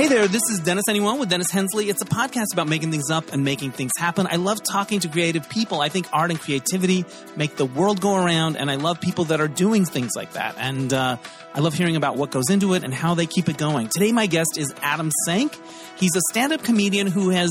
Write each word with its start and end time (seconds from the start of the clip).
Hey 0.00 0.08
there, 0.08 0.26
this 0.26 0.40
is 0.50 0.60
Dennis 0.60 0.84
Anyone 0.88 1.18
with 1.18 1.28
Dennis 1.28 1.50
Hensley. 1.50 1.90
It's 1.90 2.00
a 2.00 2.06
podcast 2.06 2.54
about 2.54 2.68
making 2.68 2.90
things 2.90 3.10
up 3.10 3.34
and 3.34 3.44
making 3.44 3.72
things 3.72 3.92
happen. 3.98 4.26
I 4.30 4.36
love 4.36 4.62
talking 4.62 4.98
to 5.00 5.08
creative 5.08 5.46
people. 5.50 5.82
I 5.82 5.90
think 5.90 6.08
art 6.10 6.30
and 6.30 6.40
creativity 6.40 7.04
make 7.36 7.56
the 7.56 7.66
world 7.66 8.00
go 8.00 8.16
around, 8.16 8.56
and 8.56 8.70
I 8.70 8.76
love 8.76 9.02
people 9.02 9.26
that 9.26 9.42
are 9.42 9.46
doing 9.46 9.84
things 9.84 10.12
like 10.16 10.32
that. 10.32 10.54
And 10.56 10.90
uh, 10.94 11.18
I 11.52 11.60
love 11.60 11.74
hearing 11.74 11.96
about 11.96 12.16
what 12.16 12.30
goes 12.30 12.48
into 12.48 12.72
it 12.72 12.82
and 12.82 12.94
how 12.94 13.12
they 13.12 13.26
keep 13.26 13.50
it 13.50 13.58
going. 13.58 13.88
Today, 13.88 14.10
my 14.10 14.26
guest 14.26 14.56
is 14.56 14.72
Adam 14.80 15.10
Sank. 15.26 15.54
He's 15.98 16.16
a 16.16 16.22
stand 16.30 16.54
up 16.54 16.62
comedian 16.62 17.06
who 17.06 17.28
has 17.28 17.50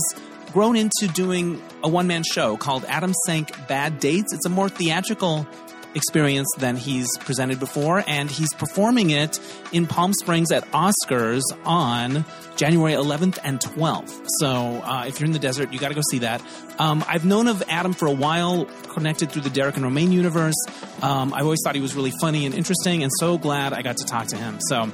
grown 0.52 0.76
into 0.76 1.08
doing 1.14 1.62
a 1.84 1.88
one 1.88 2.08
man 2.08 2.24
show 2.24 2.58
called 2.58 2.84
Adam 2.86 3.14
Sank 3.28 3.68
Bad 3.68 4.00
Dates. 4.00 4.34
It's 4.34 4.48
a 4.48 4.50
more 4.50 4.70
theatrical 4.70 5.48
experience 5.96 6.48
than 6.58 6.76
he's 6.76 7.18
presented 7.20 7.60
before, 7.60 8.04
and 8.08 8.30
he's 8.30 8.54
performing 8.54 9.10
it 9.10 9.40
in 9.72 9.88
Palm 9.88 10.14
Springs 10.14 10.52
at 10.52 10.64
Oscars 10.72 11.42
on 11.66 12.26
January 12.56 12.94
11th 12.94 13.38
and 13.44 13.60
12th. 13.60 14.28
So 14.40 14.48
uh, 14.48 15.06
if 15.08 15.20
you're 15.20 15.28
in 15.28 15.34
the 15.34 15.40
desert, 15.40 15.72
you 15.74 15.80
got 15.80 15.90
to 15.90 15.96
go 15.96 16.02
see 16.12 16.20
that. 16.20 16.42
Um, 16.78 17.04
I've 17.08 17.26
known 17.26 17.48
of 17.48 17.64
Adam 17.70 17.94
for 17.94 18.08
a 18.08 18.12
while, 18.12 18.66
connected 18.94 19.32
through 19.32 19.44
the 19.44 19.50
Derek 19.50 19.76
and 19.76 19.84
Romaine 19.84 20.12
universe. 20.12 20.56
Um, 21.02 21.34
I've 21.34 21.44
always 21.44 21.60
thought 21.64 21.76
he 21.76 21.82
was 21.82 21.96
really 21.96 22.14
funny 22.22 22.46
and 22.46 22.54
interesting, 22.54 23.04
and 23.04 23.12
so 23.20 23.38
glad 23.38 23.74
I 23.74 23.82
got 23.82 23.98
to 23.98 24.06
talk 24.06 24.28
to 24.28 24.38
him. 24.38 24.60
So 24.68 24.90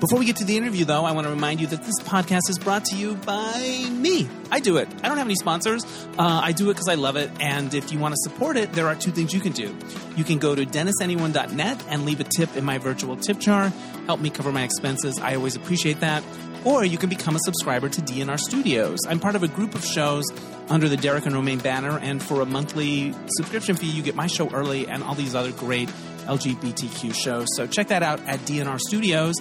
before 0.00 0.18
we 0.18 0.26
get 0.26 0.36
to 0.36 0.44
the 0.44 0.56
interview, 0.56 0.84
though, 0.84 1.04
I 1.04 1.12
want 1.12 1.26
to 1.26 1.30
remind 1.30 1.60
you 1.60 1.66
that 1.68 1.82
this 1.82 1.98
podcast 2.00 2.48
is 2.48 2.58
brought 2.58 2.84
to 2.86 2.96
you 2.96 3.16
by 3.16 3.88
me. 3.90 4.28
I 4.50 4.60
do 4.60 4.76
it. 4.76 4.88
I 5.02 5.08
don't 5.08 5.18
have 5.18 5.26
any 5.26 5.34
sponsors. 5.34 5.84
Uh, 6.16 6.40
I 6.42 6.52
do 6.52 6.70
it 6.70 6.74
because 6.74 6.88
I 6.88 6.94
love 6.94 7.16
it. 7.16 7.30
And 7.40 7.74
if 7.74 7.92
you 7.92 7.98
want 7.98 8.14
to 8.14 8.30
support 8.30 8.56
it, 8.56 8.72
there 8.74 8.86
are 8.86 8.94
two 8.94 9.10
things 9.10 9.34
you 9.34 9.40
can 9.40 9.52
do. 9.52 9.76
You 10.16 10.24
can 10.24 10.38
go 10.38 10.54
to 10.54 10.64
DennisAnyone.net 10.64 11.84
and 11.88 12.04
leave 12.04 12.20
a 12.20 12.24
tip 12.24 12.56
in 12.56 12.64
my 12.64 12.78
virtual 12.78 13.16
tip 13.16 13.38
jar. 13.38 13.70
Help 14.06 14.20
me 14.20 14.30
cover 14.30 14.52
my 14.52 14.62
expenses. 14.62 15.18
I 15.18 15.34
always 15.34 15.56
appreciate 15.56 16.00
that. 16.00 16.22
Or 16.64 16.84
you 16.84 16.98
can 16.98 17.08
become 17.08 17.34
a 17.34 17.40
subscriber 17.44 17.88
to 17.88 18.00
DNR 18.00 18.38
Studios. 18.38 19.00
I'm 19.08 19.20
part 19.20 19.34
of 19.34 19.42
a 19.42 19.48
group 19.48 19.74
of 19.74 19.84
shows 19.84 20.24
under 20.68 20.88
the 20.88 20.96
Derek 20.96 21.24
and 21.24 21.34
Romaine 21.34 21.60
banner, 21.60 21.98
and 21.98 22.22
for 22.22 22.40
a 22.42 22.46
monthly 22.46 23.14
subscription 23.36 23.76
fee, 23.76 23.86
you 23.90 24.02
get 24.02 24.14
my 24.14 24.26
show 24.26 24.50
early 24.50 24.86
and 24.86 25.02
all 25.02 25.14
these 25.14 25.34
other 25.34 25.52
great 25.52 25.88
LGBTQ 26.26 27.14
shows. 27.14 27.46
So 27.56 27.66
check 27.66 27.88
that 27.88 28.02
out 28.02 28.20
at 28.26 28.40
DNR 28.40 28.78
Studios. 28.78 29.34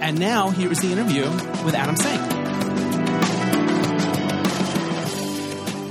And 0.00 0.18
now 0.18 0.50
here 0.50 0.70
is 0.70 0.80
the 0.80 0.92
interview 0.92 1.24
with 1.64 1.74
Adam 1.74 1.96
Sank. 1.96 2.38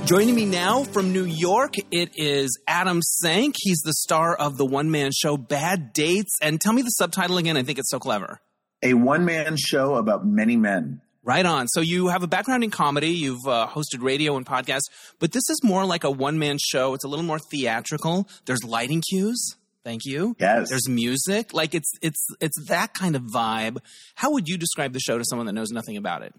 Joining 0.06 0.34
me 0.34 0.46
now 0.46 0.84
from 0.84 1.12
New 1.12 1.26
York, 1.26 1.74
it 1.90 2.12
is 2.16 2.58
Adam 2.66 3.02
Sank. 3.02 3.56
He's 3.58 3.80
the 3.80 3.92
star 3.92 4.34
of 4.34 4.56
the 4.56 4.64
one 4.64 4.90
man 4.90 5.10
show 5.12 5.36
Bad 5.36 5.92
Dates. 5.92 6.32
And 6.40 6.58
tell 6.58 6.72
me 6.72 6.80
the 6.80 6.88
subtitle 6.88 7.36
again. 7.36 7.58
I 7.58 7.62
think 7.62 7.78
it's 7.78 7.90
so 7.90 7.98
clever. 7.98 8.40
A 8.82 8.94
one 8.94 9.26
man 9.26 9.58
show 9.58 9.96
about 9.96 10.26
many 10.26 10.56
men. 10.56 11.02
Right 11.22 11.44
on. 11.44 11.68
So 11.68 11.82
you 11.82 12.08
have 12.08 12.22
a 12.22 12.26
background 12.26 12.64
in 12.64 12.70
comedy. 12.70 13.10
You've 13.10 13.46
uh, 13.46 13.68
hosted 13.68 14.02
radio 14.02 14.38
and 14.38 14.46
podcasts, 14.46 14.88
but 15.18 15.32
this 15.32 15.50
is 15.50 15.60
more 15.62 15.84
like 15.84 16.04
a 16.04 16.10
one 16.10 16.38
man 16.38 16.56
show. 16.58 16.94
It's 16.94 17.04
a 17.04 17.08
little 17.08 17.26
more 17.26 17.38
theatrical. 17.38 18.26
There's 18.46 18.64
lighting 18.64 19.02
cues. 19.02 19.56
Thank 19.84 20.04
you. 20.04 20.36
Yes. 20.38 20.68
There's 20.70 20.88
music. 20.88 21.54
Like 21.54 21.74
it's 21.74 21.90
it's 22.02 22.24
it's 22.40 22.56
that 22.68 22.94
kind 22.94 23.16
of 23.16 23.22
vibe. 23.22 23.78
How 24.16 24.32
would 24.32 24.48
you 24.48 24.58
describe 24.58 24.92
the 24.92 25.00
show 25.00 25.16
to 25.18 25.24
someone 25.24 25.46
that 25.46 25.52
knows 25.54 25.70
nothing 25.70 25.96
about 25.96 26.22
it? 26.22 26.34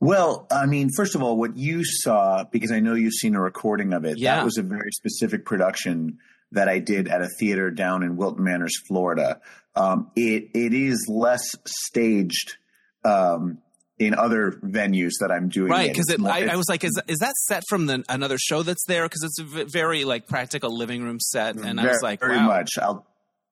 Well, 0.00 0.46
I 0.50 0.66
mean, 0.66 0.88
first 0.96 1.14
of 1.14 1.22
all, 1.22 1.36
what 1.36 1.56
you 1.56 1.82
saw, 1.84 2.44
because 2.44 2.72
I 2.72 2.80
know 2.80 2.94
you've 2.94 3.12
seen 3.12 3.34
a 3.34 3.40
recording 3.40 3.92
of 3.92 4.04
it, 4.06 4.18
Yeah. 4.18 4.36
that 4.36 4.44
was 4.44 4.56
a 4.56 4.62
very 4.62 4.90
specific 4.92 5.44
production 5.44 6.18
that 6.52 6.68
I 6.68 6.78
did 6.78 7.06
at 7.08 7.20
a 7.20 7.28
theater 7.38 7.70
down 7.70 8.02
in 8.02 8.16
Wilton 8.16 8.42
Manors, 8.42 8.72
Florida. 8.88 9.40
Um, 9.76 10.10
it 10.16 10.50
it 10.54 10.72
is 10.74 11.06
less 11.08 11.54
staged 11.66 12.56
um, 13.04 13.58
in 14.00 14.14
other 14.14 14.52
venues 14.64 15.12
that 15.20 15.30
I'm 15.30 15.50
doing. 15.50 15.70
Right, 15.70 15.92
because 15.92 16.08
it, 16.08 16.20
I, 16.24 16.46
I 16.46 16.56
was 16.56 16.68
like, 16.68 16.82
is 16.82 16.98
is 17.06 17.18
that 17.18 17.34
set 17.36 17.62
from 17.68 17.86
the, 17.86 18.02
another 18.08 18.38
show 18.38 18.62
that's 18.62 18.84
there? 18.86 19.04
Because 19.04 19.22
it's 19.22 19.38
a 19.38 19.44
v- 19.44 19.64
very 19.64 20.04
like 20.04 20.26
practical 20.26 20.76
living 20.76 21.04
room 21.04 21.20
set, 21.20 21.56
and 21.56 21.78
I 21.78 21.86
was 21.86 22.00
like, 22.02 22.20
very 22.20 22.38
wow. 22.38 22.46
much. 22.46 22.70
I'll 22.80 23.06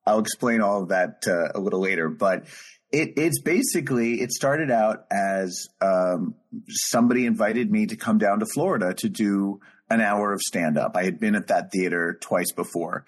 I'll 0.06 0.18
explain 0.18 0.62
all 0.62 0.82
of 0.82 0.88
that 0.88 1.24
uh, 1.28 1.52
a 1.54 1.60
little 1.60 1.80
later, 1.80 2.08
but 2.08 2.46
it, 2.90 3.12
it's 3.16 3.42
basically 3.42 4.22
it 4.22 4.32
started 4.32 4.70
out 4.70 5.04
as 5.10 5.68
um, 5.82 6.34
somebody 6.68 7.26
invited 7.26 7.70
me 7.70 7.86
to 7.86 7.96
come 7.96 8.16
down 8.16 8.40
to 8.40 8.46
Florida 8.46 8.94
to 8.94 9.08
do 9.10 9.60
an 9.90 10.00
hour 10.00 10.32
of 10.32 10.40
stand 10.40 10.78
up. 10.78 10.96
I 10.96 11.04
had 11.04 11.20
been 11.20 11.34
at 11.34 11.48
that 11.48 11.70
theater 11.72 12.18
twice 12.22 12.52
before. 12.52 13.04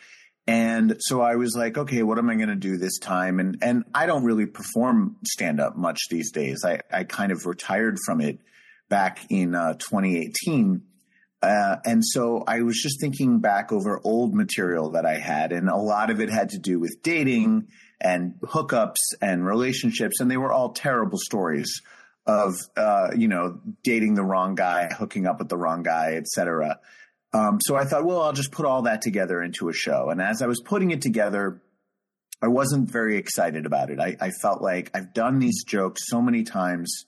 And 0.46 0.96
so 1.00 1.20
I 1.20 1.36
was 1.36 1.54
like, 1.54 1.78
okay, 1.78 2.02
what 2.02 2.18
am 2.18 2.28
I 2.28 2.34
going 2.34 2.48
to 2.48 2.56
do 2.56 2.76
this 2.76 2.98
time? 2.98 3.38
And 3.38 3.58
and 3.62 3.84
I 3.94 4.06
don't 4.06 4.24
really 4.24 4.46
perform 4.46 5.16
stand 5.24 5.60
up 5.60 5.76
much 5.76 6.00
these 6.10 6.32
days. 6.32 6.64
I 6.64 6.80
I 6.92 7.04
kind 7.04 7.30
of 7.30 7.46
retired 7.46 7.98
from 8.04 8.20
it 8.20 8.40
back 8.88 9.20
in 9.30 9.54
uh, 9.54 9.74
2018. 9.74 10.82
Uh, 11.42 11.76
and 11.86 12.04
so 12.04 12.44
I 12.46 12.60
was 12.62 12.80
just 12.82 13.00
thinking 13.00 13.38
back 13.38 13.72
over 13.72 14.00
old 14.04 14.34
material 14.34 14.90
that 14.90 15.06
I 15.06 15.16
had, 15.16 15.52
and 15.52 15.70
a 15.70 15.76
lot 15.76 16.10
of 16.10 16.20
it 16.20 16.28
had 16.28 16.50
to 16.50 16.58
do 16.58 16.78
with 16.78 16.98
dating 17.02 17.68
and 18.00 18.34
hookups 18.42 18.96
and 19.22 19.46
relationships, 19.46 20.20
and 20.20 20.30
they 20.30 20.36
were 20.36 20.52
all 20.52 20.72
terrible 20.72 21.18
stories 21.18 21.80
of 22.26 22.56
uh, 22.76 23.10
you 23.16 23.28
know 23.28 23.60
dating 23.82 24.14
the 24.14 24.24
wrong 24.24 24.54
guy, 24.54 24.88
hooking 24.88 25.26
up 25.26 25.38
with 25.38 25.48
the 25.48 25.56
wrong 25.56 25.82
guy, 25.82 26.14
etc. 26.16 26.78
Um, 27.32 27.58
so 27.60 27.76
I 27.76 27.84
thought, 27.84 28.04
well, 28.04 28.22
I'll 28.22 28.32
just 28.32 28.50
put 28.50 28.66
all 28.66 28.82
that 28.82 29.02
together 29.02 29.42
into 29.42 29.68
a 29.68 29.72
show. 29.72 30.10
And 30.10 30.20
as 30.20 30.42
I 30.42 30.46
was 30.46 30.60
putting 30.60 30.90
it 30.90 31.00
together, 31.00 31.60
I 32.42 32.48
wasn't 32.48 32.90
very 32.90 33.16
excited 33.18 33.66
about 33.66 33.90
it. 33.90 34.00
I, 34.00 34.16
I 34.20 34.30
felt 34.30 34.62
like 34.62 34.90
I've 34.94 35.12
done 35.12 35.38
these 35.38 35.62
jokes 35.64 36.02
so 36.06 36.22
many 36.22 36.42
times, 36.42 37.04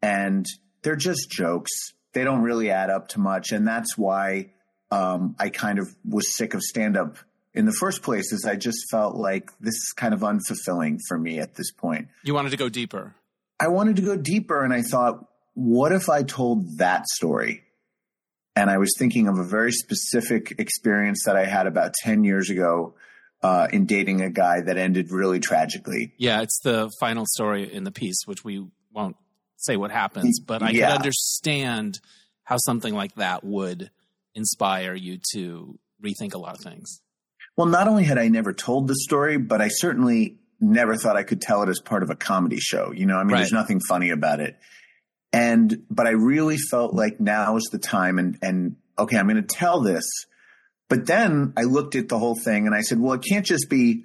and 0.00 0.46
they're 0.82 0.96
just 0.96 1.30
jokes. 1.30 1.70
They 2.12 2.24
don't 2.24 2.42
really 2.42 2.70
add 2.70 2.90
up 2.90 3.08
to 3.08 3.20
much, 3.20 3.52
and 3.52 3.66
that's 3.66 3.96
why 3.96 4.50
um, 4.90 5.36
I 5.38 5.50
kind 5.50 5.78
of 5.78 5.94
was 6.08 6.36
sick 6.36 6.54
of 6.54 6.62
stand 6.62 6.96
up 6.96 7.18
in 7.54 7.66
the 7.66 7.72
first 7.72 8.02
place. 8.02 8.32
Is 8.32 8.44
I 8.46 8.56
just 8.56 8.90
felt 8.90 9.14
like 9.14 9.50
this 9.60 9.74
is 9.74 9.92
kind 9.96 10.14
of 10.14 10.20
unfulfilling 10.20 10.98
for 11.06 11.18
me 11.18 11.38
at 11.38 11.54
this 11.54 11.70
point. 11.70 12.08
You 12.24 12.34
wanted 12.34 12.50
to 12.50 12.56
go 12.56 12.68
deeper. 12.68 13.14
I 13.60 13.68
wanted 13.68 13.96
to 13.96 14.02
go 14.02 14.16
deeper, 14.16 14.64
and 14.64 14.72
I 14.72 14.82
thought, 14.82 15.26
what 15.54 15.92
if 15.92 16.08
I 16.08 16.22
told 16.22 16.78
that 16.78 17.06
story? 17.08 17.62
And 18.54 18.68
I 18.70 18.78
was 18.78 18.94
thinking 18.98 19.28
of 19.28 19.38
a 19.38 19.44
very 19.44 19.72
specific 19.72 20.54
experience 20.58 21.22
that 21.24 21.36
I 21.36 21.44
had 21.46 21.66
about 21.66 21.94
ten 21.94 22.22
years 22.24 22.50
ago 22.50 22.94
uh, 23.42 23.68
in 23.72 23.86
dating 23.86 24.20
a 24.20 24.30
guy 24.30 24.60
that 24.60 24.76
ended 24.76 25.10
really 25.10 25.40
tragically. 25.40 26.12
Yeah, 26.18 26.42
it's 26.42 26.60
the 26.62 26.90
final 27.00 27.24
story 27.26 27.72
in 27.72 27.84
the 27.84 27.90
piece, 27.90 28.22
which 28.26 28.44
we 28.44 28.66
won't 28.92 29.16
say 29.56 29.76
what 29.76 29.90
happens, 29.90 30.38
but 30.40 30.62
I 30.62 30.70
Yeah. 30.70 30.88
can 30.88 30.96
understand 30.98 32.00
how 32.44 32.56
something 32.58 32.94
like 32.94 33.14
that 33.16 33.42
would 33.42 33.90
inspire 34.34 34.94
you 34.94 35.18
to 35.32 35.78
rethink 36.04 36.34
a 36.34 36.38
lot 36.38 36.54
of 36.56 36.60
things. 36.60 37.00
Well, 37.56 37.66
not 37.66 37.86
only 37.88 38.04
had 38.04 38.18
I 38.18 38.28
never 38.28 38.52
told 38.52 38.88
the 38.88 38.94
story, 38.96 39.38
but 39.38 39.60
I 39.60 39.68
certainly 39.68 40.38
never 40.60 40.96
thought 40.96 41.16
I 41.16 41.22
could 41.22 41.40
tell 41.40 41.62
it 41.62 41.68
as 41.68 41.80
part 41.80 42.02
of 42.02 42.10
a 42.10 42.16
comedy 42.16 42.58
show. 42.58 42.92
You 42.92 43.06
know, 43.06 43.16
I 43.16 43.24
mean, 43.24 43.36
there's 43.36 43.52
nothing 43.52 43.80
funny 43.88 44.10
about 44.10 44.40
it. 44.40 44.56
And, 45.32 45.84
but 45.90 46.06
I 46.06 46.10
really 46.10 46.58
felt 46.58 46.94
like 46.94 47.18
now 47.20 47.56
is 47.56 47.68
the 47.72 47.78
time 47.78 48.18
and, 48.18 48.38
and 48.42 48.76
okay, 48.98 49.16
I'm 49.16 49.26
going 49.28 49.36
to 49.36 49.42
tell 49.42 49.80
this. 49.80 50.04
But 50.88 51.06
then 51.06 51.54
I 51.56 51.62
looked 51.62 51.94
at 51.96 52.08
the 52.08 52.18
whole 52.18 52.34
thing 52.34 52.66
and 52.66 52.74
I 52.74 52.82
said, 52.82 53.00
well, 53.00 53.14
it 53.14 53.24
can't 53.26 53.46
just 53.46 53.70
be 53.70 54.04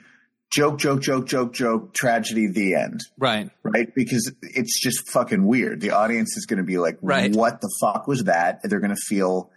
joke, 0.54 0.80
joke, 0.80 1.02
joke, 1.02 1.28
joke, 1.28 1.54
joke, 1.54 1.94
tragedy, 1.94 2.48
the 2.48 2.76
end, 2.76 3.02
Right. 3.18 3.50
right? 3.64 3.94
Because 3.94 4.32
it's 4.42 4.80
just 4.82 5.10
fucking 5.10 5.46
weird. 5.46 5.82
The 5.82 5.92
audience 5.92 6.38
is 6.38 6.46
going 6.46 6.60
to 6.60 6.64
be 6.64 6.78
like, 6.78 6.98
Right. 7.02 7.36
what 7.36 7.60
the 7.60 7.70
fuck 7.82 8.08
was 8.08 8.24
that? 8.24 8.62
They're 8.64 8.80
going 8.80 8.96
to 8.96 9.02
feel 9.08 9.52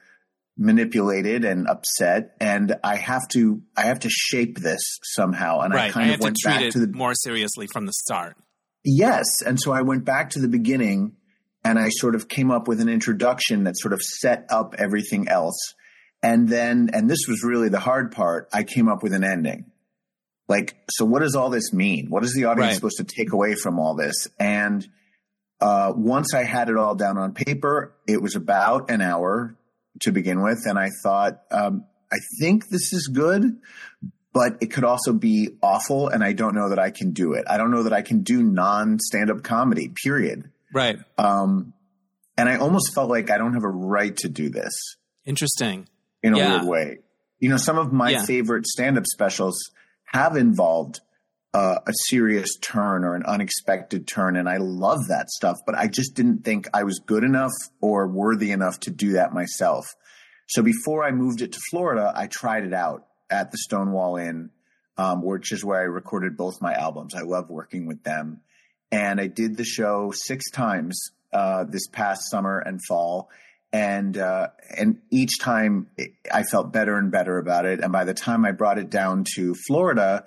manipulated 0.59 1.45
and 1.45 1.67
upset 1.69 2.37
and 2.39 2.77
I 2.85 2.97
have 2.97 3.27
to 3.29 3.63
I 3.77 3.83
have 3.87 4.01
to 4.01 4.11
shape 4.11 4.59
this 4.59 4.83
somehow 5.03 5.61
and 5.61 5.73
I 5.73 5.91
kind 5.91 6.05
I 6.05 6.09
of 6.09 6.11
have 6.11 6.21
to 6.21 6.25
went 6.25 6.37
treat 6.37 6.53
back 6.53 6.63
it 6.65 6.73
to 6.73 6.81
the 6.87 6.93
more 6.93 7.15
seriously 7.15 7.67
from 7.73 7.87
the 7.87 7.95
start. 7.95 8.37
yes 8.85 9.25
and 9.47 9.59
so 9.59 9.73
I 9.73 9.81
went 9.81 10.05
back 10.05 10.29
to 10.31 10.39
the 10.39 10.49
beginning 10.49 11.17
and 11.65 11.79
I 11.79 11.89
sort 11.91 12.15
of 12.15 12.29
came 12.29 12.51
up 12.51 12.69
with 12.69 12.81
an 12.81 12.89
introduction 12.89 13.65
that 13.65 13.79
sort 13.79 13.93
of 13.93 14.01
set 14.03 14.47
up 14.51 14.75
everything 14.79 15.29
else 15.29 15.75
and 16.23 16.49
then 16.49 16.91
and 16.93 17.09
this 17.09 17.27
was 17.29 17.43
really 17.45 17.69
the 17.69 17.81
hard 17.81 18.13
part 18.13 18.49
I 18.53 18.63
came 18.65 18.89
up 18.89 19.03
with 19.03 19.13
an 19.13 19.25
ending 19.25 19.71
like 20.49 20.77
so 20.91 21.05
what 21.05 21.21
does 21.21 21.35
all 21.35 21.51
this 21.51 21.73
mean 21.73 22.07
what 22.09 22.25
is 22.25 22.35
the 22.35 22.45
audience 22.47 22.69
Right. 22.69 22.75
supposed 22.75 22.99
to 22.99 23.05
take 23.05 23.33
away 23.33 23.55
from 23.55 23.79
all 23.79 23.95
this 23.95 24.29
and 24.39 24.87
uh, 25.61 25.93
once 25.95 26.33
I 26.35 26.45
had 26.45 26.71
it 26.71 26.79
all 26.79 26.95
down 26.95 27.19
on 27.19 27.35
paper, 27.35 27.95
it 28.09 28.23
was 28.23 28.35
about 28.35 28.91
an 28.91 29.03
hour 29.03 29.55
to 30.01 30.11
begin 30.11 30.43
with, 30.43 30.61
and 30.65 30.79
I 30.79 30.89
thought, 31.03 31.43
um, 31.51 31.85
I 32.11 32.17
think 32.41 32.69
this 32.71 32.95
is 32.95 33.09
good, 33.13 33.59
but 34.33 34.57
it 34.63 34.73
could 34.73 34.85
also 34.85 35.13
be 35.13 35.59
awful, 35.63 36.09
and 36.09 36.25
I 36.25 36.33
don't 36.33 36.55
know 36.55 36.71
that 36.71 36.79
I 36.79 36.91
can 36.91 37.11
do 37.11 37.35
it. 37.35 37.45
I 37.47 37.59
don't 37.59 37.71
know 37.71 37.83
that 37.83 37.93
I 37.93 38.01
can 38.01 38.23
do 38.23 38.43
non-stand-up 38.43 39.43
comedy. 39.43 39.93
Period. 40.03 40.51
Right. 40.73 40.99
Um, 41.19 41.73
and 42.37 42.49
I 42.49 42.57
almost 42.57 42.95
felt 42.95 43.11
like 43.11 43.31
I 43.31 43.39
don't 43.39 43.55
have 43.55 43.65
a 43.65 43.69
right 43.69 44.17
to 44.19 44.29
do 44.29 44.49
this 44.49 44.73
Interesting. 45.25 45.89
in 46.23 46.35
a 46.35 46.39
Yeah. 46.39 46.51
weird 46.57 46.65
way. 46.69 46.99
You 47.39 47.49
know, 47.51 47.57
some 47.57 47.79
of 47.79 47.93
my 47.93 48.11
Yeah. 48.11 48.25
favorite 48.25 48.67
stand-up 48.67 49.07
specials 49.07 49.59
have 50.13 50.37
involved 50.37 51.01
uh, 51.53 51.81
a 51.85 51.93
serious 52.09 52.57
turn 52.61 53.03
or 53.03 53.17
an 53.17 53.25
unexpected 53.25 54.07
turn. 54.07 54.37
And 54.37 54.49
I 54.49 54.59
love 54.59 55.09
that 55.09 55.29
stuff, 55.31 55.57
but 55.67 55.75
I 55.75 55.89
just 55.89 56.15
didn't 56.15 56.45
think 56.45 56.69
I 56.73 56.85
was 56.85 57.01
good 57.05 57.25
enough 57.25 57.51
or 57.81 58.07
worthy 58.07 58.53
enough 58.53 58.79
to 58.81 58.91
do 58.93 59.15
that 59.15 59.35
myself. 59.35 59.85
So 60.47 60.63
before 60.63 61.03
I 61.03 61.11
moved 61.11 61.43
it 61.43 61.51
to 61.51 61.59
Florida, 61.73 62.13
I 62.15 62.29
tried 62.29 62.63
it 62.67 62.73
out 62.73 63.07
at 63.31 63.51
the 63.51 63.59
Stonewall 63.59 64.15
Inn, 64.17 64.51
um, 64.97 65.23
which 65.23 65.51
is 65.51 65.65
where 65.65 65.81
I 65.81 65.87
recorded 65.87 66.37
both 66.37 66.63
my 66.63 66.73
albums. 66.73 67.17
I 67.17 67.23
love 67.23 67.51
working 67.51 67.85
with 67.87 68.05
them. 68.05 68.43
And 68.93 69.21
I 69.21 69.27
did 69.29 69.57
the 69.57 69.65
show 69.65 70.13
six 70.15 70.51
times 70.51 71.11
uh, 71.33 71.65
this 71.65 71.87
past 71.87 72.31
summer 72.31 72.59
and 72.59 72.81
fall. 72.89 73.31
And 73.73 74.19
uh, 74.19 74.49
and 74.77 75.01
each 75.11 75.39
time 75.39 75.87
I 76.33 76.43
felt 76.43 76.73
better 76.73 76.97
and 76.97 77.13
better 77.13 77.39
about 77.39 77.67
it. 77.67 77.81
And 77.81 77.93
by 77.93 78.03
the 78.03 78.15
time 78.15 78.45
I 78.45 78.51
brought 78.51 78.79
it 78.79 78.91
down 78.91 79.25
to 79.37 79.55
Florida, 79.69 80.25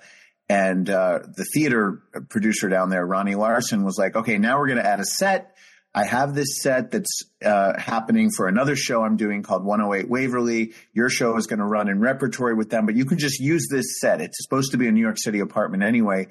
and 0.48 0.88
uh, 0.88 1.20
the 1.26 1.44
theater 1.54 2.02
producer 2.30 2.70
down 2.70 2.88
there, 2.88 3.04
Ronnie 3.04 3.34
Larsen, 3.34 3.84
was 3.84 3.98
like, 3.98 4.16
"Okay, 4.16 4.38
now 4.38 4.58
we're 4.58 4.68
going 4.68 4.78
to 4.78 4.86
add 4.86 5.00
a 5.00 5.04
set. 5.04 5.56
I 5.94 6.06
have 6.06 6.34
this 6.34 6.62
set 6.62 6.90
that's 6.90 7.24
uh, 7.44 7.78
happening 7.78 8.30
for 8.34 8.48
another 8.48 8.76
show 8.76 9.04
I'm 9.04 9.16
doing 9.16 9.42
called 9.42 9.62
108 9.62 10.08
Waverly. 10.08 10.72
Your 10.92 11.08
show 11.10 11.36
is 11.36 11.46
going 11.46 11.60
to 11.60 11.66
run 11.66 11.88
in 11.88 12.00
repertory 12.00 12.54
with 12.54 12.70
them, 12.70 12.84
but 12.84 12.96
you 12.96 13.04
can 13.04 13.18
just 13.18 13.40
use 13.40 13.68
this 13.70 14.00
set. 14.00 14.20
It's 14.20 14.42
supposed 14.42 14.72
to 14.72 14.78
be 14.78 14.88
a 14.88 14.92
New 14.92 15.02
York 15.02 15.18
City 15.18 15.40
apartment 15.40 15.82
anyway." 15.82 16.28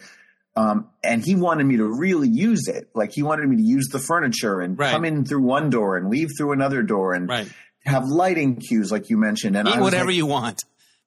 Um, 0.55 0.89
and 1.03 1.23
he 1.23 1.35
wanted 1.35 1.65
me 1.65 1.77
to 1.77 1.85
really 1.85 2.29
use 2.29 2.67
it. 2.67 2.89
Like 2.93 3.11
he 3.11 3.23
wanted 3.23 3.49
me 3.49 3.57
to 3.57 3.63
use 3.63 3.87
the 3.91 3.99
furniture 3.99 4.59
and 4.59 4.77
right. 4.77 4.91
come 4.91 5.03
in 5.03 5.25
through 5.25 5.41
one 5.41 5.69
door 5.69 5.97
and 5.97 6.09
leave 6.09 6.29
through 6.37 6.51
another 6.51 6.83
door 6.83 7.13
and 7.13 7.27
right. 7.27 7.51
have 7.85 8.07
lighting 8.07 8.57
cues, 8.57 8.91
like 8.91 9.09
you 9.09 9.17
mentioned. 9.17 9.55
And 9.57 9.67
Eat 9.67 9.79
whatever 9.79 10.07
like, 10.07 10.15
you 10.15 10.27
want. 10.27 10.63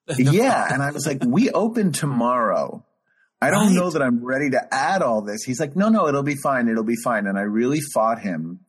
yeah. 0.18 0.72
And 0.72 0.82
I 0.82 0.90
was 0.90 1.06
like, 1.06 1.22
we 1.24 1.50
open 1.50 1.92
tomorrow. 1.92 2.84
I 3.40 3.50
don't 3.50 3.68
right. 3.68 3.74
know 3.74 3.90
that 3.90 4.02
I'm 4.02 4.24
ready 4.24 4.50
to 4.50 4.74
add 4.74 5.02
all 5.02 5.22
this. 5.22 5.44
He's 5.44 5.60
like, 5.60 5.76
no, 5.76 5.90
no, 5.90 6.08
it'll 6.08 6.22
be 6.22 6.36
fine. 6.36 6.68
It'll 6.68 6.84
be 6.84 6.96
fine. 6.96 7.26
And 7.26 7.38
I 7.38 7.42
really 7.42 7.80
fought 7.80 8.20
him. 8.20 8.60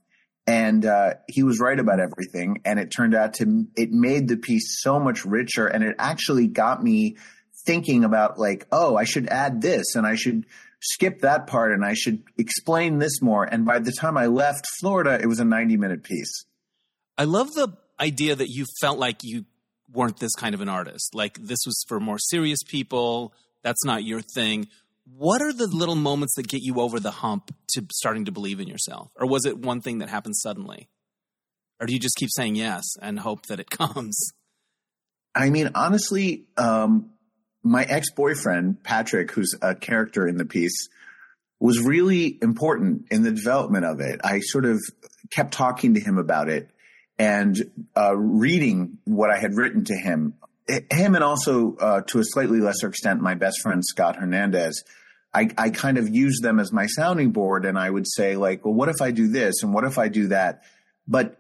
And 0.46 0.86
uh, 0.86 1.16
he 1.28 1.44
was 1.44 1.60
right 1.60 1.80
about 1.80 2.00
everything. 2.00 2.62
And 2.66 2.80
it 2.80 2.92
turned 2.92 3.16
out 3.16 3.36
to, 3.36 3.66
it 3.76 3.92
made 3.92 4.28
the 4.28 4.38
piece 4.38 4.82
so 4.82 5.00
much 5.00 5.26
richer. 5.26 5.68
And 5.68 5.84
it 5.84 5.96
actually 5.98 6.48
got 6.48 6.84
me 6.84 7.18
thinking 7.66 8.04
about, 8.04 8.40
like, 8.40 8.66
oh, 8.72 8.96
I 8.96 9.04
should 9.04 9.28
add 9.28 9.62
this 9.62 9.96
and 9.96 10.08
I 10.08 10.16
should 10.16 10.46
skip 10.82 11.22
that 11.22 11.48
part 11.48 11.72
and 11.72 11.84
I 11.84 11.94
should 11.94 12.24
explain 12.38 13.00
this 13.00 13.22
more. 13.22 13.44
And 13.44 13.66
by 13.66 13.80
the 13.80 13.92
time 13.92 14.18
I 14.18 14.28
left 14.28 14.66
Florida, 14.80 15.20
it 15.22 15.28
was 15.28 15.40
a 15.40 15.46
90 15.46 15.78
minute 15.78 16.04
piece. 16.04 16.46
I 17.18 17.24
love 17.24 17.54
the 17.54 17.70
idea 18.00 18.36
that 18.36 18.50
you 18.50 18.66
felt 18.80 19.00
like 19.00 19.24
you 19.24 19.46
weren't 19.92 20.20
this 20.20 20.34
kind 20.36 20.54
of 20.54 20.62
an 20.62 20.70
artist. 20.70 21.16
Like 21.16 21.38
this 21.40 21.60
was 21.66 21.84
for 21.88 22.00
more 22.00 22.20
serious 22.20 22.60
people. 22.64 23.34
That's 23.64 23.84
not 23.86 24.04
your 24.04 24.22
thing. 24.22 24.68
What 25.16 25.42
are 25.42 25.54
the 25.54 25.68
little 25.68 25.96
moments 25.96 26.36
that 26.36 26.48
get 26.48 26.62
you 26.62 26.80
over 26.82 27.00
the 27.00 27.12
hump 27.12 27.56
to 27.74 27.86
starting 27.92 28.26
to 28.26 28.32
believe 28.32 28.60
in 28.60 28.68
yourself? 28.68 29.10
Or 29.16 29.28
was 29.28 29.46
it 29.46 29.58
one 29.58 29.82
thing 29.82 30.00
that 30.00 30.10
happened 30.10 30.36
suddenly? 30.36 30.90
Or 31.80 31.88
do 31.88 31.94
you 31.94 32.00
just 32.00 32.16
keep 32.18 32.30
saying 32.32 32.56
yes 32.56 32.84
and 33.02 33.20
hope 33.20 33.46
that 33.48 33.60
it 33.60 33.70
comes? 33.72 34.18
I 35.34 35.50
mean, 35.50 35.70
honestly, 35.76 36.46
um, 36.58 37.12
my 37.68 37.84
ex 37.84 38.12
boyfriend, 38.12 38.84
Patrick, 38.84 39.32
who's 39.32 39.56
a 39.62 39.76
character 39.76 40.28
in 40.28 40.38
the 40.38 40.46
piece, 40.46 40.88
was 41.60 41.82
really 41.82 42.38
important 42.42 43.08
in 43.12 43.24
the 43.24 43.32
development 43.32 43.86
of 43.86 44.00
it. 44.00 44.22
I 44.24 44.40
sort 44.40 44.66
of 44.66 44.80
kept 45.32 45.54
talking 45.54 45.96
to 45.96 46.00
him 46.00 46.18
about 46.18 46.50
it 46.50 46.70
and 47.18 47.58
uh, 47.96 48.16
reading 48.16 49.00
what 49.06 49.30
I 49.32 49.38
had 49.38 49.56
written 49.56 49.84
to 49.86 49.96
him. 49.96 50.36
Him 50.68 51.16
and 51.16 51.24
also, 51.24 51.76
uh, 51.78 52.02
to 52.08 52.20
a 52.20 52.24
slightly 52.24 52.60
lesser 52.60 52.88
extent, 52.88 53.22
my 53.22 53.36
best 53.36 53.62
friend 53.62 53.84
Scott 53.86 54.18
Hernandez. 54.18 54.84
I, 55.34 55.50
I 55.58 55.70
kind 55.70 55.98
of 55.98 56.10
used 56.10 56.44
them 56.44 56.60
as 56.60 56.72
my 56.72 56.88
sounding 56.88 57.32
board, 57.32 57.66
and 57.66 57.78
I 57.78 57.90
would 57.90 58.06
say 58.08 58.36
like, 58.36 58.66
"Well, 58.66 58.74
what 58.74 58.90
if 58.90 59.02
I 59.02 59.12
do 59.12 59.28
this, 59.28 59.64
and 59.64 59.74
what 59.74 59.84
if 59.84 59.98
I 59.98 60.10
do 60.10 60.28
that?" 60.30 60.64
But 61.08 61.40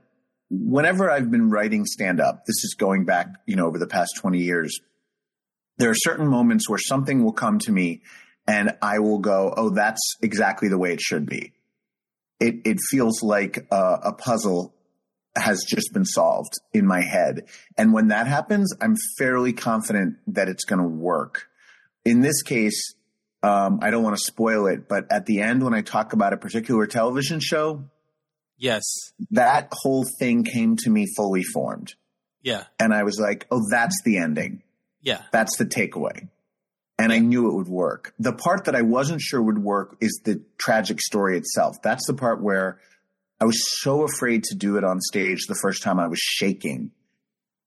whenever 0.49 1.11
I've 1.11 1.29
been 1.29 1.49
writing 1.49 1.85
stand 1.85 2.21
up, 2.21 2.45
this 2.45 2.63
is 2.63 2.75
going 2.77 3.05
back, 3.05 3.27
you 3.45 3.55
know, 3.55 3.65
over 3.65 3.79
the 3.79 3.87
past 3.87 4.11
twenty 4.17 4.39
years 4.39 4.79
there 5.77 5.89
are 5.89 5.95
certain 5.95 6.27
moments 6.27 6.69
where 6.69 6.79
something 6.79 7.23
will 7.23 7.33
come 7.33 7.59
to 7.59 7.71
me 7.71 8.01
and 8.47 8.77
I 8.81 8.99
will 8.99 9.19
go, 9.19 9.53
oh, 9.55 9.69
that's 9.69 10.15
exactly 10.21 10.69
the 10.69 10.77
way 10.77 10.93
it 10.93 11.01
should 11.01 11.25
be. 11.25 11.53
It, 12.39 12.61
it 12.65 12.77
feels 12.89 13.21
like 13.21 13.67
a, 13.71 13.99
a 14.03 14.13
puzzle 14.13 14.73
has 15.35 15.63
just 15.67 15.93
been 15.93 16.05
solved 16.05 16.53
in 16.73 16.85
my 16.85 17.01
head. 17.01 17.47
And 17.77 17.93
when 17.93 18.07
that 18.07 18.27
happens, 18.27 18.73
I'm 18.81 18.95
fairly 19.17 19.53
confident 19.53 20.17
that 20.27 20.47
it's 20.47 20.65
going 20.65 20.81
to 20.81 20.87
work. 20.87 21.47
In 22.05 22.21
this 22.21 22.41
case, 22.41 22.95
um, 23.43 23.79
I 23.81 23.91
don't 23.91 24.03
want 24.03 24.17
to 24.17 24.23
spoil 24.23 24.67
it, 24.67 24.87
but 24.87 25.11
at 25.11 25.25
the 25.25 25.41
end, 25.41 25.63
when 25.63 25.73
I 25.73 25.81
talk 25.81 26.13
about 26.13 26.33
a 26.33 26.37
particular 26.37 26.87
television 26.87 27.39
show, 27.39 27.83
yes, 28.57 28.83
that 29.31 29.69
whole 29.71 30.05
thing 30.19 30.43
came 30.43 30.75
to 30.77 30.89
me 30.89 31.05
fully 31.15 31.43
formed. 31.43 31.93
Yeah. 32.41 32.63
And 32.79 32.93
I 32.93 33.03
was 33.03 33.19
like, 33.19 33.45
oh, 33.51 33.61
that's 33.69 34.01
the 34.05 34.17
ending. 34.17 34.63
Yeah. 35.01 35.21
That's 35.31 35.57
the 35.57 35.65
takeaway. 35.65 36.29
And 36.99 37.13
I 37.13 37.19
knew 37.19 37.49
it 37.49 37.53
would 37.53 37.67
work. 37.67 38.13
The 38.17 38.33
part 38.33 38.65
that 38.65 38.75
I 38.75 38.81
wasn't 38.81 39.21
sure 39.21 39.41
would 39.41 39.59
work 39.59 39.97
is 40.01 40.21
the 40.25 40.41
tragic 40.57 40.99
story 40.99 41.37
itself. 41.37 41.75
That's 41.83 42.07
the 42.07 42.15
part 42.15 42.41
where 42.41 42.79
I 43.39 43.45
was 43.45 43.59
so 43.81 44.03
afraid 44.03 44.43
to 44.45 44.55
do 44.55 44.77
it 44.77 44.83
on 44.83 44.99
stage 44.99 45.45
the 45.45 45.59
first 45.61 45.83
time 45.83 45.99
I 45.99 46.07
was 46.07 46.19
shaking. 46.19 46.91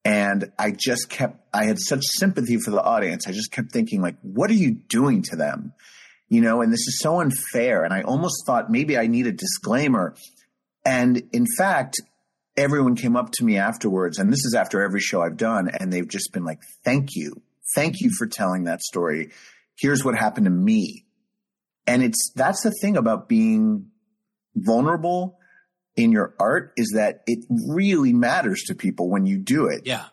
And 0.04 0.50
I 0.58 0.72
just 0.72 1.08
kept, 1.10 1.38
I 1.54 1.64
had 1.64 1.78
such 1.78 2.02
sympathy 2.04 2.56
for 2.56 2.70
the 2.72 2.82
audience. 2.82 3.28
I 3.28 3.32
just 3.32 3.52
kept 3.52 3.70
thinking, 3.70 4.00
like, 4.00 4.16
what 4.22 4.50
are 4.50 4.54
you 4.54 4.72
doing 4.72 5.22
to 5.24 5.36
them? 5.36 5.74
You 6.28 6.40
know, 6.40 6.62
and 6.62 6.72
this 6.72 6.86
is 6.88 6.98
so 7.00 7.20
unfair. 7.20 7.84
And 7.84 7.92
I 7.92 8.02
almost 8.02 8.46
thought 8.46 8.70
maybe 8.70 8.98
I 8.98 9.06
need 9.06 9.26
a 9.26 9.32
disclaimer. 9.32 10.16
And 10.84 11.22
in 11.32 11.46
fact, 11.56 12.00
everyone 12.60 12.94
came 12.94 13.16
up 13.16 13.30
to 13.32 13.44
me 13.44 13.56
afterwards, 13.56 14.18
and 14.18 14.30
this 14.30 14.44
is 14.44 14.54
after 14.54 14.82
every 14.82 15.00
show 15.00 15.22
I've 15.22 15.38
done, 15.38 15.68
and 15.68 15.92
they've 15.92 16.06
just 16.06 16.32
been 16.32 16.44
like, 16.44 16.60
thank 16.84 17.10
you. 17.14 17.40
Thank 17.74 18.00
you 18.00 18.10
for 18.18 18.26
telling 18.26 18.64
that 18.64 18.82
story. 18.82 19.30
Here's 19.78 20.04
what 20.04 20.14
happened 20.14 20.44
to 20.44 20.50
me. 20.50 21.06
And 21.86 22.02
it's, 22.02 22.32
that's 22.36 22.62
the 22.62 22.72
thing 22.82 22.96
about 22.96 23.28
being 23.28 23.86
vulnerable 24.54 25.38
in 25.96 26.12
your 26.12 26.34
art 26.38 26.72
is 26.76 26.92
that 26.96 27.22
it 27.26 27.44
really 27.68 28.12
matters 28.12 28.64
to 28.66 28.74
people 28.74 29.08
when 29.08 29.24
you 29.24 29.38
do 29.38 29.66
it. 29.66 29.82
Yeah. 29.86 30.06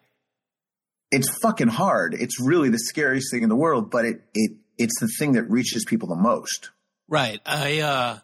It's 1.11 1.29
fucking 1.41 1.67
hard. 1.67 2.13
It's 2.13 2.39
really 2.39 2.69
the 2.69 2.79
scariest 2.79 3.31
thing 3.31 3.43
in 3.43 3.49
the 3.49 3.55
world, 3.55 3.91
but 3.91 4.05
it, 4.05 4.21
it, 4.33 4.51
it's 4.77 4.99
the 4.99 5.09
thing 5.19 5.33
that 5.33 5.49
reaches 5.49 5.83
people 5.85 6.07
the 6.07 6.15
most. 6.15 6.71
Right. 7.09 7.41
I, 7.45 7.79
uh, 7.79 8.19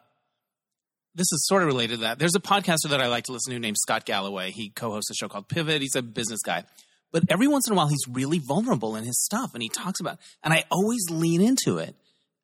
this 1.16 1.32
is 1.32 1.46
sort 1.48 1.62
of 1.62 1.68
related 1.68 1.96
to 1.96 2.02
that. 2.02 2.20
There's 2.20 2.36
a 2.36 2.40
podcaster 2.40 2.90
that 2.90 3.02
I 3.02 3.08
like 3.08 3.26
to 3.26 3.32
listen 3.32 3.54
to 3.54 3.60
named 3.60 3.78
Scott 3.78 4.06
Galloway. 4.06 4.52
He 4.52 4.70
co-hosts 4.70 5.12
a 5.12 5.14
show 5.14 5.28
called 5.28 5.48
Pivot. 5.48 5.82
He's 5.82 5.96
a 5.96 6.02
business 6.02 6.42
guy. 6.44 6.64
But 7.12 7.26
every 7.30 7.48
once 7.48 7.68
in 7.68 7.74
a 7.74 7.78
while 7.78 7.88
he's 7.88 8.06
really 8.10 8.40
vulnerable 8.40 8.96
in 8.96 9.04
his 9.04 9.24
stuff 9.24 9.54
and 9.54 9.62
he 9.62 9.70
talks 9.70 10.00
about 10.00 10.18
and 10.44 10.54
I 10.54 10.64
always 10.72 11.04
lean 11.10 11.42
into 11.42 11.78
it. 11.78 11.96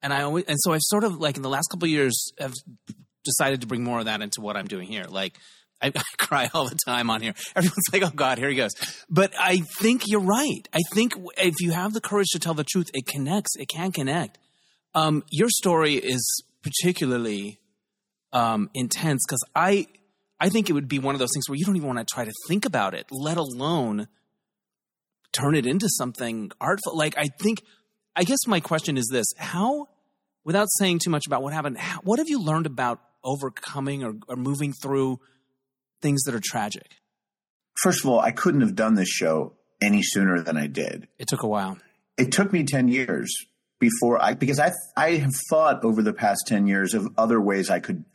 And 0.01 0.13
I 0.13 0.21
always 0.21 0.45
and 0.45 0.57
so 0.59 0.73
I've 0.73 0.81
sort 0.83 1.03
of 1.03 1.17
like 1.17 1.35
in 1.35 1.41
the 1.41 1.49
last 1.49 1.67
couple 1.69 1.88
years 1.88 2.31
have 2.39 2.53
decided 3.25 3.61
to 3.61 3.67
bring 3.67 3.83
more 3.83 3.99
of 3.99 4.05
that 4.05 4.21
into 4.21 4.41
what 4.41 4.55
I'm 4.55 4.67
doing 4.67 4.88
here. 4.88 5.05
Like 5.09 5.33
I, 5.81 5.88
I, 5.95 6.03
cry 6.17 6.49
all 6.53 6.69
the 6.69 6.77
time 6.85 7.09
on 7.09 7.21
here. 7.21 7.33
Everyone's 7.55 7.85
like, 7.91 8.03
"Oh 8.03 8.11
God, 8.15 8.38
here 8.38 8.49
he 8.49 8.55
goes." 8.55 8.71
But 9.09 9.33
I 9.38 9.63
think 9.79 10.03
you're 10.07 10.21
right. 10.21 10.67
I 10.73 10.79
think 10.93 11.13
if 11.38 11.55
you 11.59 11.71
have 11.71 11.93
the 11.93 12.01
courage 12.01 12.27
to 12.33 12.39
tell 12.39 12.53
the 12.53 12.63
truth, 12.63 12.89
it 12.93 13.07
connects. 13.07 13.55
It 13.57 13.67
can 13.67 13.91
connect. 13.91 14.38
Um, 14.93 15.23
your 15.31 15.49
story 15.49 15.95
is 15.95 16.43
particularly 16.61 17.59
um, 18.33 18.69
intense 18.74 19.24
because 19.27 19.43
I 19.55 19.88
I 20.39 20.50
think 20.50 20.69
it 20.69 20.74
would 20.74 20.88
be 20.88 21.00
one 21.00 21.15
of 21.15 21.19
those 21.19 21.31
things 21.33 21.50
where 21.50 21.57
you 21.57 21.65
don't 21.65 21.75
even 21.75 21.88
want 21.88 22.00
to 22.00 22.05
try 22.05 22.24
to 22.24 22.31
think 22.48 22.65
about 22.65 22.93
it, 22.93 23.07
let 23.12 23.38
alone 23.38 24.07
turn 25.33 25.55
it 25.55 25.65
into 25.65 25.89
something 25.89 26.51
artful. 26.62 26.98
Like 26.98 27.17
I 27.17 27.27
think, 27.41 27.62
I 28.15 28.24
guess 28.24 28.39
my 28.48 28.59
question 28.59 28.98
is 28.98 29.09
this: 29.12 29.25
How, 29.38 29.88
without 30.43 30.67
saying 30.77 31.00
too 31.03 31.09
much 31.09 31.27
about 31.27 31.43
what 31.43 31.53
happened, 31.53 31.77
how, 31.77 32.00
what 32.01 32.19
have 32.19 32.29
you 32.29 32.41
learned 32.41 32.65
about 32.65 33.01
overcoming 33.24 34.03
or, 34.03 34.13
or 34.27 34.38
moving 34.38 34.74
through 34.74 35.19
things 36.01 36.21
that 36.24 36.33
are 36.33 36.41
tragic? 36.41 36.95
First 37.81 38.03
of 38.03 38.09
all, 38.09 38.19
I 38.19 38.31
couldn't 38.31 38.62
have 38.62 38.75
done 38.75 38.95
this 38.95 39.09
show 39.09 39.53
any 39.81 40.01
sooner 40.03 40.41
than 40.41 40.57
I 40.57 40.67
did. 40.67 41.07
It 41.17 41.27
took 41.27 41.43
a 41.43 41.48
while. 41.48 41.77
It 42.17 42.31
took 42.31 42.53
me 42.53 42.63
ten 42.63 42.88
years 42.88 43.33
before 43.79 44.21
I 44.21 44.36
because 44.36 44.59
I 44.59 44.71
I 44.95 45.12
have 45.15 45.33
thought 45.50 45.83
over 45.83 46.01
the 46.01 46.13
past 46.13 46.43
ten 46.48 46.65
years 46.65 46.93
of 46.93 47.07
other 47.17 47.41
ways 47.41 47.69
I 47.69 47.79
could 47.79 48.05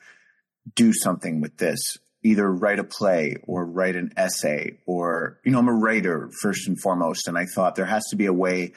do 0.75 0.93
something 0.93 1.41
with 1.41 1.57
this 1.57 1.99
either 2.23 2.51
write 2.51 2.79
a 2.79 2.85
play 2.85 3.37
or 3.47 3.67
write 3.67 3.97
an 3.97 4.13
essay 4.17 4.79
or 4.87 5.39
you 5.45 5.53
know 5.53 5.59
i'm 5.59 5.69
a 5.69 5.73
writer 5.73 6.31
first 6.41 6.67
and 6.69 6.81
foremost 6.81 7.29
and 7.29 7.37
i 7.37 7.45
thought 7.45 7.75
there 7.75 7.85
has 7.85 8.05
to 8.11 8.17
be 8.17 8.27
a 8.27 8.33
way 8.33 8.73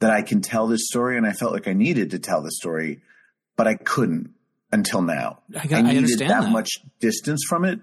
that 0.00 0.10
i 0.10 0.22
can 0.22 0.40
tell 0.40 0.66
this 0.66 0.86
story 0.86 1.16
and 1.16 1.26
i 1.26 1.32
felt 1.32 1.52
like 1.52 1.68
i 1.68 1.72
needed 1.72 2.10
to 2.10 2.18
tell 2.18 2.42
the 2.42 2.50
story 2.50 3.00
but 3.56 3.68
i 3.68 3.74
couldn't 3.74 4.34
until 4.74 5.02
now. 5.02 5.38
I, 5.56 5.66
got, 5.66 5.78
I 5.78 5.92
needed 5.92 6.18
that, 6.18 6.28
that, 6.28 6.50
much 6.50 6.80
distance 7.00 7.44
from 7.48 7.64
it 7.64 7.80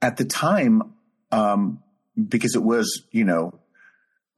at 0.00 0.16
the 0.16 0.24
time 0.24 0.94
um, 1.30 1.82
because 2.16 2.56
it 2.56 2.62
was 2.62 3.02
you 3.12 3.24
know 3.24 3.60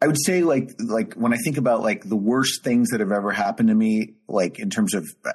I 0.02 0.08
would 0.08 0.18
say 0.22 0.42
like 0.42 0.74
like 0.78 1.14
when 1.14 1.32
I 1.32 1.36
think 1.36 1.56
about 1.56 1.80
like 1.80 2.06
the 2.06 2.16
worst 2.16 2.62
things 2.62 2.90
that 2.90 3.00
have 3.00 3.12
ever 3.12 3.30
happened 3.30 3.68
to 3.68 3.74
me, 3.74 4.14
like 4.28 4.58
in 4.58 4.68
terms 4.68 4.94
of 4.94 5.06
uh, 5.24 5.30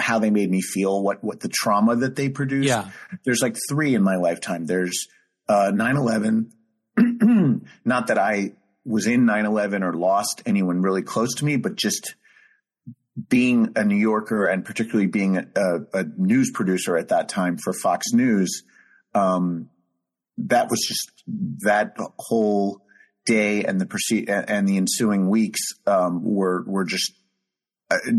how 0.00 0.18
they 0.18 0.30
made 0.30 0.50
me 0.50 0.60
feel, 0.60 1.02
what 1.02 1.22
what 1.22 1.40
the 1.40 1.48
trauma 1.48 1.96
that 1.96 2.16
they 2.16 2.28
produced. 2.28 2.68
Yeah. 2.68 2.90
There's 3.24 3.40
like 3.42 3.56
three 3.68 3.94
in 3.94 4.02
my 4.02 4.16
lifetime. 4.16 4.66
There's 4.66 5.06
uh 5.48 5.72
9/11. 5.74 6.50
Not 7.84 8.08
that 8.08 8.18
I 8.18 8.52
was 8.84 9.06
in 9.06 9.26
9/11 9.26 9.82
or 9.82 9.94
lost 9.94 10.42
anyone 10.46 10.82
really 10.82 11.02
close 11.02 11.34
to 11.36 11.44
me, 11.44 11.56
but 11.56 11.76
just 11.76 12.14
being 13.28 13.72
a 13.76 13.84
New 13.84 13.96
Yorker 13.96 14.46
and 14.46 14.64
particularly 14.64 15.06
being 15.06 15.36
a, 15.36 15.78
a 15.92 16.04
news 16.16 16.50
producer 16.52 16.96
at 16.96 17.08
that 17.08 17.28
time 17.28 17.58
for 17.62 17.72
Fox 17.72 18.12
News, 18.12 18.62
um, 19.14 19.68
that 20.38 20.70
was 20.70 20.80
just 20.86 21.10
that 21.64 21.96
whole 22.18 22.82
day 23.26 23.64
and 23.64 23.80
the 23.80 23.86
proceed 23.86 24.28
and 24.30 24.68
the 24.68 24.76
ensuing 24.76 25.28
weeks 25.28 25.60
um, 25.86 26.24
were 26.24 26.64
were 26.66 26.84
just 26.84 27.12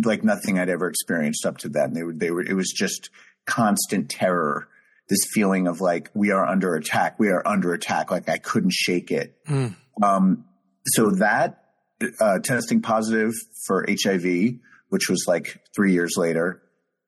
like 0.03 0.23
nothing 0.23 0.59
I'd 0.59 0.69
ever 0.69 0.89
experienced 0.89 1.45
up 1.45 1.59
to 1.59 1.69
then. 1.69 1.93
They 1.93 2.03
were 2.03 2.13
they 2.13 2.31
were 2.31 2.41
it 2.41 2.53
was 2.53 2.71
just 2.71 3.09
constant 3.45 4.09
terror. 4.09 4.67
This 5.09 5.25
feeling 5.33 5.67
of 5.67 5.81
like 5.81 6.09
we 6.13 6.31
are 6.31 6.45
under 6.45 6.75
attack, 6.75 7.19
we 7.19 7.29
are 7.29 7.45
under 7.45 7.73
attack. 7.73 8.11
Like 8.11 8.29
I 8.29 8.37
couldn't 8.37 8.73
shake 8.73 9.11
it. 9.11 9.35
Mm. 9.45 9.75
Um, 10.01 10.45
so 10.85 11.11
that 11.11 11.65
uh, 12.19 12.39
testing 12.39 12.81
positive 12.81 13.33
for 13.65 13.85
HIV, 13.87 14.55
which 14.89 15.09
was 15.09 15.25
like 15.27 15.61
three 15.75 15.93
years 15.93 16.13
later, 16.17 16.61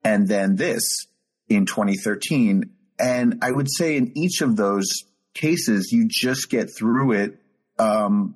and 0.03 0.27
then 0.27 0.55
this 0.55 1.05
in 1.47 1.65
2013. 1.65 2.69
And 2.99 3.39
I 3.41 3.51
would 3.51 3.67
say 3.71 3.97
in 3.97 4.17
each 4.17 4.41
of 4.41 4.55
those 4.55 4.87
cases, 5.33 5.91
you 5.91 6.07
just 6.09 6.49
get 6.49 6.69
through 6.77 7.13
it 7.13 7.39
um, 7.79 8.35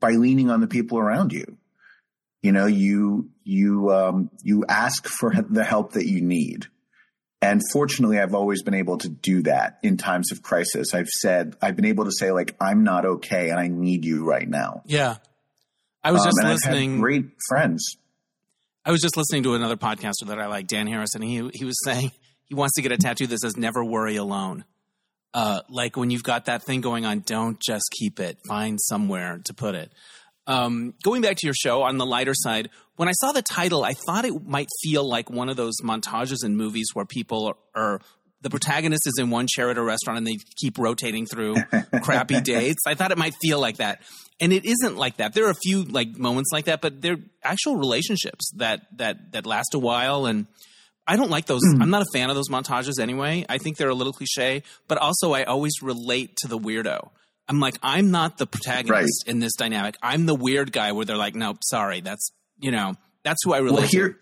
by 0.00 0.12
leaning 0.12 0.50
on 0.50 0.60
the 0.60 0.66
people 0.66 0.98
around 0.98 1.32
you. 1.32 1.56
You 2.42 2.52
know, 2.52 2.66
you 2.66 3.30
you 3.44 3.90
um, 3.92 4.30
you 4.42 4.64
ask 4.68 5.06
for 5.06 5.32
the 5.48 5.64
help 5.64 5.92
that 5.92 6.06
you 6.06 6.20
need. 6.20 6.66
And 7.42 7.62
fortunately, 7.72 8.18
I've 8.18 8.34
always 8.34 8.62
been 8.62 8.74
able 8.74 8.98
to 8.98 9.08
do 9.08 9.42
that 9.44 9.78
in 9.82 9.96
times 9.96 10.30
of 10.30 10.42
crisis. 10.42 10.92
I've 10.92 11.08
said, 11.08 11.56
I've 11.62 11.74
been 11.74 11.86
able 11.86 12.04
to 12.04 12.12
say, 12.12 12.32
like, 12.32 12.54
I'm 12.60 12.84
not 12.84 13.06
okay 13.06 13.48
and 13.48 13.58
I 13.58 13.68
need 13.68 14.04
you 14.04 14.24
right 14.24 14.46
now. 14.46 14.82
Yeah. 14.84 15.16
I 16.04 16.12
was 16.12 16.20
um, 16.20 16.26
just 16.26 16.42
listening. 16.44 17.00
great 17.00 17.24
friends. 17.48 17.96
I 18.84 18.90
was 18.90 19.00
just 19.00 19.16
listening 19.16 19.44
to 19.44 19.54
another 19.54 19.76
podcaster 19.76 20.26
that 20.26 20.38
I 20.38 20.48
like, 20.48 20.66
Dan 20.66 20.86
Harris, 20.86 21.14
and 21.14 21.24
he, 21.24 21.50
he 21.54 21.64
was 21.64 21.78
saying 21.82 22.12
he 22.44 22.54
wants 22.54 22.74
to 22.74 22.82
get 22.82 22.92
a 22.92 22.98
tattoo 22.98 23.26
that 23.26 23.38
says 23.38 23.56
never 23.56 23.82
worry 23.82 24.16
alone 24.16 24.64
uh, 25.32 25.60
like 25.68 25.96
when 25.96 26.10
you've 26.10 26.22
got 26.22 26.46
that 26.46 26.62
thing 26.62 26.80
going 26.80 27.04
on, 27.04 27.20
don't 27.20 27.60
just 27.60 27.84
keep 27.92 28.20
it. 28.20 28.38
Find 28.46 28.78
somewhere 28.80 29.40
to 29.44 29.54
put 29.54 29.74
it. 29.74 29.92
Um, 30.50 30.94
going 31.04 31.22
back 31.22 31.36
to 31.36 31.46
your 31.46 31.54
show 31.54 31.82
on 31.82 31.96
the 31.96 32.04
lighter 32.06 32.34
side, 32.34 32.70
when 32.96 33.08
I 33.08 33.12
saw 33.12 33.30
the 33.30 33.42
title, 33.42 33.84
I 33.84 33.92
thought 33.92 34.24
it 34.24 34.44
might 34.44 34.66
feel 34.82 35.08
like 35.08 35.30
one 35.30 35.48
of 35.48 35.56
those 35.56 35.74
montages 35.82 36.44
in 36.44 36.56
movies 36.56 36.88
where 36.92 37.04
people 37.04 37.56
are, 37.74 38.00
the 38.40 38.50
protagonist 38.50 39.06
is 39.06 39.14
in 39.18 39.30
one 39.30 39.46
chair 39.46 39.70
at 39.70 39.78
a 39.78 39.82
restaurant 39.82 40.18
and 40.18 40.26
they 40.26 40.38
keep 40.56 40.76
rotating 40.76 41.26
through 41.26 41.54
crappy 42.02 42.40
dates. 42.40 42.80
I 42.86 42.94
thought 42.94 43.12
it 43.12 43.18
might 43.18 43.34
feel 43.40 43.60
like 43.60 43.76
that. 43.76 44.02
And 44.40 44.52
it 44.52 44.64
isn't 44.64 44.96
like 44.96 45.18
that. 45.18 45.34
There 45.34 45.46
are 45.46 45.50
a 45.50 45.62
few 45.62 45.84
like 45.84 46.18
moments 46.18 46.50
like 46.52 46.64
that, 46.64 46.80
but 46.80 47.00
they're 47.00 47.18
actual 47.44 47.76
relationships 47.76 48.50
that 48.56 48.86
that 48.96 49.32
that 49.32 49.46
last 49.46 49.74
a 49.74 49.78
while 49.78 50.26
and 50.26 50.46
I 51.06 51.16
don't 51.16 51.30
like 51.30 51.46
those. 51.46 51.60
Mm. 51.64 51.82
I'm 51.82 51.90
not 51.90 52.02
a 52.02 52.06
fan 52.12 52.30
of 52.30 52.36
those 52.36 52.48
montages 52.48 52.98
anyway. 52.98 53.44
I 53.48 53.58
think 53.58 53.76
they're 53.76 53.88
a 53.88 53.94
little 53.94 54.12
cliche, 54.12 54.62
but 54.88 54.98
also 54.98 55.32
I 55.32 55.44
always 55.44 55.72
relate 55.82 56.36
to 56.38 56.48
the 56.48 56.58
weirdo. 56.58 57.10
I'm 57.50 57.58
like, 57.58 57.76
I'm 57.82 58.12
not 58.12 58.38
the 58.38 58.46
protagonist 58.46 59.24
right. 59.26 59.30
in 59.30 59.40
this 59.40 59.56
dynamic. 59.56 59.96
I'm 60.00 60.24
the 60.24 60.36
weird 60.36 60.70
guy 60.70 60.92
where 60.92 61.04
they're 61.04 61.16
like, 61.16 61.34
nope, 61.34 61.58
sorry, 61.64 62.00
that's 62.00 62.30
you 62.60 62.70
know, 62.70 62.94
that's 63.24 63.40
who 63.42 63.52
I 63.52 63.58
relate 63.58 63.80
well, 63.80 63.88
here, 63.88 64.18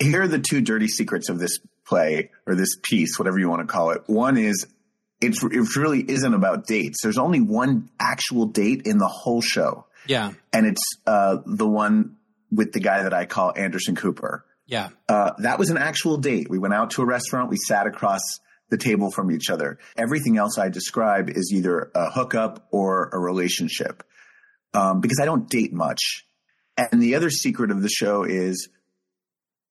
to. 0.00 0.04
Here 0.04 0.22
are 0.22 0.28
the 0.28 0.38
two 0.38 0.60
dirty 0.60 0.86
secrets 0.86 1.30
of 1.30 1.38
this 1.38 1.58
play 1.86 2.30
or 2.46 2.54
this 2.54 2.76
piece, 2.82 3.18
whatever 3.18 3.38
you 3.38 3.48
want 3.48 3.66
to 3.66 3.72
call 3.72 3.92
it. 3.92 4.02
One 4.04 4.36
is 4.36 4.66
it's 5.22 5.42
it 5.42 5.76
really 5.76 6.00
isn't 6.00 6.34
about 6.34 6.66
dates. 6.66 6.98
There's 7.02 7.16
only 7.16 7.40
one 7.40 7.88
actual 7.98 8.44
date 8.44 8.82
in 8.84 8.98
the 8.98 9.08
whole 9.08 9.40
show. 9.40 9.86
Yeah, 10.06 10.32
and 10.52 10.66
it's 10.66 10.84
uh, 11.06 11.38
the 11.46 11.66
one 11.66 12.16
with 12.52 12.72
the 12.72 12.80
guy 12.80 13.04
that 13.04 13.14
I 13.14 13.24
call 13.24 13.50
Anderson 13.56 13.96
Cooper. 13.96 14.44
Yeah. 14.66 14.90
Uh, 15.08 15.32
that 15.38 15.58
was 15.58 15.70
an 15.70 15.78
actual 15.78 16.18
date. 16.18 16.50
We 16.50 16.58
went 16.58 16.74
out 16.74 16.90
to 16.90 17.02
a 17.02 17.06
restaurant. 17.06 17.48
We 17.48 17.56
sat 17.56 17.86
across 17.86 18.20
the 18.70 18.78
table 18.78 19.10
from 19.10 19.30
each 19.30 19.50
other. 19.50 19.78
Everything 19.96 20.36
else 20.36 20.58
I 20.58 20.68
describe 20.68 21.30
is 21.30 21.52
either 21.52 21.90
a 21.94 22.10
hookup 22.10 22.68
or 22.70 23.08
a 23.12 23.18
relationship 23.18 24.02
um, 24.74 25.00
because 25.00 25.18
I 25.20 25.24
don't 25.24 25.48
date 25.48 25.72
much. 25.72 26.26
And 26.76 27.02
the 27.02 27.14
other 27.16 27.30
secret 27.30 27.70
of 27.70 27.82
the 27.82 27.88
show 27.88 28.24
is 28.24 28.68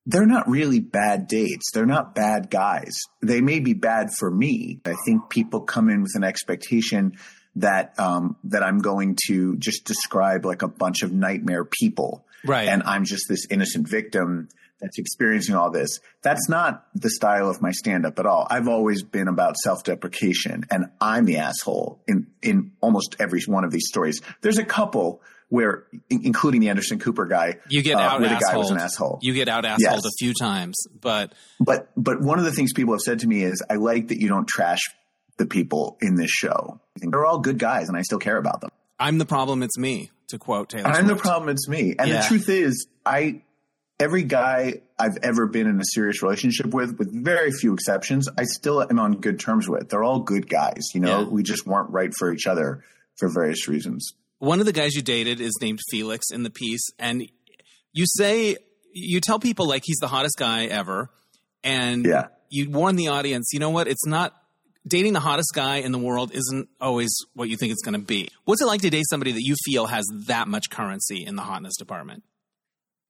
they're 0.06 0.26
not 0.26 0.48
really 0.48 0.80
bad 0.80 1.26
dates. 1.26 1.70
They're 1.72 1.86
not 1.86 2.14
bad 2.14 2.50
guys. 2.50 2.98
They 3.22 3.40
may 3.40 3.60
be 3.60 3.74
bad 3.74 4.08
for 4.18 4.30
me. 4.30 4.80
I 4.84 4.94
think 5.04 5.28
people 5.28 5.60
come 5.60 5.90
in 5.90 6.02
with 6.02 6.12
an 6.14 6.24
expectation 6.24 7.18
that 7.56 7.98
um, 7.98 8.36
that 8.44 8.62
I'm 8.62 8.78
going 8.78 9.16
to 9.26 9.56
just 9.56 9.84
describe 9.84 10.44
like 10.44 10.62
a 10.62 10.68
bunch 10.68 11.02
of 11.02 11.12
nightmare 11.12 11.64
people, 11.64 12.24
right? 12.44 12.68
And 12.68 12.82
I'm 12.84 13.04
just 13.04 13.26
this 13.28 13.46
innocent 13.50 13.88
victim 13.88 14.48
that's 14.80 14.98
experiencing 14.98 15.54
all 15.54 15.70
this. 15.70 16.00
That's 16.22 16.48
not 16.48 16.86
the 16.94 17.10
style 17.10 17.48
of 17.48 17.60
my 17.60 17.72
stand 17.72 18.06
up 18.06 18.18
at 18.18 18.26
all. 18.26 18.46
I've 18.50 18.68
always 18.68 19.02
been 19.02 19.28
about 19.28 19.56
self 19.56 19.84
deprecation 19.84 20.64
and 20.70 20.86
I'm 21.00 21.24
the 21.24 21.38
asshole 21.38 22.00
in, 22.06 22.28
in 22.42 22.72
almost 22.80 23.16
every 23.18 23.42
one 23.46 23.64
of 23.64 23.70
these 23.70 23.86
stories. 23.88 24.20
There's 24.40 24.58
a 24.58 24.64
couple 24.64 25.22
where, 25.48 25.86
including 26.10 26.60
the 26.60 26.68
Anderson 26.68 26.98
Cooper 26.98 27.26
guy, 27.26 27.56
you 27.68 27.82
get 27.82 27.96
uh, 27.96 28.00
out 28.00 28.20
where 28.20 28.28
the 28.28 28.36
guy 28.36 28.56
was 28.56 28.70
an 28.70 28.78
asshole. 28.78 29.18
You 29.22 29.32
get 29.32 29.48
out 29.48 29.64
assholed 29.64 29.78
yes. 29.80 30.04
a 30.04 30.10
few 30.18 30.34
times, 30.34 30.76
but 31.00 31.32
but 31.58 31.90
but 31.96 32.20
one 32.20 32.38
of 32.38 32.44
the 32.44 32.52
things 32.52 32.72
people 32.72 32.92
have 32.92 33.00
said 33.00 33.20
to 33.20 33.26
me 33.26 33.42
is, 33.42 33.62
I 33.68 33.74
like 33.76 34.08
that 34.08 34.20
you 34.20 34.28
don't 34.28 34.46
trash 34.46 34.80
the 35.38 35.46
people 35.46 35.96
in 36.00 36.16
this 36.16 36.30
show. 36.30 36.80
They're 36.96 37.24
all 37.24 37.38
good 37.38 37.58
guys, 37.58 37.88
and 37.88 37.96
I 37.96 38.02
still 38.02 38.18
care 38.18 38.36
about 38.36 38.60
them. 38.60 38.70
I'm 39.00 39.18
the 39.18 39.26
problem. 39.26 39.62
It's 39.62 39.78
me. 39.78 40.10
To 40.28 40.38
quote 40.38 40.68
Taylor. 40.68 40.88
I'm 40.88 41.06
Swift. 41.06 41.08
the 41.08 41.22
problem. 41.22 41.48
It's 41.48 41.66
me. 41.68 41.94
And 41.98 42.10
yeah. 42.10 42.20
the 42.20 42.28
truth 42.28 42.50
is, 42.50 42.86
I 43.06 43.40
every 44.00 44.22
guy 44.22 44.80
I've 44.98 45.18
ever 45.22 45.46
been 45.46 45.66
in 45.66 45.80
a 45.80 45.84
serious 45.84 46.22
relationship 46.22 46.72
with, 46.72 46.98
with 46.98 47.12
very 47.12 47.50
few 47.50 47.74
exceptions, 47.74 48.28
I 48.38 48.44
still 48.44 48.82
am 48.82 48.98
on 48.98 49.14
good 49.14 49.40
terms 49.40 49.68
with. 49.68 49.88
They're 49.88 50.04
all 50.04 50.20
good 50.20 50.48
guys. 50.48 50.88
You 50.94 51.00
know, 51.00 51.20
yeah. 51.20 51.28
we 51.28 51.42
just 51.42 51.66
weren't 51.66 51.90
right 51.90 52.12
for 52.14 52.32
each 52.32 52.46
other 52.46 52.84
for 53.16 53.28
various 53.28 53.68
reasons. 53.68 54.12
One 54.38 54.60
of 54.60 54.66
the 54.66 54.72
guys 54.72 54.94
you 54.94 55.02
dated 55.02 55.40
is 55.40 55.58
named 55.60 55.80
Felix 55.90 56.30
in 56.30 56.44
the 56.44 56.50
piece, 56.50 56.88
and 56.98 57.28
you 57.92 58.04
say 58.06 58.56
you 58.92 59.20
tell 59.20 59.40
people 59.40 59.66
like 59.66 59.82
he's 59.84 59.98
the 59.98 60.08
hottest 60.08 60.36
guy 60.38 60.66
ever, 60.66 61.10
and 61.64 62.06
yeah. 62.06 62.26
you 62.48 62.70
warn 62.70 62.94
the 62.94 63.08
audience. 63.08 63.50
You 63.52 63.58
know 63.58 63.70
what? 63.70 63.88
It's 63.88 64.06
not 64.06 64.34
dating 64.86 65.12
the 65.12 65.20
hottest 65.20 65.50
guy 65.54 65.78
in 65.78 65.90
the 65.90 65.98
world 65.98 66.30
isn't 66.32 66.68
always 66.80 67.10
what 67.34 67.48
you 67.48 67.56
think 67.56 67.72
it's 67.72 67.82
going 67.82 67.98
to 67.98 68.06
be. 68.06 68.28
What's 68.44 68.62
it 68.62 68.66
like 68.66 68.80
to 68.82 68.90
date 68.90 69.04
somebody 69.10 69.32
that 69.32 69.42
you 69.42 69.56
feel 69.64 69.86
has 69.86 70.06
that 70.26 70.46
much 70.46 70.70
currency 70.70 71.24
in 71.26 71.34
the 71.34 71.42
hotness 71.42 71.76
department? 71.76 72.22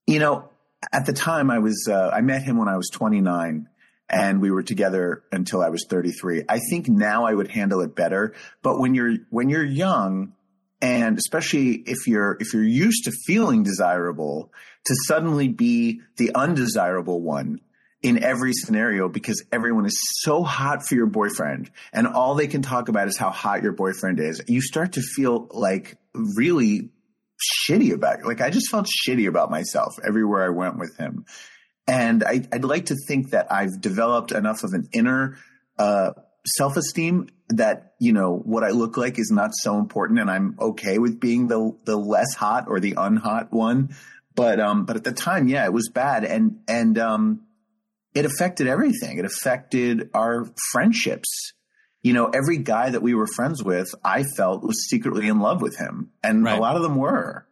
You 0.07 0.19
know, 0.19 0.49
at 0.93 1.07
the 1.07 1.13
time 1.13 1.51
I 1.51 1.59
was, 1.59 1.89
uh, 1.91 2.11
I 2.13 2.21
met 2.21 2.43
him 2.43 2.57
when 2.57 2.69
I 2.69 2.77
was 2.77 2.89
29 2.91 3.69
and 4.09 4.41
we 4.41 4.51
were 4.51 4.63
together 4.63 5.23
until 5.33 5.61
I 5.63 5.69
was 5.69 5.85
33. 5.89 6.45
I 6.49 6.61
think 6.71 6.89
now 6.89 7.25
I 7.25 7.35
would 7.35 7.49
handle 7.49 7.81
it 7.81 7.95
better. 7.95 8.35
But 8.63 8.79
when 8.79 8.95
you're, 8.95 9.17
when 9.31 9.49
you're 9.49 9.65
young 9.65 10.35
and 10.81 11.19
especially 11.19 11.73
if 11.73 12.07
you're, 12.07 12.37
if 12.41 12.55
you're 12.55 12.63
used 12.63 13.05
to 13.05 13.13
feeling 13.27 13.65
desirable 13.65 14.53
to 14.87 14.95
suddenly 15.07 15.49
be 15.49 16.01
the 16.17 16.35
undesirable 16.35 17.21
one 17.21 17.61
in 18.01 18.23
every 18.23 18.53
scenario 18.53 19.09
because 19.09 19.45
everyone 19.51 19.85
is 19.85 19.99
so 20.21 20.45
hot 20.45 20.87
for 20.87 20.95
your 20.95 21.07
boyfriend 21.07 21.71
and 21.93 22.07
all 22.07 22.37
they 22.37 22.47
can 22.47 22.63
talk 22.63 22.89
about 22.89 23.09
is 23.09 23.19
how 23.19 23.31
hot 23.31 23.63
your 23.63 23.73
boyfriend 23.73 24.21
is. 24.21 24.41
You 24.47 24.63
start 24.63 24.93
to 24.93 25.03
feel 25.03 25.49
like 25.51 25.97
really 26.15 26.91
shitty 27.39 27.93
about 27.93 28.21
it. 28.21 28.27
Like 28.27 28.41
I 28.41 28.51
just 28.51 28.71
felt 28.71 28.87
shitty 28.87 29.29
about 29.29 29.51
myself 29.51 29.95
everywhere 30.07 30.45
I 30.45 30.51
went 30.51 30.79
with 30.79 30.97
him. 30.97 31.25
And 31.87 32.23
I, 32.23 32.47
would 32.53 32.65
like 32.65 32.87
to 32.87 32.97
think 33.07 33.31
that 33.31 33.51
I've 33.51 33.81
developed 33.81 34.33
enough 34.33 34.63
of 34.63 34.75
an 34.75 34.89
inner 34.93 35.39
uh, 35.79 36.11
self 36.45 36.77
esteem 36.77 37.29
that 37.49 37.95
you 37.99 38.13
know 38.13 38.37
what 38.37 38.63
I 38.63 38.71
look 38.71 38.97
like 38.97 39.19
is 39.19 39.31
not 39.31 39.53
so 39.55 39.79
important, 39.79 40.19
and 40.19 40.31
I'm 40.31 40.57
okay 40.61 40.99
with 40.99 41.19
being 41.19 41.49
the 41.49 41.77
the 41.85 41.97
less 41.97 42.35
hot 42.35 42.67
or 42.69 42.81
the 42.81 42.93
unhot 42.93 43.53
one. 43.53 43.97
But 44.35 44.61
um, 44.61 44.85
but 44.85 44.97
at 44.97 45.05
the 45.05 45.13
time, 45.13 45.49
yeah, 45.49 45.65
it 45.65 45.73
was 45.73 45.89
bad, 45.89 46.25
and 46.25 46.61
and 46.69 46.99
um, 46.99 47.47
it 48.15 48.27
affected 48.27 48.67
everything. 48.67 49.19
It 49.19 49.25
affected 49.25 50.11
our 50.13 50.47
friendships 50.73 51.53
you 52.03 52.13
know, 52.13 52.27
every 52.27 52.59
guy 52.59 52.91
that 52.91 53.03
we 53.03 53.15
were 53.15 53.27
friends 53.35 53.63
with, 53.63 53.89
I 54.05 54.25
felt 54.37 54.63
was 54.63 54.89
secretly 54.89 55.29
in 55.29 55.41
love 55.41 55.61
with 55.61 55.77
him, 55.77 56.11
and 56.23 56.45
right. 56.45 56.57
a 56.57 56.61
lot 56.61 56.77
of 56.77 56.83
them 56.83 56.97
were. 56.97 57.47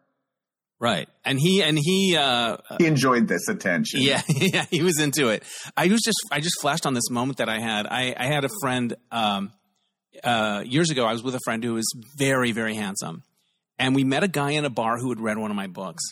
Right, 0.79 1.09
and 1.25 1.39
he 1.39 1.63
and 1.63 1.77
he 1.77 2.15
uh, 2.15 2.57
he 2.77 2.85
enjoyed 2.85 3.27
this 3.27 3.47
attention. 3.47 4.01
Yeah, 4.01 4.21
yeah, 4.29 4.65
he 4.69 4.83
was 4.83 4.99
into 4.99 5.29
it. 5.29 5.43
I 5.75 5.87
was 5.87 6.01
just 6.03 6.17
I 6.31 6.39
just 6.39 6.61
flashed 6.61 6.85
on 6.85 6.93
this 6.93 7.09
moment 7.09 7.39
that 7.39 7.49
I 7.49 7.59
had. 7.59 7.87
I, 7.87 8.13
I 8.15 8.27
had 8.27 8.45
a 8.45 8.49
friend 8.61 8.95
um, 9.11 9.51
uh, 10.23 10.63
years 10.65 10.91
ago. 10.91 11.03
I 11.05 11.13
was 11.13 11.23
with 11.23 11.33
a 11.33 11.39
friend 11.43 11.63
who 11.63 11.73
was 11.73 11.87
very 12.19 12.51
very 12.51 12.75
handsome, 12.75 13.23
and 13.79 13.95
we 13.95 14.03
met 14.03 14.23
a 14.23 14.27
guy 14.27 14.51
in 14.51 14.65
a 14.65 14.69
bar 14.69 14.99
who 14.99 15.09
had 15.09 15.19
read 15.19 15.39
one 15.39 15.49
of 15.49 15.57
my 15.57 15.65
books, 15.65 16.03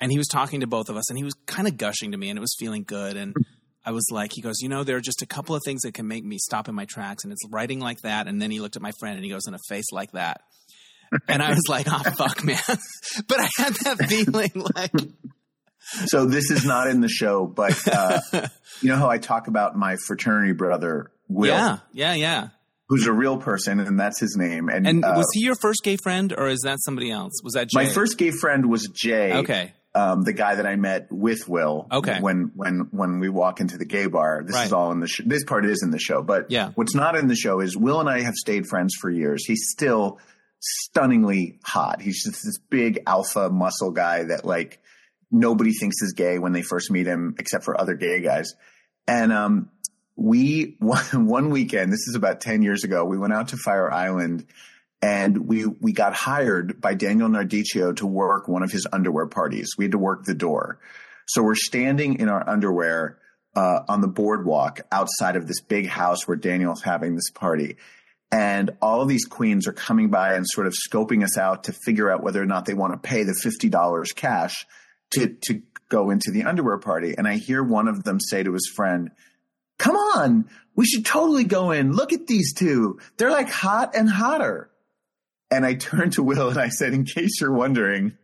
and 0.00 0.10
he 0.10 0.18
was 0.18 0.26
talking 0.26 0.60
to 0.60 0.66
both 0.66 0.88
of 0.88 0.96
us, 0.96 1.08
and 1.08 1.16
he 1.16 1.22
was 1.22 1.34
kind 1.46 1.68
of 1.68 1.76
gushing 1.76 2.10
to 2.10 2.18
me, 2.18 2.30
and 2.30 2.36
it 2.36 2.42
was 2.42 2.54
feeling 2.58 2.82
good, 2.82 3.16
and. 3.16 3.34
I 3.86 3.90
was 3.90 4.06
like, 4.10 4.32
he 4.34 4.40
goes, 4.40 4.56
you 4.60 4.68
know, 4.68 4.82
there 4.82 4.96
are 4.96 5.02
just 5.02 5.22
a 5.22 5.26
couple 5.26 5.54
of 5.54 5.62
things 5.64 5.82
that 5.82 5.92
can 5.92 6.08
make 6.08 6.24
me 6.24 6.38
stop 6.38 6.68
in 6.68 6.74
my 6.74 6.86
tracks, 6.86 7.24
and 7.24 7.32
it's 7.32 7.42
writing 7.50 7.80
like 7.80 8.00
that. 8.02 8.26
And 8.26 8.40
then 8.40 8.50
he 8.50 8.60
looked 8.60 8.76
at 8.76 8.82
my 8.82 8.92
friend 8.98 9.16
and 9.16 9.24
he 9.24 9.30
goes, 9.30 9.46
in 9.46 9.54
a 9.54 9.58
face 9.68 9.92
like 9.92 10.12
that. 10.12 10.40
And 11.28 11.42
I 11.42 11.50
was 11.50 11.62
like, 11.68 11.86
oh, 11.88 12.02
fuck, 12.18 12.44
man. 12.44 12.58
but 13.28 13.40
I 13.40 13.48
had 13.58 13.74
that 13.84 14.06
feeling 14.08 14.66
like. 14.74 14.90
So 16.06 16.24
this 16.24 16.50
is 16.50 16.64
not 16.64 16.88
in 16.88 17.00
the 17.00 17.08
show, 17.08 17.46
but 17.46 17.76
uh, 17.86 18.20
you 18.80 18.88
know 18.88 18.96
how 18.96 19.10
I 19.10 19.18
talk 19.18 19.48
about 19.48 19.76
my 19.76 19.96
fraternity 20.06 20.52
brother, 20.52 21.10
Will? 21.28 21.54
Yeah, 21.54 21.78
yeah, 21.92 22.14
yeah. 22.14 22.48
Who's 22.88 23.06
a 23.06 23.12
real 23.12 23.38
person, 23.38 23.80
and 23.80 23.98
that's 23.98 24.20
his 24.20 24.36
name. 24.36 24.68
And, 24.68 24.86
And 24.86 25.04
uh, 25.04 25.14
was 25.16 25.26
he 25.32 25.40
your 25.40 25.54
first 25.56 25.82
gay 25.82 25.96
friend, 26.02 26.34
or 26.36 26.48
is 26.48 26.60
that 26.64 26.78
somebody 26.82 27.10
else? 27.10 27.32
Was 27.42 27.54
that 27.54 27.68
Jay? 27.68 27.84
my 27.84 27.86
first 27.86 28.18
gay 28.18 28.30
friend 28.30 28.68
was 28.68 28.88
Jay. 28.88 29.32
Okay. 29.32 29.72
Um, 29.94 30.22
the 30.22 30.32
guy 30.32 30.56
that 30.56 30.66
I 30.66 30.74
met 30.76 31.06
with 31.12 31.48
Will. 31.48 31.86
Okay. 31.92 32.18
When 32.20 32.50
when 32.56 32.88
when 32.90 33.20
we 33.20 33.28
walk 33.28 33.60
into 33.60 33.78
the 33.78 33.84
gay 33.84 34.06
bar, 34.06 34.42
this 34.44 34.54
Right. 34.54 34.66
is 34.66 34.72
all 34.72 34.90
in 34.92 35.00
the 35.00 35.06
sh- 35.06 35.20
this 35.24 35.44
part 35.44 35.64
is 35.64 35.82
in 35.82 35.90
the 35.90 35.98
show, 36.00 36.22
but 36.22 36.50
Yeah. 36.50 36.70
what's 36.74 36.94
not 36.94 37.16
in 37.16 37.28
the 37.28 37.36
show 37.36 37.60
is 37.60 37.76
Will 37.76 38.00
and 38.00 38.08
I 38.08 38.20
have 38.22 38.34
stayed 38.34 38.66
friends 38.66 38.94
for 39.00 39.08
years. 39.10 39.44
He's 39.46 39.68
still 39.70 40.18
stunningly 40.60 41.58
hot. 41.64 42.00
He's 42.00 42.22
just 42.24 42.42
this 42.44 42.58
big 42.58 43.00
alpha 43.06 43.50
muscle 43.50 43.90
guy 43.90 44.24
that 44.24 44.44
like 44.44 44.80
nobody 45.30 45.72
thinks 45.72 46.00
is 46.02 46.12
gay 46.12 46.38
when 46.38 46.52
they 46.52 46.62
first 46.62 46.90
meet 46.90 47.06
him, 47.06 47.34
except 47.38 47.64
for 47.64 47.80
other 47.80 47.94
gay 47.94 48.20
guys. 48.20 48.54
And 49.06 49.32
um, 49.32 49.70
we 50.16 50.76
one, 50.80 51.04
one 51.26 51.50
weekend, 51.50 51.92
this 51.92 52.08
is 52.08 52.14
about 52.16 52.40
ten 52.40 52.62
years 52.62 52.84
ago, 52.84 53.04
we 53.04 53.18
went 53.18 53.32
out 53.32 53.48
to 53.48 53.56
Fire 53.56 53.92
Island 53.92 54.46
and 55.04 55.46
we 55.46 55.66
we 55.66 55.92
got 55.92 56.14
hired 56.14 56.80
by 56.80 56.94
Daniel 56.94 57.28
Nardicio 57.28 57.94
to 57.96 58.06
work 58.06 58.48
one 58.48 58.62
of 58.62 58.72
his 58.72 58.86
underwear 58.90 59.26
parties. 59.26 59.72
We 59.76 59.84
had 59.84 59.92
to 59.92 59.98
work 59.98 60.24
the 60.24 60.34
door, 60.34 60.78
so 61.26 61.42
we're 61.42 61.56
standing 61.56 62.20
in 62.20 62.30
our 62.30 62.48
underwear 62.48 63.18
uh, 63.54 63.80
on 63.86 64.00
the 64.00 64.08
boardwalk 64.08 64.80
outside 64.90 65.36
of 65.36 65.46
this 65.46 65.60
big 65.60 65.86
house 65.86 66.26
where 66.26 66.38
Daniel's 66.38 66.80
having 66.80 67.16
this 67.16 67.28
party, 67.28 67.76
and 68.32 68.70
all 68.80 69.02
of 69.02 69.08
these 69.08 69.26
queens 69.26 69.68
are 69.68 69.74
coming 69.74 70.08
by 70.08 70.36
and 70.36 70.46
sort 70.48 70.66
of 70.66 70.72
scoping 70.72 71.22
us 71.22 71.36
out 71.36 71.64
to 71.64 71.74
figure 71.74 72.10
out 72.10 72.22
whether 72.22 72.42
or 72.42 72.46
not 72.46 72.64
they 72.64 72.72
want 72.72 72.94
to 72.94 73.08
pay 73.08 73.24
the 73.24 73.34
fifty 73.42 73.68
dollars 73.68 74.12
cash 74.12 74.66
to 75.10 75.36
to 75.42 75.60
go 75.90 76.08
into 76.08 76.30
the 76.30 76.44
underwear 76.44 76.78
party. 76.78 77.14
And 77.18 77.28
I 77.28 77.36
hear 77.36 77.62
one 77.62 77.88
of 77.88 78.04
them 78.04 78.20
say 78.20 78.42
to 78.42 78.54
his 78.54 78.72
friend, 78.74 79.10
"Come 79.78 79.96
on, 79.96 80.46
we 80.74 80.86
should 80.86 81.04
totally 81.04 81.44
go 81.44 81.72
in. 81.72 81.92
Look 81.92 82.14
at 82.14 82.26
these 82.26 82.54
two; 82.54 83.00
they're 83.18 83.30
like 83.30 83.50
hot 83.50 83.94
and 83.94 84.08
hotter." 84.08 84.70
And 85.54 85.64
I 85.64 85.74
turned 85.74 86.12
to 86.14 86.22
Will 86.22 86.48
and 86.48 86.58
I 86.58 86.68
said, 86.68 86.92
in 86.94 87.04
case 87.04 87.40
you're 87.40 87.52
wondering, 87.52 88.16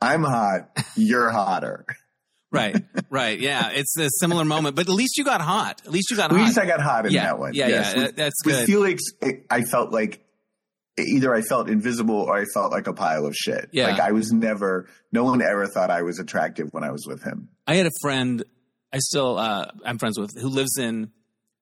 I'm 0.00 0.22
hot, 0.24 0.68
you're 0.96 1.30
hotter. 1.30 1.86
Right, 2.50 2.76
right. 3.10 3.38
Yeah, 3.40 3.70
it's 3.70 3.96
a 3.98 4.08
similar 4.20 4.44
moment, 4.44 4.76
but 4.76 4.88
at 4.88 4.92
least 4.94 5.16
you 5.18 5.24
got 5.24 5.40
hot. 5.40 5.82
At 5.84 5.90
least 5.90 6.10
you 6.10 6.16
got 6.16 6.30
At 6.30 6.36
least. 6.36 6.56
I 6.58 6.66
got 6.66 6.80
hot 6.80 7.06
in 7.06 7.12
Yeah, 7.12 7.24
that 7.24 7.38
one. 7.38 7.54
yeah, 7.54 7.66
Yes. 7.68 7.94
yeah, 7.96 8.02
With, 8.04 8.16
that's 8.16 8.44
with 8.44 8.54
good. 8.56 8.66
Felix, 8.66 9.02
it, 9.22 9.46
I 9.50 9.62
felt 9.62 9.90
like 9.92 10.24
either 10.98 11.34
I 11.34 11.42
felt 11.42 11.68
invisible 11.68 12.14
or 12.20 12.36
I 12.36 12.44
felt 12.54 12.70
like 12.70 12.86
a 12.86 12.92
pile 12.92 13.26
of 13.26 13.34
shit. 13.34 13.70
Yeah. 13.72 13.88
Like 13.88 14.00
I 14.00 14.12
was 14.12 14.32
never, 14.32 14.88
no 15.10 15.24
one 15.24 15.42
ever 15.42 15.66
thought 15.66 15.90
I 15.90 16.02
was 16.02 16.20
attractive 16.20 16.68
when 16.70 16.84
I 16.84 16.92
was 16.92 17.06
with 17.06 17.24
him. 17.24 17.48
I 17.66 17.74
had 17.74 17.86
a 17.86 17.90
friend 18.00 18.44
I 18.92 18.98
still 18.98 19.36
uh, 19.38 19.66
I'm 19.84 19.98
friends 19.98 20.20
with 20.20 20.30
who 20.40 20.48
lives 20.48 20.78
in 20.78 21.10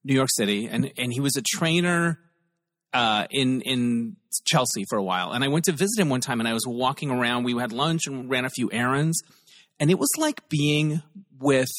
New 0.05 0.13
York 0.13 0.29
City, 0.31 0.67
and 0.67 0.93
and 0.99 1.11
he 1.11 1.21
was 1.21 1.35
a 1.39 1.43
trainer 1.43 2.19
uh, 2.93 3.27
in 3.31 3.63
in 3.63 4.17
Chelsea 4.45 4.85
for 4.89 4.99
a 4.99 5.03
while. 5.03 5.33
And 5.33 5.45
I 5.45 5.49
went 5.49 5.67
to 5.67 5.73
visit 5.73 5.99
him 5.99 6.09
one 6.09 6.21
time, 6.21 6.41
and 6.41 6.49
I 6.49 6.53
was 6.53 6.67
walking 6.67 7.11
around. 7.11 7.45
We 7.45 7.57
had 7.59 7.73
lunch 7.73 8.07
and 8.07 8.29
ran 8.31 8.45
a 8.45 8.51
few 8.51 8.71
errands, 8.73 9.23
and 9.79 9.91
it 9.91 9.99
was 9.99 10.11
like 10.19 10.49
being 10.49 11.03
with 11.39 11.71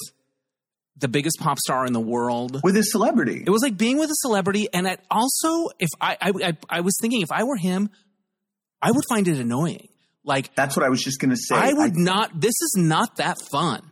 the 0.97 1.07
biggest 1.07 1.37
pop 1.39 1.59
star 1.59 1.85
in 1.85 1.93
the 1.93 1.99
world. 1.99 2.61
With 2.63 2.77
a 2.77 2.83
celebrity. 2.83 3.43
It 3.45 3.49
was 3.49 3.61
like 3.61 3.77
being 3.77 3.97
with 3.97 4.09
a 4.09 4.15
celebrity, 4.17 4.67
and 4.73 4.87
it 4.87 4.99
also, 5.09 5.69
if 5.79 5.89
I, 5.99 6.17
I, 6.21 6.31
I, 6.43 6.57
I 6.69 6.81
was 6.81 6.95
thinking, 7.01 7.21
if 7.21 7.31
I 7.31 7.43
were 7.43 7.57
him, 7.57 7.89
I 8.81 8.91
would 8.91 9.05
find 9.09 9.27
it 9.27 9.39
annoying. 9.39 9.89
Like 10.25 10.55
That's 10.55 10.77
what 10.77 10.85
I 10.85 10.89
was 10.89 11.01
just 11.01 11.19
going 11.19 11.31
to 11.31 11.37
say. 11.37 11.55
I 11.55 11.73
would 11.73 11.97
not. 11.97 12.39
This 12.39 12.53
is 12.61 12.73
not 12.77 13.17
that 13.17 13.37
fun. 13.51 13.91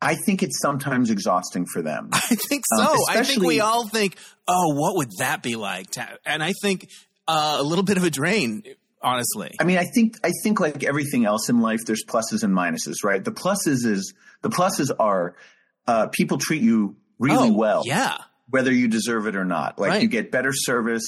I 0.00 0.14
think 0.14 0.42
it's 0.42 0.60
sometimes 0.60 1.10
exhausting 1.10 1.66
for 1.66 1.82
them. 1.82 2.10
I 2.12 2.20
think 2.20 2.64
so. 2.76 2.84
Um, 2.84 2.98
I 3.08 3.22
think 3.24 3.42
we 3.42 3.60
all 3.60 3.88
think, 3.88 4.16
oh, 4.46 4.74
what 4.74 4.96
would 4.96 5.10
that 5.18 5.42
be 5.42 5.56
like? 5.56 5.86
And 6.24 6.42
I 6.42 6.52
think 6.62 6.88
uh, 7.28 7.56
a 7.58 7.62
little 7.62 7.84
bit 7.84 7.96
of 7.96 8.04
a 8.04 8.10
drain, 8.10 8.62
honestly. 9.02 9.54
I 9.60 9.64
mean, 9.64 9.78
I 9.78 9.84
think 9.84 10.16
I 10.24 10.30
think 10.42 10.60
like 10.60 10.84
everything 10.84 11.24
else 11.24 11.48
in 11.48 11.60
life, 11.60 11.80
there's 11.86 12.04
pluses 12.04 12.42
and 12.42 12.54
minuses, 12.54 12.96
right? 13.04 13.22
The 13.24 13.32
pluses 13.32 13.84
is 13.86 14.14
the 14.42 14.50
pluses 14.50 14.90
are 14.98 15.34
uh, 15.86 16.08
people 16.08 16.38
treat 16.38 16.62
you 16.62 16.96
really 17.18 17.48
oh, 17.48 17.52
well, 17.52 17.82
Yeah. 17.86 18.16
whether 18.50 18.72
you 18.72 18.88
deserve 18.88 19.26
it 19.26 19.36
or 19.36 19.44
not. 19.44 19.78
Like 19.78 19.90
Right. 19.90 20.02
you 20.02 20.08
get 20.08 20.30
better 20.30 20.52
service 20.52 21.04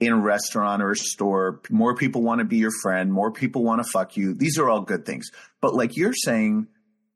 in 0.00 0.12
a 0.12 0.18
restaurant 0.20 0.82
or 0.82 0.90
a 0.90 0.96
store. 0.96 1.60
More 1.70 1.94
people 1.94 2.22
want 2.22 2.40
to 2.40 2.44
be 2.44 2.56
your 2.56 2.72
friend. 2.82 3.12
More 3.12 3.30
people 3.30 3.62
want 3.62 3.82
to 3.84 3.88
fuck 3.92 4.16
you. 4.16 4.34
These 4.34 4.58
are 4.58 4.68
all 4.68 4.80
good 4.80 5.06
things. 5.06 5.30
But 5.60 5.74
like 5.74 5.96
you're 5.96 6.12
saying, 6.14 6.66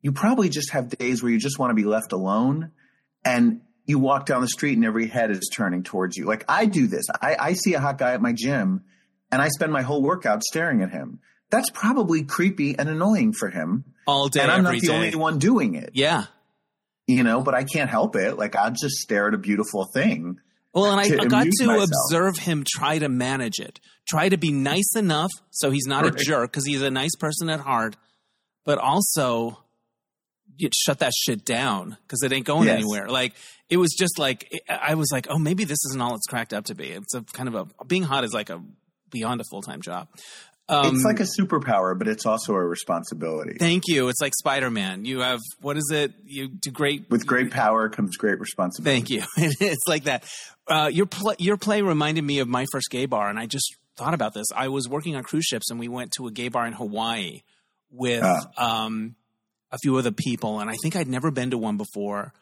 you 0.00 0.12
probably 0.12 0.48
just 0.48 0.70
have 0.70 0.88
days 0.90 1.22
where 1.22 1.32
you 1.32 1.38
just 1.38 1.58
want 1.58 1.70
to 1.70 1.74
be 1.74 1.84
left 1.84 2.12
alone, 2.12 2.70
and 3.24 3.62
you 3.88 3.98
walk 3.98 4.27
down 4.27 4.40
the 4.42 4.48
street 4.48 4.77
and 4.77 4.85
every 4.85 5.07
head 5.09 5.31
is 5.33 5.51
turning 5.53 5.83
towards 5.83 6.16
you. 6.16 6.27
Like 6.27 6.44
I 6.48 6.66
do 6.66 6.87
this. 6.87 7.07
I, 7.20 7.37
I 7.40 7.53
see 7.55 7.74
a 7.74 7.81
hot 7.81 7.98
guy 7.98 8.12
at 8.12 8.20
my 8.22 8.33
gym, 8.33 8.85
and 9.33 9.42
I 9.42 9.48
spend 9.48 9.72
my 9.72 9.83
whole 9.83 10.03
workout 10.03 10.44
staring 10.44 10.83
at 10.83 10.90
him. 10.90 11.18
That's 11.51 11.70
probably 11.70 12.22
creepy 12.24 12.79
and 12.79 12.88
annoying 12.88 13.33
for 13.33 13.48
him. 13.51 13.85
All 14.07 14.29
day, 14.29 14.40
and 14.42 14.51
I'm 14.51 14.62
not 14.62 14.74
the 14.74 14.81
day. 14.81 14.94
only 14.94 15.14
one 15.16 15.38
doing 15.38 15.74
it 15.74 15.90
Yeah. 15.94 16.24
you 17.07 17.22
know, 17.24 17.40
but 17.42 17.55
I 17.55 17.64
can't 17.64 17.88
help 17.90 18.14
it. 18.16 18.37
Like 18.38 18.55
I'll 18.55 18.70
just 18.70 18.96
stare 18.96 19.29
at 19.29 19.35
a 19.35 19.38
beautiful 19.38 19.87
thing. 19.92 20.37
Well, 20.74 20.92
and 20.92 21.01
I, 21.01 21.05
I 21.22 21.24
got 21.24 21.46
to 21.51 21.66
myself. 21.66 21.88
observe 21.90 22.37
him 22.38 22.64
try 22.68 22.98
to 22.98 23.09
manage 23.09 23.59
it, 23.59 23.81
try 24.07 24.29
to 24.29 24.37
be 24.37 24.53
nice 24.53 24.94
enough 24.96 25.31
so 25.51 25.70
he's 25.70 25.87
not 25.87 26.07
a 26.07 26.11
jerk 26.11 26.53
because 26.53 26.66
he's 26.66 26.83
a 26.83 26.90
nice 26.90 27.16
person 27.16 27.48
at 27.48 27.61
heart, 27.61 27.96
but 28.66 28.77
also 28.79 29.59
shut 30.74 30.98
that 30.98 31.12
shit 31.16 31.44
down 31.44 31.96
because 32.03 32.22
it 32.22 32.33
ain't 32.33 32.46
going 32.46 32.66
Yes. 32.66 32.79
anywhere. 32.81 33.09
Like 33.09 33.35
it 33.70 33.76
was 33.76 33.94
just 33.98 34.18
like 34.18 34.50
I 34.68 34.94
was 34.94 35.09
like, 35.12 35.26
oh, 35.31 35.38
maybe 35.38 35.64
this 35.64 35.78
isn't 35.90 36.00
all 36.00 36.14
it's 36.14 36.26
cracked 36.26 36.52
up 36.52 36.66
to 36.66 36.74
be. 36.74 36.88
It's 36.90 37.14
a 37.14 37.22
kind 37.22 37.48
of 37.48 37.54
a 37.81 37.85
being 37.85 38.02
hot 38.02 38.24
is 38.24 38.33
like 38.33 38.50
a 38.50 38.62
beyond 39.11 39.40
a 39.40 39.44
full 39.50 39.62
time 39.62 39.83
job. 39.83 40.09
Um, 40.70 40.96
it's 40.96 41.04
like 41.04 41.18
a 41.20 41.22
superpower, 41.22 41.98
but 41.98 42.09
it's 42.09 42.26
also 42.26 42.52
a 42.52 42.62
responsibility. 42.62 43.57
thank 43.59 43.85
you. 43.87 44.09
It's 44.09 44.20
like 44.20 44.35
Spider 44.37 44.68
Man. 44.70 45.07
You 45.07 45.20
have 45.20 45.40
what 45.62 45.78
is 45.78 45.90
it? 45.90 46.12
You 46.26 46.48
do 46.48 46.70
great 46.70 47.09
With 47.09 47.26
great 47.26 47.50
power 47.50 47.88
comes 47.88 48.16
great 48.18 48.38
responsibility. 48.38 48.98
Thank 49.00 49.11
you. 49.11 49.22
it's 49.61 49.87
like 49.87 50.04
that. 50.04 50.24
Uh, 50.66 50.90
your 50.92 51.07
play, 51.07 51.37
your 51.38 51.57
play 51.57 51.81
reminded 51.81 52.22
me 52.22 52.40
of 52.40 52.48
my 52.48 52.66
first 52.70 52.90
gay 52.90 53.07
bar, 53.07 53.31
and 53.31 53.38
I 53.38 53.46
just 53.46 53.74
thought 53.96 54.12
about 54.12 54.35
this. 54.35 54.46
I 54.54 54.68
was 54.68 54.87
working 54.88 55.16
on 55.16 55.22
cruise 55.22 55.46
ships, 55.46 55.70
and 55.70 55.81
we 55.81 55.88
went 55.88 56.12
to 56.18 56.26
a 56.26 56.31
gay 56.31 56.48
bar 56.48 56.66
in 56.66 56.74
Hawaii 56.74 57.40
with 57.90 58.22
Ah. 58.22 58.85
um, 58.85 59.16
a 59.72 59.78
few 59.78 59.96
other 59.96 60.12
people, 60.12 60.61
and 60.61 60.68
I 60.68 60.74
think 60.83 60.96
I'd 60.96 61.09
never 61.09 61.31
been 61.31 61.50
to 61.52 61.59
one 61.59 61.78
before. 61.78 62.35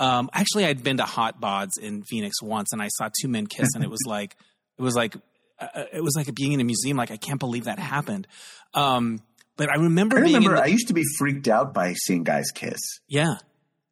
Um, 0.00 0.30
actually, 0.32 0.64
I'd 0.64 0.82
been 0.82 0.96
to 0.96 1.04
Hot 1.04 1.40
Bods 1.40 1.78
in 1.80 2.02
Phoenix 2.02 2.42
once, 2.42 2.72
and 2.72 2.80
I 2.82 2.88
saw 2.88 3.10
two 3.20 3.28
men 3.28 3.46
kiss, 3.46 3.68
and 3.74 3.84
it 3.84 3.90
was 3.90 4.00
like 4.06 4.34
it 4.78 4.82
was 4.82 4.94
like 4.96 5.14
uh, 5.58 5.84
it 5.92 6.02
was 6.02 6.14
like 6.16 6.34
being 6.34 6.52
in 6.52 6.60
a 6.60 6.64
museum. 6.64 6.96
Like 6.96 7.10
I 7.10 7.16
can't 7.16 7.38
believe 7.38 7.64
that 7.64 7.78
happened. 7.78 8.26
Um, 8.74 9.20
but 9.56 9.68
I 9.70 9.76
remember 9.76 10.18
I 10.18 10.22
being 10.22 10.34
remember 10.36 10.56
the, 10.56 10.62
I 10.62 10.66
used 10.66 10.88
to 10.88 10.94
be 10.94 11.04
freaked 11.18 11.48
out 11.48 11.74
by 11.74 11.92
seeing 11.92 12.24
guys 12.24 12.50
kiss. 12.50 12.80
yeah, 13.08 13.34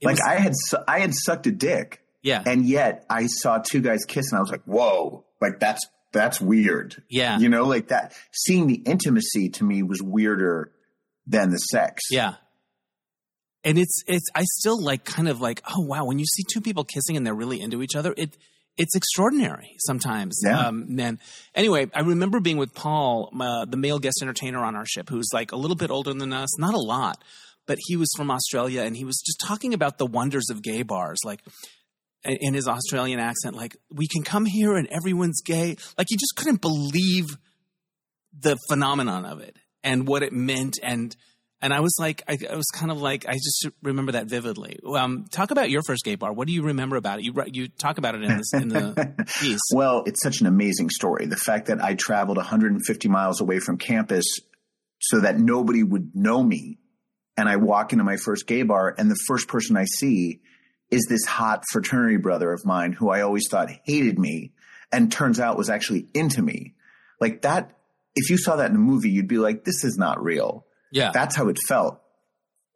like 0.03 0.14
was- 0.14 0.21
I 0.27 0.37
had 0.37 0.53
I 0.88 1.01
had 1.01 1.12
sucked 1.14 1.47
a 1.47 1.53
dick, 1.53 2.03
yeah, 2.23 2.42
and 2.44 2.64
yet 2.64 3.05
I 3.11 3.27
saw 3.27 3.59
two 3.59 3.81
guys 3.83 4.05
kiss, 4.07 4.33
and 4.33 4.38
I 4.38 4.40
was 4.40 4.51
like, 4.51 4.64
"Whoa!" 4.64 5.27
Like 5.42 5.61
that's 5.61 5.87
that's 6.11 6.40
weird. 6.40 7.03
yeah, 7.11 7.38
You 7.38 7.51
know, 7.51 7.64
like 7.64 7.88
that. 7.88 8.14
Seeing 8.33 8.66
the 8.66 8.77
intimacy 8.77 9.51
to 9.51 9.64
me 9.64 9.83
was 9.83 10.01
weirder 10.03 10.73
than 11.27 11.51
the 11.51 11.59
sex. 11.59 12.03
Yeah. 12.11 12.37
And 13.64 13.79
it's 13.79 14.03
it's 14.07 14.27
I 14.35 14.44
still 14.44 14.81
like 14.83 15.05
kind 15.05 15.29
of 15.29 15.40
like 15.40 15.62
oh 15.68 15.81
wow 15.83 16.05
when 16.05 16.18
you 16.18 16.25
see 16.27 16.42
two 16.51 16.61
people 16.61 16.85
kissing 16.85 17.16
and 17.16 17.27
they're 17.27 17.35
really 17.35 17.61
into 17.61 17.83
each 17.83 17.97
other 17.97 18.14
it 18.16 18.37
it's 18.77 18.94
extraordinary 18.94 19.75
sometimes 19.81 20.40
Yeah. 20.44 20.68
um 20.68 20.94
man 20.94 21.18
anyway 21.55 21.90
I 21.92 22.01
remember 22.03 22.38
being 22.40 22.57
with 22.59 22.73
Paul 22.75 23.31
uh, 23.38 23.64
the 23.64 23.77
male 23.77 23.99
guest 23.99 24.21
entertainer 24.23 24.61
on 24.61 24.77
our 24.77 24.87
ship 24.87 25.09
who's 25.11 25.29
like 25.33 25.51
a 25.53 25.57
little 25.57 25.77
bit 25.77 25.90
older 25.90 26.14
than 26.14 26.33
us 26.33 26.57
not 26.59 26.75
a 26.75 26.79
lot 26.81 27.23
but 27.66 27.79
he 27.87 27.97
was 27.97 28.09
from 28.16 28.31
Australia 28.31 28.83
and 28.83 28.97
he 28.97 29.05
was 29.05 29.21
just 29.27 29.40
talking 29.40 29.75
about 29.75 29.99
the 29.99 30.07
wonders 30.07 30.49
of 30.51 30.62
gay 30.62 30.83
bars 30.83 31.18
like 31.25 31.40
in 32.25 32.37
in 32.40 32.55
his 32.55 32.68
Australian 32.68 33.18
accent 33.18 33.57
like 33.57 33.77
we 33.90 34.07
can 34.07 34.23
come 34.23 34.47
here 34.47 34.77
and 34.77 34.87
everyone's 34.88 35.42
gay 35.42 35.77
like 35.99 36.07
he 36.09 36.16
just 36.16 36.35
couldn't 36.37 36.61
believe 36.61 37.27
the 38.38 38.57
phenomenon 38.68 39.25
of 39.25 39.40
it 39.40 39.57
and 39.83 40.07
what 40.07 40.23
it 40.23 40.33
meant 40.33 40.79
and 40.83 41.16
and 41.61 41.75
I 41.75 41.81
was 41.81 41.94
like 41.99 42.23
I, 42.29 42.38
I 42.51 42.57
was 42.57 42.66
kind 42.73 42.90
of 42.90 43.01
like 43.01 43.27
I 43.29 43.35
just 43.35 43.68
remember 43.83 44.12
that 44.12 44.27
vividly. 44.27 44.79
Um, 44.87 45.27
talk 45.31 45.51
about 45.51 45.71
your 45.71 45.83
first 45.83 46.05
gay 46.05 46.14
bar. 46.14 46.33
What 46.33 46.47
do 46.47 46.53
you 46.53 46.62
remember 46.62 46.97
about 46.97 47.18
it? 47.18 47.25
You 47.25 47.35
you 47.47 47.68
talk 47.68 47.99
about 47.99 48.14
it 48.14 48.23
in, 48.23 48.37
this, 48.37 48.53
in 48.55 48.68
the 48.68 49.27
piece. 49.40 49.61
Well, 49.73 50.05
it's 50.07 50.23
such 50.23 50.40
an 50.40 50.47
amazing 50.47 50.90
story. 50.90 51.27
The 51.27 51.37
fact 51.37 51.66
that 51.66 51.83
I 51.83 51.94
traveled 51.94 52.37
150 52.37 53.09
miles 53.09 53.40
away 53.40 53.59
from 53.59 53.79
campus 53.79 54.27
so 55.01 55.21
that 55.21 55.38
nobody 55.38 55.83
would 55.83 56.14
know 56.14 56.42
me. 56.42 56.79
And 57.37 57.49
I 57.49 57.57
walk 57.57 57.92
into 57.92 58.05
my 58.05 58.16
first 58.16 58.47
gay 58.47 58.62
bar 58.62 58.94
and 58.99 59.11
the 59.11 59.18
first 59.27 59.47
person 59.49 59.77
I 59.77 59.85
see 59.85 60.40
is 60.90 61.07
this 61.09 61.25
hot 61.25 61.64
fraternity 61.71 62.16
brother 62.16 62.53
of 62.53 62.64
mine 62.64 62.92
who 62.92 63.11
I 63.11 63.21
always 63.21 63.47
thought 63.49 63.71
hated 63.85 64.18
me 64.18 64.53
and 64.90 65.12
turns 65.12 65.38
out 65.38 65.59
was 65.59 65.71
actually 65.71 66.09
into 66.14 66.42
me. 66.42 66.75
Like 67.21 67.42
that, 67.42 67.79
if 68.14 68.31
you 68.31 68.38
saw 68.38 68.57
that 68.57 68.71
in 68.71 68.77
a 68.77 68.81
movie, 68.81 69.11
you'd 69.11 69.29
be 69.29 69.38
like, 69.38 69.64
this 69.64 69.85
is 69.85 69.97
not 69.97 70.23
real. 70.23 70.64
Yeah. 70.90 71.11
That's 71.12 71.37
how 71.37 71.48
it 71.48 71.59
felt. 71.68 72.01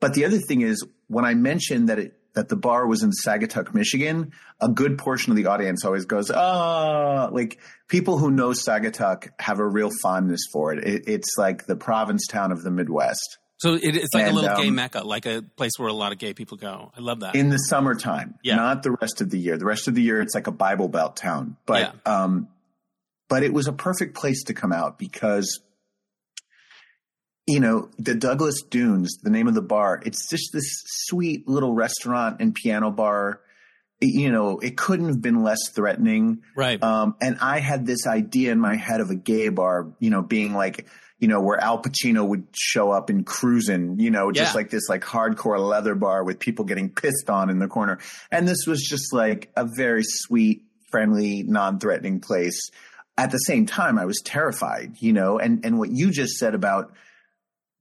But 0.01 0.15
the 0.15 0.25
other 0.25 0.39
thing 0.39 0.63
is 0.63 0.85
when 1.09 1.25
I 1.25 1.35
mentioned 1.35 1.89
that 1.89 1.99
it, 1.99 2.15
that 2.35 2.49
the 2.49 2.57
bar 2.57 2.87
was 2.87 3.03
in 3.03 3.11
Saugatuck, 3.27 3.75
Michigan, 3.75 4.33
a 4.61 4.69
good 4.69 4.99
portion 4.99 5.33
of 5.33 5.37
the 5.37 5.47
audience 5.47 5.85
always 5.85 6.07
goes, 6.07 6.31
ah, 6.31 7.29
oh, 7.29 7.35
like 7.35 7.61
people 7.89 8.19
who 8.19 8.31
know 8.31 8.51
Saugatuck 8.51 9.29
have 9.39 9.59
a 9.59 9.67
real 9.67 9.91
fondness 10.03 10.41
for 10.53 10.73
it. 10.73 10.85
it 10.85 11.05
it's 11.07 11.35
like 11.37 11.67
the 11.67 11.77
Provincetown 11.77 12.51
of 12.51 12.63
the 12.63 12.71
Midwest. 12.71 13.39
So 13.59 13.75
it, 13.75 13.95
it's 13.95 14.13
like 14.13 14.25
and, 14.25 14.33
a 14.33 14.35
little 14.35 14.51
um, 14.51 14.63
gay 14.63 14.71
mecca, 14.71 15.05
like 15.05 15.25
a 15.25 15.41
place 15.41 15.73
where 15.77 15.89
a 15.89 15.93
lot 15.93 16.11
of 16.11 16.19
gay 16.19 16.35
people 16.35 16.57
go. 16.57 16.91
I 16.97 17.01
love 17.01 17.21
that. 17.21 17.37
In 17.37 17.49
the 17.49 17.59
summertime, 17.59 18.35
yeah. 18.43 18.57
not 18.57 18.83
the 18.83 18.91
rest 18.91 19.21
of 19.21 19.31
the 19.31 19.39
year. 19.39 19.57
The 19.57 19.67
rest 19.67 19.87
of 19.87 19.95
the 19.95 20.03
year, 20.03 20.21
it's 20.21 20.35
like 20.35 20.49
a 20.49 20.53
Bible 20.53 20.89
Belt 20.89 21.15
town. 21.15 21.57
But, 21.65 21.95
yeah. 22.07 22.23
um, 22.23 22.49
but 23.29 23.45
it 23.45 23.53
was 23.53 23.69
a 23.69 23.73
perfect 23.73 24.17
place 24.17 24.43
to 24.45 24.55
come 24.55 24.73
out 24.73 24.99
because, 24.99 25.61
you 27.47 27.61
know, 27.61 27.91
the 27.99 28.15
Douglas 28.15 28.63
Dunes, 28.63 29.19
the 29.23 29.31
name 29.31 29.49
of 29.49 29.55
the 29.55 29.63
bar, 29.63 30.01
it's 30.05 30.29
just 30.31 30.51
this 30.53 30.83
sweet 30.87 31.49
little 31.49 31.75
restaurant 31.75 32.37
and 32.41 32.55
piano 32.55 32.91
bar. 32.91 33.41
you 34.03 34.31
know, 34.31 34.59
it 34.59 34.77
couldn't 34.77 35.07
have 35.07 35.23
been 35.23 35.43
less 35.43 35.71
threatening. 35.71 36.43
Right. 36.57 36.83
Um, 36.83 37.15
and 37.21 37.39
I 37.41 37.61
had 37.61 37.87
this 37.87 38.07
idea 38.07 38.53
in 38.53 38.59
my 38.59 38.77
head 38.77 39.01
of 39.01 39.11
a 39.11 39.15
gay 39.15 39.49
bar, 39.49 39.93
you 40.01 40.11
know, 40.11 40.23
being 40.23 40.55
like, 40.55 40.87
you 41.19 41.29
know, 41.29 41.41
where 41.41 41.59
Al 41.63 41.81
Pacino 41.81 42.27
would 42.27 42.49
show 42.53 42.91
up 42.91 43.09
in 43.09 43.23
Cruising, 43.23 44.01
you 44.01 44.11
know, 44.11 44.33
just 44.33 44.55
yeah. 44.55 44.57
like 44.57 44.71
this 44.71 44.89
like 44.89 45.03
hardcore 45.03 45.61
leather 45.61 45.95
bar 45.95 46.25
with 46.25 46.41
people 46.41 46.65
getting 46.65 46.91
pissed 46.91 47.31
on 47.31 47.49
in 47.49 47.61
the 47.61 47.69
corner. 47.69 48.01
And 48.33 48.49
this 48.49 48.67
was 48.67 48.83
just 48.83 49.13
like 49.13 49.53
a 49.57 49.69
very 49.77 50.03
sweet, 50.03 50.65
friendly, 50.91 51.45
non-threatening 51.45 52.21
place. 52.21 52.71
At 53.17 53.31
the 53.31 53.39
same 53.39 53.67
time, 53.67 53.99
I 53.99 54.05
was 54.05 54.21
terrified, 54.25 54.97
you 54.99 55.13
know, 55.13 55.39
and, 55.39 55.65
and 55.65 55.79
what 55.79 55.91
you 55.91 56.11
just 56.11 56.39
said 56.39 56.57
about 56.57 56.93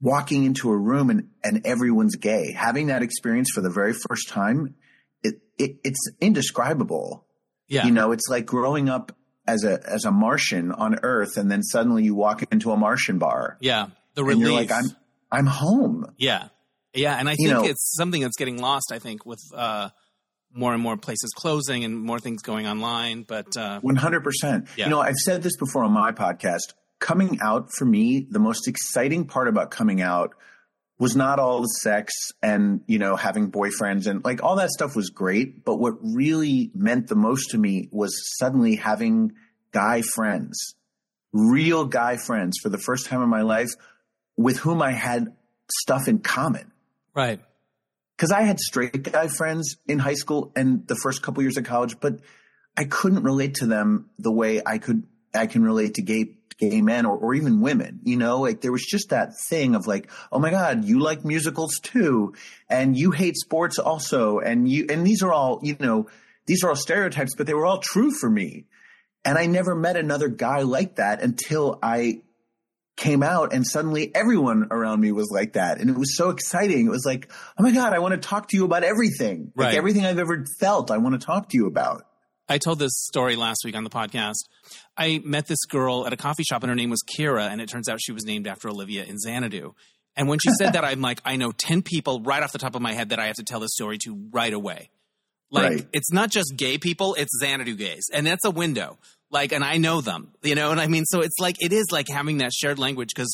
walking 0.01 0.43
into 0.43 0.71
a 0.71 0.77
room 0.77 1.09
and, 1.09 1.29
and 1.43 1.65
everyone's 1.65 2.15
gay, 2.15 2.51
having 2.51 2.87
that 2.87 3.03
experience 3.03 3.49
for 3.53 3.61
the 3.61 3.69
very 3.69 3.93
first 3.93 4.29
time, 4.29 4.75
it, 5.23 5.35
it 5.57 5.77
it's 5.83 6.09
indescribable. 6.19 7.25
Yeah. 7.67 7.85
You 7.85 7.91
know, 7.91 8.11
it's 8.11 8.27
like 8.29 8.45
growing 8.45 8.89
up 8.89 9.15
as 9.47 9.63
a 9.63 9.79
as 9.87 10.05
a 10.05 10.11
Martian 10.11 10.71
on 10.71 10.99
Earth, 11.03 11.37
and 11.37 11.49
then 11.49 11.63
suddenly 11.63 12.03
you 12.03 12.15
walk 12.15 12.43
into 12.51 12.71
a 12.71 12.77
Martian 12.77 13.17
bar. 13.17 13.57
Yeah, 13.61 13.87
the 14.15 14.23
relief. 14.23 14.47
you're 14.47 14.53
like, 14.53 14.71
I'm 14.71 14.85
I'm 15.31 15.45
home. 15.45 16.13
Yeah, 16.17 16.49
yeah, 16.93 17.15
and 17.15 17.29
I 17.29 17.35
think 17.35 17.49
you 17.49 17.53
know, 17.53 17.63
it's 17.65 17.95
something 17.95 18.21
that's 18.21 18.37
getting 18.37 18.59
lost. 18.59 18.91
I 18.91 18.99
think 18.99 19.25
with 19.25 19.41
uh, 19.55 19.89
more 20.53 20.73
and 20.73 20.81
more 20.81 20.97
places 20.97 21.31
closing 21.35 21.83
and 21.83 21.97
more 21.97 22.19
things 22.19 22.41
going 22.41 22.67
online. 22.67 23.23
But 23.23 23.55
uh, 23.57 23.79
one 23.81 23.95
hundred 23.95 24.23
percent. 24.23 24.67
You 24.75 24.89
know, 24.89 24.99
I've 24.99 25.15
said 25.15 25.43
this 25.43 25.55
before 25.57 25.83
on 25.83 25.91
my 25.91 26.11
podcast. 26.11 26.73
Coming 27.01 27.39
out 27.41 27.69
for 27.75 27.83
me, 27.83 28.27
the 28.29 28.39
most 28.39 28.67
exciting 28.67 29.25
part 29.25 29.47
about 29.47 29.71
coming 29.71 30.01
out 30.01 30.35
was 30.99 31.15
not 31.15 31.39
all 31.39 31.61
the 31.61 31.79
sex 31.81 32.13
and, 32.43 32.81
you 32.85 32.99
know, 32.99 33.15
having 33.15 33.51
boyfriends 33.51 34.05
and 34.05 34.23
like 34.23 34.43
all 34.43 34.57
that 34.57 34.69
stuff 34.69 34.95
was 34.95 35.09
great. 35.09 35.65
But 35.65 35.77
what 35.77 35.95
really 35.99 36.69
meant 36.75 37.07
the 37.07 37.15
most 37.15 37.49
to 37.49 37.57
me 37.57 37.89
was 37.91 38.13
suddenly 38.37 38.75
having 38.75 39.31
guy 39.71 40.03
friends, 40.03 40.75
real 41.33 41.85
guy 41.85 42.17
friends 42.17 42.59
for 42.61 42.69
the 42.69 42.77
first 42.77 43.07
time 43.07 43.23
in 43.23 43.29
my 43.29 43.41
life 43.41 43.71
with 44.37 44.57
whom 44.57 44.79
I 44.79 44.91
had 44.91 45.33
stuff 45.71 46.07
in 46.07 46.19
common. 46.19 46.71
Right. 47.15 47.39
Cause 48.19 48.31
I 48.31 48.43
had 48.43 48.59
straight 48.59 49.01
guy 49.01 49.27
friends 49.27 49.77
in 49.87 49.97
high 49.97 50.13
school 50.13 50.51
and 50.55 50.87
the 50.87 50.99
first 51.01 51.23
couple 51.23 51.41
years 51.41 51.57
of 51.57 51.63
college, 51.63 51.99
but 51.99 52.19
I 52.77 52.83
couldn't 52.83 53.23
relate 53.23 53.55
to 53.55 53.65
them 53.65 54.11
the 54.19 54.31
way 54.31 54.61
I 54.63 54.77
could, 54.77 55.07
I 55.33 55.47
can 55.47 55.63
relate 55.63 55.95
to 55.95 56.03
gay 56.03 56.37
gay 56.61 56.81
men 56.81 57.05
or, 57.05 57.17
or 57.17 57.33
even 57.33 57.59
women, 57.59 57.99
you 58.03 58.15
know, 58.15 58.41
like 58.41 58.61
there 58.61 58.71
was 58.71 58.85
just 58.85 59.09
that 59.09 59.33
thing 59.49 59.73
of 59.73 59.87
like, 59.87 60.11
oh 60.31 60.39
my 60.39 60.51
God, 60.51 60.85
you 60.85 60.99
like 60.99 61.25
musicals 61.25 61.79
too. 61.81 62.35
And 62.69 62.95
you 62.95 63.11
hate 63.11 63.35
sports 63.35 63.79
also. 63.79 64.39
And 64.39 64.69
you, 64.69 64.85
and 64.89 65.05
these 65.05 65.23
are 65.23 65.33
all, 65.33 65.59
you 65.63 65.75
know, 65.79 66.07
these 66.45 66.63
are 66.63 66.69
all 66.69 66.75
stereotypes, 66.75 67.33
but 67.35 67.47
they 67.47 67.53
were 67.55 67.65
all 67.65 67.79
true 67.79 68.11
for 68.11 68.29
me. 68.29 68.65
And 69.25 69.37
I 69.37 69.47
never 69.47 69.75
met 69.75 69.97
another 69.97 70.29
guy 70.29 70.61
like 70.61 70.95
that 70.95 71.21
until 71.21 71.79
I 71.81 72.21
came 72.95 73.23
out 73.23 73.53
and 73.53 73.65
suddenly 73.65 74.13
everyone 74.13 74.67
around 74.69 74.99
me 74.99 75.11
was 75.11 75.31
like 75.31 75.53
that. 75.53 75.79
And 75.79 75.89
it 75.89 75.97
was 75.97 76.15
so 76.15 76.29
exciting. 76.29 76.85
It 76.85 76.89
was 76.89 77.05
like, 77.05 77.31
oh 77.57 77.63
my 77.63 77.71
God, 77.71 77.93
I 77.93 77.99
want 77.99 78.13
to 78.13 78.19
talk 78.19 78.49
to 78.49 78.57
you 78.57 78.65
about 78.65 78.83
everything. 78.83 79.51
Right. 79.55 79.67
Like 79.67 79.75
everything 79.75 80.05
I've 80.05 80.19
ever 80.19 80.45
felt, 80.59 80.91
I 80.91 80.97
want 80.97 81.19
to 81.19 81.25
talk 81.25 81.49
to 81.49 81.57
you 81.57 81.65
about. 81.65 82.05
I 82.47 82.57
told 82.57 82.79
this 82.79 82.91
story 82.93 83.37
last 83.37 83.61
week 83.63 83.75
on 83.77 83.85
the 83.85 83.89
podcast. 83.89 84.43
I 84.97 85.21
met 85.23 85.47
this 85.47 85.63
girl 85.65 86.05
at 86.05 86.13
a 86.13 86.17
coffee 86.17 86.43
shop 86.43 86.63
and 86.63 86.69
her 86.69 86.75
name 86.75 86.89
was 86.89 87.01
Kira, 87.03 87.49
and 87.49 87.61
it 87.61 87.69
turns 87.69 87.87
out 87.87 87.99
she 88.01 88.11
was 88.11 88.25
named 88.25 88.47
after 88.47 88.69
Olivia 88.69 89.03
in 89.03 89.17
Xanadu. 89.17 89.73
And 90.15 90.27
when 90.27 90.39
she 90.39 90.49
said 90.57 90.73
that, 90.73 90.83
I'm 90.83 91.01
like, 91.01 91.21
I 91.23 91.37
know 91.37 91.51
10 91.51 91.81
people 91.81 92.19
right 92.21 92.43
off 92.43 92.51
the 92.51 92.59
top 92.59 92.75
of 92.75 92.81
my 92.81 92.93
head 92.93 93.09
that 93.09 93.19
I 93.19 93.27
have 93.27 93.37
to 93.37 93.43
tell 93.43 93.61
this 93.61 93.71
story 93.73 93.97
to 93.99 94.27
right 94.31 94.53
away. 94.53 94.89
Like, 95.49 95.63
right. 95.63 95.87
it's 95.93 96.11
not 96.11 96.29
just 96.29 96.53
gay 96.55 96.77
people, 96.77 97.13
it's 97.15 97.31
Xanadu 97.39 97.75
gays. 97.75 98.03
And 98.13 98.25
that's 98.25 98.45
a 98.45 98.51
window. 98.51 98.97
Like, 99.29 99.53
and 99.53 99.63
I 99.63 99.77
know 99.77 100.01
them, 100.01 100.33
you 100.43 100.55
know 100.55 100.69
what 100.69 100.79
I 100.79 100.87
mean? 100.87 101.05
So 101.05 101.21
it's 101.21 101.39
like, 101.39 101.55
it 101.59 101.71
is 101.71 101.85
like 101.91 102.07
having 102.09 102.39
that 102.39 102.51
shared 102.53 102.79
language 102.79 103.09
because 103.15 103.33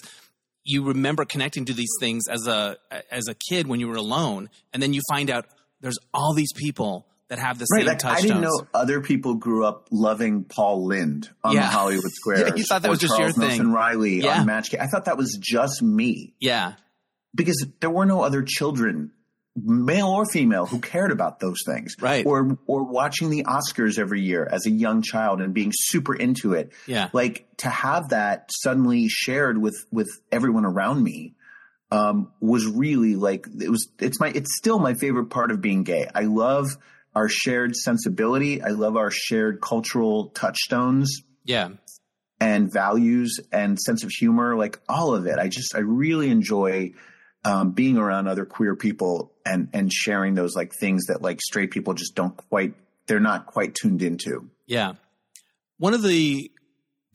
you 0.63 0.83
remember 0.83 1.25
connecting 1.25 1.65
to 1.65 1.73
these 1.73 1.91
things 1.99 2.27
as 2.29 2.45
a, 2.47 2.77
as 3.09 3.27
a 3.27 3.35
kid 3.49 3.67
when 3.67 3.79
you 3.79 3.87
were 3.87 3.95
alone. 3.95 4.49
And 4.73 4.83
then 4.83 4.93
you 4.93 5.01
find 5.09 5.31
out 5.31 5.45
there's 5.81 5.97
all 6.13 6.33
these 6.33 6.53
people 6.53 7.07
that 7.29 7.39
have 7.39 7.59
the 7.59 7.67
right, 7.71 7.81
same 7.81 7.87
like, 7.87 7.99
touchstones. 7.99 8.23
I 8.23 8.27
didn't 8.27 8.41
know 8.41 8.67
other 8.73 9.01
people 9.01 9.35
grew 9.35 9.65
up 9.65 9.87
loving 9.91 10.43
Paul 10.45 10.85
Lynde 10.85 11.29
on 11.43 11.55
yeah. 11.55 11.61
the 11.61 11.67
Hollywood 11.67 12.11
Square. 12.11 12.47
yeah, 12.47 12.55
you 12.55 12.63
thought 12.63 12.83
that 12.83 12.91
was 12.91 12.99
just 12.99 13.17
Charles 13.17 13.35
your 13.35 13.45
Nelson 13.45 13.65
thing. 13.65 13.73
Reilly 13.73 14.21
yeah. 14.21 14.39
on 14.39 14.45
Match 14.45 14.69
Game. 14.69 14.81
I 14.81 14.87
thought 14.87 15.05
that 15.05 15.17
was 15.17 15.37
just 15.39 15.81
me. 15.81 16.33
Yeah. 16.39 16.73
Because 17.35 17.67
there 17.81 17.89
were 17.89 18.05
no 18.05 18.21
other 18.21 18.41
children, 18.41 19.11
male 19.55 20.07
or 20.07 20.25
female, 20.25 20.65
who 20.65 20.79
cared 20.79 21.11
about 21.11 21.39
those 21.39 21.57
things. 21.65 21.95
Right. 21.99 22.25
Or 22.25 22.57
or 22.65 22.83
watching 22.83 23.29
the 23.29 23.43
Oscars 23.43 23.99
every 23.99 24.21
year 24.21 24.47
as 24.49 24.65
a 24.65 24.71
young 24.71 25.01
child 25.01 25.41
and 25.41 25.53
being 25.53 25.71
super 25.73 26.15
into 26.15 26.53
it. 26.53 26.71
Yeah. 26.87 27.09
Like 27.13 27.45
to 27.57 27.69
have 27.69 28.09
that 28.09 28.49
suddenly 28.63 29.07
shared 29.09 29.61
with 29.61 29.85
with 29.91 30.09
everyone 30.31 30.65
around 30.65 31.03
me 31.03 31.35
um, 31.91 32.31
was 32.39 32.65
really 32.65 33.15
like 33.15 33.47
it 33.59 33.69
was 33.69 33.87
it's 33.99 34.19
my 34.19 34.29
it's 34.29 34.57
still 34.57 34.79
my 34.79 34.93
favorite 34.93 35.29
part 35.29 35.51
of 35.51 35.61
being 35.61 35.83
gay. 35.83 36.07
I 36.13 36.23
love 36.23 36.77
our 37.17 37.27
shared 37.27 37.75
sensibility. 37.75 38.61
I 38.61 38.69
love 38.69 38.95
our 38.95 39.09
shared 39.09 39.59
cultural 39.59 40.27
touchstones. 40.29 41.23
Yeah. 41.45 41.69
And 42.39 42.71
values 42.71 43.39
and 43.51 43.79
sense 43.79 44.03
of 44.03 44.11
humor, 44.11 44.55
like 44.55 44.79
all 44.87 45.15
of 45.15 45.25
it. 45.25 45.39
I 45.39 45.47
just, 45.47 45.73
I 45.73 45.79
really 45.79 46.29
enjoy 46.29 46.93
um, 47.43 47.71
being 47.71 47.97
around 47.97 48.27
other 48.27 48.45
queer 48.45 48.75
people 48.75 49.33
and, 49.43 49.69
and 49.73 49.91
sharing 49.91 50.35
those 50.35 50.55
like 50.55 50.73
things 50.73 51.07
that 51.07 51.23
like 51.23 51.41
straight 51.41 51.71
people 51.71 51.95
just 51.95 52.13
don't 52.13 52.37
quite, 52.37 52.75
they're 53.07 53.19
not 53.19 53.47
quite 53.47 53.73
tuned 53.73 54.03
into. 54.03 54.51
Yeah. 54.67 54.93
One 55.79 55.95
of 55.95 56.03
the 56.03 56.51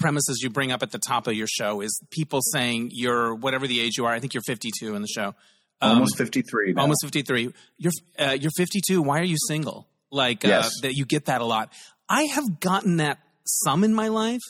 premises 0.00 0.40
you 0.42 0.50
bring 0.50 0.72
up 0.72 0.82
at 0.82 0.90
the 0.90 0.98
top 0.98 1.28
of 1.28 1.34
your 1.34 1.46
show 1.46 1.80
is 1.80 1.96
people 2.10 2.40
saying 2.42 2.90
you're 2.92 3.36
whatever 3.36 3.68
the 3.68 3.80
age 3.80 3.98
you 3.98 4.06
are. 4.06 4.12
I 4.12 4.18
think 4.18 4.34
you're 4.34 4.42
52 4.42 4.96
in 4.96 5.02
the 5.02 5.06
show. 5.06 5.36
Um, 5.80 5.94
almost 5.94 6.16
53. 6.16 6.72
Now. 6.72 6.82
Almost 6.82 7.04
53. 7.04 7.52
You're 7.76 7.92
uh, 8.18 8.36
you're 8.40 8.52
52. 8.56 9.02
Why 9.02 9.20
are 9.20 9.24
you 9.24 9.36
single? 9.48 9.88
Like 10.12 10.44
uh, 10.44 10.48
yes. 10.48 10.66
uh, 10.66 10.70
that 10.82 10.94
you 10.94 11.06
get 11.06 11.24
that 11.24 11.40
a 11.40 11.44
lot. 11.44 11.72
I 12.08 12.24
have 12.24 12.60
gotten 12.60 12.98
that 12.98 13.18
some 13.44 13.82
in 13.82 13.94
my 13.94 14.08
life, 14.08 14.42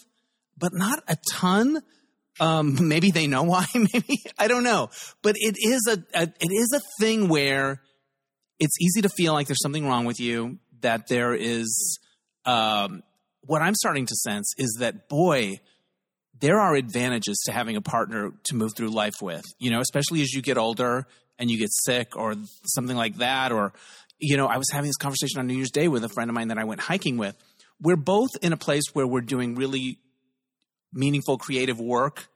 but 0.58 0.72
not 0.74 1.02
a 1.06 1.16
ton. 1.32 1.78
Um, 2.40 2.76
maybe 2.88 3.12
they 3.12 3.28
know 3.28 3.44
why. 3.44 3.66
Maybe 3.74 4.24
I 4.36 4.48
don't 4.48 4.64
know. 4.64 4.88
But 5.22 5.36
it 5.38 5.56
is 5.58 5.86
a, 5.88 6.02
a 6.18 6.22
it 6.22 6.50
is 6.50 6.72
a 6.74 6.80
thing 7.00 7.28
where 7.28 7.80
it's 8.58 8.80
easy 8.80 9.02
to 9.02 9.08
feel 9.08 9.32
like 9.32 9.46
there's 9.46 9.62
something 9.62 9.86
wrong 9.86 10.04
with 10.04 10.20
you. 10.20 10.58
That 10.80 11.08
there 11.08 11.34
is. 11.34 11.98
Um, 12.44 13.04
what 13.44 13.62
I'm 13.62 13.74
starting 13.74 14.06
to 14.06 14.14
sense 14.16 14.52
is 14.56 14.76
that 14.80 15.08
boy, 15.08 15.60
there 16.40 16.60
are 16.60 16.74
advantages 16.74 17.40
to 17.46 17.52
having 17.52 17.76
a 17.76 17.80
partner 17.80 18.32
to 18.44 18.56
move 18.56 18.72
through 18.76 18.90
life 18.90 19.22
with. 19.22 19.44
You 19.58 19.70
know, 19.70 19.80
especially 19.80 20.22
as 20.22 20.32
you 20.32 20.42
get 20.42 20.58
older 20.58 21.06
and 21.38 21.50
you 21.50 21.58
get 21.58 21.70
sick 21.72 22.16
or 22.16 22.34
something 22.64 22.96
like 22.96 23.16
that, 23.16 23.52
or 23.52 23.72
you 24.22 24.36
know, 24.36 24.46
I 24.46 24.56
was 24.56 24.68
having 24.72 24.88
this 24.88 24.96
conversation 24.96 25.40
on 25.40 25.46
New 25.48 25.54
Year's 25.54 25.72
Day 25.72 25.88
with 25.88 26.04
a 26.04 26.08
friend 26.08 26.30
of 26.30 26.34
mine 26.34 26.48
that 26.48 26.58
I 26.58 26.64
went 26.64 26.80
hiking 26.80 27.18
with. 27.18 27.36
We're 27.80 27.96
both 27.96 28.30
in 28.40 28.52
a 28.52 28.56
place 28.56 28.84
where 28.92 29.06
we're 29.06 29.20
doing 29.20 29.56
really 29.56 29.98
meaningful 30.92 31.38
creative 31.38 31.80
work, 31.80 32.28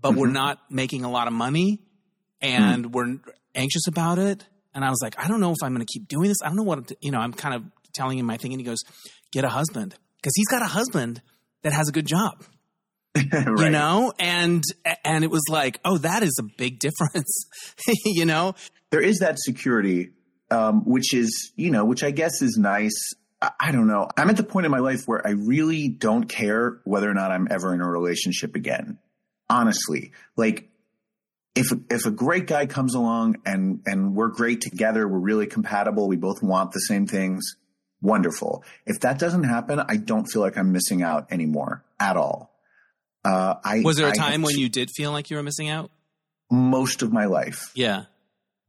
but 0.00 0.10
mm-hmm. 0.10 0.20
we're 0.20 0.30
not 0.30 0.58
making 0.68 1.04
a 1.04 1.10
lot 1.10 1.28
of 1.28 1.32
money 1.32 1.80
and 2.40 2.86
mm. 2.86 2.92
we're 2.92 3.18
anxious 3.54 3.86
about 3.86 4.18
it. 4.18 4.44
And 4.74 4.84
I 4.84 4.90
was 4.90 4.98
like, 5.00 5.18
I 5.18 5.28
don't 5.28 5.40
know 5.40 5.52
if 5.52 5.58
I'm 5.62 5.74
going 5.74 5.86
to 5.86 5.92
keep 5.92 6.08
doing 6.08 6.28
this. 6.28 6.38
I 6.42 6.48
don't 6.48 6.56
know 6.56 6.64
what, 6.64 6.92
you 7.00 7.12
know, 7.12 7.18
I'm 7.18 7.32
kind 7.32 7.54
of 7.54 7.62
telling 7.94 8.18
him 8.18 8.26
my 8.26 8.36
thing. 8.36 8.52
And 8.52 8.60
he 8.60 8.64
goes, 8.64 8.78
get 9.32 9.44
a 9.44 9.48
husband 9.48 9.94
because 10.16 10.32
he's 10.34 10.48
got 10.48 10.62
a 10.62 10.66
husband 10.66 11.22
that 11.62 11.72
has 11.72 11.88
a 11.88 11.92
good 11.92 12.06
job. 12.06 12.44
right. 13.32 13.58
you 13.58 13.70
know, 13.70 14.12
and 14.18 14.62
and 15.04 15.24
it 15.24 15.30
was 15.30 15.42
like, 15.48 15.80
oh, 15.84 15.98
that 15.98 16.22
is 16.22 16.36
a 16.38 16.44
big 16.56 16.78
difference, 16.80 17.46
you 18.04 18.24
know. 18.24 18.54
There 18.90 19.00
is 19.00 19.18
that 19.18 19.38
security, 19.38 20.10
um, 20.50 20.82
which 20.84 21.12
is 21.14 21.52
you 21.56 21.70
know, 21.70 21.84
which 21.84 22.02
I 22.02 22.10
guess 22.10 22.42
is 22.42 22.56
nice. 22.58 23.14
I, 23.40 23.50
I 23.60 23.72
don't 23.72 23.86
know. 23.86 24.08
I'm 24.16 24.30
at 24.30 24.36
the 24.36 24.44
point 24.44 24.66
in 24.66 24.72
my 24.72 24.78
life 24.80 25.02
where 25.06 25.26
I 25.26 25.30
really 25.30 25.88
don't 25.88 26.24
care 26.28 26.80
whether 26.84 27.08
or 27.10 27.14
not 27.14 27.30
I'm 27.30 27.48
ever 27.50 27.74
in 27.74 27.80
a 27.80 27.88
relationship 27.88 28.54
again. 28.56 28.98
Honestly, 29.50 30.12
like 30.36 30.68
if 31.54 31.72
if 31.90 32.04
a 32.06 32.10
great 32.10 32.46
guy 32.46 32.66
comes 32.66 32.94
along 32.94 33.36
and 33.46 33.80
and 33.86 34.14
we're 34.14 34.28
great 34.28 34.60
together, 34.60 35.06
we're 35.08 35.18
really 35.18 35.46
compatible, 35.46 36.06
we 36.08 36.16
both 36.16 36.42
want 36.42 36.72
the 36.72 36.80
same 36.80 37.06
things, 37.06 37.56
wonderful. 38.02 38.62
If 38.86 39.00
that 39.00 39.18
doesn't 39.18 39.44
happen, 39.44 39.80
I 39.80 39.96
don't 39.96 40.26
feel 40.26 40.42
like 40.42 40.56
I'm 40.58 40.72
missing 40.72 41.02
out 41.02 41.32
anymore 41.32 41.84
at 41.98 42.16
all. 42.16 42.52
Uh, 43.24 43.54
I 43.64 43.80
Was 43.84 43.96
there 43.96 44.06
a 44.06 44.10
I- 44.10 44.14
time 44.14 44.42
when 44.42 44.56
you 44.58 44.68
did 44.68 44.90
feel 44.90 45.10
like 45.12 45.30
you 45.30 45.36
were 45.36 45.42
missing 45.42 45.68
out? 45.68 45.90
most 46.50 47.02
of 47.02 47.12
my 47.12 47.26
life, 47.26 47.70
Yeah, 47.74 48.04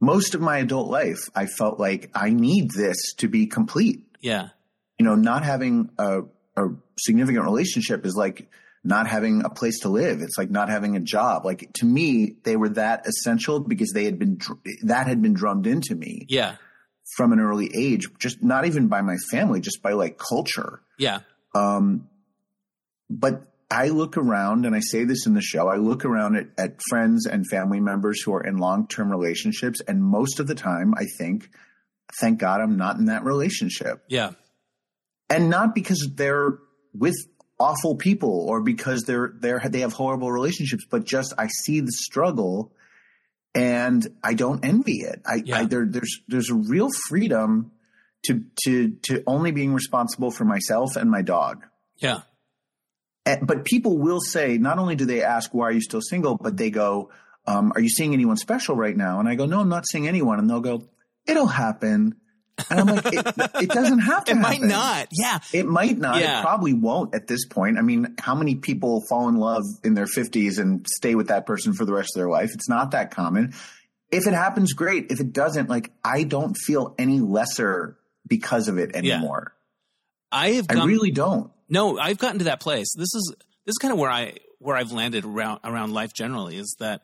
most 0.02 0.34
of 0.36 0.42
my 0.42 0.60
adult 0.60 0.90
life, 0.90 1.20
I 1.36 1.46
felt 1.46 1.80
like 1.80 2.10
I 2.14 2.30
need 2.30 2.72
this 2.72 2.98
to 3.18 3.28
be 3.28 3.48
complete. 3.48 4.06
yeah, 4.22 4.50
You 4.98 5.06
know, 5.06 5.16
not 5.16 5.44
having 5.44 5.90
a, 5.98 6.22
a 6.56 6.68
significant 6.98 7.46
relationship 7.46 8.06
is 8.06 8.16
like 8.16 8.50
not 8.84 9.08
having 9.08 9.44
a 9.44 9.50
place 9.50 9.80
to 9.82 9.90
live. 9.90 10.22
It's 10.22 10.38
like 10.38 10.50
not 10.50 10.70
having 10.70 10.96
a 10.96 11.02
job. 11.02 11.46
Like 11.46 11.70
to 11.80 11.86
me, 11.86 12.36
they 12.44 12.56
were 12.56 12.70
that 12.70 13.06
essential 13.08 13.60
because 13.60 13.92
they 13.94 14.06
had 14.06 14.18
been 14.18 14.38
dr- 14.38 14.60
that 14.84 15.08
had 15.08 15.22
been 15.22 15.34
drummed 15.34 15.68
into 15.68 15.96
me 15.96 16.26
yeah, 16.30 16.56
from 17.18 17.34
an 17.34 17.40
early 17.42 17.70
age. 17.76 18.08
Just 18.20 18.42
not 18.42 18.66
even 18.66 18.88
by 18.88 19.02
my 19.02 19.18
family, 19.32 19.60
just 19.60 19.82
by 19.82 19.92
like 19.94 20.18
culture. 20.18 20.82
yeah, 20.98 21.20
Um, 21.54 22.08
but 23.10 23.52
I 23.72 23.90
look 23.90 24.18
around 24.18 24.66
and 24.66 24.76
I 24.76 24.80
say 24.80 25.04
this 25.04 25.28
in 25.28 25.36
the 25.36 25.42
show. 25.42 25.68
I 25.68 25.76
look 25.78 26.04
around 26.04 26.36
at, 26.38 26.48
at 26.58 26.82
friends 26.90 27.28
and 27.28 27.46
family 27.48 27.80
members 27.80 28.22
who 28.22 28.34
are 28.34 28.44
in 28.44 28.58
long 28.58 28.88
term 28.88 29.12
relationships. 29.12 29.80
And 29.88 30.04
most 30.04 30.40
of 30.40 30.48
the 30.48 30.56
time, 30.56 30.94
I 30.98 31.06
think, 31.18 31.50
thank 32.20 32.40
God 32.40 32.62
I'm 32.62 32.78
not 32.78 32.98
in 32.98 33.06
that 33.06 33.24
relationship. 33.24 34.04
yeah, 34.08 34.32
And 35.30 35.50
not 35.50 35.76
because 35.76 36.10
they're 36.16 36.58
with 36.94 37.16
awful 37.60 37.96
people 37.96 38.46
or 38.50 38.62
because 38.62 39.04
they're, 39.04 39.34
they're, 39.40 39.62
they 39.70 39.82
have 39.82 39.94
horrible 39.94 40.32
relationships, 40.32 40.86
but 40.90 41.04
just 41.06 41.34
I 41.38 41.48
see 41.48 41.82
the 41.82 41.92
struggle 41.92 42.74
and 43.54 44.08
I 44.24 44.34
don't 44.34 44.66
envy 44.66 45.02
it. 45.02 45.22
I, 45.28 45.44
Yeah. 45.46 45.60
I 45.60 45.66
there, 45.66 45.86
there's, 45.88 46.22
there's 46.28 46.50
a 46.50 46.56
real 46.56 46.90
freedom 47.08 47.72
to, 48.26 48.44
to, 48.64 48.98
to 49.04 49.24
only 49.28 49.52
being 49.52 49.74
responsible 49.74 50.32
for 50.32 50.46
myself 50.46 50.96
and 50.96 51.12
my 51.12 51.22
dog. 51.22 51.66
yeah, 51.98 52.22
but 53.42 53.66
people 53.66 53.98
will 53.98 54.20
say, 54.22 54.58
not 54.58 54.80
only 54.80 54.96
do 54.96 55.06
they 55.06 55.24
ask, 55.24 55.54
why 55.54 55.66
are 55.68 55.72
you 55.72 55.82
still 55.82 56.02
single? 56.02 56.36
But 56.38 56.58
they 56.58 56.70
go, 56.70 57.12
um, 57.46 57.72
are 57.76 57.82
you 57.82 57.90
seeing 57.90 58.14
anyone 58.14 58.38
special 58.38 58.76
right 58.76 58.96
now? 58.96 59.20
And 59.20 59.28
I 59.28 59.36
go, 59.36 59.46
no, 59.46 59.60
I'm 59.60 59.70
not 59.70 59.86
seeing 59.88 60.08
anyone. 60.08 60.40
And 60.40 60.50
they'll 60.50 60.60
go, 60.62 60.84
it'll 61.26 61.48
happen. 61.48 62.16
And 62.70 62.80
I'm 62.80 62.88
like, 62.88 63.06
it, 63.06 63.26
it 63.64 63.70
doesn't 63.70 64.00
have 64.00 64.26
to 64.26 64.32
It 64.34 64.36
might 64.36 64.62
not. 64.62 65.08
Yeah, 65.12 65.40
It 65.54 65.66
might 65.66 65.98
not. 65.98 66.20
Yeah. 66.20 66.40
It 66.40 66.44
probably 66.44 66.74
won't 66.74 67.16
at 67.16 67.26
this 67.28 67.46
point. 67.46 67.78
I 67.78 67.82
mean, 67.82 68.16
how 68.20 68.36
many 68.36 68.56
people 68.56 69.02
fall 69.08 69.30
in 69.30 69.38
love 69.38 69.64
in 69.84 69.94
their 69.94 70.06
50s 70.08 70.60
and 70.60 70.86
stay 70.88 71.16
with 71.16 71.30
that 71.30 71.46
person 71.46 71.74
for 71.74 71.86
the 71.86 71.94
rest 71.94 72.12
of 72.16 72.20
their 72.20 72.30
life? 72.30 72.52
It's 72.54 72.68
not 72.68 72.92
that 72.92 73.12
common. 73.12 73.54
If 74.12 74.28
it 74.28 74.34
happens, 74.34 74.74
great. 74.74 75.12
If 75.12 75.20
it 75.20 75.32
doesn't, 75.32 75.70
like, 75.70 75.92
I 76.04 76.24
don't 76.24 76.56
feel 76.56 76.96
any 76.98 77.20
lesser 77.20 77.98
because 78.28 78.68
of 78.68 78.78
it 78.78 78.92
Yeah. 78.94 79.16
anymore. 79.16 79.54
I 80.32 80.52
have. 80.52 80.66
I 80.70 80.84
really 80.86 81.12
don't. 81.12 81.52
No, 81.70 81.98
I've 81.98 82.18
gotten 82.18 82.40
to 82.40 82.46
that 82.46 82.60
place. 82.60 82.94
This 82.96 83.14
is 83.14 83.36
this 83.66 83.74
is 83.74 83.78
kind 83.78 83.94
of 83.94 84.00
where 84.00 84.10
I 84.10 84.38
where 84.60 84.76
I've 84.76 84.92
landed 84.92 85.26
around 85.26 85.60
around 85.64 85.94
life 85.94 86.14
generally 86.14 86.58
is 86.58 86.76
that 86.80 87.02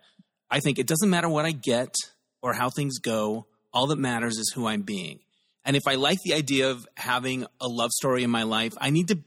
I 0.49 0.59
think 0.59 0.79
it 0.79 0.87
doesn't 0.87 1.09
matter 1.09 1.29
what 1.29 1.45
I 1.45 1.51
get 1.51 1.93
or 2.41 2.53
how 2.53 2.69
things 2.69 2.99
go. 2.99 3.47
All 3.73 3.87
that 3.87 3.99
matters 3.99 4.37
is 4.37 4.51
who 4.53 4.67
I'm 4.67 4.81
being. 4.81 5.19
And 5.63 5.75
if 5.75 5.83
I 5.87 5.95
like 5.95 6.19
the 6.23 6.33
idea 6.33 6.71
of 6.71 6.87
having 6.95 7.45
a 7.59 7.67
love 7.67 7.91
story 7.91 8.23
in 8.23 8.29
my 8.29 8.43
life, 8.43 8.73
I 8.79 8.89
need 8.89 9.07
to 9.09 9.19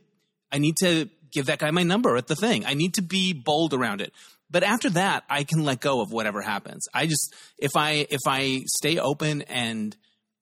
I 0.51 0.59
need 0.59 0.77
to 0.81 1.09
give 1.33 1.47
that 1.47 1.59
guy 1.59 1.71
my 1.71 1.83
number 1.83 2.17
at 2.17 2.27
the 2.27 2.37
thing. 2.37 2.65
I 2.65 2.75
need 2.75 2.95
to 2.95 3.03
be 3.03 3.33
bold 3.33 3.75
around 3.75 4.01
it. 4.01 4.13
But 4.51 4.63
after 4.63 4.89
that, 4.91 5.25
I 5.29 5.45
can 5.45 5.65
let 5.65 5.81
go 5.81 6.01
of 6.01 6.11
whatever 6.11 6.41
happens. 6.41 6.87
I 6.95 7.07
just 7.07 7.35
if 7.59 7.73
I 7.77 8.07
if 8.11 8.21
I 8.27 8.63
stay 8.67 8.99
open 8.99 9.43
and 9.43 9.97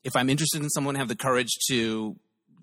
if 0.07 0.15
I'm 0.15 0.31
interested 0.31 0.63
in 0.63 0.71
someone, 0.71 0.95
have 0.95 1.09
the 1.09 1.17
courage 1.17 1.51
to, 1.69 2.15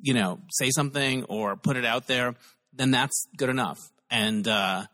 you 0.03 0.13
know, 0.13 0.39
say 0.51 0.69
something 0.69 1.23
or 1.23 1.55
put 1.55 1.77
it 1.77 1.85
out 1.85 2.05
there, 2.05 2.35
then 2.73 2.91
that's 2.91 3.25
good 3.37 3.49
enough. 3.49 3.79
And 4.11 4.47
uh, 4.47 4.85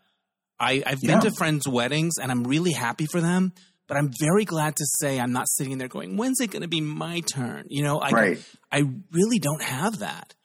I, 0.59 0.83
I've 0.85 1.01
been 1.01 1.19
to 1.21 1.31
friends' 1.31 1.67
weddings, 1.67 2.13
and 2.21 2.31
I'm 2.31 2.43
really 2.43 2.71
happy 2.71 3.07
for 3.11 3.19
them. 3.19 3.51
But 3.87 3.97
I'm 3.97 4.11
very 4.21 4.45
glad 4.45 4.75
to 4.75 4.85
say 4.99 5.19
I'm 5.19 5.33
not 5.33 5.49
sitting 5.49 5.79
there 5.79 5.87
going, 5.87 6.15
"When's 6.15 6.39
it 6.39 6.51
going 6.51 6.61
to 6.61 6.67
be 6.67 6.79
my 6.79 7.21
turn?" 7.21 7.65
You 7.69 7.83
know, 7.83 7.99
I 7.99 8.11
Right. 8.11 8.45
I 8.71 8.83
really 9.11 9.39
don't 9.39 9.63
have 9.63 9.99
that. 9.99 10.35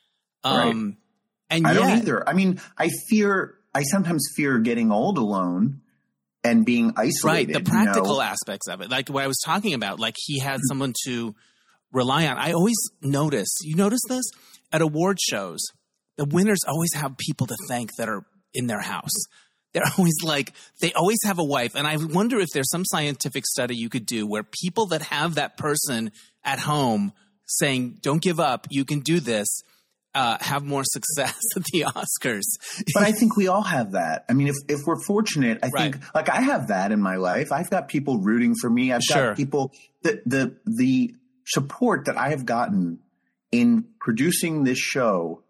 Um, 0.43 0.97
And 1.51 1.67
I 1.67 1.73
yet, 1.73 1.79
don't 1.79 1.91
either. 1.99 2.29
I 2.29 2.33
mean, 2.33 2.59
I 2.79 2.89
fear, 3.09 3.55
I 3.75 3.83
sometimes 3.83 4.27
fear 4.35 4.59
getting 4.59 4.91
old 4.91 5.19
alone 5.19 5.83
and 6.43 6.65
being 6.65 6.93
isolated. 6.97 7.25
right 7.25 7.47
the 7.47 7.59
you 7.59 7.65
practical 7.65 8.17
know? 8.17 8.23
aspects 8.23 8.69
of 8.69 8.83
it 8.83 8.91
like 8.91 9.09
what 9.09 9.25
i 9.25 9.27
was 9.27 9.41
talking 9.43 9.73
about 9.73 9.99
like 9.99 10.15
he 10.19 10.39
had 10.39 10.61
someone 10.69 10.93
to 11.05 11.35
rely 11.91 12.27
on 12.27 12.37
i 12.37 12.53
always 12.53 12.77
notice 13.01 13.49
you 13.63 13.75
notice 13.77 14.03
this 14.11 14.25
at 14.75 14.83
award 14.83 15.19
shows 15.21 15.61
the 16.19 16.25
winners 16.25 16.61
always 16.69 16.93
have 16.95 17.17
people 17.17 17.47
to 17.47 17.57
thank 17.69 17.91
that 17.99 18.09
are 18.09 18.25
in 18.53 18.67
their 18.67 18.81
house 18.81 19.15
they're 19.73 19.91
always 19.99 20.19
like 20.25 20.53
they 20.81 20.93
always 20.95 21.19
have 21.25 21.39
a 21.39 21.45
wife 21.45 21.75
and 21.75 21.87
i 21.87 21.97
wonder 21.97 22.39
if 22.41 22.49
there's 22.55 22.71
some 22.71 22.85
scientific 22.85 23.45
study 23.47 23.77
you 23.77 23.89
could 23.89 24.07
do 24.07 24.27
where 24.27 24.45
people 24.63 24.87
that 24.87 25.03
have 25.03 25.37
that 25.37 25.57
person 25.57 26.11
at 26.45 26.59
home 26.59 27.13
saying 27.47 27.99
don't 28.01 28.23
give 28.23 28.41
up 28.41 28.67
you 28.71 28.85
can 28.85 29.01
do 29.01 29.21
this 29.21 29.63
uh, 30.17 30.39
have 30.41 30.63
more 30.65 30.85
success 30.97 31.41
at 31.57 31.63
the 31.73 31.81
oscars 31.83 32.45
But 32.95 33.03
I 33.03 33.13
think 33.13 33.37
we 33.37 33.49
all 33.49 33.63
have 33.65 33.93
that. 33.93 34.25
I 34.31 34.33
mean, 34.33 34.47
if, 34.47 34.55
if 34.69 34.79
we're 34.87 35.03
fortunate, 35.03 35.59
I 35.61 35.71
think, 35.71 35.99
like 36.15 36.29
I 36.29 36.41
have 36.41 36.69
that 36.69 36.93
in 36.93 37.01
my 37.03 37.17
life. 37.17 37.51
I've 37.51 37.69
got 37.69 37.89
people 37.89 38.19
rooting 38.19 38.55
for 38.61 38.71
me. 38.71 38.93
I've 38.93 39.03
Sure. 39.03 39.31
got 39.31 39.37
people, 39.37 39.73
the, 40.03 40.23
the, 40.25 40.57
the 40.67 41.15
support 41.47 42.05
that 42.05 42.17
I 42.17 42.29
have 42.31 42.47
gotten 42.47 43.01
in 43.55 43.85
producing 44.01 44.65
this 44.65 44.79
show 44.79 45.43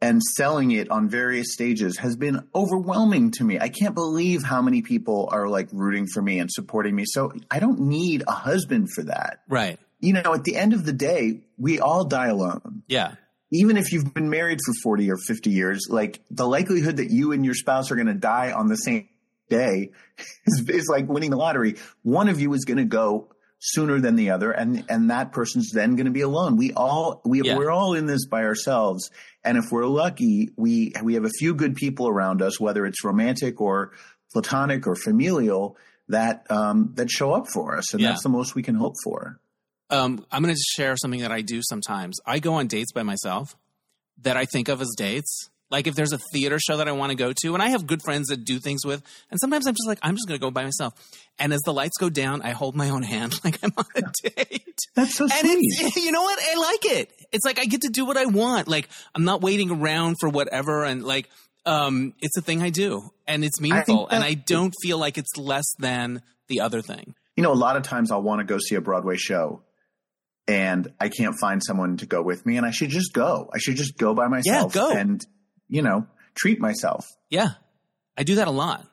and 0.00 0.20
selling 0.20 0.72
it 0.72 0.90
on 0.90 1.08
various 1.08 1.52
stages 1.52 1.98
has 1.98 2.16
been 2.16 2.48
overwhelming 2.52 3.30
to 3.30 3.44
me. 3.44 3.60
I 3.60 3.68
can't 3.68 3.94
believe 3.94 4.42
how 4.42 4.60
many 4.60 4.82
people 4.82 5.28
are 5.30 5.48
like 5.48 5.68
rooting 5.70 6.08
for 6.12 6.20
me 6.20 6.40
and 6.40 6.50
supporting 6.50 6.96
me. 6.96 7.04
So 7.06 7.32
I 7.52 7.60
don't 7.60 7.82
need 7.82 8.24
a 8.26 8.32
husband 8.32 8.88
for 8.92 9.04
that. 9.04 9.42
right 9.48 9.78
You 10.00 10.14
know, 10.14 10.34
at 10.34 10.42
the 10.42 10.56
end 10.56 10.72
of 10.72 10.84
the 10.84 10.92
day, 10.92 11.42
we 11.56 11.78
all 11.78 12.04
die 12.04 12.26
alone. 12.26 12.82
yeah 12.88 13.14
Even 13.52 13.76
if 13.76 13.92
you've 13.92 14.12
been 14.12 14.28
married 14.28 14.58
for 14.66 14.72
40 14.82 15.08
or 15.12 15.16
50 15.16 15.50
years, 15.50 15.86
like 15.88 16.18
the 16.32 16.48
likelihood 16.48 16.96
that 16.96 17.10
you 17.10 17.30
and 17.30 17.44
your 17.44 17.54
spouse 17.54 17.92
are 17.92 17.94
going 17.94 18.08
to 18.08 18.14
die 18.14 18.50
on 18.50 18.66
the 18.66 18.76
same 18.76 19.08
day 19.48 19.92
is, 20.46 20.68
is 20.68 20.88
like 20.88 21.08
winning 21.08 21.30
the 21.30 21.36
lottery. 21.36 21.76
One 22.02 22.28
of 22.28 22.40
you 22.40 22.52
is 22.54 22.64
going 22.64 22.78
to 22.78 22.84
go 22.84 23.31
sooner 23.64 24.00
than 24.00 24.16
the 24.16 24.30
other 24.30 24.50
and 24.50 24.84
and 24.88 25.10
that 25.10 25.30
person's 25.30 25.70
then 25.70 25.94
going 25.94 26.06
to 26.06 26.10
be 26.12 26.22
alone. 26.22 26.56
We 26.56 26.72
all 26.72 27.20
we 27.24 27.42
Yeah. 27.42 27.56
we're 27.56 27.70
all 27.70 27.94
in 27.94 28.06
this 28.06 28.26
by 28.26 28.42
ourselves 28.42 29.08
and 29.44 29.56
if 29.56 29.66
we're 29.70 29.86
lucky, 29.86 30.50
we 30.56 30.92
we 31.00 31.14
have 31.14 31.24
a 31.24 31.30
few 31.38 31.54
good 31.54 31.76
people 31.76 32.08
around 32.08 32.42
us 32.42 32.58
whether 32.58 32.84
it's 32.86 33.04
romantic 33.04 33.60
or 33.60 33.92
platonic 34.32 34.86
or 34.88 34.96
familial 34.96 35.76
that 36.08 36.44
um 36.50 36.90
that 36.94 37.08
show 37.08 37.32
up 37.32 37.46
for 37.48 37.76
us 37.78 37.92
and 37.94 38.02
Yeah. 38.02 38.08
that's 38.10 38.24
the 38.24 38.28
most 38.30 38.54
we 38.56 38.62
can 38.64 38.74
hope 38.74 38.94
for. 39.04 39.38
um, 39.90 40.24
I'm 40.32 40.42
going 40.42 40.54
to 40.54 40.60
share 40.74 40.96
something 40.96 41.20
that 41.20 41.30
I 41.30 41.42
do 41.42 41.60
sometimes. 41.62 42.18
I 42.26 42.38
go 42.40 42.54
on 42.54 42.66
dates 42.66 42.90
by 42.92 43.02
myself 43.04 43.56
that 44.22 44.36
I 44.36 44.44
think 44.46 44.68
of 44.68 44.80
as 44.80 44.90
dates. 44.96 45.50
Like 45.72 45.86
if 45.88 45.94
there's 45.96 46.12
a 46.12 46.18
theater 46.32 46.58
show 46.60 46.76
that 46.76 46.86
I 46.86 46.92
want 46.92 47.10
to 47.10 47.16
go 47.16 47.32
to, 47.42 47.54
and 47.54 47.62
I 47.62 47.70
have 47.70 47.86
good 47.86 48.02
friends 48.04 48.28
that 48.28 48.44
do 48.44 48.60
things 48.60 48.84
with, 48.84 49.02
and 49.30 49.40
sometimes 49.40 49.66
I'm 49.66 49.72
just 49.74 49.88
like, 49.88 49.98
I'm 50.02 50.14
just 50.14 50.28
going 50.28 50.38
to 50.38 50.44
go 50.46 50.50
by 50.50 50.62
myself. 50.64 50.92
And 51.38 51.52
as 51.52 51.60
the 51.64 51.72
lights 51.72 51.96
go 51.98 52.10
down, 52.10 52.42
I 52.42 52.50
hold 52.50 52.76
my 52.76 52.90
own 52.90 53.02
hand 53.02 53.40
like 53.44 53.58
I'm 53.64 53.72
on 53.76 53.84
a 53.96 54.02
date. 54.28 54.78
That's 54.94 55.14
so 55.16 55.24
And 55.24 55.32
sweet. 55.32 55.96
you 56.04 56.12
know 56.12 56.22
what? 56.22 56.38
I 56.40 56.54
like 56.60 56.84
it. 56.84 57.12
It's 57.32 57.44
like 57.44 57.58
I 57.58 57.64
get 57.64 57.80
to 57.80 57.88
do 57.88 58.04
what 58.04 58.16
I 58.18 58.26
want. 58.26 58.68
Like 58.68 58.88
I'm 59.14 59.24
not 59.24 59.40
waiting 59.40 59.70
around 59.70 60.16
for 60.20 60.28
whatever. 60.28 60.84
And 60.84 61.02
like, 61.02 61.28
um, 61.64 62.12
it's 62.20 62.36
a 62.36 62.42
thing 62.42 62.60
I 62.62 62.68
do 62.70 63.00
and 63.26 63.42
it's 63.44 63.60
meaningful. 63.60 64.08
and 64.08 64.22
that- 64.22 64.26
I 64.26 64.34
don't 64.34 64.74
feel 64.82 64.98
like 64.98 65.16
it's 65.16 65.36
less 65.38 65.64
than 65.78 66.20
the 66.48 66.60
other 66.60 66.82
thing. 66.82 67.14
you 67.36 67.42
know, 67.42 67.52
a 67.52 67.54
lot 67.54 67.76
of 67.78 67.82
times 67.82 68.10
I'll 68.10 68.20
want 68.22 68.40
to 68.40 68.44
go 68.44 68.58
see 68.58 68.74
a 68.74 68.80
Broadway 68.82 69.16
show 69.16 69.62
and 70.48 70.92
I 71.00 71.08
can't 71.08 71.34
find 71.40 71.62
someone 71.64 71.96
to 71.98 72.06
go 72.06 72.20
with 72.22 72.44
me 72.44 72.56
and 72.56 72.66
I 72.66 72.72
should 72.72 72.90
just 72.90 73.12
go. 73.14 73.48
I 73.54 73.58
should 73.58 73.76
just 73.76 73.96
go 73.96 74.12
by 74.14 74.28
myself 74.28 74.74
Yeah, 74.74 74.80
go. 74.82 74.90
and, 74.92 75.24
you 75.72 75.80
know, 75.80 76.06
treat 76.34 76.60
myself. 76.60 77.16
Yeah. 77.30 77.48
I 78.16 78.24
do 78.24 78.34
that 78.36 78.46
a 78.46 78.50
lot. 78.50 78.86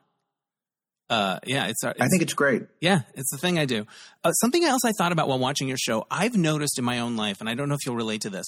Uh, 1.09 1.39
yeah, 1.45 1.65
it's, 1.65 1.83
it's 1.83 1.99
I 1.99 2.07
think 2.07 2.21
it's 2.21 2.33
great. 2.33 2.63
Yeah, 2.79 3.01
it's 3.15 3.31
the 3.31 3.37
thing 3.37 3.57
I 3.59 3.65
do. 3.65 3.85
Uh, 4.23 4.31
something 4.31 4.63
else 4.63 4.85
I 4.85 4.91
thought 4.97 5.11
about 5.11 5.27
while 5.27 5.39
watching 5.39 5.67
your 5.67 5.77
show, 5.77 6.05
I've 6.09 6.37
noticed 6.37 6.77
in 6.77 6.85
my 6.85 6.99
own 6.99 7.17
life, 7.17 7.41
and 7.41 7.49
I 7.49 7.55
don't 7.55 7.67
know 7.67 7.73
if 7.75 7.85
you'll 7.85 7.95
relate 7.95 8.21
to 8.21 8.29
this. 8.29 8.45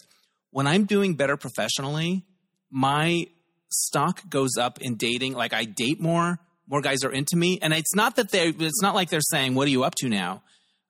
When 0.51 0.67
I'm 0.67 0.85
doing 0.85 1.15
better 1.15 1.37
professionally, 1.37 2.23
my 2.69 3.25
stock 3.69 4.21
goes 4.29 4.57
up 4.59 4.79
in 4.79 4.95
dating. 4.95 5.33
Like 5.33 5.53
I 5.53 5.65
date 5.65 5.99
more, 5.99 6.39
more 6.67 6.81
guys 6.81 7.03
are 7.03 7.11
into 7.11 7.35
me, 7.35 7.57
and 7.61 7.73
it's 7.73 7.95
not 7.95 8.15
that 8.17 8.29
they. 8.29 8.49
It's 8.49 8.81
not 8.81 8.93
like 8.93 9.09
they're 9.09 9.21
saying, 9.21 9.55
"What 9.55 9.67
are 9.67 9.71
you 9.71 9.83
up 9.83 9.95
to 9.95 10.07
now?" 10.07 10.43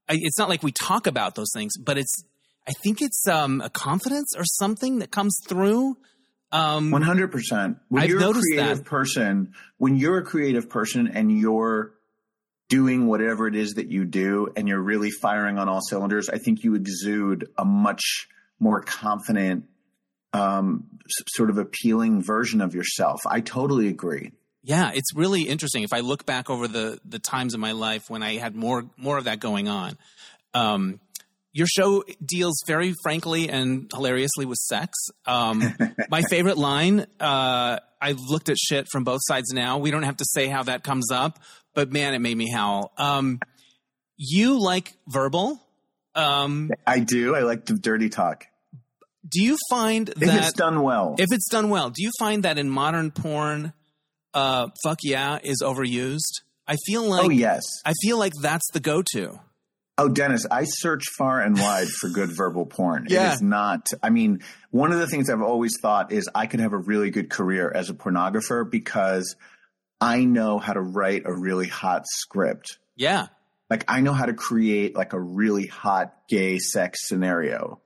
I, 0.09 0.17
it's 0.19 0.37
not 0.37 0.49
like 0.49 0.61
we 0.61 0.73
talk 0.73 1.07
about 1.07 1.35
those 1.35 1.51
things, 1.55 1.73
but 1.77 1.97
it's. 1.97 2.13
I 2.67 2.73
think 2.83 3.01
it's 3.01 3.27
um, 3.27 3.61
a 3.61 3.69
confidence 3.69 4.33
or 4.37 4.43
something 4.43 4.99
that 4.99 5.09
comes 5.09 5.35
through. 5.47 5.97
Um, 6.51 6.91
One 6.91 7.01
hundred 7.01 7.31
percent. 7.31 7.77
When 7.87 8.03
I've 8.03 8.09
you're 8.09 8.19
a 8.19 8.33
creative 8.33 8.77
that. 8.79 8.85
person, 8.85 9.53
when 9.77 9.95
you're 9.95 10.17
a 10.17 10.23
creative 10.23 10.69
person 10.69 11.07
and 11.07 11.31
you're 11.31 11.93
doing 12.67 13.07
whatever 13.07 13.47
it 13.47 13.55
is 13.55 13.73
that 13.73 13.87
you 13.87 14.05
do, 14.05 14.49
and 14.55 14.67
you're 14.67 14.81
really 14.81 15.11
firing 15.11 15.57
on 15.57 15.69
all 15.69 15.81
cylinders, 15.81 16.29
I 16.29 16.37
think 16.37 16.63
you 16.63 16.75
exude 16.75 17.49
a 17.57 17.65
much 17.65 18.27
more 18.59 18.81
confident, 18.81 19.65
um, 20.33 20.85
sort 21.29 21.49
of 21.49 21.57
appealing 21.57 22.21
version 22.21 22.61
of 22.61 22.73
yourself. 22.75 23.21
I 23.25 23.41
totally 23.41 23.87
agree. 23.87 24.31
Yeah, 24.63 24.91
it's 24.93 25.15
really 25.15 25.43
interesting. 25.43 25.83
If 25.83 25.91
I 25.91 26.01
look 26.01 26.25
back 26.25 26.49
over 26.49 26.67
the 26.67 26.99
the 27.03 27.19
times 27.19 27.53
in 27.53 27.59
my 27.59 27.71
life 27.71 28.09
when 28.09 28.23
I 28.23 28.37
had 28.37 28.55
more 28.55 28.85
more 28.97 29.17
of 29.17 29.23
that 29.23 29.39
going 29.39 29.67
on, 29.67 29.97
um, 30.53 30.99
your 31.53 31.67
show 31.67 32.03
deals 32.23 32.61
very 32.65 32.93
frankly 33.03 33.49
and 33.49 33.91
hilariously 33.93 34.45
with 34.45 34.57
sex. 34.57 34.97
Um, 35.25 35.63
my 36.09 36.21
favorite 36.23 36.57
line. 36.57 37.05
Uh, 37.19 37.79
I've 38.01 38.19
looked 38.19 38.49
at 38.49 38.57
shit 38.57 38.87
from 38.91 39.03
both 39.03 39.21
sides 39.23 39.51
now. 39.53 39.77
We 39.77 39.91
don't 39.91 40.03
have 40.03 40.17
to 40.17 40.25
say 40.25 40.47
how 40.47 40.63
that 40.63 40.83
comes 40.83 41.11
up, 41.11 41.39
but 41.73 41.91
man, 41.91 42.13
it 42.13 42.19
made 42.19 42.37
me 42.37 42.51
howl. 42.51 42.91
Um, 42.97 43.39
you 44.17 44.59
like 44.59 44.93
verbal. 45.07 45.61
Um, 46.15 46.71
I 46.85 46.99
do. 46.99 47.35
I 47.35 47.41
like 47.41 47.65
the 47.65 47.73
dirty 47.73 48.09
talk 48.09 48.45
do 49.27 49.41
you 49.41 49.57
find 49.69 50.09
if 50.09 50.15
that 50.15 50.43
it's 50.43 50.53
done 50.53 50.81
well. 50.81 51.15
if 51.17 51.27
it's 51.31 51.49
done 51.49 51.69
well, 51.69 51.89
do 51.89 52.03
you 52.03 52.11
find 52.19 52.43
that 52.43 52.57
in 52.57 52.69
modern 52.69 53.11
porn, 53.11 53.73
uh, 54.33 54.67
fuck 54.83 54.99
yeah 55.03 55.39
is 55.43 55.61
overused? 55.63 56.41
I 56.67 56.75
feel 56.85 57.03
like 57.03 57.25
oh 57.25 57.29
yes. 57.29 57.61
I 57.85 57.93
feel 58.01 58.17
like 58.17 58.33
that's 58.41 58.65
the 58.73 58.79
go-to. 58.79 59.39
Oh, 59.97 60.09
Dennis, 60.09 60.45
I 60.49 60.63
search 60.65 61.03
far 61.17 61.41
and 61.41 61.57
wide 61.57 61.87
for 61.87 62.09
good 62.09 62.29
verbal 62.35 62.65
porn. 62.65 63.05
Yeah. 63.09 63.31
It 63.31 63.33
is 63.35 63.41
not, 63.41 63.87
I 64.01 64.09
mean, 64.09 64.41
one 64.71 64.91
of 64.91 64.99
the 64.99 65.07
things 65.07 65.29
I've 65.29 65.41
always 65.41 65.73
thought 65.81 66.11
is 66.11 66.29
I 66.33 66.47
could 66.47 66.59
have 66.59 66.73
a 66.73 66.77
really 66.77 67.11
good 67.11 67.29
career 67.29 67.71
as 67.71 67.89
a 67.89 67.93
pornographer 67.93 68.69
because 68.69 69.35
I 69.99 70.23
know 70.23 70.57
how 70.57 70.73
to 70.73 70.81
write 70.81 71.23
a 71.25 71.33
really 71.33 71.67
hot 71.67 72.03
script. 72.07 72.79
Yeah, 72.95 73.27
Like 73.69 73.85
I 73.87 74.01
know 74.01 74.13
how 74.13 74.25
to 74.25 74.33
create 74.33 74.95
like 74.95 75.13
a 75.13 75.19
really 75.19 75.67
hot 75.67 76.13
gay 76.29 76.57
sex 76.57 77.07
scenario. 77.07 77.81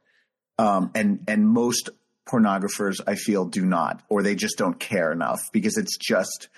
Um, 0.58 0.92
and, 0.96 1.24
and 1.28 1.48
most 1.48 1.90
pornographers 2.28 3.02
I 3.06 3.16
feel 3.16 3.46
do 3.46 3.66
not, 3.66 4.02
or 4.10 4.24
they 4.24 4.36
just 4.36 4.58
don't 4.58 4.80
care 4.80 5.12
enough 5.12 5.42
because 5.52 5.78
it's 5.78 5.98
just 5.98 6.50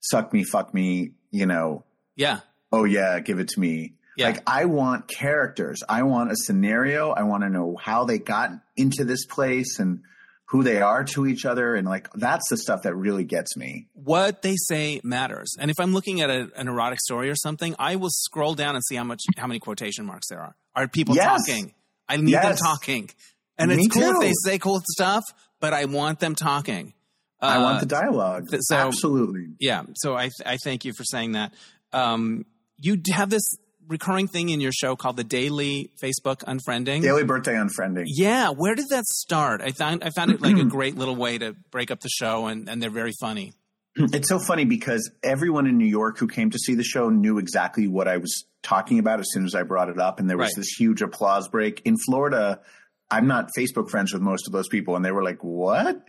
suck 0.00 0.32
me, 0.32 0.44
fuck 0.44 0.74
me, 0.74 1.12
you 1.30 1.46
know, 1.46 1.84
yeah, 2.16 2.40
oh 2.72 2.84
yeah, 2.84 3.20
give 3.20 3.38
it 3.38 3.48
to 3.48 3.60
me. 3.60 3.94
Yeah. 4.16 4.26
Like 4.28 4.42
I 4.46 4.64
want 4.66 5.08
characters. 5.08 5.82
I 5.88 6.02
want 6.04 6.30
a 6.30 6.36
scenario. 6.36 7.10
I 7.10 7.22
want 7.24 7.42
to 7.42 7.50
know 7.50 7.76
how 7.80 8.04
they 8.04 8.18
got 8.18 8.50
into 8.76 9.04
this 9.04 9.24
place 9.26 9.78
and 9.78 10.00
who 10.48 10.62
they 10.62 10.80
are 10.80 11.02
to 11.04 11.26
each 11.26 11.44
other. 11.44 11.74
And 11.74 11.86
like 11.88 12.08
that's 12.14 12.48
the 12.48 12.56
stuff 12.56 12.82
that 12.82 12.94
really 12.94 13.24
gets 13.24 13.56
me. 13.56 13.88
what 13.94 14.42
they 14.42 14.54
say 14.56 15.00
matters. 15.02 15.54
And 15.58 15.70
if 15.70 15.80
I'm 15.80 15.92
looking 15.92 16.20
at 16.20 16.30
a, 16.30 16.48
an 16.56 16.68
erotic 16.68 17.00
story 17.00 17.28
or 17.30 17.34
something, 17.34 17.74
I 17.78 17.96
will 17.96 18.10
scroll 18.10 18.54
down 18.54 18.74
and 18.76 18.84
see 18.84 18.94
how 18.94 19.04
much 19.04 19.22
how 19.36 19.46
many 19.46 19.58
quotation 19.58 20.04
marks 20.06 20.28
there 20.28 20.40
are. 20.40 20.54
Are 20.76 20.86
people 20.86 21.14
Yes. 21.16 21.46
talking? 21.46 21.72
I 22.08 22.16
need 22.18 22.34
them 22.34 22.56
talking. 22.56 23.10
And 23.58 23.70
Me 23.70 23.76
it's 23.84 23.94
cool 23.94 24.10
if 24.10 24.20
they 24.20 24.32
say 24.44 24.58
cool 24.58 24.82
stuff, 24.90 25.22
but 25.60 25.72
I 25.72 25.86
want 25.86 26.20
them 26.20 26.34
talking. 26.34 26.92
I 27.40 27.56
Uh, 27.56 27.62
want 27.62 27.80
the 27.80 27.86
dialogue. 27.86 28.46
so- 28.60 28.76
Absolutely. 28.76 29.54
Yeah. 29.58 29.82
So 29.96 30.14
I 30.16 30.30
I 30.44 30.56
thank 30.62 30.84
you 30.84 30.92
for 30.96 31.04
saying 31.04 31.32
that. 31.32 31.52
Um, 31.92 32.44
you 32.78 33.00
have 33.12 33.30
this 33.30 33.42
recurring 33.88 34.28
thing 34.28 34.48
in 34.48 34.60
your 34.60 34.72
show 34.72 34.96
called 34.96 35.16
the 35.16 35.24
daily 35.24 35.90
Facebook 36.02 36.38
unfriending. 36.44 37.02
Daily 37.02 37.24
birthday 37.24 37.54
unfriending. 37.54 38.04
Yeah, 38.06 38.50
where 38.50 38.74
did 38.74 38.86
that 38.90 39.04
start? 39.04 39.60
I 39.62 39.72
found 39.72 40.02
I 40.04 40.10
found 40.10 40.30
it 40.30 40.40
like 40.40 40.56
a 40.56 40.64
great 40.76 40.96
little 40.96 41.16
way 41.16 41.38
to 41.38 41.54
break 41.70 41.90
up 41.90 42.00
the 42.00 42.08
show, 42.08 42.46
and, 42.46 42.68
and 42.68 42.82
they're 42.82 42.90
very 42.90 43.12
funny. 43.20 43.52
It's 43.96 44.28
so 44.28 44.40
funny 44.40 44.64
because 44.64 45.08
everyone 45.22 45.66
in 45.68 45.78
New 45.78 45.86
York 45.86 46.18
who 46.18 46.26
came 46.26 46.50
to 46.50 46.58
see 46.58 46.74
the 46.74 46.82
show 46.82 47.10
knew 47.10 47.38
exactly 47.38 47.86
what 47.86 48.08
I 48.08 48.16
was 48.16 48.44
talking 48.64 48.98
about 48.98 49.20
as 49.20 49.26
soon 49.30 49.44
as 49.44 49.54
I 49.54 49.62
brought 49.62 49.88
it 49.88 50.00
up. 50.00 50.18
And 50.18 50.28
there 50.28 50.36
was 50.36 50.46
Right. 50.48 50.56
this 50.56 50.74
huge 50.76 51.00
applause 51.00 51.46
break. 51.46 51.80
In 51.84 51.96
Florida, 51.98 52.60
I'm 53.08 53.28
not 53.28 53.50
Facebook 53.56 53.88
friends 53.90 54.12
with 54.12 54.20
most 54.20 54.48
of 54.48 54.52
those 54.52 54.66
people. 54.66 54.96
And 54.96 55.04
they 55.04 55.12
were 55.12 55.22
like, 55.22 55.44
what? 55.44 56.08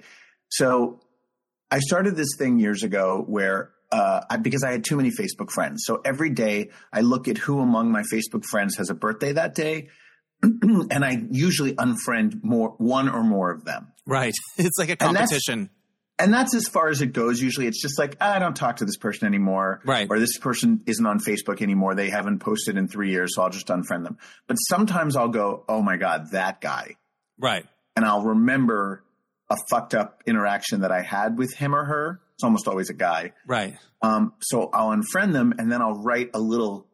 So 0.50 1.00
I 1.70 1.78
started 1.78 2.16
this 2.16 2.30
thing 2.40 2.58
years 2.58 2.82
ago 2.82 3.24
where, 3.28 3.70
uh, 3.92 4.38
because 4.38 4.64
I 4.64 4.72
had 4.72 4.84
too 4.84 4.98
many 4.98 5.12
Facebook 5.12 5.52
friends. 5.52 5.84
So 5.86 6.02
every 6.04 6.30
day 6.32 6.70
I 6.92 7.02
look 7.02 7.28
at 7.28 7.38
who 7.38 7.60
among 7.60 7.92
my 7.92 8.02
Facebook 8.04 8.44
friends 8.46 8.78
has 8.78 8.90
a 8.90 8.96
birthday 8.96 9.34
that 9.34 9.56
day. 9.56 9.90
and 10.44 11.04
I 11.06 11.24
usually 11.32 11.74
unfriend 11.74 12.44
more, 12.44 12.70
one 12.78 13.10
or 13.10 13.24
more 13.24 13.52
of 13.52 13.64
them. 13.66 13.88
Right. 14.06 14.34
It's 14.58 14.78
like 14.78 14.90
a 14.90 14.92
And 14.94 15.16
that's- 15.16 15.30
competition. 15.30 15.70
And 16.18 16.34
that's 16.34 16.56
as 16.56 16.70
far 16.70 16.88
as 16.88 17.02
it 17.02 17.12
goes. 17.12 17.42
Usually 17.42 17.68
it's 17.68 17.82
just 17.82 18.00
like, 18.00 18.16
I 18.22 18.40
don't 18.40 18.56
talk 18.56 18.78
to 18.78 18.86
this 18.86 18.96
person 18.96 19.28
anymore. 19.28 19.82
Right. 19.84 20.08
Or 20.10 20.18
this 20.18 20.38
person 20.38 20.80
isn't 20.86 21.06
on 21.06 21.20
Facebook 21.20 21.62
anymore. 21.62 21.94
They 21.94 22.10
haven't 22.10 22.40
posted 22.40 22.78
in 22.78 22.88
three 22.88 23.12
years. 23.12 23.36
So 23.36 23.42
I'll 23.44 23.50
just 23.50 23.68
unfriend 23.68 24.06
them. 24.06 24.18
But 24.48 24.56
sometimes 24.56 25.18
I'll 25.18 25.28
go, 25.28 25.66
Oh 25.68 25.82
my 25.82 25.98
God, 25.98 26.32
that 26.32 26.62
guy. 26.62 26.96
Right. 27.38 27.66
And 27.98 28.06
I'll 28.06 28.24
remember 28.24 29.04
a 29.50 29.58
fucked 29.70 29.94
up 29.94 30.24
interaction 30.26 30.82
that 30.82 30.92
I 30.92 31.02
had 31.02 31.38
with 31.38 31.54
him 31.54 31.76
or 31.76 31.84
her. 31.84 32.22
It's 32.36 32.44
almost 32.44 32.68
always 32.68 32.90
a 32.90 32.94
guy. 32.94 33.34
Right. 33.48 33.78
Um, 34.02 34.34
so 34.42 34.70
I'll 34.74 34.90
unfriend 34.90 35.34
them 35.34 35.54
and 35.58 35.72
then 35.72 35.82
I'll 35.82 36.02
write 36.02 36.32
a 36.34 36.40
little 36.40 36.86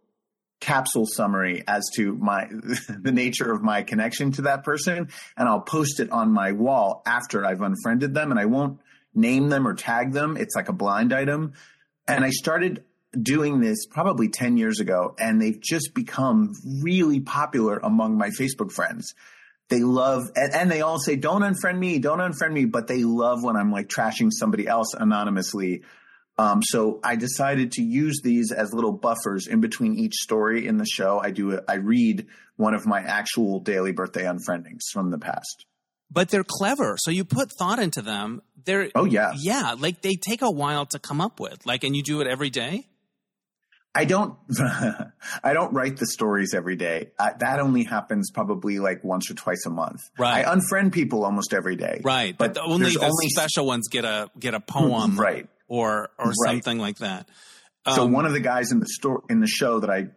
capsule 0.59 1.07
summary 1.07 1.63
as 1.67 1.83
to 1.95 2.15
my 2.15 2.47
the 2.89 3.11
nature 3.11 3.51
of 3.51 3.63
my 3.63 3.81
connection 3.81 4.31
to 4.33 4.43
that 4.43 4.63
person 4.63 5.09
and 5.35 5.49
I'll 5.49 5.61
post 5.61 5.99
it 5.99 6.11
on 6.11 6.31
my 6.31 6.51
wall 6.51 7.01
after 7.05 7.43
I've 7.43 7.61
unfriended 7.61 8.13
them 8.13 8.29
and 8.29 8.39
I 8.39 8.45
won't 8.45 8.79
name 9.15 9.49
them 9.49 9.67
or 9.67 9.73
tag 9.73 10.13
them 10.13 10.37
it's 10.37 10.55
like 10.55 10.69
a 10.69 10.73
blind 10.73 11.13
item 11.13 11.53
and 12.07 12.23
I 12.23 12.29
started 12.29 12.83
doing 13.19 13.59
this 13.59 13.87
probably 13.87 14.29
10 14.29 14.57
years 14.57 14.79
ago 14.79 15.15
and 15.19 15.41
they've 15.41 15.59
just 15.59 15.93
become 15.95 16.53
really 16.83 17.19
popular 17.19 17.79
among 17.79 18.17
my 18.17 18.29
Facebook 18.29 18.71
friends 18.71 19.15
they 19.71 19.79
love 19.79 20.29
and, 20.35 20.53
and 20.53 20.71
they 20.71 20.81
all 20.81 20.99
say 20.99 21.15
don't 21.15 21.41
unfriend 21.41 21.77
me 21.77 21.97
don't 21.97 22.19
unfriend 22.19 22.51
me 22.51 22.65
but 22.65 22.87
they 22.87 23.03
love 23.03 23.43
when 23.43 23.55
I'm 23.55 23.71
like 23.71 23.87
trashing 23.87 24.29
somebody 24.31 24.67
else 24.67 24.93
anonymously 24.93 25.81
um, 26.37 26.61
so 26.63 26.99
I 27.03 27.17
decided 27.17 27.73
to 27.73 27.83
use 27.83 28.21
these 28.23 28.51
as 28.51 28.73
little 28.73 28.93
buffers 28.93 29.47
in 29.47 29.61
between 29.61 29.99
each 29.99 30.15
story 30.15 30.65
in 30.65 30.77
the 30.77 30.85
show. 30.85 31.19
I 31.19 31.29
do 31.29 31.59
I 31.67 31.75
read 31.75 32.27
one 32.55 32.73
of 32.73 32.85
my 32.85 32.99
actual 33.01 33.59
daily 33.59 33.91
birthday 33.91 34.23
unfriendings 34.23 34.89
from 34.91 35.11
the 35.11 35.19
past. 35.19 35.65
But 36.09 36.29
they're 36.29 36.45
clever. 36.45 36.95
So 36.99 37.11
you 37.11 37.25
put 37.25 37.51
thought 37.51 37.79
into 37.79 38.01
them. 38.01 38.41
They're 38.63 38.89
Oh 38.95 39.05
yeah. 39.05 39.33
yeah, 39.37 39.75
like 39.77 40.01
they 40.01 40.15
take 40.15 40.41
a 40.41 40.49
while 40.49 40.85
to 40.87 40.99
come 40.99 41.21
up 41.21 41.39
with. 41.39 41.65
Like 41.65 41.83
and 41.83 41.95
you 41.95 42.01
do 42.01 42.21
it 42.21 42.27
every 42.27 42.49
day? 42.49 42.87
I 43.93 44.05
don't 44.05 44.35
I 45.43 45.53
don't 45.53 45.73
write 45.73 45.97
the 45.97 46.05
stories 46.07 46.53
every 46.53 46.75
day. 46.75 47.11
I, 47.19 47.33
that 47.39 47.59
only 47.59 47.83
happens 47.83 48.31
probably 48.31 48.79
like 48.79 49.03
once 49.03 49.29
or 49.29 49.33
twice 49.33 49.65
a 49.65 49.69
month. 49.69 49.99
Right. 50.17 50.45
I 50.45 50.55
unfriend 50.55 50.93
people 50.93 51.25
almost 51.25 51.53
every 51.53 51.75
day. 51.75 51.99
Right. 52.03 52.37
But, 52.37 52.53
But 52.53 52.53
the, 52.55 52.61
only 52.61 52.91
the 52.91 52.99
only- 53.01 53.29
special 53.29 53.65
ones 53.65 53.87
get 53.89 54.05
a 54.05 54.29
get 54.39 54.53
a 54.53 54.59
poem 54.61 55.19
Right. 55.19 55.47
or 55.67 56.09
or 56.17 56.27
Right. 56.27 56.35
something 56.45 56.77
like 56.77 56.97
that. 56.99 57.27
So 57.93 58.03
Um, 58.03 58.11
one 58.13 58.25
of 58.25 58.31
the 58.33 58.39
guys 58.39 58.71
in 58.71 58.79
the 58.79 58.87
store 58.87 59.23
in 59.29 59.39
the 59.41 59.47
show 59.47 59.79
that 59.81 59.89
I 59.89 60.07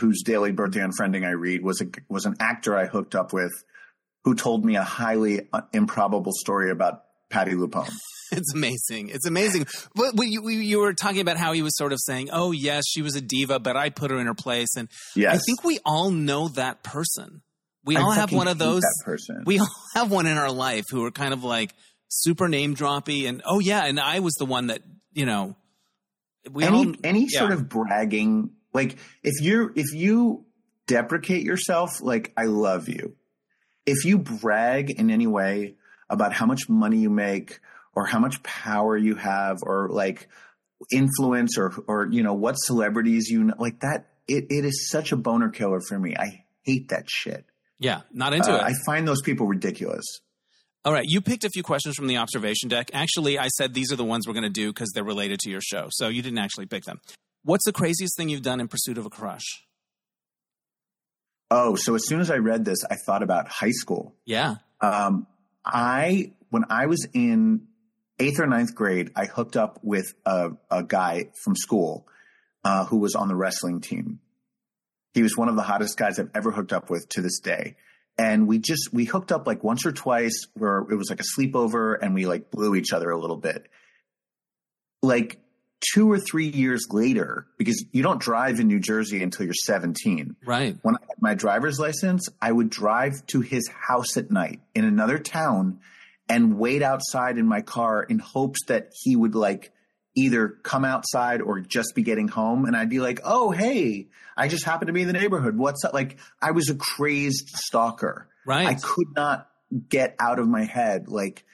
whose 0.00 0.22
daily 0.22 0.52
birthday 0.52 0.80
unfriending 0.80 1.24
I 1.26 1.30
read 1.32 1.62
was 1.62 1.80
a 1.82 1.86
was 2.08 2.26
an 2.26 2.36
actor 2.40 2.76
I 2.76 2.86
hooked 2.86 3.14
up 3.14 3.32
with 3.32 3.52
who 4.24 4.34
told 4.34 4.64
me 4.64 4.76
a 4.76 4.82
highly 4.84 5.48
uh, 5.52 5.60
improbable 5.72 6.32
story 6.32 6.70
about 6.70 7.02
Patti 7.34 7.52
LuPone. 7.52 7.90
It's 8.32 8.52
amazing. 8.52 9.10
It's 9.10 9.26
amazing. 9.26 9.66
But 9.94 10.14
you, 10.16 10.48
you 10.48 10.80
were 10.80 10.92
talking 10.92 11.20
about 11.20 11.36
how 11.36 11.52
he 11.52 11.62
was 11.62 11.76
sort 11.76 11.92
of 11.92 12.00
saying, 12.00 12.30
"Oh 12.32 12.50
yes, 12.50 12.82
she 12.88 13.00
was 13.00 13.14
a 13.14 13.20
diva, 13.20 13.60
but 13.60 13.76
I 13.76 13.90
put 13.90 14.10
her 14.10 14.18
in 14.18 14.26
her 14.26 14.34
place." 14.34 14.74
And 14.76 14.88
Yes. 15.14 15.36
I 15.36 15.38
think 15.38 15.62
we 15.62 15.78
all 15.84 16.10
know 16.10 16.48
that 16.48 16.82
person. 16.82 17.42
We 17.84 17.96
I 17.96 18.00
all 18.00 18.10
have 18.10 18.32
one 18.32 18.48
of 18.48 18.58
those. 18.58 18.82
person. 19.04 19.44
We 19.46 19.60
all 19.60 19.68
have 19.94 20.10
one 20.10 20.26
in 20.26 20.36
our 20.36 20.50
life 20.50 20.84
who 20.90 21.04
are 21.04 21.12
kind 21.12 21.32
of 21.32 21.44
like 21.44 21.74
super 22.08 22.48
name 22.48 22.74
droppy, 22.74 23.28
and 23.28 23.40
oh 23.44 23.60
yeah, 23.60 23.84
and 23.84 24.00
I 24.00 24.18
was 24.18 24.32
the 24.34 24.46
one 24.46 24.68
that 24.68 24.80
you 25.12 25.26
know. 25.26 25.54
We 26.50 26.64
any 26.64 26.86
all 26.86 26.94
any 27.04 27.28
yeah. 27.30 27.38
sort 27.38 27.52
of 27.52 27.68
bragging 27.68 28.50
like 28.74 28.96
if 29.22 29.40
you're 29.40 29.72
if 29.74 29.94
you 29.94 30.44
deprecate 30.86 31.42
yourself 31.44 32.02
like 32.02 32.32
i 32.36 32.44
love 32.44 32.88
you 32.88 33.16
if 33.86 34.04
you 34.04 34.18
brag 34.18 34.90
in 34.90 35.10
any 35.10 35.26
way 35.26 35.76
about 36.10 36.32
how 36.32 36.46
much 36.46 36.68
money 36.68 36.98
you 36.98 37.10
make 37.10 37.60
or 37.94 38.06
how 38.06 38.18
much 38.18 38.42
power 38.42 38.96
you 38.96 39.14
have 39.16 39.58
or 39.62 39.88
like 39.90 40.28
influence 40.92 41.56
or 41.58 41.72
or 41.86 42.08
you 42.10 42.22
know 42.22 42.34
what 42.34 42.54
celebrities 42.54 43.28
you 43.30 43.44
know 43.44 43.54
like 43.58 43.80
that 43.80 44.10
it, 44.28 44.46
it 44.50 44.64
is 44.64 44.88
such 44.90 45.12
a 45.12 45.16
boner 45.16 45.48
killer 45.48 45.80
for 45.88 45.98
me 45.98 46.14
i 46.16 46.44
hate 46.62 46.88
that 46.88 47.04
shit 47.08 47.44
yeah, 47.80 48.02
not 48.12 48.32
into 48.32 48.52
Uh, 48.52 48.56
it. 48.56 48.62
i 48.62 48.72
find 48.86 49.06
those 49.06 49.20
people 49.22 49.46
ridiculous 49.46 50.04
All 50.84 50.92
right, 50.92 51.04
you 51.06 51.20
picked 51.22 51.44
a 51.44 51.48
few 51.50 51.62
questions 51.62 51.94
from 51.96 52.06
the 52.08 52.18
observation 52.18 52.68
deck. 52.68 52.90
Actually, 52.92 53.38
I 53.38 53.48
said 53.48 53.72
these 53.72 53.90
are 53.92 53.96
the 53.96 54.04
ones 54.04 54.26
we're 54.26 54.34
going 54.34 54.42
to 54.52 54.60
do 54.62 54.68
because 54.70 54.90
they're 54.92 55.02
related 55.14 55.38
to 55.40 55.50
your 55.50 55.62
show. 55.62 55.88
So 55.90 56.08
you 56.08 56.20
didn't 56.20 56.38
actually 56.38 56.66
pick 56.66 56.84
them. 56.84 57.00
What's 57.42 57.64
the 57.64 57.72
craziest 57.72 58.16
thing 58.18 58.28
you've 58.28 58.42
done 58.42 58.60
in 58.60 58.68
pursuit 58.68 58.98
of 58.98 59.06
a 59.06 59.10
crush? 59.10 59.46
Oh, 61.50 61.74
so 61.76 61.94
as 61.94 62.06
soon 62.06 62.20
as 62.20 62.30
I 62.30 62.36
read 62.36 62.64
this, 62.66 62.78
I 62.90 62.96
thought 62.96 63.22
about 63.22 63.48
high 63.48 63.70
school. 63.70 64.14
Yeah. 64.26 64.56
Um, 64.82 65.26
I 65.64 66.32
when 66.50 66.64
I 66.70 66.86
was 66.86 67.06
in 67.12 67.66
eighth 68.18 68.38
or 68.38 68.46
ninth 68.46 68.74
grade, 68.74 69.10
I 69.16 69.26
hooked 69.26 69.56
up 69.56 69.80
with 69.82 70.14
a, 70.24 70.52
a 70.70 70.82
guy 70.82 71.30
from 71.42 71.56
school 71.56 72.06
uh, 72.64 72.84
who 72.86 72.98
was 72.98 73.14
on 73.14 73.28
the 73.28 73.34
wrestling 73.34 73.80
team. 73.80 74.20
He 75.14 75.22
was 75.22 75.36
one 75.36 75.48
of 75.48 75.56
the 75.56 75.62
hottest 75.62 75.96
guys 75.96 76.18
I've 76.18 76.30
ever 76.34 76.50
hooked 76.50 76.72
up 76.72 76.90
with 76.90 77.08
to 77.10 77.22
this 77.22 77.40
day. 77.40 77.76
And 78.16 78.46
we 78.46 78.58
just 78.58 78.92
we 78.92 79.04
hooked 79.04 79.32
up 79.32 79.46
like 79.46 79.64
once 79.64 79.84
or 79.84 79.92
twice 79.92 80.46
where 80.54 80.78
it 80.78 80.96
was 80.96 81.10
like 81.10 81.20
a 81.20 81.40
sleepover 81.40 81.96
and 82.00 82.14
we 82.14 82.26
like 82.26 82.50
blew 82.50 82.74
each 82.74 82.92
other 82.92 83.10
a 83.10 83.18
little 83.18 83.36
bit. 83.36 83.66
Like 85.02 85.40
two 85.92 86.10
or 86.10 86.18
three 86.18 86.48
years 86.48 86.86
later, 86.90 87.46
because 87.58 87.84
you 87.92 88.02
don't 88.02 88.20
drive 88.20 88.60
in 88.60 88.68
New 88.68 88.80
Jersey 88.80 89.22
until 89.22 89.44
you're 89.44 89.54
17. 89.54 90.36
Right. 90.44 90.76
When 90.82 90.96
I 90.96 91.00
had 91.00 91.20
my 91.20 91.34
driver's 91.34 91.78
license, 91.78 92.28
I 92.40 92.52
would 92.52 92.70
drive 92.70 93.26
to 93.28 93.40
his 93.40 93.68
house 93.68 94.16
at 94.16 94.30
night 94.30 94.60
in 94.74 94.84
another 94.84 95.18
town 95.18 95.80
and 96.28 96.58
wait 96.58 96.82
outside 96.82 97.38
in 97.38 97.46
my 97.46 97.60
car 97.60 98.02
in 98.02 98.18
hopes 98.18 98.60
that 98.68 98.92
he 99.02 99.14
would 99.14 99.34
like 99.34 99.72
either 100.14 100.48
come 100.48 100.84
outside 100.84 101.42
or 101.42 101.60
just 101.60 101.94
be 101.94 102.02
getting 102.02 102.28
home. 102.28 102.64
And 102.64 102.76
I'd 102.76 102.88
be 102.88 103.00
like, 103.00 103.20
oh, 103.24 103.50
hey, 103.50 104.08
I 104.36 104.48
just 104.48 104.64
happened 104.64 104.86
to 104.86 104.92
be 104.92 105.02
in 105.02 105.06
the 105.06 105.12
neighborhood. 105.12 105.56
What's 105.56 105.84
up? 105.84 105.92
Like, 105.92 106.18
I 106.40 106.52
was 106.52 106.70
a 106.70 106.74
crazed 106.74 107.48
stalker. 107.48 108.28
Right. 108.46 108.66
I 108.66 108.74
could 108.74 109.08
not 109.14 109.48
get 109.88 110.14
out 110.20 110.38
of 110.38 110.46
my 110.46 110.64
head, 110.64 111.08
like, 111.08 111.44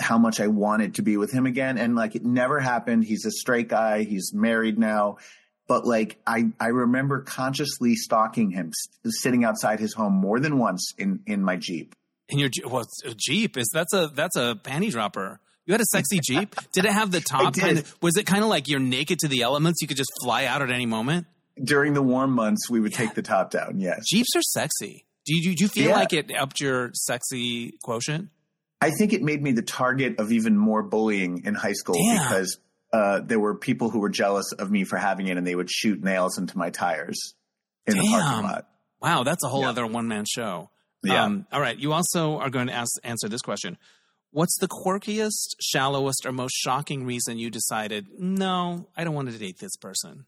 how 0.00 0.18
much 0.18 0.40
I 0.40 0.48
wanted 0.48 0.94
to 0.96 1.02
be 1.02 1.16
with 1.16 1.30
him 1.32 1.46
again. 1.46 1.78
And 1.78 1.94
like, 1.94 2.14
it 2.16 2.24
never 2.24 2.58
happened. 2.60 3.04
He's 3.04 3.24
a 3.24 3.30
straight 3.30 3.68
guy. 3.68 4.02
He's 4.04 4.32
married 4.34 4.78
now. 4.78 5.18
But 5.66 5.86
like, 5.86 6.18
I, 6.26 6.50
I 6.60 6.68
remember 6.68 7.20
consciously 7.22 7.94
stalking 7.94 8.50
him, 8.50 8.72
sitting 9.06 9.44
outside 9.44 9.80
his 9.80 9.94
home 9.94 10.12
more 10.12 10.40
than 10.40 10.58
once 10.58 10.92
in, 10.98 11.20
in 11.26 11.42
my 11.42 11.56
Jeep. 11.56 11.94
In 12.28 12.38
your 12.38 12.50
well, 12.66 12.86
a 13.04 13.14
Jeep 13.14 13.56
is 13.56 13.68
that's 13.72 13.92
a 13.92 14.08
that's 14.08 14.34
a 14.36 14.58
panty 14.62 14.90
dropper. 14.90 15.40
You 15.66 15.72
had 15.72 15.80
a 15.82 15.86
sexy 15.92 16.20
Jeep. 16.22 16.54
Did 16.72 16.86
it 16.86 16.92
have 16.92 17.10
the 17.10 17.20
top? 17.20 17.54
Kind 17.54 17.78
of, 17.78 17.96
was 18.02 18.16
it 18.16 18.24
kind 18.24 18.42
of 18.42 18.48
like 18.48 18.66
you're 18.68 18.80
naked 18.80 19.18
to 19.20 19.28
the 19.28 19.42
elements? 19.42 19.80
You 19.82 19.88
could 19.88 19.98
just 19.98 20.10
fly 20.22 20.46
out 20.46 20.62
at 20.62 20.70
any 20.70 20.86
moment. 20.86 21.26
During 21.62 21.92
the 21.92 22.02
warm 22.02 22.32
months, 22.32 22.68
we 22.68 22.80
would 22.80 22.92
take 22.94 23.14
the 23.14 23.22
top 23.22 23.50
down. 23.50 23.78
Yes. 23.78 24.04
Jeeps 24.08 24.34
are 24.36 24.42
sexy. 24.42 25.04
Do 25.26 25.34
you 25.36 25.54
do 25.54 25.64
you 25.64 25.68
feel 25.68 25.88
Yeah. 25.90 25.96
like 25.96 26.12
it 26.14 26.30
upped 26.34 26.60
your 26.60 26.90
sexy 26.94 27.74
quotient? 27.82 28.30
I 28.84 28.90
think 28.98 29.12
it 29.12 29.22
made 29.22 29.42
me 29.42 29.52
the 29.52 29.62
target 29.62 30.18
of 30.18 30.30
even 30.32 30.56
more 30.56 30.82
bullying 30.82 31.42
in 31.44 31.54
high 31.54 31.72
school 31.72 31.94
Damn. 31.94 32.22
because 32.28 32.58
uh, 32.92 33.20
there 33.24 33.40
were 33.40 33.54
people 33.56 33.88
who 33.90 33.98
were 33.98 34.10
jealous 34.10 34.52
of 34.52 34.70
me 34.70 34.84
for 34.84 34.96
having 34.96 35.26
it 35.28 35.36
and 35.38 35.46
they 35.46 35.54
would 35.54 35.70
shoot 35.70 36.02
nails 36.02 36.38
into 36.38 36.56
my 36.58 36.70
tires 36.70 37.34
in 37.86 37.96
the 37.96 38.02
Damn. 38.02 38.20
parking 38.20 38.42
lot. 38.50 38.68
Wow, 39.00 39.22
that's 39.22 39.42
a 39.44 39.48
whole 39.48 39.62
Yeah. 39.62 39.70
other 39.70 39.86
one 39.86 40.06
man 40.08 40.24
show. 40.28 40.70
Yeah. 41.02 41.24
Um, 41.24 41.46
all 41.52 41.60
right. 41.60 41.78
You 41.78 41.92
also 41.92 42.38
are 42.38 42.50
going 42.50 42.68
to 42.68 42.72
ask, 42.72 42.90
answer 43.04 43.28
this 43.28 43.42
question. 43.42 43.76
What's 44.30 44.56
the 44.58 44.68
quirkiest, 44.68 45.54
shallowest, 45.60 46.26
or 46.26 46.32
most 46.32 46.54
shocking 46.54 47.04
reason 47.06 47.38
you 47.38 47.50
decided, 47.50 48.06
no, 48.18 48.88
I 48.96 49.04
don't 49.04 49.14
want 49.14 49.30
to 49.30 49.38
date 49.38 49.58
this 49.60 49.76
person? 49.76 50.26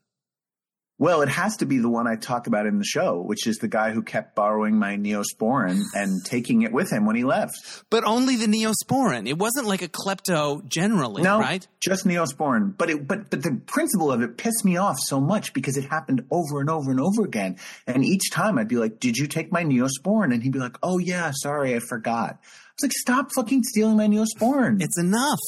Well, 0.99 1.21
it 1.21 1.29
has 1.29 1.59
to 1.59 1.67
be 1.67 1.77
the 1.77 1.91
one 1.91 2.07
I 2.07 2.17
talk 2.17 2.47
about 2.47 2.65
in 2.65 2.79
the 2.79 2.85
show, 2.85 3.21
which 3.21 3.47
is 3.47 3.57
the 3.59 3.69
guy 3.69 3.91
who 3.91 4.03
kept 4.03 4.35
borrowing 4.35 4.79
my 4.79 4.97
Neosporin 4.97 5.83
and 5.95 6.25
taking 6.25 6.63
it 6.63 6.73
with 6.73 6.91
him 6.91 7.05
when 7.05 7.17
he 7.17 7.23
left. 7.25 7.85
But 7.91 8.05
only 8.05 8.37
the 8.37 8.47
Neosporin. 8.47 9.29
It 9.29 9.37
wasn't 9.37 9.67
like 9.67 9.83
a 9.83 9.89
klepto 9.89 10.67
generally, 10.67 11.23
No, 11.23 11.39
right? 11.39 11.67
just 11.81 12.07
Neosporin. 12.07 12.75
But 12.79 12.89
it, 12.89 13.07
but 13.07 13.29
but 13.29 13.43
the 13.43 13.61
principle 13.67 14.11
of 14.11 14.23
it 14.23 14.39
pissed 14.39 14.65
me 14.65 14.79
off 14.79 14.97
so 14.99 15.21
much 15.21 15.53
because 15.53 15.77
it 15.77 15.85
happened 15.85 16.25
over 16.31 16.61
and 16.61 16.71
over 16.71 16.91
and 16.91 17.01
over 17.01 17.25
again. 17.25 17.57
And 17.87 18.03
each 18.03 18.31
time 18.31 18.59
I'd 18.59 18.69
be 18.69 18.77
like, 18.77 18.99
"Did 18.99 19.19
you 19.19 19.27
take 19.27 19.53
my 19.53 19.65
Neosporin?" 19.65 20.33
And 20.33 20.43
he'd 20.43 20.53
be 20.53 20.59
like, 20.59 20.79
"Oh 20.83 20.97
yeah, 20.97 21.31
sorry, 21.35 21.75
I 21.77 21.81
forgot." 21.81 22.39
I 22.41 22.73
was 22.81 22.83
like, 22.85 22.93
"Stop 22.93 23.29
fucking 23.35 23.65
stealing 23.65 23.99
my 23.99 24.07
Neosporin!" 24.09 24.83
It's 24.83 24.99
enough. 24.99 25.41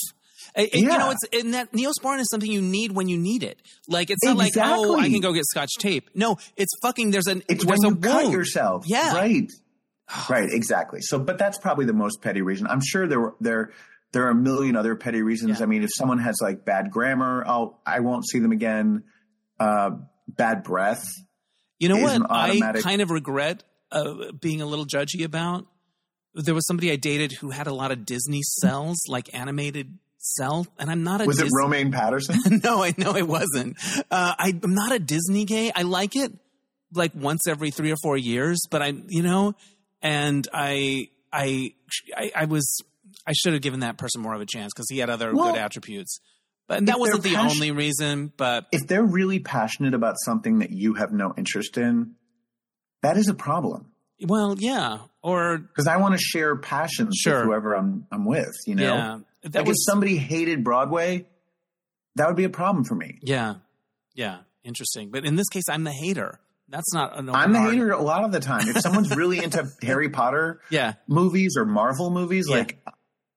Uh, 0.59 0.63
it- 0.63 0.75
You 0.75 0.89
know, 0.89 1.11
it's 1.11 1.21
and 1.45 1.55
that 1.55 1.73
Neosporin 1.73 2.19
is 2.21 2.29
something 2.31 2.51
you 2.51 2.61
need 2.63 2.93
when 2.93 3.09
you 3.09 3.17
need 3.17 3.43
it. 3.43 3.63
Like 3.89 4.11
it's 4.11 4.25
not 4.25 4.37
like 4.37 4.53
oh, 4.57 4.99
I 4.99 5.09
can 5.09 5.21
go 5.21 5.33
get 5.33 5.45
Scotch 5.47 5.71
tape. 5.79 6.11
No, 6.15 6.37
it's 6.57 6.73
fucking. 6.83 7.11
There's 7.13 7.27
an 7.27 7.43
It's 7.49 7.65
there's 7.65 7.79
when 7.81 7.93
a 7.93 7.95
you 7.95 8.01
cut 8.01 8.31
yourself. 8.33 8.85
Yeah. 8.87 9.15
Right. 9.15 9.51
right. 10.31 10.49
Exactly. 10.51 11.01
So, 11.01 11.19
but 11.19 11.39
that's 11.39 11.59
probably 11.59 11.85
the 11.87 11.93
most 11.93 12.21
petty 12.23 12.43
reason. 12.43 12.67
I'm 12.67 12.81
sure 12.85 13.07
there 13.07 13.21
were- 13.21 13.37
there 13.41 13.73
there 14.13 14.25
are 14.27 14.31
a 14.31 14.35
million 14.35 14.75
other 14.75 14.97
petty 14.97 15.21
reasons. 15.23 15.59
Yeah. 15.59 15.65
I 15.65 15.67
mean, 15.67 15.83
if 15.83 15.91
someone 15.95 16.19
has 16.19 16.37
like 16.41 16.65
bad 16.65 16.91
grammar, 16.91 17.45
I'll 17.47 17.81
I 17.87 18.01
won't 18.01 18.27
see 18.27 18.39
them 18.39 18.53
again. 18.53 19.05
Uh, 19.61 19.91
bad 20.27 20.63
breath. 20.63 21.05
You 21.79 21.89
know 21.89 21.99
what? 21.99 22.17
an 22.17 22.27
I 22.29 22.73
kind 22.81 23.01
of 23.03 23.11
regret 23.11 23.65
uh, 23.93 24.33
being 24.41 24.61
a 24.63 24.67
little 24.67 24.87
judgy 24.87 25.25
about. 25.25 25.67
There 26.35 26.55
was 26.55 26.67
somebody 26.67 26.91
I 26.91 26.97
dated 26.97 27.33
who 27.33 27.51
had 27.51 27.67
a 27.67 27.73
lot 27.73 27.91
of 27.93 28.05
Disney 28.05 28.41
cells, 28.43 28.99
like 29.09 29.33
animated 29.35 29.99
cell, 30.35 30.66
and 30.79 30.91
I'm 30.91 31.03
not 31.05 31.20
a 31.20 31.24
Was 31.24 31.41
it 31.41 31.51
Romaine 31.57 31.93
Patterson? 31.93 32.61
no, 32.64 32.83
I 32.83 32.95
know 32.99 33.16
it 33.16 33.26
wasn't. 33.26 33.76
Uh, 34.11 34.35
I, 34.39 34.55
I'm 34.62 34.74
not 34.74 34.93
a 34.93 34.99
Disney 34.99 35.45
gay. 35.45 35.70
I 35.74 35.83
like 35.83 36.16
it 36.16 36.33
like 36.95 37.12
once 37.14 37.47
every 37.47 37.70
three 37.70 37.91
or 37.93 37.97
four 38.03 38.16
years, 38.16 38.61
but 38.70 38.83
I, 38.83 38.95
you 39.09 39.22
know, 39.22 39.55
and 40.03 40.47
I, 40.53 41.09
I, 41.33 41.72
I, 42.16 42.33
I 42.35 42.45
was, 42.47 42.83
I 43.26 43.33
should 43.33 43.53
have 43.53 43.62
given 43.62 43.81
that 43.81 43.99
person 43.99 44.22
more 44.22 44.35
of 44.35 44.41
a 44.41 44.47
chance 44.47 44.72
because 44.74 44.87
he 44.89 44.99
had 44.99 45.11
other 45.11 45.35
Well, 45.35 45.53
good 45.53 45.59
attributes. 45.61 46.20
But 46.66 46.87
that 46.87 46.99
wasn't 46.99 47.22
the 47.22 47.35
passion- 47.35 47.51
only 47.51 47.70
reason. 47.72 48.33
But 48.37 48.66
if 48.72 48.87
they're 48.87 49.05
really 49.05 49.39
passionate 49.39 49.95
about 49.95 50.16
something 50.24 50.59
that 50.61 50.70
you 50.70 50.95
have 50.95 51.12
no 51.12 51.35
interest 51.37 51.76
in, 51.79 52.14
that 53.03 53.16
is 53.16 53.29
a 53.29 53.35
problem. 53.35 53.93
well, 54.20 54.55
yeah, 54.59 54.99
or 55.22 55.59
Because 55.59 55.87
I 55.87 55.97
want 55.99 56.14
to 56.14 56.20
share 56.20 56.57
passions 56.57 57.16
Sure. 57.16 57.39
with 57.39 57.45
whoever 57.47 57.74
I'm 57.74 58.07
I'm 58.12 58.24
with. 58.24 58.55
You 58.66 58.74
know, 58.74 58.95
yeah, 58.95 59.18
that 59.43 59.55
like 59.55 59.66
was 59.66 59.76
if 59.86 59.91
somebody 59.93 60.16
hated 60.16 60.64
Broadway, 60.64 61.26
that 62.16 62.26
would 62.26 62.36
be 62.36 62.45
a 62.45 62.49
problem 62.51 62.84
for 62.84 62.95
me. 62.95 63.18
yeah, 63.22 63.55
yeah, 64.14 64.39
interesting. 64.64 65.11
But 65.11 65.24
in 65.24 65.36
this 65.36 65.49
case, 65.49 65.64
I'm 65.70 65.84
the 65.84 65.93
hater. 65.93 66.41
That's 66.68 66.93
not 66.93 67.18
an. 67.18 67.30
I'm 67.30 67.53
the 67.53 67.61
hater 67.62 67.91
a 67.93 68.03
lot 68.03 68.24
of 68.24 68.32
the 68.32 68.41
time. 68.41 68.68
If 68.68 68.80
someone's 68.80 69.16
really 69.16 69.43
into 69.43 69.66
Harry 69.82 70.11
Potter 70.11 70.61
Yeah, 70.70 70.95
movies 71.07 71.55
or 71.57 71.64
Marvel 71.64 72.11
movies, 72.11 72.47
Yeah. 72.49 72.57
like 72.59 72.78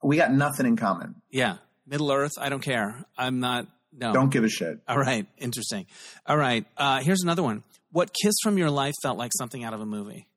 we 0.03 0.17
got 0.17 0.33
nothing 0.33 0.65
in 0.65 0.75
common. 0.77 1.15
yeah. 1.29 1.57
Middle 1.87 2.11
Earth. 2.11 2.31
I 2.39 2.49
don't 2.49 2.61
care. 2.61 3.03
I'm 3.17 3.39
not. 3.39 3.67
No. 3.93 4.13
Don't 4.13 4.29
give 4.31 4.43
a 4.45 4.49
shit. 4.49 4.79
All 4.87 4.97
right, 4.97 5.25
interesting. 5.37 5.85
All 6.25 6.37
right, 6.37 6.65
uh, 6.77 7.01
here's 7.01 7.21
another 7.23 7.43
one. 7.43 7.63
What 7.91 8.11
kiss 8.13 8.35
from 8.41 8.57
your 8.57 8.69
life 8.69 8.93
felt 9.03 9.17
like 9.17 9.31
something 9.37 9.63
out 9.65 9.73
of 9.73 9.81
a 9.81 9.85
movie? 9.85 10.27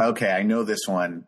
Okay, 0.00 0.30
I 0.30 0.42
know 0.44 0.62
this 0.62 0.80
one. 0.86 1.26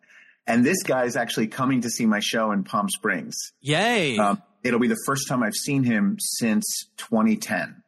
And 0.50 0.64
this 0.64 0.82
guy 0.82 1.04
is 1.04 1.16
actually 1.16 1.46
coming 1.48 1.82
to 1.82 1.90
see 1.90 2.06
my 2.06 2.20
show 2.20 2.52
in 2.52 2.64
Palm 2.64 2.88
Springs. 2.88 3.36
Yay! 3.60 4.18
Um, 4.18 4.42
it'll 4.62 4.80
be 4.80 4.88
the 4.88 5.00
first 5.06 5.28
time 5.28 5.42
I've 5.42 5.54
seen 5.54 5.84
him 5.84 6.16
since 6.18 6.86
2010. 6.98 7.82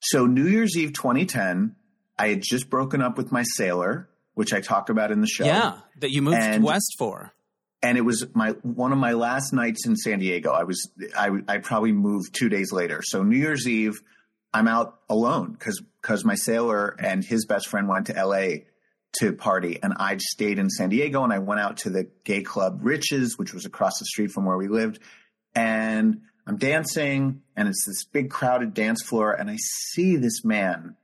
So 0.00 0.26
New 0.26 0.46
Year's 0.46 0.76
Eve 0.76 0.92
2010, 0.92 1.74
I 2.18 2.28
had 2.28 2.42
just 2.42 2.70
broken 2.70 3.02
up 3.02 3.16
with 3.16 3.32
my 3.32 3.42
sailor, 3.56 4.08
which 4.34 4.52
I 4.52 4.60
talked 4.60 4.90
about 4.90 5.10
in 5.10 5.20
the 5.20 5.26
show. 5.26 5.44
yeah, 5.44 5.78
that 6.00 6.10
you 6.10 6.22
moved 6.22 6.36
And- 6.38 6.62
west 6.64 6.94
for. 6.98 7.32
and 7.82 7.96
it 7.98 8.02
was 8.02 8.26
my 8.34 8.50
one 8.62 8.92
of 8.92 8.98
my 8.98 9.12
last 9.12 9.52
nights 9.52 9.86
in 9.86 9.96
San 9.96 10.18
Diego. 10.18 10.50
I 10.52 10.64
was 10.64 10.90
I 11.16 11.30
I 11.48 11.58
probably 11.58 11.92
moved 11.92 12.34
two 12.34 12.48
days 12.48 12.72
later. 12.72 13.00
So 13.04 13.22
New 13.22 13.36
Year's 13.38 13.66
Eve, 13.68 14.00
I'm 14.52 14.66
out 14.68 14.98
alone 15.08 15.52
because 15.52 15.80
because 16.02 16.24
my 16.24 16.34
sailor 16.34 16.94
and 16.98 17.24
his 17.24 17.46
best 17.46 17.68
friend 17.68 17.88
went 17.88 18.06
to 18.06 18.16
L.A. 18.16 18.66
to 19.20 19.32
party, 19.32 19.78
and 19.82 19.94
I 19.96 20.16
stayed 20.18 20.58
in 20.58 20.68
San 20.70 20.90
Diego. 20.90 21.24
And 21.24 21.32
I 21.32 21.38
went 21.38 21.60
out 21.60 21.78
to 21.78 21.90
the 21.90 22.08
gay 22.24 22.42
club 22.42 22.80
Rich's, 22.82 23.38
which 23.38 23.54
was 23.54 23.64
across 23.64 23.98
the 23.98 24.04
street 24.04 24.30
from 24.30 24.44
where 24.44 24.56
we 24.56 24.68
lived, 24.68 25.00
and 25.54 26.22
I'm 26.46 26.56
dancing, 26.56 27.42
and 27.56 27.68
it's 27.68 27.84
this 27.86 28.04
big 28.04 28.30
crowded 28.30 28.74
dance 28.74 29.02
floor, 29.06 29.32
and 29.32 29.50
I 29.50 29.56
see 29.56 30.16
this 30.16 30.44
man 30.44 30.96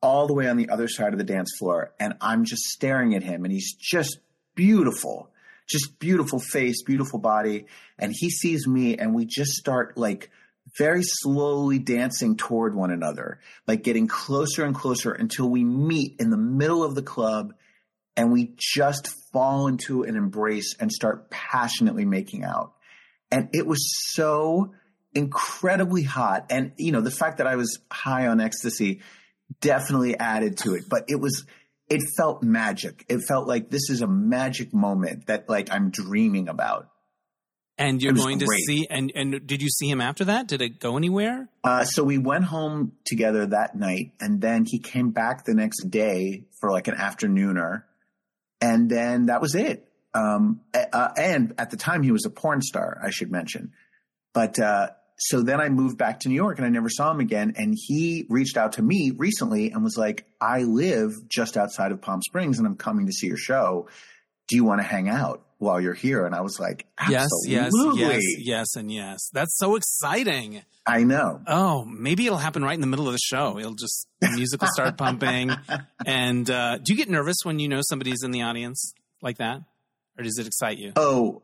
all 0.00 0.26
the 0.26 0.34
way 0.34 0.48
on 0.48 0.56
the 0.56 0.68
other 0.70 0.88
side 0.88 1.12
of 1.12 1.18
the 1.18 1.24
dance 1.24 1.50
floor, 1.58 1.94
and 2.00 2.14
I'm 2.20 2.44
just 2.44 2.62
staring 2.64 3.14
at 3.14 3.22
him, 3.22 3.44
and 3.44 3.52
he's 3.52 3.74
just 3.74 4.18
beautiful 4.54 5.32
just 5.72 5.98
beautiful 5.98 6.38
face, 6.38 6.82
beautiful 6.82 7.18
body. 7.18 7.66
And 7.98 8.12
he 8.14 8.30
sees 8.30 8.66
me 8.66 8.96
and 8.96 9.14
we 9.14 9.24
just 9.24 9.52
start 9.52 9.96
like 9.96 10.30
very 10.78 11.02
slowly 11.02 11.78
dancing 11.78 12.36
toward 12.36 12.74
one 12.74 12.90
another, 12.90 13.40
like 13.66 13.82
getting 13.82 14.06
closer 14.06 14.64
and 14.64 14.74
closer 14.74 15.12
until 15.12 15.48
we 15.48 15.64
meet 15.64 16.16
in 16.18 16.30
the 16.30 16.36
middle 16.36 16.82
of 16.82 16.94
the 16.94 17.02
club 17.02 17.52
and 18.16 18.32
we 18.32 18.54
just 18.58 19.08
fall 19.32 19.66
into 19.66 20.02
an 20.02 20.16
embrace 20.16 20.76
and 20.78 20.92
start 20.92 21.30
passionately 21.30 22.04
making 22.04 22.44
out. 22.44 22.74
And 23.30 23.48
it 23.52 23.66
was 23.66 23.80
so 24.12 24.74
incredibly 25.14 26.02
hot. 26.02 26.46
And, 26.50 26.72
you 26.76 26.92
know, 26.92 27.00
the 27.00 27.10
fact 27.10 27.38
that 27.38 27.46
I 27.46 27.56
was 27.56 27.78
high 27.90 28.26
on 28.26 28.40
ecstasy 28.40 29.00
definitely 29.60 30.18
added 30.18 30.58
to 30.58 30.74
it, 30.74 30.84
but 30.88 31.04
it 31.08 31.16
was, 31.16 31.44
it 31.88 32.00
felt 32.16 32.42
magic. 32.42 33.04
It 33.08 33.20
felt 33.26 33.46
like 33.46 33.70
this 33.70 33.90
is 33.90 34.00
a 34.00 34.06
magic 34.06 34.72
moment 34.72 35.26
that 35.26 35.48
like 35.48 35.72
I'm 35.72 35.90
dreaming 35.90 36.48
about. 36.48 36.88
And 37.78 38.02
you're 38.02 38.12
going 38.12 38.38
to 38.40 38.46
see 38.66 38.86
and 38.90 39.10
and 39.14 39.46
did 39.46 39.62
you 39.62 39.68
see 39.68 39.88
him 39.88 40.00
after 40.00 40.26
that? 40.26 40.46
Did 40.46 40.60
it 40.60 40.78
go 40.78 40.96
anywhere? 40.96 41.48
Uh, 41.64 41.84
so 41.84 42.04
we 42.04 42.18
went 42.18 42.44
home 42.44 42.92
together 43.04 43.46
that 43.46 43.74
night, 43.74 44.12
and 44.20 44.40
then 44.40 44.64
he 44.66 44.78
came 44.78 45.10
back 45.10 45.44
the 45.44 45.54
next 45.54 45.90
day 45.90 46.44
for 46.60 46.70
like 46.70 46.86
an 46.88 46.94
afternooner, 46.94 47.84
and 48.60 48.90
then 48.90 49.26
that 49.26 49.40
was 49.40 49.54
it. 49.54 49.88
Um, 50.14 50.60
uh, 50.74 51.08
and 51.16 51.54
at 51.58 51.70
the 51.70 51.76
time, 51.76 52.02
he 52.02 52.12
was 52.12 52.26
a 52.26 52.30
porn 52.30 52.60
star, 52.60 53.00
I 53.02 53.10
should 53.10 53.30
mention. 53.30 53.72
But 54.34 54.58
uh, 54.58 54.90
so 55.18 55.42
then 55.42 55.60
I 55.60 55.68
moved 55.68 55.96
back 55.96 56.20
to 56.20 56.28
New 56.28 56.34
York, 56.34 56.58
and 56.58 56.66
I 56.66 56.70
never 56.70 56.90
saw 56.90 57.10
him 57.10 57.20
again. 57.20 57.54
And 57.56 57.74
he 57.76 58.26
reached 58.28 58.56
out 58.56 58.74
to 58.74 58.82
me 58.82 59.12
recently 59.16 59.70
and 59.70 59.82
was 59.82 59.96
like, 59.96 60.26
"I 60.40 60.62
live 60.62 61.28
just 61.28 61.56
outside 61.56 61.92
of 61.92 62.02
Palm 62.02 62.20
Springs, 62.22 62.58
and 62.58 62.66
I'm 62.66 62.76
coming 62.76 63.06
to 63.06 63.12
see 63.12 63.28
your 63.28 63.36
show. 63.38 63.88
Do 64.48 64.56
you 64.56 64.64
want 64.64 64.80
to 64.80 64.86
hang 64.86 65.08
out 65.08 65.46
while 65.62 65.80
you're 65.80 65.94
here?" 65.94 66.26
And 66.26 66.34
I 66.34 66.40
was 66.40 66.58
like, 66.60 66.86
Yes, 67.08 67.28
yes, 67.46 67.66
"Absolutely, 67.66 68.04
yes, 68.04 68.22
yes, 68.38 68.76
and 68.76 68.92
yes. 68.92 69.30
That's 69.32 69.56
so 69.58 69.76
exciting. 69.76 70.62
I 70.86 71.04
know." 71.04 71.40
Oh, 71.46 71.84
maybe 71.84 72.26
it'll 72.26 72.38
happen 72.38 72.62
right 72.62 72.74
in 72.74 72.80
the 72.80 72.86
middle 72.86 73.06
of 73.06 73.12
the 73.12 73.20
show. 73.24 73.58
It'll 73.58 73.74
just 73.74 74.06
the 74.20 74.30
music 74.30 74.60
will 74.60 74.68
start 74.72 74.96
pumping. 74.98 75.50
And 76.06 76.50
uh, 76.50 76.78
do 76.78 76.92
you 76.92 76.96
get 76.96 77.08
nervous 77.08 77.36
when 77.44 77.60
you 77.60 77.68
know 77.68 77.80
somebody's 77.88 78.24
in 78.24 78.32
the 78.32 78.42
audience 78.42 78.92
like 79.20 79.38
that, 79.38 79.62
or 80.18 80.24
does 80.24 80.36
it 80.38 80.46
excite 80.48 80.78
you? 80.78 80.92
Oh, 80.96 81.42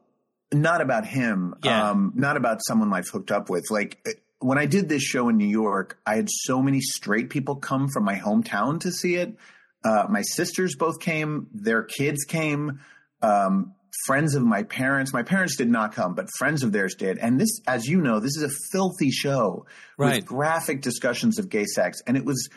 not 0.53 0.81
about 0.81 1.07
him. 1.07 1.55
Yeah. 1.63 1.91
Um, 1.91 2.13
not 2.17 2.37
about 2.37 2.59
someone 2.67 2.93
I've 2.93 3.09
hooked 3.09 3.31
up 3.31 3.49
with. 3.49 3.71
Like 3.71 3.99
uh, 4.07 4.13
when 4.41 4.59
I 4.59 4.67
did 4.67 4.89
this 4.89 5.03
show 5.03 5.29
in 5.29 5.37
New 5.37 5.47
York, 5.47 5.99
I 6.07 6.17
had 6.17 6.29
so 6.31 6.61
many 6.63 6.81
straight 6.81 7.31
people 7.31 7.57
come 7.57 7.89
from 7.89 8.05
my 8.05 8.17
hometown 8.17 8.81
to 8.81 8.91
see 8.91 9.15
it. 9.17 9.37
Uh, 9.85 10.07
my 10.09 10.23
sisters 10.23 10.75
both 10.77 11.01
came. 11.01 11.47
Their 11.53 11.83
kids 11.85 12.25
came. 12.25 12.81
Um, 13.23 13.75
friends 14.07 14.35
of 14.35 14.43
my 14.43 14.63
parents. 14.63 15.13
My 15.13 15.23
parents 15.23 15.57
did 15.57 15.69
not 15.69 15.93
come, 15.95 16.15
but 16.15 16.29
friends 16.39 16.63
of 16.63 16.73
theirs 16.73 16.95
did. 16.95 17.19
And 17.19 17.41
this, 17.41 17.61
as 17.67 17.87
you 17.87 18.01
know, 18.01 18.21
this 18.21 18.37
is 18.37 18.43
a 18.43 18.51
filthy 18.73 19.11
show 19.11 19.67
Right. 19.97 20.17
with 20.17 20.27
graphic 20.27 20.81
discussions 20.83 21.39
of 21.39 21.49
gay 21.49 21.65
sex. 21.65 22.01
And 22.07 22.17
it 22.17 22.25
was, 22.25 22.49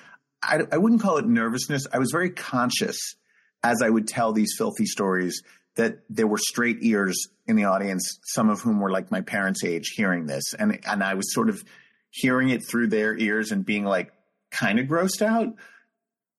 I, 0.44 0.60
I 0.72 0.78
wouldn't 0.78 1.02
call 1.02 1.18
it 1.18 1.26
nervousness. 1.26 1.88
I 1.92 2.00
was 2.00 2.12
very 2.12 2.30
conscious 2.30 2.98
as 3.64 3.82
I 3.82 3.90
would 3.90 4.08
tell 4.08 4.34
these 4.34 4.54
filthy 4.58 4.86
stories 4.86 5.42
that 5.76 6.00
there 6.10 6.28
were 6.28 6.38
straight 6.38 6.78
ears 6.82 7.28
in 7.48 7.56
the 7.56 7.64
audience, 7.66 8.20
some 8.26 8.50
of 8.50 8.62
whom 8.62 8.80
were 8.80 8.92
like 8.92 9.10
my 9.12 9.22
parents' 9.22 9.64
age 9.64 9.94
hearing 9.96 10.26
this. 10.26 10.54
And, 10.54 10.80
and 10.86 11.04
I 11.04 11.14
was 11.14 11.34
sort 11.34 11.50
of 11.50 11.64
hearing 12.10 12.50
it 12.50 12.62
through 12.68 12.88
their 12.88 13.18
ears 13.18 13.52
and 13.52 13.66
being 13.66 13.86
like 13.86 14.12
kind 14.52 14.80
of 14.80 14.88
grossed 14.88 15.22
out. 15.22 15.56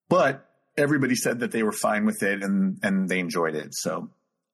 But 0.09 0.47
everybody 0.77 1.15
said 1.15 1.41
that 1.41 1.51
they 1.53 1.63
were 1.63 1.73
fine 1.73 2.05
with 2.05 2.23
it 2.23 2.43
and, 2.43 2.79
and 2.83 3.09
they 3.09 3.19
enjoyed 3.19 3.55
it. 3.55 3.75
So 3.75 4.11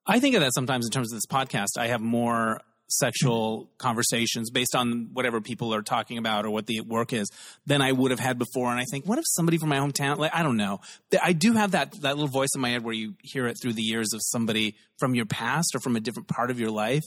I 0.09 0.19
think 0.19 0.35
of 0.35 0.41
that 0.41 0.53
sometimes 0.53 0.85
in 0.85 0.91
terms 0.91 1.13
of 1.13 1.17
this 1.17 1.25
podcast. 1.25 1.77
I 1.77 1.87
have 1.87 2.01
more 2.01 2.61
sexual 2.91 3.69
conversations 3.77 4.49
based 4.49 4.75
on 4.75 5.09
whatever 5.13 5.39
people 5.41 5.73
are 5.75 5.83
talking 5.83 6.17
about 6.17 6.43
or 6.45 6.49
what 6.49 6.65
the 6.65 6.81
work 6.81 7.13
is 7.13 7.29
than 7.67 7.83
I 7.83 7.91
would 7.91 8.09
have 8.09 8.19
had 8.19 8.39
before. 8.39 8.71
And 8.71 8.79
I 8.79 8.85
think, 8.89 9.05
what 9.05 9.19
if 9.19 9.25
somebody 9.27 9.59
from 9.59 9.69
my 9.69 9.77
hometown, 9.77 10.17
like, 10.17 10.33
I 10.33 10.41
don't 10.41 10.57
know. 10.57 10.81
I 11.21 11.33
do 11.33 11.53
have 11.53 11.71
that, 11.71 11.91
that 12.01 12.17
little 12.17 12.27
voice 12.27 12.49
in 12.55 12.61
my 12.61 12.69
head 12.69 12.83
where 12.83 12.93
you 12.95 13.13
hear 13.21 13.45
it 13.45 13.57
through 13.61 13.73
the 13.73 13.83
years 13.83 14.11
of 14.13 14.21
somebody 14.23 14.75
from 14.97 15.13
your 15.13 15.27
past 15.27 15.75
or 15.75 15.79
from 15.79 15.95
a 15.95 15.99
different 15.99 16.27
part 16.27 16.49
of 16.49 16.59
your 16.59 16.71
life. 16.71 17.03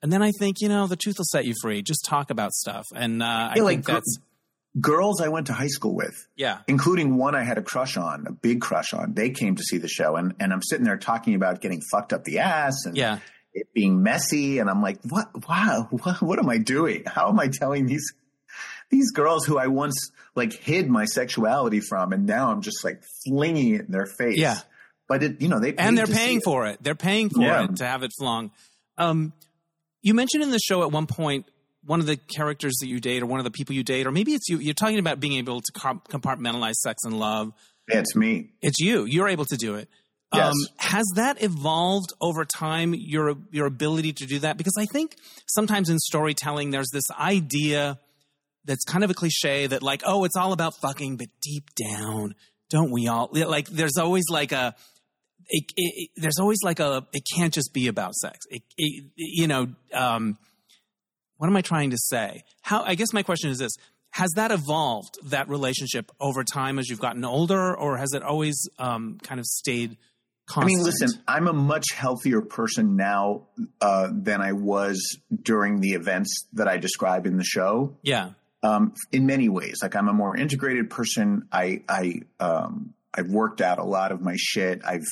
And 0.00 0.12
then 0.12 0.22
I 0.22 0.30
think, 0.38 0.60
you 0.60 0.68
know, 0.68 0.86
the 0.86 0.94
truth 0.96 1.16
will 1.18 1.24
set 1.24 1.44
you 1.44 1.54
free. 1.60 1.82
Just 1.82 2.06
talk 2.06 2.30
about 2.30 2.52
stuff. 2.52 2.84
And 2.94 3.22
uh, 3.22 3.26
I 3.26 3.54
Yeah, 3.56 3.62
like 3.62 3.72
think 3.78 3.84
gr- 3.86 3.92
that's, 3.94 4.18
girls 4.80 5.20
I 5.20 5.28
went 5.28 5.46
to 5.48 5.52
high 5.52 5.68
school 5.68 5.94
with, 5.94 6.14
yeah. 6.36 6.58
including 6.66 7.16
one 7.16 7.34
I 7.34 7.42
had 7.44 7.58
a 7.58 7.62
crush 7.62 7.96
on, 7.96 8.26
a 8.26 8.32
big 8.32 8.60
crush 8.60 8.92
on. 8.92 9.14
They 9.14 9.30
came 9.30 9.56
to 9.56 9.62
see 9.62 9.78
the 9.78 9.88
show, 9.88 10.16
and 10.16 10.34
and 10.40 10.52
I'm 10.52 10.62
sitting 10.62 10.84
there 10.84 10.96
talking 10.98 11.34
about 11.34 11.60
getting 11.60 11.80
fucked 11.90 12.12
up 12.12 12.24
the 12.24 12.40
ass 12.40 12.84
and 12.84 12.96
Yeah. 12.96 13.18
it 13.54 13.72
being 13.72 14.02
messy, 14.02 14.58
and 14.58 14.68
I'm 14.68 14.82
like, 14.82 14.98
what? 15.08 15.30
Wow, 15.48 15.88
what, 16.02 16.20
what 16.22 16.38
am 16.38 16.48
I 16.48 16.58
doing? 16.58 17.04
How 17.06 17.28
am 17.28 17.38
I 17.40 17.48
telling 17.48 17.86
these 17.86 18.12
these 18.90 19.10
girls 19.12 19.44
who 19.46 19.58
I 19.58 19.66
once 19.66 20.10
like 20.34 20.52
hid 20.52 20.88
my 20.88 21.06
sexuality 21.06 21.80
from, 21.80 22.12
and 22.12 22.26
now 22.26 22.50
I'm 22.50 22.60
just 22.62 22.84
like 22.84 23.02
flinging 23.26 23.74
it 23.74 23.82
in 23.86 23.90
their 23.92 24.06
face? 24.06 24.36
Yeah. 24.38 24.58
but 25.08 25.22
it, 25.22 25.40
you 25.40 25.48
know, 25.48 25.58
they 25.60 25.74
and 25.74 25.96
they're 25.96 26.06
paying 26.06 26.38
it. 26.38 26.44
for 26.44 26.66
it. 26.66 26.82
They're 26.82 26.94
paying 26.94 27.30
for 27.30 27.40
Yeah. 27.42 27.64
it 27.64 27.76
to 27.76 27.86
have 27.86 28.02
it 28.02 28.10
flung. 28.18 28.50
Um, 28.98 29.32
you 30.02 30.14
mentioned 30.14 30.42
in 30.42 30.50
the 30.50 30.58
show 30.58 30.82
at 30.82 30.92
one 30.92 31.06
point 31.06 31.46
one 31.86 32.00
of 32.00 32.06
the 32.06 32.16
characters 32.16 32.74
that 32.80 32.88
you 32.88 33.00
date, 33.00 33.22
or 33.22 33.26
one 33.26 33.40
of 33.40 33.44
the 33.44 33.50
people 33.50 33.74
you 33.74 33.82
date, 33.84 34.06
or 34.06 34.10
maybe 34.12 34.34
it's 34.34 34.48
you. 34.48 34.58
You're 34.58 34.74
talking 34.74 34.98
about 34.98 35.20
being 35.20 35.34
able 35.34 35.60
to 35.60 35.72
compartmentalize 35.72 36.74
sex 36.74 37.04
and 37.04 37.18
love. 37.18 37.52
Yeah, 37.88 38.00
it's 38.00 38.16
me. 38.16 38.50
It's 38.62 38.78
you. 38.80 39.04
You're 39.04 39.28
able 39.28 39.44
to 39.46 39.56
do 39.56 39.76
it. 39.76 39.88
Um, 40.32 40.40
Yes. 40.40 40.54
has 40.78 41.06
that 41.14 41.40
evolved 41.42 42.12
over 42.20 42.44
time? 42.44 42.94
Your 42.94 43.36
your 43.52 43.66
ability 43.66 44.12
to 44.14 44.26
do 44.26 44.40
that? 44.40 44.56
Because 44.56 44.74
I 44.78 44.86
think 44.86 45.14
sometimes 45.46 45.88
in 45.88 45.98
storytelling, 45.98 46.70
there's 46.70 46.90
this 46.92 47.08
idea 47.18 47.98
that's 48.64 48.82
kind 48.84 49.04
of 49.04 49.10
a 49.10 49.14
cliche 49.14 49.68
that 49.68 49.82
like, 49.82 50.02
oh, 50.04 50.24
it's 50.24 50.36
all 50.36 50.52
about 50.52 50.74
fucking, 50.82 51.16
but 51.16 51.28
deep 51.42 51.70
down, 51.76 52.34
don't 52.68 52.90
we 52.90 53.06
all? 53.06 53.28
Like, 53.32 53.68
there's 53.68 53.96
always 53.96 54.24
like 54.28 54.50
a 54.50 54.74
it, 55.48 55.64
it, 55.76 55.92
it- 55.96 56.10
there's 56.16 56.38
always 56.40 56.58
like 56.64 56.80
a 56.80 57.06
it 57.12 57.22
can't 57.36 57.54
just 57.54 57.72
be 57.72 57.86
about 57.86 58.14
sex 58.16 58.38
it, 58.50 58.62
it, 58.76 59.04
you 59.14 59.46
know 59.46 59.68
um 59.94 60.36
what 61.38 61.48
am 61.48 61.56
i 61.56 61.60
trying 61.60 61.90
to 61.90 61.98
say 61.98 62.42
how 62.62 62.82
i 62.82 62.94
guess 62.94 63.12
my 63.12 63.22
question 63.22 63.50
is 63.50 63.58
this 63.58 63.72
has 64.10 64.30
that 64.36 64.50
evolved 64.50 65.18
that 65.24 65.48
relationship 65.48 66.10
over 66.20 66.42
time 66.44 66.78
as 66.78 66.88
you've 66.88 67.00
gotten 67.00 67.24
older 67.24 67.76
or 67.76 67.96
has 67.96 68.12
it 68.12 68.22
always 68.22 68.68
um 68.78 69.18
kind 69.22 69.38
of 69.38 69.46
stayed 69.46 69.96
constant? 70.46 70.72
I 70.72 70.76
mean, 70.76 70.84
listen, 70.84 71.22
I'm 71.26 71.48
a 71.48 71.52
much 71.52 71.86
healthier 71.92 72.40
person 72.40 72.94
now 72.94 73.48
uh, 73.80 74.08
than 74.12 74.40
I 74.40 74.52
was 74.52 75.18
during 75.42 75.80
the 75.80 75.94
events 75.94 76.46
that 76.52 76.68
I 76.68 76.76
describe 76.76 77.26
in 77.26 77.36
the 77.36 77.44
show. 77.44 77.96
yeah 78.02 78.30
um, 78.66 78.94
in 79.12 79.26
many 79.26 79.48
ways. 79.48 79.78
Like 79.82 79.94
I'm 79.96 80.08
a 80.08 80.12
more 80.12 80.36
integrated 80.36 80.90
person. 80.90 81.48
I 81.52 81.82
I 81.88 82.20
um, 82.40 82.94
I've 83.14 83.28
worked 83.28 83.60
out 83.60 83.78
a 83.78 83.84
lot 83.84 84.12
of 84.12 84.20
my 84.20 84.34
shit. 84.36 84.82
I've 84.84 85.06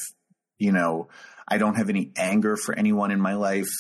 you 0.58 0.72
know 0.72 1.08
I 1.46 1.58
don't 1.58 1.76
have 1.76 1.88
any 1.88 2.10
anger 2.16 2.56
for 2.56 2.76
anyone 2.76 3.10
in 3.10 3.20
my 3.20 3.34
life. 3.34 3.70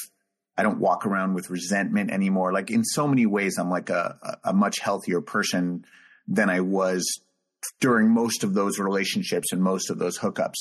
I 0.56 0.62
don't 0.62 0.78
walk 0.78 1.04
around 1.04 1.34
with 1.34 1.50
resentment 1.50 2.10
anymore. 2.10 2.52
Like 2.52 2.70
in 2.70 2.84
so 2.84 3.08
many 3.08 3.26
ways, 3.26 3.58
I'm 3.58 3.70
like 3.70 3.90
a 3.90 4.38
a 4.44 4.52
much 4.52 4.78
healthier 4.80 5.20
person 5.20 5.84
than 6.28 6.48
I 6.48 6.60
was 6.60 7.04
during 7.80 8.10
most 8.10 8.44
of 8.44 8.54
those 8.54 8.78
relationships 8.78 9.52
and 9.52 9.62
most 9.62 9.90
of 9.90 9.98
those 9.98 10.18
hookups. 10.18 10.54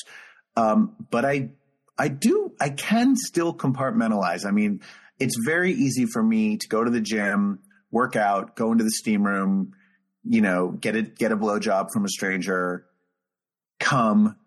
Um, 0.56 0.96
but 1.12 1.26
I 1.26 1.52
I 1.98 2.08
do 2.08 2.54
I 2.60 2.70
can 2.70 3.16
still 3.16 3.54
compartmentalize. 3.54 4.46
I 4.46 4.52
mean, 4.52 4.82
it's 5.20 5.38
very 5.46 5.74
easy 5.74 6.06
for 6.06 6.24
me 6.24 6.58
to 6.58 6.68
go 6.68 6.84
to 6.84 6.90
the 6.90 7.02
gym, 7.02 7.60
work 7.92 8.16
out, 8.16 8.56
go 8.56 8.72
into 8.72 8.84
the 8.84 8.92
steam 8.92 9.24
room, 9.24 9.74
you 10.24 10.42
know, 10.42 10.70
get 10.70 10.96
a 10.96 11.04
get 11.04 11.32
a 11.32 11.38
blowjob 11.38 11.88
from 11.94 12.06
a 12.06 12.10
stranger, 12.10 12.86
come, 13.80 14.38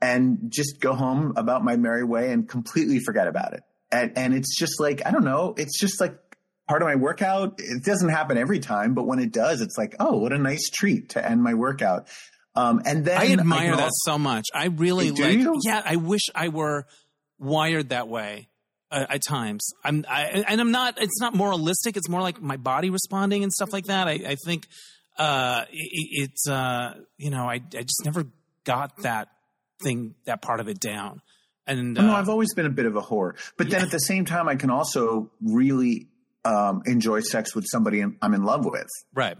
and 0.00 0.50
just 0.50 0.80
go 0.80 0.94
home 0.94 1.32
about 1.36 1.64
my 1.64 1.76
merry 1.76 2.04
way 2.04 2.32
and 2.32 2.48
completely 2.48 2.98
forget 2.98 3.26
about 3.26 3.54
it. 3.54 3.62
And 3.92 4.12
and 4.16 4.34
it's 4.34 4.56
just 4.58 4.80
like 4.80 5.02
I 5.04 5.10
don't 5.10 5.24
know, 5.24 5.54
it's 5.56 5.78
just 5.78 6.00
like 6.00 6.16
part 6.68 6.82
of 6.82 6.86
my 6.86 6.94
workout. 6.94 7.54
It 7.58 7.84
doesn't 7.84 8.10
happen 8.10 8.38
every 8.38 8.60
time, 8.60 8.94
but 8.94 9.04
when 9.04 9.18
it 9.18 9.32
does, 9.32 9.60
it's 9.60 9.76
like, 9.76 9.96
oh, 9.98 10.18
what 10.18 10.32
a 10.32 10.38
nice 10.38 10.70
treat 10.70 11.10
to 11.10 11.28
end 11.28 11.42
my 11.42 11.54
workout. 11.54 12.08
Um, 12.56 12.82
and 12.84 13.04
then 13.04 13.16
i 13.16 13.30
admire 13.30 13.70
can 13.70 13.76
that 13.76 13.92
so 14.04 14.18
much 14.18 14.44
i 14.52 14.66
really 14.66 15.12
like 15.12 15.38
you? 15.38 15.60
yeah 15.64 15.80
i 15.84 15.94
wish 15.94 16.22
i 16.34 16.48
were 16.48 16.84
wired 17.38 17.90
that 17.90 18.08
way 18.08 18.48
uh, 18.90 19.06
at 19.08 19.22
times 19.22 19.72
i'm 19.84 20.04
I, 20.08 20.44
and 20.48 20.60
i'm 20.60 20.72
not 20.72 21.00
it's 21.00 21.20
not 21.20 21.32
moralistic 21.32 21.96
it's 21.96 22.08
more 22.08 22.20
like 22.20 22.42
my 22.42 22.56
body 22.56 22.90
responding 22.90 23.44
and 23.44 23.52
stuff 23.52 23.72
like 23.72 23.84
that 23.84 24.08
i, 24.08 24.14
I 24.14 24.36
think 24.44 24.66
uh 25.16 25.64
it, 25.70 26.08
it's 26.24 26.48
uh 26.48 26.94
you 27.18 27.30
know 27.30 27.44
I, 27.44 27.54
I 27.54 27.82
just 27.82 28.04
never 28.04 28.24
got 28.64 28.96
that 29.02 29.28
thing 29.80 30.16
that 30.24 30.42
part 30.42 30.58
of 30.58 30.68
it 30.68 30.80
down 30.80 31.22
and 31.66 31.98
uh, 31.98 32.02
Oh, 32.02 32.06
no, 32.06 32.14
I've 32.14 32.28
always 32.28 32.52
been 32.54 32.66
a 32.66 32.70
bit 32.70 32.86
of 32.86 32.96
a 32.96 33.00
whore. 33.02 33.34
But 33.56 33.70
then 33.70 33.80
Yeah. 33.80 33.86
at 33.86 33.90
the 33.92 33.98
same 33.98 34.24
time, 34.24 34.48
I 34.48 34.56
can 34.56 34.70
also 34.70 35.30
really 35.42 36.08
um, 36.44 36.82
enjoy 36.86 37.20
sex 37.20 37.54
with 37.54 37.66
somebody 37.70 38.02
I'm 38.02 38.34
in 38.34 38.44
love 38.44 38.64
with. 38.64 38.88
right 39.14 39.36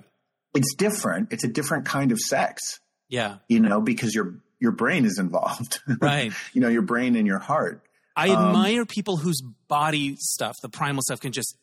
It's 0.54 0.74
different. 0.74 1.32
It's 1.32 1.44
a 1.44 1.48
different 1.48 1.86
kind 1.86 2.12
of 2.12 2.18
sex, 2.18 2.78
yeah 3.08 3.38
you 3.48 3.60
know, 3.60 3.80
because 3.80 4.14
your 4.14 4.34
your 4.60 4.72
brain 4.72 5.04
is 5.06 5.18
involved. 5.18 5.80
right 6.00 6.32
you 6.52 6.60
know, 6.60 6.68
your 6.68 6.82
brain 6.82 7.16
and 7.16 7.26
your 7.26 7.38
heart. 7.38 7.82
I 8.16 8.28
Um, 8.30 8.48
admire 8.48 8.84
people 8.84 9.16
whose 9.16 9.40
body 9.68 10.16
stuff, 10.18 10.56
the 10.62 10.68
primal 10.68 11.00
stuff, 11.02 11.20
can 11.20 11.32
just 11.32 11.56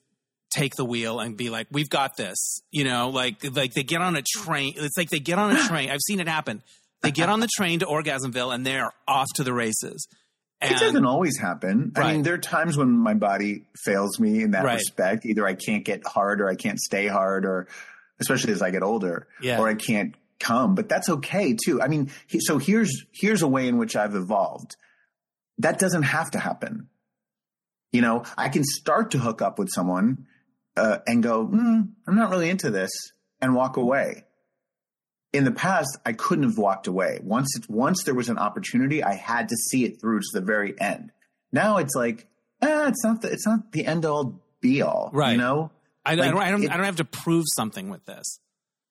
take 0.49 0.73
the 0.75 0.85
wheel 0.85 1.19
and 1.19 1.37
be 1.37 1.49
like, 1.51 1.67
"We've 1.69 1.89
got 1.89 2.17
this." 2.17 2.61
You 2.71 2.85
know, 2.85 3.09
like 3.09 3.43
like 3.55 3.73
they 3.73 3.83
get 3.83 4.01
on 4.01 4.15
a 4.15 4.23
train. 4.23 4.73
It's 4.77 4.97
like 4.97 5.09
they 5.09 5.19
get 5.19 5.37
on 5.37 5.55
a 5.55 5.59
train. 5.67 5.91
I've 5.91 6.01
seen 6.07 6.19
it 6.19 6.27
happen. 6.27 6.63
They 7.03 7.11
get 7.11 7.29
on 7.29 7.41
the 7.41 7.49
train 7.55 7.79
to 7.79 7.85
Orgasmville 7.85 8.51
and 8.55 8.65
they're 8.65 8.91
off 9.07 9.27
to 9.35 9.43
the 9.43 9.53
races. 9.53 10.07
It 10.61 10.79
doesn't 10.79 11.05
always 11.05 11.37
happen. 11.37 11.91
I 11.95 12.13
mean, 12.13 12.23
there 12.23 12.33
are 12.33 12.39
times 12.39 12.77
when 12.77 12.89
my 12.91 13.13
body 13.13 13.65
fails 13.75 14.19
me 14.19 14.41
in 14.41 14.51
that 14.51 14.63
Right. 14.65 14.75
respect. 14.75 15.25
Either 15.25 15.45
I 15.45 15.53
can't 15.53 15.85
get 15.85 16.05
hard 16.05 16.41
or 16.41 16.49
I 16.49 16.55
can't 16.55 16.79
stay 16.79 17.07
hard 17.07 17.45
or 17.45 17.67
especially 18.19 18.53
as 18.53 18.63
I 18.63 18.71
get 18.71 18.81
older, 18.81 19.27
Yeah. 19.39 19.59
or 19.59 19.67
I 19.67 19.75
can't 19.75 20.15
come, 20.39 20.73
but 20.73 20.89
that's 20.89 21.09
okay 21.09 21.55
too. 21.63 21.79
I 21.81 21.87
mean, 21.87 22.09
he, 22.25 22.39
so 22.39 22.57
here's 22.57 23.05
here's 23.11 23.43
a 23.43 23.47
way 23.47 23.67
in 23.67 23.77
which 23.77 23.95
I've 23.95 24.15
evolved. 24.15 24.75
That 25.59 25.77
doesn't 25.77 26.03
have 26.03 26.31
to 26.31 26.39
happen. 26.39 26.89
You 27.91 28.01
know, 28.01 28.23
I 28.37 28.49
can 28.49 28.63
start 28.63 29.11
to 29.11 29.19
hook 29.19 29.41
up 29.41 29.59
with 29.59 29.69
someone 29.71 30.25
uh, 30.75 30.99
and 31.07 31.21
go, 31.23 31.47
mm, 31.47 31.89
I'm 32.07 32.15
not 32.15 32.29
really 32.31 32.49
into 32.49 32.69
this, 32.71 32.91
and 33.41 33.55
walk 33.55 33.77
away. 33.77 34.25
In 35.33 35.43
the 35.43 35.51
past, 35.51 35.97
I 36.05 36.13
couldn't 36.13 36.45
have 36.45 36.57
walked 36.57 36.87
away. 36.87 37.19
Once 37.21 37.55
it, 37.57 37.69
once 37.69 38.03
there 38.05 38.13
was 38.15 38.29
an 38.29 38.37
opportunity, 38.37 39.03
I 39.03 39.13
had 39.13 39.49
to 39.49 39.55
see 39.55 39.83
it 39.85 39.99
through 39.99 40.19
to 40.21 40.27
the 40.33 40.41
very 40.41 40.79
end. 40.79 41.11
Now 41.51 41.77
it's 41.77 41.93
like, 41.95 42.27
eh, 42.61 42.87
it's 42.87 43.03
not 43.03 43.21
the, 43.21 43.31
it's 43.31 43.45
not 43.45 43.71
the 43.71 43.85
end 43.85 44.05
all 44.05 44.41
be 44.61 44.81
all, 44.81 45.09
Right. 45.13 45.33
You 45.33 45.37
know, 45.37 45.71
I, 46.05 46.15
Like, 46.15 46.27
I, 46.29 46.31
don't, 46.31 46.41
I, 46.41 46.51
don't, 46.51 46.63
it- 46.63 46.71
I 46.71 46.77
don't 46.77 46.85
have 46.85 46.95
to 46.97 47.05
prove 47.05 47.45
something 47.55 47.89
with 47.89 48.05
this. 48.05 48.39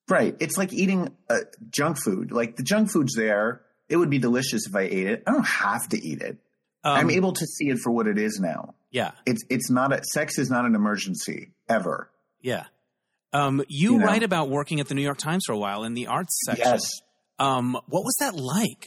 Right. 0.08 0.36
It's 0.38 0.56
like 0.56 0.72
eating 0.72 1.08
uh, 1.28 1.38
junk 1.70 1.96
food. 2.04 2.30
Like 2.30 2.56
the 2.56 2.62
junk 2.62 2.90
food's 2.92 3.14
there. 3.14 3.62
It 3.88 3.96
would 3.96 4.10
be 4.10 4.18
delicious 4.18 4.66
if 4.68 4.76
I 4.76 4.82
ate 4.82 5.06
it. 5.08 5.22
I 5.26 5.32
don't 5.32 5.46
have 5.46 5.88
to 5.88 6.00
eat 6.00 6.20
it. 6.22 6.38
Um, 6.84 6.96
I'm 6.96 7.10
able 7.10 7.32
to 7.32 7.46
see 7.46 7.68
it 7.70 7.78
for 7.78 7.90
what 7.90 8.06
it 8.06 8.16
is 8.18 8.38
now. 8.38 8.74
yeah, 8.92 9.12
It's 9.24 9.42
it's 9.50 9.68
not 9.70 9.92
a 9.92 10.04
sex 10.04 10.38
is 10.38 10.48
not 10.50 10.64
an 10.66 10.74
emergency 10.76 11.50
ever. 11.68 12.10
yeah. 12.40 12.66
Um, 13.32 13.62
you, 13.68 13.92
You 13.92 13.98
know. 13.98 14.06
write 14.06 14.22
about 14.22 14.48
working 14.48 14.80
at 14.80 14.88
the 14.88 14.94
New 14.94 15.02
York 15.02 15.18
Times 15.18 15.44
for 15.46 15.52
a 15.52 15.58
while 15.58 15.84
in 15.84 15.94
the 15.94 16.06
arts 16.06 16.38
section. 16.46 16.66
Yes. 16.66 16.90
Um, 17.38 17.74
what 17.88 18.04
was 18.04 18.16
that 18.20 18.34
like? 18.34 18.86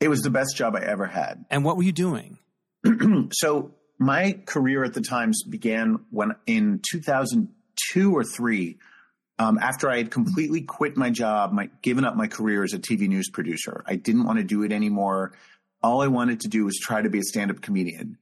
It 0.00 0.08
was 0.08 0.22
the 0.22 0.30
best 0.30 0.56
job 0.56 0.74
I 0.76 0.80
ever 0.80 1.06
had. 1.06 1.44
And 1.50 1.64
what 1.64 1.76
were 1.76 1.82
you 1.82 1.92
doing? 1.92 2.38
so 3.32 3.72
my 3.98 4.38
career 4.44 4.84
at 4.84 4.94
the 4.94 5.00
Times 5.00 5.42
began 5.42 6.00
when 6.10 6.32
in 6.46 6.80
2002 6.90 8.14
or 8.16 8.24
three, 8.24 8.78
um, 9.38 9.58
after 9.58 9.90
I 9.90 9.98
had 9.98 10.10
completely 10.10 10.62
quit 10.62 10.96
my 10.96 11.10
job, 11.10 11.52
my 11.52 11.70
given 11.82 12.04
up 12.04 12.16
my 12.16 12.26
career 12.26 12.64
as 12.64 12.72
a 12.72 12.78
TV 12.78 13.08
news 13.08 13.30
producer. 13.30 13.84
I 13.86 13.96
didn't 13.96 14.24
want 14.24 14.38
to 14.38 14.44
do 14.44 14.62
it 14.62 14.72
anymore. 14.72 15.32
All 15.82 16.02
I 16.02 16.08
wanted 16.08 16.40
to 16.40 16.48
do 16.48 16.64
was 16.64 16.78
try 16.78 17.00
to 17.02 17.10
be 17.10 17.18
a 17.18 17.22
stand-up 17.22 17.60
comedian, 17.60 18.18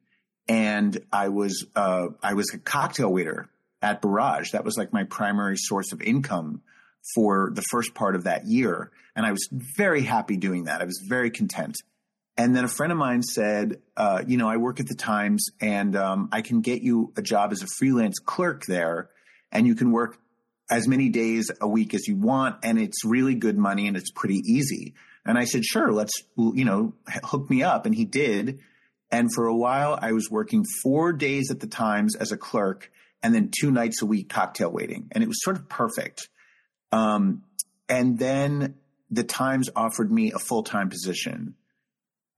and 0.49 0.99
I 1.13 1.29
was 1.29 1.65
uh, 1.75 2.09
I 2.23 2.35
was 2.35 2.53
a 2.53 2.59
cocktail 2.59 3.13
waiter 3.13 3.49
at 3.85 4.01
Barrage. 4.01 4.53
That 4.53 4.65
was 4.65 4.79
like 4.79 4.93
my 4.95 5.05
primary 5.05 5.59
source 5.59 5.93
of 5.93 6.01
income 6.01 6.63
for 7.15 7.51
the 7.53 7.63
first 7.71 7.95
part 7.95 8.17
of 8.17 8.25
that 8.25 8.47
year, 8.47 8.91
and 9.15 9.27
I 9.27 9.31
was 9.31 9.47
very 9.53 10.03
happy 10.03 10.39
doing 10.39 10.65
that. 10.65 10.81
I 10.81 10.87
was 10.87 11.05
very 11.07 11.31
content. 11.31 11.77
And 12.37 12.57
then 12.57 12.65
a 12.65 12.69
friend 12.69 12.91
of 12.91 12.99
mine 12.99 13.23
said, 13.23 13.81
uh, 13.97 14.25
you 14.27 14.39
know, 14.39 14.49
I 14.49 14.57
work 14.57 14.81
at 14.81 14.89
the 14.89 14.97
Times 14.97 15.47
and 15.61 15.95
um, 15.95 16.31
I 16.33 16.43
can 16.43 16.63
get 16.63 16.83
you 16.83 17.13
a 17.17 17.23
job 17.23 17.53
as 17.53 17.63
a 17.63 17.69
freelance 17.79 18.19
clerk 18.19 18.65
there 18.67 19.11
and 19.53 19.69
you 19.69 19.77
can 19.77 19.93
work 19.93 20.19
as 20.69 20.89
many 20.89 21.11
days 21.11 21.53
a 21.61 21.69
week 21.69 21.95
as 21.95 22.09
you 22.09 22.17
want 22.17 22.57
and 22.65 22.77
it's 22.77 23.05
really 23.05 23.37
good 23.37 23.57
money 23.57 23.87
and 23.87 23.97
it's 23.97 24.11
pretty 24.11 24.43
easy. 24.47 24.95
And 25.25 25.39
I 25.39 25.45
said, 25.45 25.65
sure, 25.65 25.93
let's, 25.93 26.25
you 26.37 26.65
know, 26.65 26.95
hook 27.23 27.49
me 27.49 27.63
up. 27.63 27.87
And 27.87 27.95
he 27.95 28.05
did. 28.05 28.59
And 29.13 29.33
for 29.33 29.47
a 29.47 29.55
while 29.55 29.97
I 30.03 30.11
was 30.11 30.29
working 30.29 30.65
four 30.83 31.13
days 31.13 31.53
at 31.53 31.61
the 31.61 31.69
Times 31.69 32.17
as 32.17 32.33
a 32.33 32.37
clerk 32.37 32.91
and 33.25 33.35
then 33.35 33.51
two 33.59 33.71
nights 33.71 34.03
a 34.03 34.07
week 34.07 34.29
cocktail 34.29 34.71
waiting. 34.71 35.09
And 35.11 35.25
it 35.25 35.27
was 35.27 35.43
sort 35.43 35.57
of 35.57 35.67
perfect. 35.67 36.29
Um, 36.93 37.43
and 37.89 38.19
then 38.19 38.75
the 39.11 39.25
Times 39.25 39.71
offered 39.75 40.13
me 40.13 40.31
a 40.33 40.39
full-time 40.39 40.91
position 40.91 41.55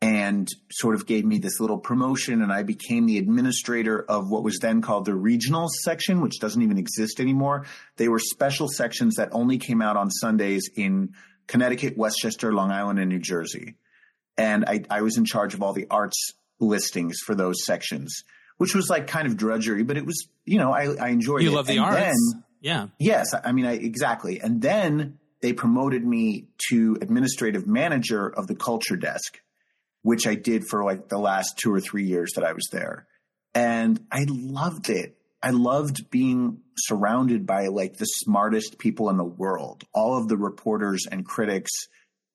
and 0.01 0.49
sort 0.71 0.95
of 0.95 1.05
gave 1.05 1.25
me 1.25 1.39
this 1.39 1.59
little 1.59 1.79
promotion 1.79 2.41
and 2.41 2.53
I 2.53 2.63
became 2.63 3.07
the 3.07 3.19
administrator 3.19 4.01
of 4.01 4.31
what 4.31 4.45
was 4.45 4.59
then 4.61 4.81
called 4.81 5.07
the 5.07 5.15
regional 5.15 5.67
section, 5.83 6.21
which 6.21 6.39
doesn't 6.39 6.63
even 6.63 6.79
exist 6.79 7.19
anymore. 7.19 7.67
They 7.97 8.09
were 8.09 8.21
special 8.21 8.69
sections 8.69 9.17
that 9.17 9.31
only 9.33 9.59
came 9.59 9.83
out 9.83 9.97
on 9.97 10.11
Sundays 10.11 10.71
in 10.77 11.15
Connecticut, 11.49 11.97
Westchester, 11.97 12.53
Long 12.53 12.71
Island, 12.71 13.01
and 13.01 13.09
New 13.09 13.19
Jersey. 13.19 13.75
And 14.39 14.65
I, 14.67 14.85
I 14.89 15.03
was 15.03 15.17
in 15.17 15.25
charge 15.25 15.55
of 15.55 15.63
all 15.63 15.73
the 15.73 15.89
arts 15.91 16.33
listings 16.61 17.19
for 17.25 17.35
those 17.35 17.65
sections, 17.65 18.23
which 18.59 18.75
was 18.75 18.89
like 18.89 19.07
kind 19.07 19.27
of 19.27 19.37
drudgery, 19.37 19.83
but 19.83 19.97
it 19.97 20.07
was, 20.07 20.29
you 20.45 20.59
know, 20.59 20.73
I, 20.73 20.95
I 20.95 21.09
enjoyed 21.09 21.43
You 21.43 21.51
it. 21.51 21.55
love 21.55 21.67
the 21.67 21.77
And 21.77 21.85
arts. 21.85 21.97
then- 22.01 22.43
yeah. 22.63 22.87
Yes, 22.99 23.33
I 23.45 23.53
mean, 23.53 23.67
I, 23.67 23.75
exactly. 23.75 24.41
And 24.41 24.61
then 24.61 25.19
they 25.41 25.53
promoted 25.53 26.05
me 26.05 26.49
to 26.71 26.97
administrative 27.01 27.67
manager 27.67 28.27
of 28.27 28.47
the 28.49 28.57
culture 28.57 28.97
desk, 28.97 29.39
which 30.03 30.27
I 30.27 30.35
did 30.35 30.65
for 30.69 30.83
like 30.83 31.09
the 31.09 31.19
last 31.19 31.59
two 31.59 31.73
or 31.73 31.81
three 31.81 32.07
years 32.07 32.33
that 32.35 32.45
I 32.45 32.55
was 32.55 32.67
there. 32.73 33.07
And 33.55 34.05
I 34.11 34.25
loved 34.29 34.89
it. 34.91 35.17
I 35.43 35.51
loved 35.51 36.11
being 36.11 36.61
surrounded 36.79 37.47
by 37.47 37.67
like 37.69 37.99
the 37.99 38.05
smartest 38.07 38.79
people 38.79 39.11
in 39.11 39.17
the 39.17 39.25
world, 39.25 39.85
all 39.95 40.19
of 40.19 40.27
the 40.27 40.37
reporters 40.37 41.07
and 41.09 41.25
critics 41.25 41.71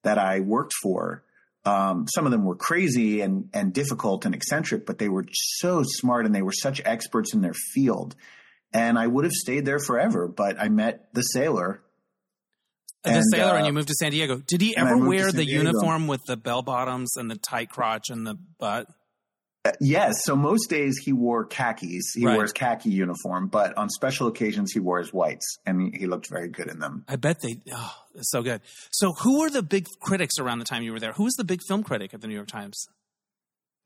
that 0.04 0.18
I 0.18 0.40
worked 0.40 0.74
for. 0.82 1.24
Um, 1.64 2.07
some 2.07 2.26
of 2.26 2.32
them 2.32 2.43
were 2.43 2.55
crazy 2.55 3.22
and, 3.22 3.49
and 3.53 3.72
difficult 3.74 4.26
and 4.26 4.34
eccentric, 4.34 4.86
but 4.86 4.97
they 4.97 5.09
were 5.09 5.26
so 5.32 5.84
smart 5.86 6.26
and 6.26 6.34
they 6.34 6.41
were 6.41 6.51
such 6.51 6.82
experts 6.84 7.34
in 7.34 7.41
their 7.41 7.53
field. 7.53 8.16
And 8.74 8.97
I 8.97 9.05
would 9.05 9.26
have 9.26 9.34
stayed 9.34 9.66
there 9.66 9.80
forever, 9.80 10.28
but 10.28 10.59
I 10.59 10.70
met 10.70 11.14
the 11.14 11.22
sailor. 11.22 11.84
the 13.03 13.12
And, 13.12 13.24
sailor, 13.32 13.53
uh, 13.53 13.57
and 13.57 13.68
you 13.68 13.74
moved 13.74 13.89
to 13.89 13.95
San 13.99 14.12
Diego. 14.12 14.41
Did 14.47 14.62
he 14.62 14.76
ever 14.76 14.97
wear 14.97 15.32
the 15.32 15.45
uniform 15.45 16.07
with 16.07 16.22
the 16.26 16.38
bell 16.38 16.62
bottoms 16.64 17.16
and 17.18 17.30
the 17.30 17.38
tight 17.38 17.70
crotch 17.70 18.09
and 18.09 18.26
the 18.26 18.38
butt? 18.59 18.88
Yes, 19.80 20.24
so 20.24 20.36
most 20.36 20.70
days 20.72 20.97
he 20.97 21.14
wore 21.14 21.45
khakis. 21.45 22.14
He 22.16 22.26
Right. 22.26 22.36
wears 22.36 22.51
khaki 22.51 22.89
uniform, 22.89 23.47
but 23.47 23.78
on 23.78 23.89
special 23.91 24.28
occasions 24.28 24.72
he 24.72 24.80
wears 24.80 25.14
whites, 25.14 25.59
and 25.68 25.95
he, 25.95 26.07
looked 26.07 26.28
very 26.30 26.47
good 26.49 26.68
in 26.68 26.80
them. 26.80 27.05
I 27.07 27.16
bet 27.16 27.38
they. 27.43 27.62
Oh, 27.72 27.93
it's 28.16 28.32
so 28.32 28.41
good. 28.41 28.62
So, 28.91 29.14
who 29.14 29.39
were 29.39 29.49
the 29.51 29.62
big 29.62 29.86
critics 30.01 30.39
around 30.39 30.59
the 30.59 30.66
time 30.66 30.82
you 30.82 30.91
were 30.91 30.99
there? 30.99 31.14
Who 31.14 31.26
was 31.26 31.34
the 31.36 31.43
big 31.43 31.62
film 31.68 31.84
critic 31.84 32.14
at 32.14 32.22
the 32.22 32.28
New 32.28 32.34
York 32.34 32.47
Times? 32.47 32.88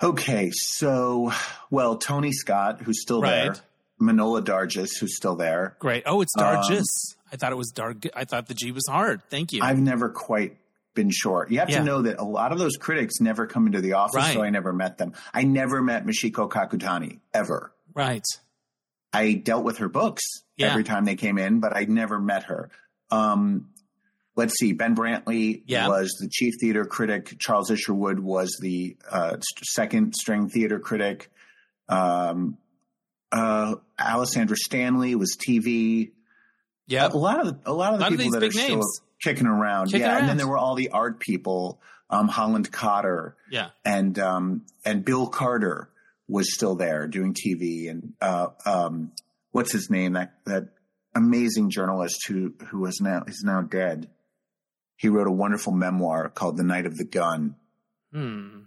Okay, 0.01 0.49
so 0.53 1.32
well, 1.69 1.97
Tony 1.97 2.32
Scott, 2.32 2.82
who's 2.82 3.01
still 3.01 3.21
Right. 3.21 3.53
there, 3.53 3.55
Manohla 4.01 4.43
Dargis, 4.43 4.97
who's 4.99 5.15
still 5.15 5.36
there. 5.36 5.76
Great. 5.80 6.03
Oh, 6.05 6.21
it's 6.21 6.34
Um, 6.38 6.43
Dargis. 6.45 6.86
I 7.32 7.36
thought 7.36 7.51
it 7.51 7.57
was 7.57 7.71
Darg. 7.76 8.09
I 8.15 8.23
thought 8.23 8.47
the 8.47 8.53
G 8.53 8.71
was 8.71 8.86
hard. 8.89 9.21
Thank 9.30 9.51
you. 9.51 9.61
I've 9.61 9.80
never 9.80 10.07
quite 10.09 10.57
been 10.96 11.12
sure. 11.12 11.46
You 11.50 11.60
have 11.60 11.70
Yeah. 11.70 11.80
to 11.80 11.84
know 11.84 12.02
that 12.04 12.18
a 12.18 12.24
lot 12.24 12.52
of 12.52 12.58
those 12.58 12.78
critics 12.78 13.20
never 13.22 13.46
come 13.46 13.68
into 13.68 13.82
the 13.82 13.93
office, 13.93 14.16
Right. 14.16 14.34
so 14.34 14.41
I 14.41 14.50
never 14.50 14.74
met 14.74 14.98
them. 14.98 15.14
I 15.34 15.43
never 15.43 15.82
met 15.82 16.06
Michiko 16.06 16.50
Kakutani 16.50 17.20
ever. 17.34 17.72
right. 17.93 18.24
I 19.14 19.34
dealt 19.34 19.64
with 19.64 19.78
her 19.78 19.88
books 19.88 20.24
Yeah. 20.58 20.68
every 20.72 20.84
time 20.84 21.06
they 21.06 21.16
came 21.16 21.38
in, 21.38 21.60
but 21.62 21.74
I 21.76 21.86
never 21.86 22.20
met 22.20 22.43
her. 22.46 22.70
Um, 23.12 23.70
let's 24.36 24.56
see. 24.60 24.74
Ben 24.74 24.93
Brantley 24.96 25.64
Yeah. 25.68 25.88
was 25.88 26.10
the 26.20 26.28
chief 26.28 26.56
theater 26.60 26.84
critic. 26.84 27.38
Charles 27.39 27.72
Isherwood 27.72 28.20
was 28.20 28.58
the 28.60 28.98
uh, 29.10 29.38
second 29.64 30.16
string 30.16 30.50
theater 30.50 30.80
critic. 30.80 31.32
Um, 31.88 32.58
uh, 33.32 33.76
Alessandra 33.98 34.58
Stanley 34.58 35.16
was 35.16 35.38
TV. 35.38 36.12
Yeah. 36.88 37.08
A 37.08 37.16
lot 37.18 37.39
of 37.39 37.48
the, 37.64 37.72
a 37.72 37.74
lot 37.74 37.93
of 37.93 38.00
the 38.00 38.04
Lot 38.04 38.12
of 38.14 38.18
people 38.20 38.24
these 38.26 38.32
that 38.34 38.38
are 38.43 38.48
big 38.48 38.52
still 38.54 38.76
names. 38.78 39.02
Kicking 39.24 39.47
around. 39.47 39.88
Kicking 39.88 40.01
yeah, 40.01 40.18
and 40.20 40.28
then 40.30 40.38
there 40.38 40.47
were 40.47 40.57
all 40.57 40.76
the 40.76 40.89
art 40.89 41.20
people. 41.20 41.82
Um, 42.09 42.28
Holland 42.28 42.72
Cotter 42.72 43.36
Yeah. 43.49 43.70
and 43.84 44.18
um, 44.20 44.66
and 44.86 45.03
Bill 45.03 45.26
Carter 45.28 45.89
was 46.28 46.53
still 46.53 46.76
there 46.76 47.07
doing 47.07 47.34
TV, 47.34 47.89
and 47.89 48.13
uh, 48.22 48.47
um, 48.66 49.11
what's 49.51 49.72
his 49.72 49.89
name? 49.89 50.13
That 50.13 50.34
that 50.45 50.70
amazing 51.16 51.72
journalist 51.72 52.28
who 52.28 52.53
who 52.68 52.86
is 52.86 52.99
now 53.01 53.24
is 53.28 53.41
now 53.43 53.61
dead. 53.61 54.09
He 54.97 55.09
wrote 55.09 55.28
a 55.28 55.32
wonderful 55.32 55.74
memoir 55.74 56.30
called 56.30 56.57
The 56.57 56.63
Night 56.63 56.86
of 56.86 56.95
the 56.97 57.03
Gun. 57.05 57.55
Hmm. 58.13 58.59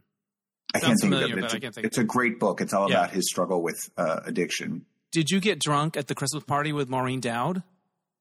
I 0.75 0.81
Sounds 0.81 1.01
can't 1.01 1.01
think 1.01 1.13
familiar, 1.15 1.33
of 1.35 1.39
it. 1.39 1.45
It's, 1.45 1.55
I 1.55 1.57
a, 1.57 1.61
can't 1.61 1.75
think. 1.75 1.87
it's 1.87 1.99
a 1.99 2.05
great 2.05 2.39
book. 2.39 2.61
It's 2.61 2.75
all 2.75 2.91
Yeah. 2.91 2.99
about 2.99 3.11
his 3.13 3.27
struggle 3.31 3.63
with 3.63 3.79
uh, 3.97 4.21
addiction. 4.27 4.85
Did 5.13 5.31
you 5.31 5.41
get 5.41 5.59
drunk 5.61 5.97
at 5.97 6.09
the 6.09 6.15
Christmas 6.15 6.45
party 6.45 6.73
with 6.73 6.91
Maureen 6.91 7.21
Dowd 7.21 7.63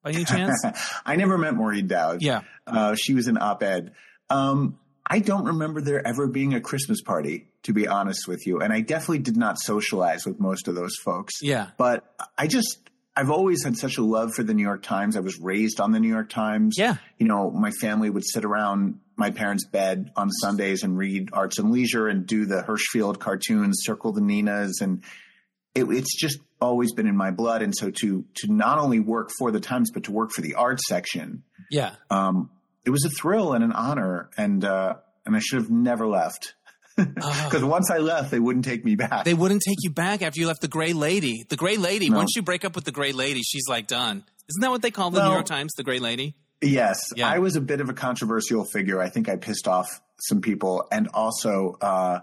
by 0.03 0.11
any 0.11 0.25
chance? 0.25 0.63
I 1.05 1.15
never 1.15 1.37
met 1.37 1.53
Maureen 1.55 1.87
Dowd. 1.87 2.21
yeah. 2.21 2.41
Uh, 2.65 2.95
she 2.95 3.13
was 3.13 3.27
an 3.27 3.37
op-ed. 3.37 3.93
Um, 4.29 4.77
I 5.09 5.19
don't 5.19 5.45
remember 5.45 5.79
there 5.81 6.05
ever 6.05 6.27
being 6.27 6.53
a 6.53 6.59
Christmas 6.59 7.01
party, 7.01 7.47
to 7.63 7.73
be 7.73 7.87
honest 7.87 8.27
with 8.27 8.45
you. 8.45 8.59
And 8.59 8.73
I 8.73 8.81
definitely 8.81 9.19
did 9.19 9.37
not 9.37 9.57
socialize 9.57 10.25
with 10.25 10.39
most 10.39 10.67
of 10.67 10.75
those 10.75 10.95
folks. 10.97 11.33
Yeah. 11.41 11.69
But 11.77 12.03
I 12.37 12.47
just, 12.47 12.89
I've 13.15 13.29
always 13.29 13.63
had 13.63 13.77
such 13.77 13.97
a 13.97 14.03
love 14.03 14.33
for 14.33 14.43
the 14.43 14.53
New 14.53 14.63
York 14.63 14.83
Times. 14.83 15.15
I 15.15 15.21
was 15.21 15.39
raised 15.39 15.79
on 15.79 15.93
the 15.93 15.99
New 16.01 16.09
York 16.09 16.29
Times. 16.29 16.75
Yeah. 16.77 16.97
You 17.17 17.27
know, 17.27 17.49
my 17.51 17.71
family 17.71 18.09
would 18.09 18.25
sit 18.25 18.43
around 18.43 18.99
my 19.15 19.31
parents' 19.31 19.65
bed 19.65 20.11
on 20.17 20.29
Sundays 20.29 20.83
and 20.83 20.97
read 20.97 21.29
Arts 21.31 21.57
and 21.57 21.71
Leisure 21.71 22.07
and 22.07 22.27
do 22.27 22.45
the 22.45 22.61
Hirschfeld 22.61 23.19
cartoons, 23.19 23.77
Circle 23.83 24.11
the 24.11 24.21
Ninas. 24.21 24.79
And 24.81 25.03
it, 25.75 25.83
it's 25.85 26.15
just 26.19 26.39
always 26.61 26.91
been 26.93 27.07
in 27.07 27.15
my 27.15 27.31
blood. 27.31 27.61
And 27.61 27.73
so 27.75 27.91
to, 27.91 28.25
to 28.35 28.51
not 28.51 28.79
only 28.79 28.99
work 28.99 29.29
for 29.37 29.51
the 29.51 29.59
Times, 29.59 29.91
but 29.93 30.03
to 30.05 30.11
work 30.11 30.31
for 30.31 30.41
the 30.41 30.55
arts 30.55 30.83
section, 30.87 31.43
Yeah. 31.69 31.91
um, 32.09 32.49
it 32.85 32.89
was 32.89 33.05
a 33.05 33.09
thrill 33.09 33.53
and 33.53 33.63
an 33.63 33.71
honor. 33.73 34.29
And, 34.37 34.63
uh, 34.65 34.95
and 35.25 35.35
I 35.35 35.39
should 35.39 35.59
have 35.59 35.69
never 35.69 36.07
left 36.07 36.55
because 36.97 37.63
once 37.63 37.91
I 37.91 37.97
left, 37.99 38.31
they 38.31 38.39
wouldn't 38.39 38.65
take 38.65 38.83
me 38.83 38.95
back. 38.95 39.23
They 39.25 39.35
wouldn't 39.35 39.61
take 39.67 39.77
you 39.83 39.91
back 39.91 40.21
after 40.23 40.39
you 40.39 40.47
left 40.47 40.61
the 40.61 40.67
Gray 40.67 40.93
Lady. 40.93 41.45
The 41.47 41.55
Gray 41.57 41.77
Lady. 41.77 42.09
No. 42.09 42.17
Once 42.17 42.31
you 42.35 42.41
break 42.41 42.65
up 42.65 42.73
with 42.75 42.85
the 42.85 42.91
Gray 42.91 43.11
Lady, 43.11 43.41
she's 43.43 43.67
like 43.69 43.85
done. 43.87 44.23
Isn't 44.49 44.61
that 44.61 44.71
what 44.71 44.81
they 44.81 44.91
call 44.91 45.11
the 45.11 45.23
New 45.23 45.31
York 45.33 45.45
Times? 45.45 45.73
The 45.75 45.83
Gray 45.83 45.99
Lady. 45.99 46.35
Yes, 46.59 46.97
Yeah. 47.15 47.29
I 47.29 47.37
was 47.37 47.55
a 47.55 47.61
bit 47.61 47.81
of 47.81 47.89
a 47.89 47.93
controversial 47.93 48.65
figure. 48.65 48.99
I 48.99 49.09
think 49.09 49.29
I 49.29 49.35
pissed 49.35 49.67
off 49.67 50.01
some 50.19 50.41
people, 50.41 50.87
and 50.91 51.07
also 51.13 51.77
uh, 51.81 52.21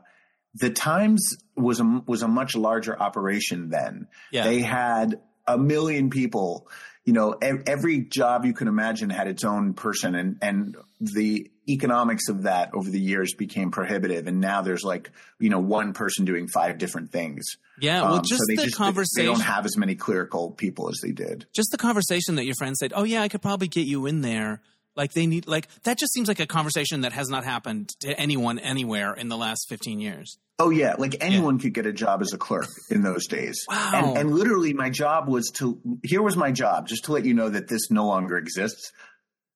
the 0.54 0.70
Times 0.70 1.36
was 1.56 1.80
a 1.80 2.02
was 2.06 2.22
a 2.22 2.28
much 2.28 2.54
larger 2.56 3.00
operation 3.00 3.70
then. 3.70 4.06
Yeah. 4.30 4.44
They 4.44 4.60
had 4.60 5.20
a 5.46 5.58
million 5.58 6.10
people. 6.10 6.68
You 7.04 7.12
know, 7.12 7.32
every 7.42 8.00
job 8.00 8.46
you 8.46 8.54
can 8.54 8.66
imagine 8.66 9.10
had 9.10 9.26
its 9.28 9.44
own 9.44 9.74
person, 9.74 10.14
and 10.14 10.38
and 10.40 10.76
the 11.00 11.50
economics 11.68 12.28
of 12.28 12.42
that 12.44 12.70
over 12.74 12.88
the 12.88 13.00
years 13.00 13.34
became 13.34 13.70
prohibitive. 13.70 14.26
And 14.26 14.40
now 14.40 14.62
there's 14.62 14.84
like 14.84 15.10
you 15.38 15.50
know 15.50 15.58
one 15.60 15.92
person 15.92 16.24
doing 16.24 16.48
five 16.48 16.78
different 16.78 17.10
things. 17.12 17.44
Yeah. 17.78 18.02
Well, 18.02 18.14
Um, 18.14 18.22
just 18.26 18.40
so 18.40 18.44
they 18.48 18.56
the 18.56 18.62
just 18.64 18.78
they 18.78 18.84
conversation. 18.84 19.26
don't 19.32 19.40
have 19.42 19.66
as 19.66 19.76
many 19.76 19.96
clerical 19.96 20.52
people 20.52 20.88
as 20.88 20.98
they 21.02 21.10
did. 21.12 21.44
just 21.54 21.70
the 21.72 21.78
conversation 21.78 22.36
that 22.36 22.46
your 22.46 22.54
friend 22.54 22.74
said, 22.76 22.92
"Oh 22.96 23.04
yeah, 23.04 23.20
I 23.22 23.28
could 23.28 23.42
probably 23.42 23.68
get 23.68 23.86
you 23.86 24.06
in 24.06 24.22
there." 24.22 24.62
Like 24.96 25.12
they 25.12 25.26
need 25.26 25.46
like 25.46 25.68
that 25.82 25.98
just 25.98 26.12
seems 26.14 26.28
like 26.28 26.40
a 26.40 26.46
conversation 26.46 27.02
that 27.02 27.12
has 27.12 27.28
not 27.28 27.44
happened 27.44 27.90
to 28.00 28.18
anyone 28.18 28.58
anywhere 28.60 29.12
in 29.12 29.28
the 29.28 29.36
last 29.36 29.66
15 29.68 29.98
years. 30.00 30.38
Oh 30.58 30.70
yeah, 30.70 30.94
like 30.98 31.16
anyone 31.20 31.58
could 31.58 31.74
get 31.74 31.84
a 31.84 31.92
job 31.92 32.22
as 32.22 32.32
a 32.32 32.38
clerk 32.38 32.68
in 32.88 33.02
those 33.02 33.26
days. 33.26 33.64
Wow. 33.68 33.90
And, 33.94 34.18
and 34.18 34.34
literally, 34.34 34.72
my 34.72 34.88
job 34.88 35.28
was 35.28 35.50
to. 35.56 35.80
Here 36.04 36.22
was 36.22 36.36
my 36.36 36.52
job, 36.52 36.86
just 36.86 37.04
to 37.04 37.12
let 37.12 37.24
you 37.24 37.34
know 37.34 37.48
that 37.48 37.66
this 37.66 37.90
no 37.90 38.06
longer 38.06 38.38
exists. 38.38 38.92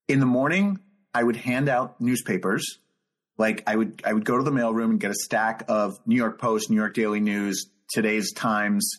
In 0.09 0.19
the 0.19 0.27
morning, 0.27 0.81
I 1.15 1.23
would 1.23 1.37
hand 1.37 1.69
out 1.69 2.01
newspapers. 2.01 2.79
Like 3.37 3.63
I 3.69 3.77
would, 3.77 4.03
I 4.05 4.13
would 4.13 4.25
go 4.25 4.39
to 4.39 4.43
the 4.43 4.51
mailroom 4.51 4.91
and 4.91 5.01
get 5.01 5.13
a 5.13 5.15
stack 5.15 5.65
of 5.69 5.99
New 6.05 6.17
York 6.17 6.41
Post, 6.41 6.69
New 6.69 6.77
York 6.77 6.95
Daily 6.95 7.21
News, 7.21 7.71
today's 7.93 8.33
Times, 8.33 8.99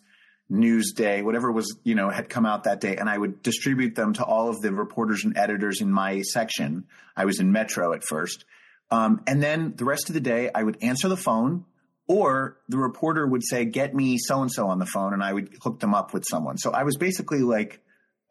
Newsday, 0.49 1.21
whatever 1.21 1.51
was 1.51 1.77
you 1.83 1.95
know 1.95 2.09
had 2.09 2.29
come 2.29 2.45
out 2.45 2.63
that 2.63 2.79
day, 2.79 2.95
and 2.95 3.09
I 3.09 3.17
would 3.17 3.43
distribute 3.43 3.95
them 3.95 4.13
to 4.13 4.23
all 4.23 4.47
of 4.47 4.61
the 4.61 4.71
reporters 4.71 5.25
and 5.25 5.37
editors 5.37 5.81
in 5.81 5.91
my 5.91 6.21
section. 6.21 6.85
I 7.17 7.25
was 7.25 7.41
in 7.41 7.51
Metro 7.51 7.91
at 7.91 8.05
first, 8.05 8.45
um, 8.89 9.21
and 9.27 9.43
then 9.43 9.73
the 9.75 9.85
rest 9.85 10.09
of 10.09 10.13
the 10.13 10.21
day, 10.21 10.49
I 10.55 10.63
would 10.63 10.77
answer 10.81 11.09
the 11.09 11.17
phone, 11.17 11.65
or 12.09 12.57
the 12.67 12.77
reporter 12.77 13.25
would 13.25 13.43
say, 13.45 13.63
"Get 13.63 13.95
me 13.95 14.17
so 14.17 14.41
and 14.41 14.51
so 14.51 14.67
on 14.67 14.79
the 14.79 14.85
phone," 14.85 15.13
and 15.13 15.23
I 15.23 15.31
would 15.31 15.55
hook 15.63 15.79
them 15.79 15.93
up 15.93 16.13
with 16.13 16.25
someone. 16.29 16.57
So 16.57 16.71
I 16.71 16.83
was 16.83 16.97
basically 16.97 17.39
like, 17.39 17.81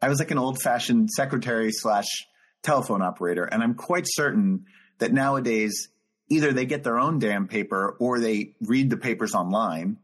I 0.01 0.09
was 0.09 0.19
like 0.19 0.29
an 0.29 0.37
old 0.37 0.61
fashioned 0.61 1.09
secretary 1.09 1.71
slash 1.71 2.05
telephone 2.61 3.01
operator, 3.01 3.45
and 3.45 3.63
I'm 3.63 3.73
quite 3.73 4.05
certain 4.05 4.65
that 4.99 5.13
nowadays 5.13 5.87
either 6.29 6.51
they 6.51 6.65
get 6.65 6.83
their 6.83 6.99
own 6.99 7.17
damn 7.17 7.47
paper 7.47 7.95
or 7.99 8.19
they 8.19 8.53
read 8.61 8.89
the 8.89 8.97
papers 8.97 9.33
online, 9.33 9.97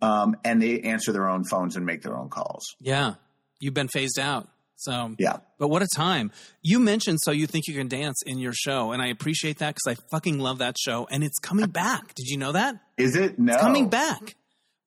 um, 0.00 0.34
and 0.42 0.60
they 0.60 0.80
answer 0.80 1.12
their 1.12 1.28
own 1.28 1.44
phones 1.44 1.76
and 1.76 1.84
make 1.86 2.02
their 2.02 2.16
own 2.16 2.30
calls. 2.30 2.64
Yeah. 2.80 3.14
You've 3.60 3.74
been 3.74 3.88
phased 3.88 4.18
out. 4.18 4.48
So 4.80 5.14
Yeah. 5.18 5.38
But 5.58 5.68
what 5.68 5.82
a 5.82 5.88
time. 5.94 6.30
You 6.62 6.78
mentioned 6.78 7.18
So 7.22 7.32
You 7.32 7.46
Think 7.48 7.66
You 7.66 7.74
Can 7.74 7.88
Dance 7.88 8.22
in 8.24 8.38
your 8.38 8.52
show, 8.54 8.92
and 8.92 9.02
I 9.02 9.08
appreciate 9.08 9.58
that 9.58 9.74
because 9.74 9.98
I 9.98 10.02
fucking 10.10 10.38
love 10.38 10.58
that 10.58 10.76
show, 10.78 11.06
and 11.10 11.22
it's 11.24 11.38
coming 11.40 11.66
back. 11.68 12.14
Did 12.14 12.26
you 12.28 12.36
know 12.38 12.52
that? 12.52 12.76
Is 12.96 13.16
it? 13.16 13.38
No. 13.38 13.54
It's 13.54 13.62
coming 13.62 13.88
back 13.88 14.36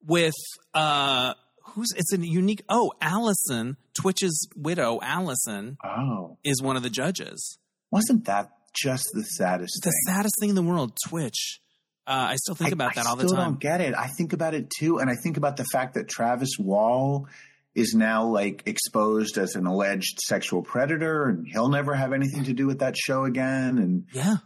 with, 0.06 0.34
uh, 0.74 1.34
who's, 1.64 1.88
it's 1.96 2.12
a 2.12 2.18
unique, 2.18 2.62
oh, 2.70 2.92
Allison, 3.02 3.76
Twitch's 3.94 4.48
widow, 4.56 4.98
Allison, 5.02 5.76
Oh, 5.84 6.38
is 6.42 6.60
one 6.62 6.76
of 6.76 6.82
the 6.82 6.90
judges. 6.90 7.58
wasn't 7.90 8.24
that 8.24 8.50
just 8.74 9.06
the 9.12 9.22
saddest 9.22 9.74
The 9.82 9.90
thing? 9.90 10.14
saddest 10.14 10.34
thing 10.40 10.48
in 10.48 10.54
the 10.54 10.62
world, 10.62 10.96
Twitch. 11.06 11.60
Uh, 12.06 12.28
I 12.30 12.36
still 12.36 12.54
think 12.54 12.70
I- 12.70 12.72
about 12.72 12.92
I 12.92 13.02
that 13.02 13.06
all 13.06 13.16
the 13.16 13.28
still 13.28 13.36
time. 13.36 13.50
don't 13.52 13.60
get 13.60 13.80
it. 13.82 13.94
I 13.94 14.08
think 14.08 14.32
about 14.32 14.54
it 14.54 14.70
too, 14.78 14.98
and 14.98 15.10
I 15.10 15.14
think 15.22 15.36
about 15.36 15.56
the 15.58 15.64
fact 15.72 15.94
that 15.94 16.08
Travis 16.08 16.50
Wall 16.58 17.28
is 17.74 17.94
now 17.94 18.26
like 18.26 18.62
exposed 18.66 19.38
as 19.38 19.54
an 19.54 19.66
alleged 19.66 20.18
sexual 20.20 20.62
predator, 20.62 21.26
and 21.28 21.46
he'll 21.50 21.68
never 21.68 21.94
have 21.94 22.12
anything 22.12 22.44
to 22.44 22.52
do 22.52 22.66
with 22.66 22.80
that 22.80 22.96
show 22.96 23.24
again. 23.24 23.78
And 23.78 24.04
Yeah. 24.12 24.36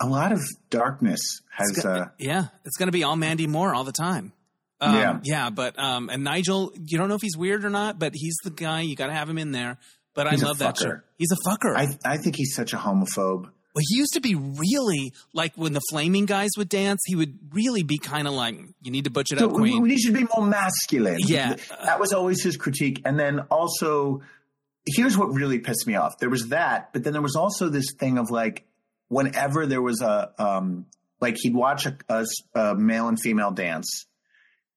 a 0.00 0.06
lot 0.06 0.32
of 0.32 0.40
darkness 0.70 1.40
has. 1.50 1.70
Go- 1.72 1.88
uh, 1.90 2.04
yeah, 2.18 2.46
it's 2.64 2.76
going 2.76 2.86
to 2.88 2.92
be 2.92 3.02
all 3.04 3.16
Mandy 3.16 3.46
Moore 3.46 3.74
all 3.74 3.84
the 3.84 3.92
time. 3.92 4.32
Um, 4.80 4.94
Yeah. 4.96 5.20
yeah, 5.24 5.50
but 5.50 5.78
um, 5.78 6.08
and 6.08 6.24
Nigel, 6.24 6.72
you 6.74 6.98
don't 6.98 7.08
know 7.08 7.14
if 7.14 7.22
he's 7.22 7.36
weird 7.36 7.64
or 7.64 7.70
not, 7.70 7.98
but 7.98 8.12
he's 8.14 8.36
the 8.42 8.50
guy. 8.50 8.80
You 8.80 8.96
got 8.96 9.08
to 9.08 9.12
have 9.12 9.28
him 9.28 9.38
in 9.38 9.52
there. 9.52 9.78
But 10.14 10.30
He's 10.30 10.42
I 10.42 10.46
love 10.48 10.58
that 10.58 10.76
show. 10.76 11.00
He's 11.16 11.30
a 11.32 11.48
fucker. 11.48 11.74
I 11.74 11.88
I 12.04 12.18
think 12.18 12.36
he's 12.36 12.54
such 12.54 12.74
a 12.74 12.76
homophobe. 12.76 13.46
Well, 13.74 13.82
he 13.88 13.96
used 13.96 14.12
to 14.14 14.20
be 14.20 14.34
really 14.34 15.12
like 15.32 15.54
when 15.56 15.72
the 15.72 15.80
Flaming 15.90 16.26
guys 16.26 16.50
would 16.58 16.68
dance. 16.68 17.00
He 17.06 17.16
would 17.16 17.38
really 17.52 17.82
be 17.82 17.98
kind 17.98 18.28
of 18.28 18.34
like, 18.34 18.56
"You 18.82 18.90
need 18.90 19.04
to 19.04 19.10
butch 19.10 19.32
it 19.32 19.38
So 19.38 19.46
up, 19.46 19.52
we, 19.52 19.70
Queen." 19.70 19.82
we 19.82 19.96
should 19.98 20.14
be 20.14 20.26
more 20.36 20.46
masculine. 20.46 21.18
Yeah. 21.20 21.56
that 21.84 21.98
was 21.98 22.12
always 22.12 22.42
his 22.42 22.56
critique. 22.56 23.00
And 23.04 23.18
then 23.18 23.40
also, 23.50 24.20
here's 24.86 25.16
what 25.16 25.32
really 25.32 25.58
pissed 25.58 25.86
me 25.86 25.94
off. 25.94 26.18
There 26.18 26.30
was 26.30 26.48
that, 26.48 26.92
but 26.92 27.04
then 27.04 27.12
there 27.14 27.22
was 27.22 27.36
also 27.36 27.68
this 27.68 27.92
thing 27.98 28.18
of 28.18 28.30
like, 28.30 28.66
whenever 29.08 29.66
there 29.66 29.82
was 29.82 30.02
a 30.02 30.32
um, 30.38 30.86
like 31.20 31.36
he'd 31.38 31.54
watch 31.54 31.86
a 31.86 32.74
male 32.74 33.08
and 33.08 33.18
female 33.18 33.52
dance, 33.52 34.06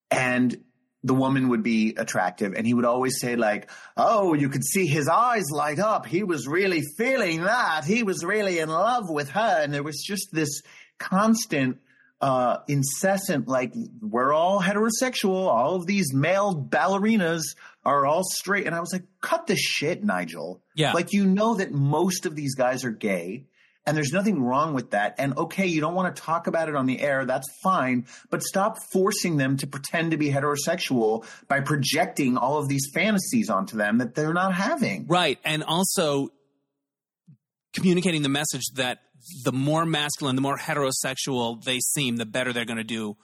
and 0.09 0.63
the 1.05 1.13
woman 1.13 1.49
would 1.49 1.63
be 1.63 1.93
attractive, 1.97 2.53
and 2.53 2.65
he 2.65 2.73
would 2.73 2.85
always 2.85 3.19
say 3.19 3.35
like, 3.35 3.69
"Oh, 3.95 4.33
you 4.33 4.49
could 4.49 4.65
see 4.65 4.87
his 4.87 5.07
eyes 5.07 5.45
light 5.51 5.79
up. 5.79 6.05
He 6.05 6.23
was 6.23 6.47
really 6.47 6.81
feeling 6.97 7.43
that. 7.43 7.85
He 7.85 8.03
was 8.03 8.25
really 8.25 8.59
in 8.59 8.69
love 8.69 9.09
with 9.09 9.29
her." 9.29 9.61
And 9.61 9.73
there 9.73 9.83
was 9.83 10.03
just 10.03 10.29
this 10.33 10.61
constant 10.97 11.77
uh, 12.21 12.57
incessant, 12.67 13.47
like 13.47 13.73
we're 14.01 14.33
all 14.33 14.61
heterosexual. 14.61 15.47
All 15.47 15.75
of 15.75 15.85
these 15.85 16.13
male 16.13 16.55
ballerinas 16.55 17.43
are 17.83 18.05
all 18.05 18.23
straight. 18.23 18.65
And 18.65 18.75
I 18.75 18.79
was 18.79 18.91
like, 18.91 19.03
cut 19.21 19.47
the 19.47 19.55
shit, 19.55 20.03
Nigel. 20.03 20.61
Yeah. 20.75 20.93
Like, 20.93 21.13
you 21.13 21.25
know 21.25 21.55
that 21.55 21.71
most 21.71 22.25
of 22.25 22.35
these 22.35 22.55
guys 22.55 22.83
are 22.83 22.91
gay 22.91 23.45
and 23.85 23.95
there's 23.95 24.11
nothing 24.11 24.41
wrong 24.41 24.73
with 24.73 24.91
that. 24.91 25.15
And 25.17 25.37
okay, 25.37 25.67
you 25.67 25.81
don't 25.81 25.93
want 25.93 26.15
to 26.15 26.21
talk 26.21 26.47
about 26.47 26.69
it 26.69 26.75
on 26.75 26.85
the 26.85 27.01
air. 27.01 27.25
That's 27.25 27.47
fine. 27.61 28.05
But 28.29 28.41
stop 28.43 28.77
forcing 28.91 29.37
them 29.37 29.57
to 29.57 29.67
pretend 29.67 30.11
to 30.11 30.17
be 30.17 30.31
heterosexual 30.31 31.25
by 31.47 31.59
projecting 31.61 32.37
all 32.37 32.57
of 32.57 32.67
these 32.67 32.89
fantasies 32.93 33.49
onto 33.49 33.77
them 33.77 33.99
that 33.99 34.15
they're 34.15 34.33
not 34.33 34.53
having. 34.53 35.05
Right. 35.07 35.39
And 35.43 35.63
also 35.63 36.29
communicating 37.73 38.23
the 38.23 38.29
message 38.29 38.63
that 38.75 38.99
the 39.43 39.51
more 39.51 39.85
masculine, 39.85 40.35
the 40.35 40.41
more 40.41 40.57
heterosexual 40.57 41.63
they 41.63 41.79
seem, 41.79 42.17
the 42.17 42.25
better 42.25 42.53
they're 42.53 42.65
going 42.65 42.77
to 42.77 42.83
do 42.83 43.17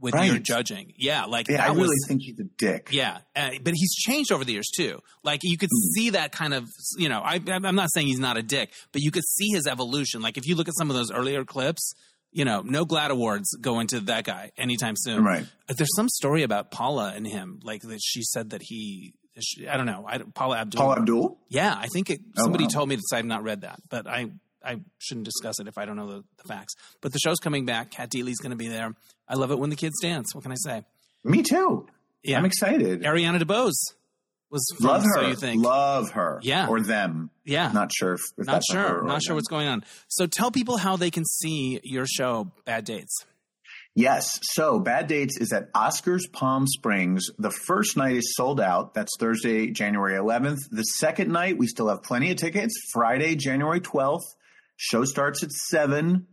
with 0.00 0.14
your 0.14 0.38
judging. 0.38 0.92
Yeah. 0.96 1.24
Like 1.24 1.48
Yeah, 1.48 1.56
that 1.58 1.70
I 1.70 1.72
really 1.72 1.88
was, 1.88 2.04
think 2.08 2.22
he's 2.22 2.38
a 2.38 2.44
dick. 2.44 2.88
yeah. 2.92 3.18
Uh, 3.34 3.50
but 3.62 3.72
he's 3.74 3.94
changed 3.94 4.30
over 4.32 4.44
the 4.44 4.52
years 4.52 4.70
too. 4.76 5.00
Like 5.24 5.40
you 5.42 5.56
could 5.56 5.70
Hmm. 5.72 5.90
see 5.94 6.10
that 6.10 6.32
kind 6.32 6.52
of, 6.54 6.68
you 6.98 7.08
know, 7.08 7.20
I, 7.20 7.40
I'm 7.46 7.74
not 7.74 7.88
saying 7.92 8.06
he's 8.08 8.18
not 8.18 8.36
a 8.36 8.42
dick, 8.42 8.72
but 8.92 9.00
you 9.02 9.10
could 9.10 9.24
see 9.24 9.48
his 9.52 9.66
evolution. 9.66 10.20
Like 10.22 10.36
if 10.36 10.46
you 10.46 10.54
look 10.54 10.68
at 10.68 10.74
some 10.76 10.90
of 10.90 10.96
those 10.96 11.10
earlier 11.10 11.44
clips, 11.44 11.94
you 12.32 12.44
know, 12.44 12.60
no 12.60 12.84
GLAAD 12.84 13.08
Awards 13.10 13.56
going 13.60 13.86
to 13.88 14.00
that 14.00 14.24
guy 14.24 14.50
anytime 14.58 14.94
soon. 14.96 15.24
Right. 15.24 15.46
Uh, 15.68 15.74
There's 15.76 15.94
some 15.96 16.08
story 16.10 16.42
about 16.42 16.70
Paula 16.70 17.12
and 17.16 17.26
him, 17.26 17.60
like 17.62 17.80
that 17.82 18.00
she 18.02 18.22
said 18.22 18.50
that 18.50 18.60
he, 18.62 19.14
she- 19.40 19.66
I 19.66 19.78
don't 19.78 19.86
know, 19.86 20.04
I, 20.06 20.18
Paula 20.18 20.58
Abdul. 20.58 20.80
Paul 20.82 20.92
Abdul? 20.98 21.38
Yeah, 21.48 21.74
I 21.74 21.86
think 21.86 22.10
it, 22.10 22.20
Oh, 22.36 22.42
somebody 22.42 22.64
wow. 22.64 22.70
told 22.70 22.88
me 22.90 22.96
this. 22.96 23.10
I've 23.14 23.24
not 23.24 23.42
read 23.42 23.62
that, 23.62 23.80
but 23.88 24.06
I 24.06 24.26
I 24.66 24.80
shouldn't 24.98 25.24
discuss 25.24 25.60
it 25.60 25.68
if 25.68 25.78
I 25.78 25.84
don't 25.84 25.96
know 25.96 26.08
the, 26.08 26.24
the 26.42 26.48
facts. 26.48 26.74
But 27.00 27.12
the 27.12 27.18
show's 27.18 27.38
coming 27.38 27.64
back. 27.66 27.90
Cat 27.90 28.10
Deeley's 28.10 28.38
going 28.38 28.50
to 28.50 28.56
be 28.56 28.68
there. 28.68 28.94
I 29.28 29.34
love 29.34 29.50
it 29.50 29.58
when 29.58 29.70
the 29.70 29.76
kids 29.76 29.94
dance. 30.02 30.34
What 30.34 30.42
can 30.42 30.52
I 30.52 30.56
say? 30.56 30.84
Me 31.24 31.42
too. 31.42 31.86
Yeah, 32.22 32.38
I'm 32.38 32.44
excited. 32.44 33.02
Ariana 33.02 33.40
DeBose 33.40 33.94
was 34.50 34.64
from 34.76 34.86
Love 34.86 35.02
her. 35.02 35.14
So 35.14 35.28
you 35.28 35.34
think? 35.36 35.64
Love 35.64 36.10
her. 36.12 36.40
Yeah. 36.42 36.68
Or 36.68 36.80
them. 36.80 37.30
yeah, 37.44 37.70
Not 37.72 37.90
sure 37.92 38.14
if, 38.14 38.20
if 38.38 38.46
not 38.46 38.52
that's 38.54 38.72
a 38.72 38.76
her 38.76 38.88
sure. 38.88 39.04
Not 39.04 39.22
sure 39.22 39.30
them. 39.30 39.36
what's 39.36 39.48
going 39.48 39.68
on. 39.68 39.84
So 40.08 40.26
tell 40.26 40.50
people 40.50 40.76
how 40.76 40.96
they 40.96 41.10
can 41.10 41.24
see 41.24 41.80
your 41.84 42.06
show, 42.06 42.50
Bad 42.64 42.84
Dates. 42.84 43.24
Yes. 43.94 44.38
So 44.42 44.78
Bad 44.78 45.06
Dates 45.06 45.38
is 45.38 45.52
at 45.52 45.72
Oscars 45.72 46.30
Palm 46.30 46.66
Springs. 46.66 47.28
The 47.38 47.50
first 47.50 47.96
night 47.96 48.16
is 48.16 48.34
sold 48.36 48.60
out. 48.60 48.92
That's 48.94 49.12
Thursday, 49.18 49.70
January 49.70 50.14
11th. 50.18 50.58
The 50.70 50.82
second 50.82 51.32
night, 51.32 51.56
we 51.56 51.66
still 51.66 51.88
have 51.88 52.02
plenty 52.02 52.30
of 52.30 52.36
tickets. 52.36 52.74
Friday, 52.92 53.36
January 53.36 53.80
12th. 53.80 54.24
Show 54.76 55.04
starts 55.04 55.42
at 55.42 55.52
7. 55.52 56.26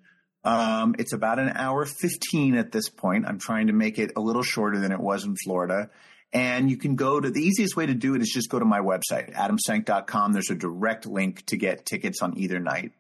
Um, 0.44 0.96
it's 1.00 1.14
about 1.14 1.40
an 1.40 1.50
hour 1.56 1.86
15 1.86 2.56
at 2.56 2.72
this 2.72 2.90
point. 2.90 3.26
I'm 3.26 3.40
trying 3.40 3.68
to 3.68 3.74
make 3.74 3.98
it 3.98 4.12
a 4.16 4.22
little 4.22 4.44
shorter 4.44 4.80
than 4.80 4.92
it 4.92 5.00
was 5.00 5.24
in 5.24 5.36
Florida. 5.44 5.90
And 6.34 6.70
you 6.70 6.78
can 6.78 6.96
go 6.96 7.20
to 7.20 7.30
the 7.30 7.42
easiest 7.42 7.76
way 7.76 7.86
to 7.86 7.94
do 7.94 8.16
it 8.16 8.22
is 8.22 8.32
just 8.34 8.50
go 8.50 8.60
to 8.60 8.66
my 8.66 8.80
website, 8.80 9.34
adamsank.com. 9.34 10.34
There's 10.34 10.50
a 10.50 10.56
direct 10.56 11.06
link 11.06 11.46
to 11.46 11.58
get 11.58 11.86
tickets 11.86 12.22
on 12.22 12.38
either 12.38 12.60
night. 12.60 12.92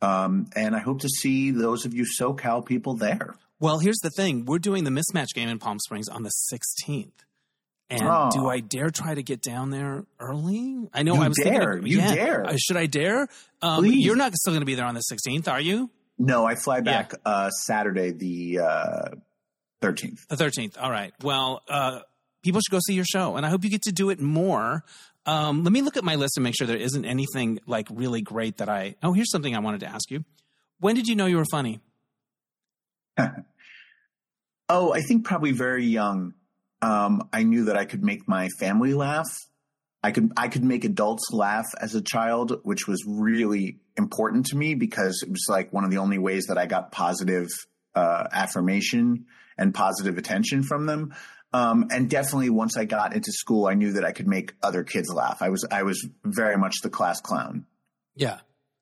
Um, 0.00 0.48
and 0.56 0.74
I 0.74 0.80
hope 0.80 1.02
to 1.02 1.08
see 1.08 1.50
those 1.50 1.84
of 1.84 1.94
you 1.94 2.04
SoCal 2.04 2.64
people 2.64 2.96
there. 2.96 3.36
Well, 3.60 3.78
here's 3.78 4.00
the 4.02 4.10
thing: 4.10 4.46
we're 4.46 4.58
doing 4.58 4.82
the 4.84 4.90
mismatch 4.90 5.34
game 5.34 5.48
in 5.48 5.60
Palm 5.60 5.78
Springs 5.78 6.08
on 6.08 6.24
the 6.24 6.32
16th. 6.52 7.12
And 7.90 8.02
Oh. 8.02 8.30
do 8.32 8.48
I 8.48 8.60
dare 8.60 8.88
try 8.90 9.14
to 9.14 9.22
get 9.22 9.42
down 9.42 9.70
there 9.70 10.04
early? 10.18 10.88
I 10.94 11.02
know 11.02 11.14
You 11.14 11.22
I 11.22 11.28
was 11.28 11.36
thinking 11.42 11.60
dare. 11.60 11.72
of- 11.78 11.86
You 11.86 11.98
yeah. 11.98 12.14
dare. 12.14 12.46
Uh, 12.46 12.56
should 12.56 12.76
I 12.78 12.86
dare? 12.86 13.28
Um, 13.60 13.84
you're 13.84 14.16
not 14.16 14.32
still 14.34 14.52
going 14.52 14.62
to 14.62 14.66
be 14.66 14.74
there 14.74 14.86
on 14.86 14.94
the 14.94 15.02
16th, 15.02 15.46
are 15.46 15.60
you? 15.60 15.90
No, 16.18 16.44
I 16.46 16.54
fly 16.54 16.80
back 16.80 17.12
uh, 17.26 17.50
Saturday, 17.50 18.12
the 18.12 18.60
uh, 18.60 19.08
thirteenth. 19.82 20.26
The 20.28 20.36
13th. 20.36 20.76
All 20.80 20.90
right. 20.90 21.12
Well, 21.22 21.62
uh, 21.68 22.00
people 22.42 22.60
should 22.60 22.72
go 22.72 22.78
see 22.86 22.94
your 22.94 23.04
show, 23.04 23.36
and 23.36 23.44
I 23.44 23.50
hope 23.50 23.64
you 23.64 23.70
get 23.70 23.82
to 23.82 23.92
do 23.92 24.08
it 24.10 24.20
more. 24.20 24.84
Um, 25.26 25.62
let 25.64 25.72
me 25.72 25.82
look 25.82 25.96
at 25.96 26.04
my 26.04 26.14
list 26.14 26.36
and 26.36 26.44
make 26.44 26.54
sure 26.56 26.66
there 26.66 26.76
isn't 26.76 27.04
anything 27.04 27.60
like 27.66 27.88
really 27.90 28.22
great 28.22 28.56
that 28.58 28.68
I. 28.68 28.94
Oh, 29.02 29.12
here's 29.12 29.30
something 29.30 29.54
I 29.54 29.58
wanted 29.60 29.80
to 29.80 29.86
ask 29.86 30.10
you. 30.10 30.24
When 30.80 30.94
did 30.96 31.08
you 31.08 31.14
know 31.16 31.26
you 31.26 31.36
were 31.36 31.46
funny? 31.50 31.80
oh, 34.68 34.92
I 34.92 35.00
think 35.02 35.24
probably 35.24 35.52
very 35.52 35.84
young. 35.86 36.34
Um, 36.82 37.28
I 37.32 37.44
knew 37.44 37.64
that 37.66 37.76
I 37.76 37.86
could 37.86 38.02
make 38.02 38.28
my 38.28 38.48
family 38.58 38.92
laugh. 38.92 39.28
I 40.02 40.10
could 40.10 40.32
I 40.36 40.48
could 40.48 40.64
make 40.64 40.84
adults 40.84 41.30
laugh 41.32 41.66
as 41.80 41.94
a 41.94 42.02
child, 42.02 42.60
which 42.64 42.88
was 42.88 43.04
really 43.06 43.78
important 43.96 44.46
to 44.46 44.56
me 44.56 44.74
because 44.74 45.22
it 45.22 45.30
was 45.30 45.46
like 45.48 45.72
one 45.72 45.84
of 45.84 45.90
the 45.90 45.98
only 45.98 46.18
ways 46.18 46.46
that 46.46 46.58
I 46.58 46.66
got 46.66 46.90
positive 46.90 47.46
uh, 47.94 48.26
affirmation 48.32 49.26
and 49.56 49.72
positive 49.72 50.18
attention 50.18 50.64
from 50.64 50.86
them. 50.86 51.14
Um, 51.52 51.88
and 51.90 52.08
definitely 52.08 52.50
once 52.50 52.76
I 52.76 52.84
got 52.84 53.14
into 53.14 53.30
school, 53.30 53.66
I 53.66 53.74
knew 53.74 53.92
that 53.92 54.04
I 54.04 54.12
could 54.12 54.26
make 54.26 54.54
other 54.62 54.84
kids 54.84 55.10
laugh. 55.10 55.42
I 55.42 55.50
was, 55.50 55.66
I 55.70 55.82
was 55.82 56.08
very 56.24 56.56
much 56.56 56.76
the 56.82 56.88
class 56.88 57.20
clown. 57.20 57.66
Yeah. 58.14 58.38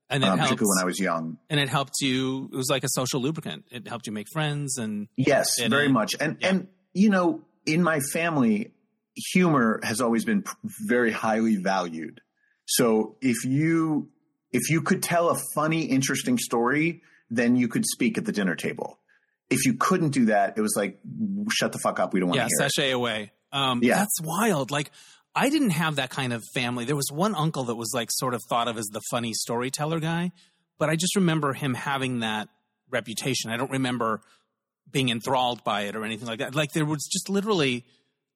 And 0.08 0.24
um, 0.24 0.38
particularly 0.38 0.76
when 0.76 0.82
I 0.82 0.84
was 0.84 0.98
young. 0.98 1.38
And 1.48 1.58
it 1.58 1.68
helped 1.68 1.94
you, 2.00 2.48
it 2.52 2.56
was 2.56 2.68
like 2.70 2.84
a 2.84 2.88
social 2.88 3.20
lubricant. 3.20 3.64
It 3.70 3.88
helped 3.88 4.06
you 4.06 4.12
make 4.12 4.28
friends 4.32 4.78
and. 4.78 5.08
Yes, 5.16 5.60
very 5.60 5.88
much. 5.88 6.14
And, 6.20 6.36
yeah. 6.40 6.48
and, 6.48 6.68
you 6.92 7.10
know, 7.10 7.42
in 7.66 7.82
my 7.82 8.00
family, 8.12 8.72
humor 9.14 9.80
has 9.82 10.00
always 10.00 10.24
been 10.24 10.44
very 10.88 11.12
highly 11.12 11.56
valued. 11.56 12.20
So 12.66 13.16
if 13.20 13.44
you, 13.44 14.08
if 14.52 14.70
you 14.70 14.82
could 14.82 15.02
tell 15.02 15.30
a 15.30 15.38
funny, 15.54 15.82
interesting 15.82 16.38
story, 16.38 17.02
then 17.30 17.56
you 17.56 17.68
could 17.68 17.84
speak 17.86 18.18
at 18.18 18.24
the 18.24 18.32
dinner 18.32 18.54
table 18.54 19.00
if 19.50 19.66
you 19.66 19.74
couldn't 19.74 20.10
do 20.10 20.26
that, 20.26 20.54
it 20.56 20.60
was 20.60 20.74
like, 20.76 20.98
shut 21.50 21.72
the 21.72 21.78
fuck 21.78 21.98
up. 21.98 22.14
We 22.14 22.20
don't 22.20 22.28
want 22.30 22.38
yeah, 22.38 22.44
to 22.44 22.50
hear 22.58 22.68
sashay 22.68 22.90
it. 22.90 22.94
away. 22.94 23.32
Um, 23.52 23.80
yeah. 23.82 23.96
That's 23.96 24.20
wild. 24.22 24.70
Like, 24.70 24.92
I 25.34 25.50
didn't 25.50 25.70
have 25.70 25.96
that 25.96 26.10
kind 26.10 26.32
of 26.32 26.42
family. 26.54 26.84
There 26.84 26.96
was 26.96 27.10
one 27.12 27.34
uncle 27.34 27.64
that 27.64 27.74
was 27.74 27.90
like 27.92 28.08
sort 28.12 28.34
of 28.34 28.42
thought 28.48 28.68
of 28.68 28.78
as 28.78 28.86
the 28.86 29.00
funny 29.10 29.32
storyteller 29.32 30.00
guy, 30.00 30.30
but 30.78 30.88
I 30.88 30.96
just 30.96 31.16
remember 31.16 31.52
him 31.52 31.74
having 31.74 32.20
that 32.20 32.48
reputation. 32.90 33.50
I 33.50 33.56
don't 33.56 33.70
remember 33.70 34.22
being 34.92 35.08
enthralled 35.08 35.62
by 35.64 35.82
it 35.82 35.96
or 35.96 36.04
anything 36.04 36.26
like 36.28 36.38
that. 36.38 36.54
Like, 36.54 36.72
there 36.72 36.84
was 36.84 37.08
just 37.10 37.28
literally 37.28 37.84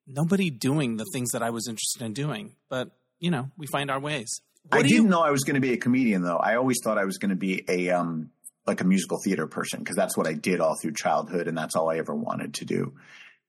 nobody 0.06 0.50
doing 0.50 0.96
the 0.96 1.06
things 1.12 1.30
that 1.32 1.42
I 1.42 1.50
was 1.50 1.68
interested 1.68 2.02
in 2.02 2.12
doing. 2.12 2.54
But, 2.68 2.90
you 3.18 3.30
know, 3.30 3.50
we 3.56 3.66
find 3.66 3.90
our 3.90 4.00
ways. 4.00 4.40
What 4.68 4.78
I 4.78 4.82
didn't 4.82 5.04
you- 5.04 5.08
know 5.08 5.20
I 5.22 5.30
was 5.30 5.44
going 5.44 5.54
to 5.54 5.60
be 5.60 5.72
a 5.72 5.76
comedian, 5.76 6.22
though. 6.22 6.36
I 6.36 6.56
always 6.56 6.78
thought 6.82 6.98
I 6.98 7.04
was 7.04 7.18
going 7.18 7.30
to 7.30 7.36
be 7.36 7.64
a 7.68 7.90
um, 7.90 8.30
like 8.66 8.80
a 8.80 8.84
musical 8.84 9.18
theater 9.22 9.46
person 9.46 9.80
because 9.80 9.96
that's 9.96 10.16
what 10.16 10.26
I 10.26 10.32
did 10.32 10.60
all 10.60 10.74
through 10.80 10.92
childhood 10.92 11.48
and 11.48 11.56
that's 11.56 11.76
all 11.76 11.90
I 11.90 11.98
ever 11.98 12.14
wanted 12.14 12.54
to 12.54 12.64
do. 12.64 12.94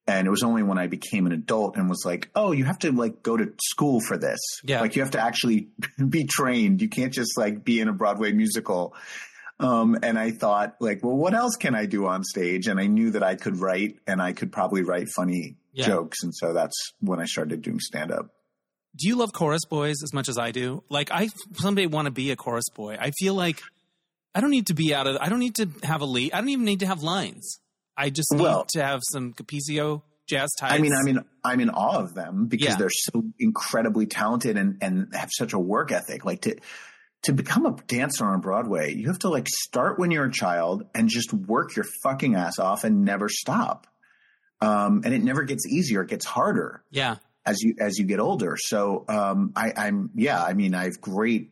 And 0.07 0.27
it 0.27 0.29
was 0.29 0.43
only 0.43 0.61
when 0.61 0.77
I 0.77 0.85
became 0.87 1.25
an 1.25 1.31
adult 1.31 1.77
and 1.77 1.89
was 1.89 2.03
like, 2.05 2.29
oh, 2.35 2.51
you 2.51 2.65
have 2.65 2.77
to 2.79 2.91
like 2.91 3.23
go 3.23 3.37
to 3.37 3.53
school 3.63 4.01
for 4.01 4.17
this. 4.17 4.39
Yeah. 4.63 4.81
Like 4.81 4.95
you 4.95 5.01
have 5.01 5.11
to 5.11 5.19
actually 5.19 5.69
be 6.09 6.25
trained. 6.25 6.81
You 6.81 6.89
can't 6.89 7.13
just 7.13 7.37
like 7.37 7.63
be 7.63 7.79
in 7.79 7.87
a 7.87 7.93
Broadway 7.93 8.31
musical. 8.31 8.93
Um, 9.59 9.97
and 10.03 10.19
I 10.19 10.31
thought 10.31 10.75
like, 10.79 11.03
well, 11.03 11.15
what 11.15 11.33
else 11.33 11.55
can 11.55 11.75
I 11.75 11.85
do 11.85 12.07
on 12.07 12.23
stage? 12.23 12.67
And 12.67 12.79
I 12.79 12.87
knew 12.87 13.11
that 13.11 13.23
I 13.23 13.35
could 13.35 13.57
write 13.57 13.99
and 14.05 14.21
I 14.21 14.33
could 14.33 14.51
probably 14.51 14.83
write 14.83 15.07
funny 15.09 15.55
yeah. 15.71 15.85
jokes. 15.85 16.23
And 16.23 16.35
so 16.35 16.53
that's 16.53 16.75
when 16.99 17.19
I 17.19 17.25
started 17.25 17.61
doing 17.61 17.79
stand 17.79 18.11
up. 18.11 18.31
Do 18.97 19.07
you 19.07 19.15
love 19.15 19.33
chorus 19.33 19.65
boys 19.65 20.03
as 20.03 20.13
much 20.13 20.29
as 20.29 20.37
I 20.37 20.51
do? 20.51 20.83
Like 20.89 21.09
I 21.11 21.29
someday 21.53 21.85
want 21.85 22.05
to 22.05 22.11
be 22.11 22.31
a 22.31 22.35
chorus 22.35 22.69
boy. 22.73 22.97
I 22.99 23.11
feel 23.11 23.33
like 23.33 23.61
I 24.33 24.41
don't 24.41 24.51
need 24.51 24.67
to 24.67 24.73
be 24.73 24.93
out 24.93 25.07
of. 25.07 25.17
I 25.19 25.29
don't 25.29 25.39
need 25.39 25.55
to 25.55 25.69
have 25.83 26.01
a 26.01 26.05
lead. 26.05 26.33
I 26.33 26.39
don't 26.39 26.49
even 26.49 26.65
need 26.65 26.81
to 26.81 26.87
have 26.87 27.03
lines. 27.03 27.59
I 27.97 28.09
just 28.09 28.31
need 28.33 28.41
well, 28.41 28.65
to 28.73 28.83
have 28.83 29.01
some 29.09 29.33
Capezio 29.33 30.01
jazz 30.27 30.49
tights. 30.59 30.73
I 30.73 30.79
mean, 30.79 30.93
I 30.93 31.03
mean, 31.03 31.19
I'm 31.43 31.59
in 31.59 31.69
awe 31.69 31.99
of 31.99 32.13
them 32.13 32.47
because 32.47 32.67
yeah. 32.67 32.75
they're 32.75 32.89
so 32.89 33.23
incredibly 33.39 34.05
talented 34.05 34.57
and 34.57 34.77
and 34.81 35.13
have 35.13 35.29
such 35.31 35.53
a 35.53 35.59
work 35.59 35.91
ethic. 35.91 36.25
Like 36.25 36.41
to 36.41 36.57
to 37.25 37.33
become 37.33 37.65
a 37.65 37.75
dancer 37.87 38.25
on 38.25 38.39
Broadway, 38.39 38.93
you 38.93 39.07
have 39.07 39.19
to 39.19 39.29
like 39.29 39.47
start 39.47 39.99
when 39.99 40.11
you're 40.11 40.25
a 40.25 40.31
child 40.31 40.83
and 40.93 41.09
just 41.09 41.33
work 41.33 41.75
your 41.75 41.85
fucking 42.03 42.35
ass 42.35 42.59
off 42.59 42.83
and 42.83 43.03
never 43.03 43.29
stop. 43.29 43.87
Um, 44.61 45.01
and 45.03 45.13
it 45.13 45.23
never 45.23 45.43
gets 45.43 45.67
easier; 45.67 46.01
it 46.03 46.09
gets 46.09 46.25
harder. 46.25 46.83
Yeah. 46.91 47.17
As 47.45 47.61
you 47.61 47.75
as 47.79 47.99
you 47.99 48.05
get 48.05 48.19
older, 48.19 48.57
so 48.57 49.05
um, 49.07 49.51
I, 49.55 49.71
I'm 49.75 50.09
yeah. 50.15 50.43
I 50.43 50.53
mean, 50.53 50.73
I 50.73 50.85
have 50.85 50.99
great 50.99 51.51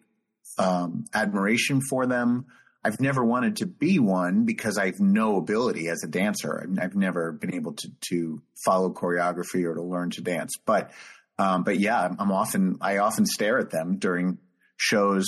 um, 0.58 1.06
admiration 1.14 1.82
for 1.88 2.08
them. 2.08 2.48
I've 2.84 3.00
never 3.00 3.24
wanted 3.24 3.58
to 3.58 3.68
be 3.68 4.00
one 4.00 4.46
because 4.46 4.78
I've 4.78 5.00
no 5.00 5.38
ability 5.38 5.90
as 5.90 6.04
a 6.04 6.08
dancer. 6.08 6.68
I've 6.82 6.96
never 6.96 7.32
been 7.32 7.54
able 7.54 7.74
to 7.74 7.92
to 8.10 8.42
follow 8.66 8.92
choreography 8.92 9.66
or 9.66 9.76
to 9.76 9.84
learn 9.84 10.10
to 10.12 10.22
dance. 10.22 10.54
But 10.66 10.92
um, 11.38 11.64
but 11.64 11.80
yeah, 11.80 12.10
I'm 12.18 12.32
often 12.32 12.78
I 12.82 12.98
often 12.98 13.26
stare 13.26 13.60
at 13.60 13.70
them 13.70 13.98
during 13.98 14.38
shows. 14.78 15.26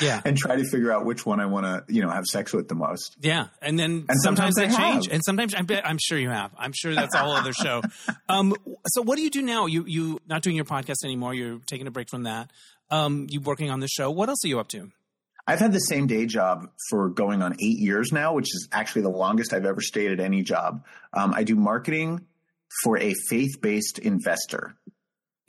Yeah, 0.00 0.20
and 0.24 0.36
try 0.36 0.54
to 0.54 0.64
figure 0.64 0.92
out 0.92 1.04
which 1.04 1.26
one 1.26 1.40
I 1.40 1.46
want 1.46 1.66
to, 1.66 1.92
you 1.92 2.02
know, 2.02 2.08
have 2.08 2.24
sex 2.24 2.52
with 2.52 2.68
the 2.68 2.76
most. 2.76 3.16
Yeah, 3.20 3.48
and 3.60 3.76
then 3.76 4.04
and 4.08 4.20
sometimes, 4.20 4.54
sometimes 4.54 4.76
they 4.76 4.82
change, 4.82 5.08
and 5.08 5.22
sometimes 5.24 5.54
I 5.54 5.62
bet 5.62 5.84
I'm 5.84 5.98
sure 6.00 6.16
you 6.16 6.30
have. 6.30 6.52
I'm 6.56 6.72
sure 6.72 6.94
that's 6.94 7.16
all 7.16 7.32
other 7.32 7.52
show. 7.52 7.82
Um, 8.30 8.54
so 8.88 9.00
what 9.00 9.16
do 9.16 9.22
you 9.22 9.30
do 9.30 9.40
now? 9.40 9.64
You 9.64 9.84
you 9.86 10.20
not 10.28 10.42
doing 10.42 10.54
your 10.54 10.66
podcast 10.66 10.96
anymore? 11.02 11.32
You're 11.32 11.60
taking 11.66 11.86
a 11.86 11.90
break 11.90 12.10
from 12.10 12.24
that. 12.24 12.50
Um, 12.90 13.26
you 13.30 13.40
working 13.40 13.70
on 13.70 13.80
the 13.80 13.88
show. 13.88 14.10
What 14.10 14.28
else 14.28 14.44
are 14.44 14.48
you 14.48 14.60
up 14.60 14.68
to? 14.68 14.92
I've 15.48 15.60
had 15.60 15.72
the 15.72 15.78
same 15.78 16.06
day 16.06 16.26
job 16.26 16.68
for 16.90 17.08
going 17.08 17.40
on 17.40 17.54
eight 17.54 17.78
years 17.78 18.12
now, 18.12 18.34
which 18.34 18.54
is 18.54 18.68
actually 18.70 19.02
the 19.02 19.10
longest 19.10 19.54
I've 19.54 19.64
ever 19.64 19.80
stayed 19.80 20.12
at 20.12 20.20
any 20.20 20.42
job. 20.42 20.84
Um, 21.14 21.32
I 21.34 21.42
do 21.42 21.56
marketing 21.56 22.26
for 22.84 22.98
a 22.98 23.14
faith 23.30 23.58
based 23.62 23.98
investor. 23.98 24.74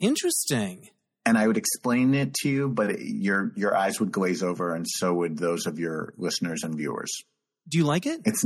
Interesting. 0.00 0.88
And 1.26 1.36
I 1.36 1.46
would 1.46 1.58
explain 1.58 2.14
it 2.14 2.34
to 2.42 2.48
you, 2.48 2.68
but 2.68 3.00
your 3.00 3.52
your 3.54 3.76
eyes 3.76 4.00
would 4.00 4.10
glaze 4.10 4.42
over, 4.42 4.74
and 4.74 4.86
so 4.88 5.12
would 5.14 5.38
those 5.38 5.66
of 5.66 5.78
your 5.78 6.14
listeners 6.16 6.62
and 6.62 6.74
viewers. 6.74 7.10
Do 7.68 7.78
you 7.78 7.84
like 7.84 8.06
it? 8.06 8.22
It's 8.24 8.44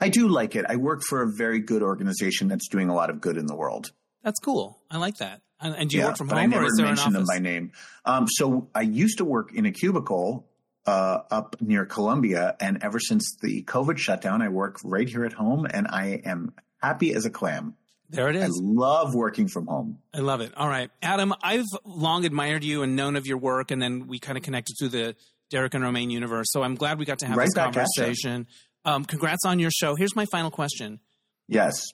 I 0.00 0.08
do 0.08 0.28
like 0.28 0.56
it. 0.56 0.64
I 0.68 0.76
work 0.76 1.02
for 1.02 1.22
a 1.22 1.32
very 1.36 1.60
good 1.60 1.82
organization 1.82 2.48
that's 2.48 2.68
doing 2.68 2.88
a 2.88 2.94
lot 2.94 3.10
of 3.10 3.20
good 3.20 3.36
in 3.36 3.46
the 3.46 3.56
world. 3.56 3.90
That's 4.22 4.40
cool. 4.40 4.78
I 4.90 4.98
like 4.98 5.18
that. 5.18 5.42
And, 5.60 5.74
and 5.74 5.90
do 5.90 5.96
you 5.96 6.02
yeah, 6.02 6.08
work 6.08 6.16
from 6.16 6.28
home, 6.28 6.38
I 6.38 6.46
never 6.46 6.64
or 6.64 6.66
is 6.66 6.74
there 6.76 6.86
mentioned 6.86 7.14
them 7.14 7.24
by 7.26 7.38
name. 7.38 7.72
Um, 8.04 8.26
so 8.28 8.68
I 8.74 8.82
used 8.82 9.18
to 9.18 9.24
work 9.24 9.54
in 9.54 9.66
a 9.66 9.72
cubicle 9.72 10.48
uh, 10.86 11.20
up 11.30 11.56
near 11.60 11.86
Columbia. 11.86 12.56
And 12.60 12.82
ever 12.82 13.00
since 13.00 13.36
the 13.40 13.62
COVID 13.64 13.98
shutdown, 13.98 14.42
I 14.42 14.48
work 14.48 14.78
right 14.84 15.08
here 15.08 15.24
at 15.24 15.32
home 15.32 15.66
and 15.68 15.86
I 15.88 16.20
am 16.24 16.54
happy 16.82 17.14
as 17.14 17.24
a 17.24 17.30
clam. 17.30 17.74
There 18.10 18.28
it 18.28 18.36
is. 18.36 18.44
I 18.44 18.48
love 18.62 19.14
working 19.14 19.48
from 19.48 19.66
home. 19.66 19.98
I 20.14 20.18
love 20.18 20.40
it. 20.40 20.52
All 20.56 20.68
right. 20.68 20.90
Adam, 21.02 21.34
I've 21.42 21.64
long 21.84 22.24
admired 22.24 22.62
you 22.62 22.82
and 22.82 22.94
known 22.94 23.16
of 23.16 23.26
your 23.26 23.38
work, 23.38 23.70
and 23.70 23.82
then 23.82 24.06
we 24.06 24.18
kind 24.18 24.38
of 24.38 24.44
connected 24.44 24.74
through 24.78 24.90
the 24.90 25.16
Derek 25.50 25.74
and 25.74 25.82
Romaine 25.82 26.10
universe. 26.10 26.46
So 26.50 26.62
I'm 26.62 26.76
glad 26.76 26.98
we 26.98 27.04
got 27.04 27.18
to 27.20 27.26
have 27.26 27.36
right 27.36 27.46
this 27.46 27.54
conversation. 27.54 28.46
Um, 28.84 29.04
congrats 29.04 29.44
on 29.44 29.58
your 29.58 29.70
show. 29.70 29.96
Here's 29.96 30.14
my 30.14 30.26
final 30.26 30.50
question. 30.50 31.00
Yes. 31.48 31.86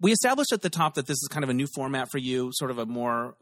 We 0.00 0.12
established 0.12 0.52
at 0.52 0.62
the 0.62 0.70
top 0.70 0.94
that 0.94 1.06
this 1.06 1.16
is 1.16 1.28
kind 1.30 1.44
of 1.44 1.50
a 1.50 1.54
new 1.54 1.66
format 1.74 2.08
for 2.10 2.18
you, 2.18 2.50
sort 2.52 2.70
of 2.70 2.78
a 2.78 2.86
more 2.86 3.36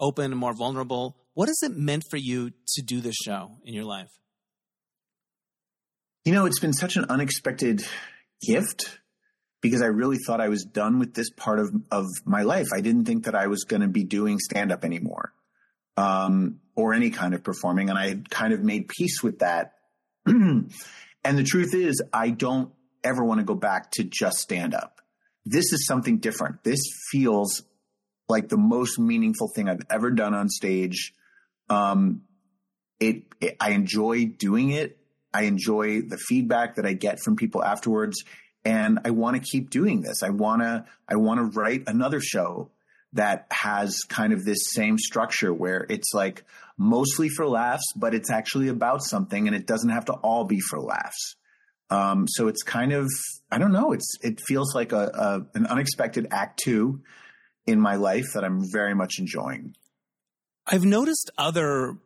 open 0.00 0.34
more 0.36 0.54
vulnerable. 0.54 1.16
What 1.34 1.48
has 1.48 1.58
it 1.62 1.76
meant 1.76 2.04
for 2.10 2.16
you 2.16 2.50
to 2.50 2.82
do 2.82 3.00
this 3.00 3.14
show 3.14 3.58
in 3.64 3.74
your 3.74 3.84
life? 3.84 4.08
You 6.24 6.32
know, 6.32 6.46
it's 6.46 6.60
been 6.60 6.72
such 6.72 6.96
an 6.96 7.04
unexpected 7.08 7.84
gift 8.46 8.98
because 9.60 9.82
I 9.82 9.86
really 9.86 10.18
thought 10.18 10.40
I 10.40 10.48
was 10.48 10.64
done 10.64 10.98
with 10.98 11.14
this 11.14 11.30
part 11.30 11.58
of, 11.58 11.72
of 11.90 12.06
my 12.24 12.42
life. 12.42 12.68
I 12.74 12.80
didn't 12.80 13.06
think 13.06 13.24
that 13.24 13.34
I 13.34 13.48
was 13.48 13.64
going 13.64 13.82
to 13.82 13.88
be 13.88 14.04
doing 14.04 14.38
stand 14.38 14.70
up 14.70 14.84
anymore 14.84 15.32
um, 15.96 16.60
or 16.76 16.94
any 16.94 17.10
kind 17.10 17.34
of 17.34 17.42
performing. 17.42 17.90
And 17.90 17.98
I 17.98 18.20
kind 18.30 18.52
of 18.52 18.62
made 18.62 18.88
peace 18.88 19.22
with 19.22 19.40
that. 19.40 19.74
and 20.26 20.70
the 21.24 21.42
truth 21.42 21.74
is, 21.74 22.02
I 22.12 22.30
don't 22.30 22.72
ever 23.02 23.24
want 23.24 23.40
to 23.40 23.44
go 23.44 23.54
back 23.54 23.90
to 23.92 24.04
just 24.04 24.38
stand 24.38 24.74
up. 24.74 25.00
This 25.44 25.72
is 25.72 25.86
something 25.86 26.18
different. 26.18 26.62
This 26.62 26.80
feels 27.10 27.62
like 28.28 28.48
the 28.48 28.58
most 28.58 28.98
meaningful 28.98 29.48
thing 29.54 29.68
I've 29.68 29.80
ever 29.90 30.10
done 30.10 30.34
on 30.34 30.48
stage. 30.48 31.14
Um, 31.68 32.22
it, 33.00 33.24
it 33.40 33.56
I 33.60 33.70
enjoy 33.70 34.26
doing 34.26 34.70
it. 34.70 34.98
I 35.32 35.42
enjoy 35.42 36.02
the 36.02 36.16
feedback 36.16 36.76
that 36.76 36.86
I 36.86 36.92
get 36.92 37.18
from 37.20 37.36
people 37.36 37.64
afterwards. 37.64 38.22
And 38.68 38.98
I 39.06 39.10
want 39.10 39.34
to 39.34 39.40
keep 39.40 39.70
doing 39.70 40.02
this. 40.02 40.22
I 40.22 40.28
want 40.28 40.60
to, 40.60 40.84
I 41.08 41.16
want 41.16 41.38
to 41.40 41.58
write 41.58 41.84
another 41.86 42.20
show 42.20 42.70
that 43.14 43.46
has 43.50 44.00
kind 44.10 44.34
of 44.34 44.44
this 44.44 44.58
same 44.74 44.98
structure 44.98 45.54
where 45.54 45.86
it's 45.88 46.12
like 46.12 46.44
mostly 46.76 47.30
for 47.30 47.48
laughs, 47.48 47.86
but 47.96 48.14
it's 48.14 48.30
actually 48.30 48.68
about 48.68 49.02
something 49.02 49.46
and 49.46 49.56
it 49.56 49.66
doesn't 49.66 49.88
have 49.88 50.04
to 50.04 50.12
all 50.12 50.44
be 50.44 50.60
for 50.60 50.78
laughs. 50.78 51.36
Um, 51.88 52.26
so 52.28 52.48
it's 52.48 52.62
kind 52.62 52.92
of, 52.92 53.08
I 53.50 53.56
don't 53.56 53.72
know, 53.72 53.92
it's, 53.92 54.18
it 54.20 54.38
feels 54.46 54.74
like 54.74 54.92
a, 54.92 55.46
a, 55.54 55.58
an 55.58 55.66
unexpected 55.66 56.26
act 56.30 56.60
two 56.62 57.00
in 57.66 57.80
my 57.80 57.96
life 57.96 58.26
that 58.34 58.44
I'm 58.44 58.70
very 58.70 58.94
much 58.94 59.14
enjoying. 59.18 59.74
I've 60.66 60.84
noticed 60.84 61.30
other 61.38 61.96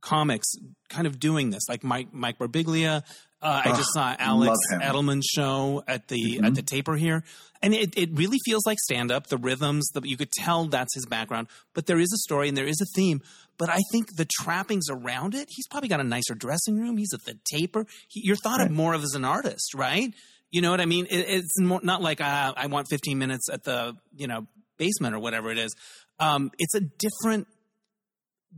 comics 0.00 0.54
kind 0.88 1.06
of 1.06 1.20
doing 1.20 1.50
this, 1.50 1.68
like 1.68 1.84
Mike 1.84 2.08
Mike 2.14 2.38
Birbiglia 2.38 3.02
Uh, 3.42 3.62
I 3.64 3.68
just 3.74 3.92
saw 3.94 4.14
Alex 4.18 4.58
Edelman's 4.70 5.26
show 5.26 5.82
at 5.88 6.08
the 6.08 6.36
mm-hmm. 6.36 6.44
at 6.44 6.54
the 6.54 6.62
taper 6.62 6.94
here, 6.96 7.24
and 7.62 7.72
it, 7.72 7.96
it 7.96 8.10
really 8.12 8.36
feels 8.44 8.66
like 8.66 8.78
stand 8.78 9.10
up. 9.10 9.28
The 9.28 9.38
rhythms, 9.38 9.88
the, 9.94 10.02
you 10.04 10.18
could 10.18 10.30
tell 10.30 10.66
that's 10.66 10.94
his 10.94 11.06
background, 11.06 11.48
but 11.74 11.86
there 11.86 11.98
is 11.98 12.12
a 12.12 12.18
story 12.18 12.48
and 12.48 12.56
there 12.56 12.66
is 12.66 12.80
a 12.82 12.86
theme. 12.94 13.22
But 13.56 13.70
I 13.70 13.78
think 13.92 14.16
the 14.16 14.26
trappings 14.40 14.86
around 14.90 15.34
it, 15.34 15.48
he's 15.50 15.66
probably 15.68 15.88
got 15.88 16.00
a 16.00 16.04
nicer 16.04 16.34
dressing 16.34 16.78
room. 16.78 16.98
He's 16.98 17.14
at 17.14 17.24
the 17.24 17.38
taper. 17.50 17.86
He, 18.08 18.22
you're 18.24 18.36
thought 18.36 18.58
right. 18.58 18.66
of 18.66 18.72
more 18.72 18.92
of 18.92 19.02
as 19.02 19.14
an 19.14 19.24
artist, 19.24 19.74
right? 19.74 20.12
You 20.50 20.60
know 20.60 20.70
what 20.70 20.80
I 20.80 20.86
mean? 20.86 21.06
It, 21.08 21.26
it's 21.28 21.58
more, 21.58 21.80
not 21.82 22.02
like 22.02 22.20
uh, 22.20 22.52
I 22.56 22.66
want 22.66 22.88
15 22.90 23.18
minutes 23.18 23.48
at 23.50 23.64
the 23.64 23.96
you 24.14 24.26
know 24.26 24.46
basement 24.76 25.14
or 25.14 25.18
whatever 25.18 25.50
it 25.50 25.58
is. 25.58 25.74
Um, 26.18 26.50
it's 26.58 26.74
a 26.74 26.80
different 26.80 27.46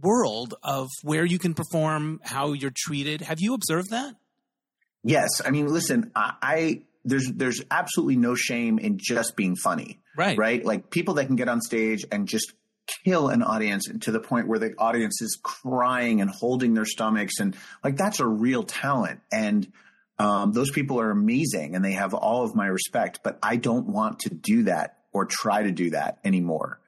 world 0.00 0.54
of 0.62 0.88
where 1.02 1.24
you 1.24 1.38
can 1.38 1.54
perform, 1.54 2.20
how 2.24 2.52
you're 2.52 2.72
treated. 2.74 3.20
Have 3.20 3.38
you 3.40 3.54
observed 3.54 3.90
that? 3.90 4.14
Yes, 5.04 5.28
I 5.44 5.50
mean, 5.50 5.66
listen, 5.66 6.10
I, 6.14 6.34
I 6.42 6.82
there's 7.04 7.30
there's 7.32 7.62
absolutely 7.70 8.16
no 8.16 8.34
shame 8.34 8.78
in 8.78 8.98
just 8.98 9.36
being 9.36 9.56
funny, 9.56 10.00
right? 10.16 10.38
Right, 10.38 10.64
like 10.64 10.90
people 10.90 11.14
that 11.14 11.26
can 11.26 11.36
get 11.36 11.48
on 11.48 11.60
stage 11.60 12.04
and 12.10 12.28
just 12.28 12.52
kill 13.04 13.28
an 13.28 13.42
audience 13.42 13.84
to 14.00 14.10
the 14.10 14.20
point 14.20 14.48
where 14.48 14.58
the 14.58 14.74
audience 14.76 15.22
is 15.22 15.38
crying 15.42 16.20
and 16.20 16.30
holding 16.30 16.74
their 16.74 16.84
stomachs 16.84 17.38
and 17.38 17.56
like 17.82 17.96
that's 17.96 18.20
a 18.20 18.26
real 18.26 18.64
talent. 18.64 19.20
And 19.32 19.72
um, 20.18 20.52
those 20.52 20.70
people 20.70 21.00
are 21.00 21.10
amazing 21.10 21.74
and 21.74 21.84
they 21.84 21.92
have 21.92 22.12
all 22.12 22.44
of 22.44 22.54
my 22.54 22.66
respect 22.66 23.20
but 23.24 23.38
i 23.42 23.56
don't 23.56 23.88
want 23.88 24.20
to 24.20 24.28
do 24.28 24.64
that 24.64 24.98
or 25.12 25.26
try 25.26 25.62
to 25.62 25.70
do 25.70 25.90
that 25.90 26.18
anymore. 26.24 26.80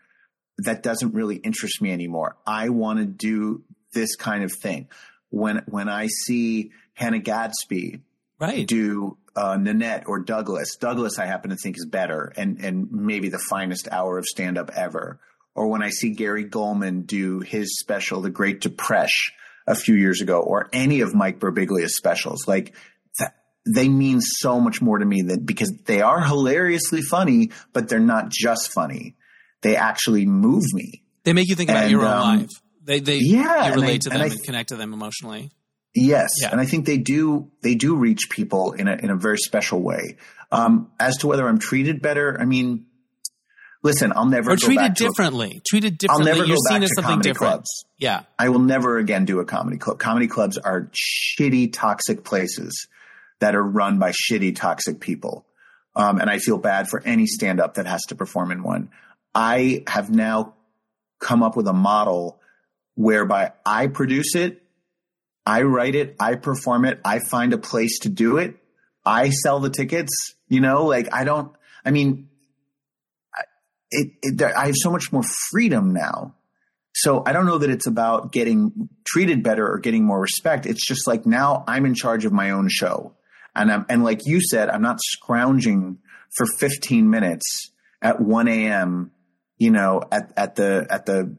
That 0.58 0.82
doesn't 0.82 1.14
really 1.14 1.36
interest 1.36 1.82
me 1.82 1.92
anymore. 1.92 2.36
I 2.46 2.68
want 2.70 2.98
to 3.00 3.04
do 3.04 3.64
this 3.92 4.16
kind 4.16 4.44
of 4.44 4.52
thing. 4.52 4.88
When 5.30 5.62
when 5.66 5.88
i 5.88 6.06
see 6.06 6.70
hannah 6.94 7.18
gadsby 7.18 8.00
right. 8.38 8.66
do 8.66 9.16
uh, 9.36 9.56
Nanette 9.56 10.04
or 10.06 10.20
Douglas. 10.20 10.76
Douglas, 10.76 11.18
I 11.18 11.26
happen 11.26 11.50
to 11.50 11.56
think 11.56 11.76
is 11.76 11.86
better 11.86 12.32
and 12.36 12.60
and 12.60 12.90
maybe 12.90 13.28
the 13.28 13.38
finest 13.38 13.88
hour 13.90 14.18
of 14.18 14.24
stand 14.24 14.58
up 14.58 14.70
ever. 14.74 15.20
Or 15.54 15.68
when 15.68 15.82
I 15.82 15.90
see 15.90 16.10
Gary 16.10 16.44
Gulman 16.44 17.06
do 17.06 17.40
his 17.40 17.78
special, 17.78 18.20
The 18.20 18.30
Great 18.30 18.60
Depression, 18.60 19.34
a 19.68 19.76
few 19.76 19.94
years 19.94 20.20
ago, 20.20 20.40
or 20.40 20.68
any 20.72 21.00
of 21.00 21.14
Mike 21.14 21.38
Birbiglia's 21.38 21.96
specials, 21.96 22.48
like 22.48 22.74
that, 23.20 23.36
they 23.72 23.88
mean 23.88 24.20
so 24.20 24.60
much 24.60 24.82
more 24.82 24.98
to 24.98 25.04
me 25.04 25.22
than 25.22 25.44
because 25.44 25.72
they 25.84 26.02
are 26.02 26.20
hilariously 26.20 27.02
funny, 27.02 27.50
but 27.72 27.88
they're 27.88 28.00
not 28.00 28.30
just 28.30 28.72
funny. 28.72 29.14
They 29.62 29.76
actually 29.76 30.26
move 30.26 30.64
me. 30.72 31.04
They 31.22 31.32
make 31.32 31.48
you 31.48 31.54
think 31.54 31.70
about 31.70 31.88
your 31.88 32.02
own 32.02 32.12
um, 32.12 32.38
life. 32.38 32.50
They, 32.82 33.00
they, 33.00 33.18
yeah, 33.20 33.68
you 33.68 33.74
relate 33.74 33.94
I, 33.94 33.98
to 33.98 34.08
them 34.10 34.20
and, 34.20 34.32
and 34.32 34.42
connect 34.42 34.68
to 34.70 34.76
them 34.76 34.92
emotionally. 34.92 35.52
Yes, 35.94 36.30
yeah. 36.42 36.50
and 36.50 36.60
I 36.60 36.66
think 36.66 36.86
they 36.86 36.98
do 36.98 37.50
they 37.62 37.76
do 37.76 37.94
reach 37.94 38.28
people 38.28 38.72
in 38.72 38.88
a 38.88 38.94
in 38.96 39.10
a 39.10 39.16
very 39.16 39.38
special 39.38 39.80
way. 39.80 40.16
Um, 40.50 40.90
as 40.98 41.18
to 41.18 41.28
whether 41.28 41.48
I'm 41.48 41.58
treated 41.58 42.02
better, 42.02 42.36
I 42.40 42.44
mean, 42.44 42.86
listen, 43.82 44.12
I'll 44.14 44.26
never 44.26 44.52
or 44.52 44.56
treated 44.56 44.94
differently. 44.94 45.58
A, 45.58 45.68
treated 45.68 45.98
differently. 45.98 46.30
I'll 46.30 46.36
never 46.36 46.46
You're 46.46 46.56
go 46.56 46.68
back 46.68 46.80
to 46.80 46.88
something 46.96 47.20
different. 47.20 47.52
Clubs. 47.52 47.84
Yeah, 47.96 48.22
I 48.36 48.48
will 48.48 48.58
never 48.58 48.98
again 48.98 49.24
do 49.24 49.38
a 49.38 49.44
comedy 49.44 49.78
club. 49.78 50.00
Comedy 50.00 50.26
clubs 50.26 50.58
are 50.58 50.90
shitty, 51.38 51.72
toxic 51.72 52.24
places 52.24 52.88
that 53.38 53.54
are 53.54 53.62
run 53.62 54.00
by 54.00 54.10
shitty, 54.10 54.56
toxic 54.56 54.98
people, 54.98 55.46
um, 55.94 56.18
and 56.18 56.28
I 56.28 56.38
feel 56.38 56.58
bad 56.58 56.88
for 56.88 57.02
any 57.04 57.26
stand 57.26 57.60
up 57.60 57.74
that 57.74 57.86
has 57.86 58.02
to 58.08 58.16
perform 58.16 58.50
in 58.50 58.64
one. 58.64 58.90
I 59.32 59.84
have 59.86 60.10
now 60.10 60.54
come 61.20 61.44
up 61.44 61.56
with 61.56 61.68
a 61.68 61.72
model 61.72 62.40
whereby 62.96 63.52
I 63.64 63.86
produce 63.86 64.34
it 64.34 64.63
I 65.46 65.62
write 65.62 65.94
it, 65.94 66.16
I 66.18 66.36
perform 66.36 66.84
it, 66.84 67.00
I 67.04 67.20
find 67.30 67.52
a 67.52 67.58
place 67.58 67.98
to 68.00 68.08
do 68.08 68.38
it, 68.38 68.56
I 69.04 69.30
sell 69.30 69.60
the 69.60 69.70
tickets. 69.70 70.34
You 70.48 70.60
know, 70.60 70.86
like 70.86 71.12
I 71.12 71.24
don't. 71.24 71.52
I 71.84 71.90
mean, 71.90 72.28
it, 73.90 74.12
it, 74.22 74.42
I 74.42 74.66
have 74.66 74.74
so 74.76 74.90
much 74.90 75.12
more 75.12 75.22
freedom 75.50 75.92
now. 75.92 76.34
So 76.96 77.22
I 77.26 77.32
don't 77.32 77.46
know 77.46 77.58
that 77.58 77.70
it's 77.70 77.86
about 77.86 78.32
getting 78.32 78.88
treated 79.04 79.42
better 79.42 79.68
or 79.68 79.78
getting 79.78 80.04
more 80.04 80.20
respect. 80.20 80.64
It's 80.64 80.86
just 80.86 81.08
like 81.08 81.26
now 81.26 81.64
I'm 81.66 81.86
in 81.86 81.94
charge 81.94 82.24
of 82.24 82.32
my 82.32 82.50
own 82.50 82.68
show, 82.70 83.14
and 83.54 83.70
I'm 83.70 83.86
and 83.88 84.04
like 84.04 84.20
you 84.26 84.40
said, 84.40 84.68
I'm 84.68 84.82
not 84.82 85.00
scrounging 85.02 85.98
for 86.36 86.46
15 86.58 87.10
minutes 87.10 87.72
at 88.00 88.20
1 88.20 88.48
a.m. 88.48 89.10
You 89.58 89.70
know, 89.70 90.02
at 90.12 90.32
at 90.36 90.54
the 90.56 90.86
at 90.88 91.06
the 91.06 91.36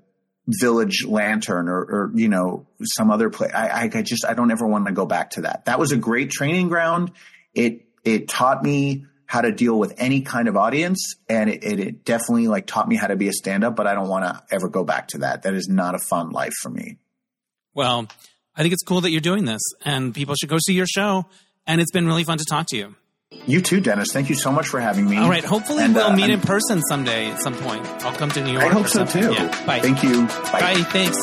Village 0.48 1.04
Lantern 1.06 1.68
or, 1.68 1.80
or, 1.80 2.12
you 2.14 2.30
know 2.30 2.68
some 2.84 3.10
other 3.10 3.30
place. 3.30 3.52
I, 3.54 3.90
I 3.92 4.02
just 4.04 4.26
I 4.26 4.34
don't 4.34 4.52
ever 4.52 4.68
want 4.68 4.86
to 4.86 4.92
go 4.92 5.06
back 5.06 5.32
to 5.32 5.42
that. 5.42 5.66
That 5.66 5.80
was 5.80 5.92
a 5.92 5.98
great 5.98 6.30
training 6.30 6.70
ground. 6.70 7.12
It 7.54 7.86
it 8.04 8.28
taught 8.28 8.64
me 8.64 9.06
how 9.26 9.42
to 9.42 9.52
deal 9.52 9.78
with 9.78 9.96
any 9.98 10.22
kind 10.22 10.48
of 10.48 10.56
audience, 10.56 11.16
and 11.28 11.50
it, 11.50 11.64
it, 11.64 11.80
it 11.80 12.06
definitely 12.06 12.48
like 12.48 12.68
taught 12.68 12.88
me 12.88 12.96
how 12.96 13.08
to 13.08 13.16
be 13.16 13.28
a 13.28 13.34
stand 13.34 13.64
up. 13.64 13.76
But 13.76 13.88
I 13.88 13.96
don't 13.96 14.08
want 14.08 14.26
to 14.26 14.44
ever 14.54 14.70
go 14.70 14.84
back 14.84 15.10
to 15.10 15.20
that. 15.20 15.44
That 15.44 15.56
is 15.56 15.68
not 15.68 15.96
a 15.96 16.00
fun 16.00 16.30
life 16.30 16.54
for 16.62 16.70
me. 16.70 16.98
Well, 17.74 18.08
I 18.56 18.62
think 18.62 18.74
it's 18.74 18.84
cool 18.84 19.02
that 19.02 19.12
you're 19.12 19.22
doing 19.22 19.46
this, 19.46 19.62
and 19.84 20.14
people 20.14 20.36
should 20.36 20.50
go 20.50 20.58
see 20.60 20.74
your 20.74 20.88
show. 20.88 21.26
And 21.68 21.82
it's 21.82 21.92
been 21.92 22.06
really 22.06 22.24
fun 22.24 22.38
to 22.38 22.46
talk 22.48 22.68
to 22.68 22.78
you. 22.78 22.96
You 23.48 23.62
too, 23.62 23.80
Dennis. 23.80 24.08
Thank 24.12 24.30
you 24.30 24.36
so 24.36 24.52
much 24.52 24.68
for 24.68 24.80
having 24.80 25.08
me. 25.08 25.18
All 25.18 25.30
right. 25.30 25.44
Hopefully, 25.44 25.84
and, 25.84 25.94
we'll 25.94 26.08
uh, 26.08 26.16
meet 26.16 26.30
in 26.30 26.42
person 26.42 26.82
someday 26.90 27.32
at 27.32 27.40
some 27.40 27.54
point. 27.54 27.86
I'll 28.04 28.16
come 28.16 28.30
to 28.32 28.44
New 28.44 28.54
York. 28.54 28.66
I 28.66 28.70
hope 28.70 28.88
so 28.88 29.06
too. 29.06 29.34
Yeah. 29.34 29.66
Bye. 29.66 29.80
Thank 29.80 30.04
you. 30.04 30.26
Bye. 30.26 30.60
Bye. 30.62 30.84
Thanks. 30.84 31.18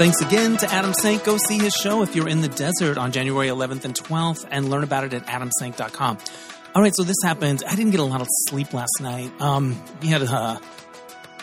Thanks 0.00 0.20
again 0.22 0.56
to 0.58 0.72
Adam 0.72 0.94
Sank. 0.94 1.24
Go 1.24 1.36
see 1.36 1.58
his 1.58 1.74
show 1.74 2.02
if 2.02 2.16
you're 2.16 2.28
in 2.28 2.40
the 2.40 2.48
desert 2.48 2.96
on 2.96 3.12
January 3.12 3.48
11th 3.48 3.84
and 3.84 3.94
12th 3.94 4.46
and 4.50 4.70
learn 4.70 4.82
about 4.82 5.04
it 5.04 5.12
at 5.12 5.26
adamsank.com. 5.26 6.16
All 6.74 6.80
right, 6.80 6.94
so 6.94 7.02
this 7.02 7.16
happened. 7.22 7.62
I 7.68 7.76
didn't 7.76 7.90
get 7.90 8.00
a 8.00 8.04
lot 8.04 8.22
of 8.22 8.28
sleep 8.48 8.72
last 8.72 9.00
night. 9.00 9.30
Um, 9.40 9.82
we 10.00 10.08
had 10.08 10.22
a, 10.22 10.60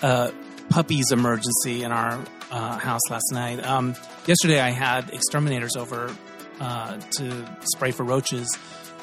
a 0.01 0.33
puppies 0.69 1.11
emergency 1.11 1.83
in 1.83 1.91
our 1.91 2.19
uh, 2.49 2.77
house 2.79 3.01
last 3.09 3.31
night. 3.31 3.63
Um, 3.63 3.95
yesterday, 4.25 4.59
I 4.59 4.71
had 4.71 5.11
exterminators 5.11 5.75
over 5.75 6.15
uh, 6.59 6.97
to 7.17 7.57
spray 7.73 7.91
for 7.91 8.03
roaches, 8.03 8.57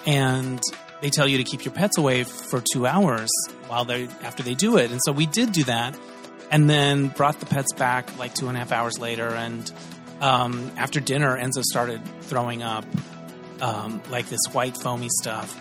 and 0.07 0.61
they 1.01 1.11
tell 1.11 1.29
you 1.29 1.39
to 1.39 1.45
keep 1.45 1.65
your 1.65 1.75
pets 1.75 1.99
away 1.99 2.25
for 2.25 2.63
two 2.73 2.87
hours 2.87 3.31
while 3.67 3.85
they 3.85 4.09
after 4.23 4.43
they 4.43 4.55
do 4.55 4.77
it. 4.77 4.91
And 4.91 5.01
so 5.05 5.13
we 5.13 5.27
did 5.27 5.53
do 5.53 5.65
that, 5.65 5.97
and 6.51 6.69
then 6.69 7.09
brought 7.09 7.41
the 7.41 7.47
pets 7.47 7.73
back 7.75 8.19
like 8.19 8.35
two 8.35 8.49
and 8.49 8.57
a 8.57 8.61
half 8.61 8.73
hours 8.73 8.99
later. 8.99 9.29
And 9.29 9.71
um, 10.21 10.73
after 10.77 11.01
dinner, 11.01 11.37
Enzo 11.37 11.63
started 11.63 12.01
throwing 12.23 12.63
up 12.63 12.85
um, 13.61 14.03
like 14.11 14.29
this 14.29 14.41
white 14.53 14.77
foamy 14.77 15.09
stuff. 15.11 15.61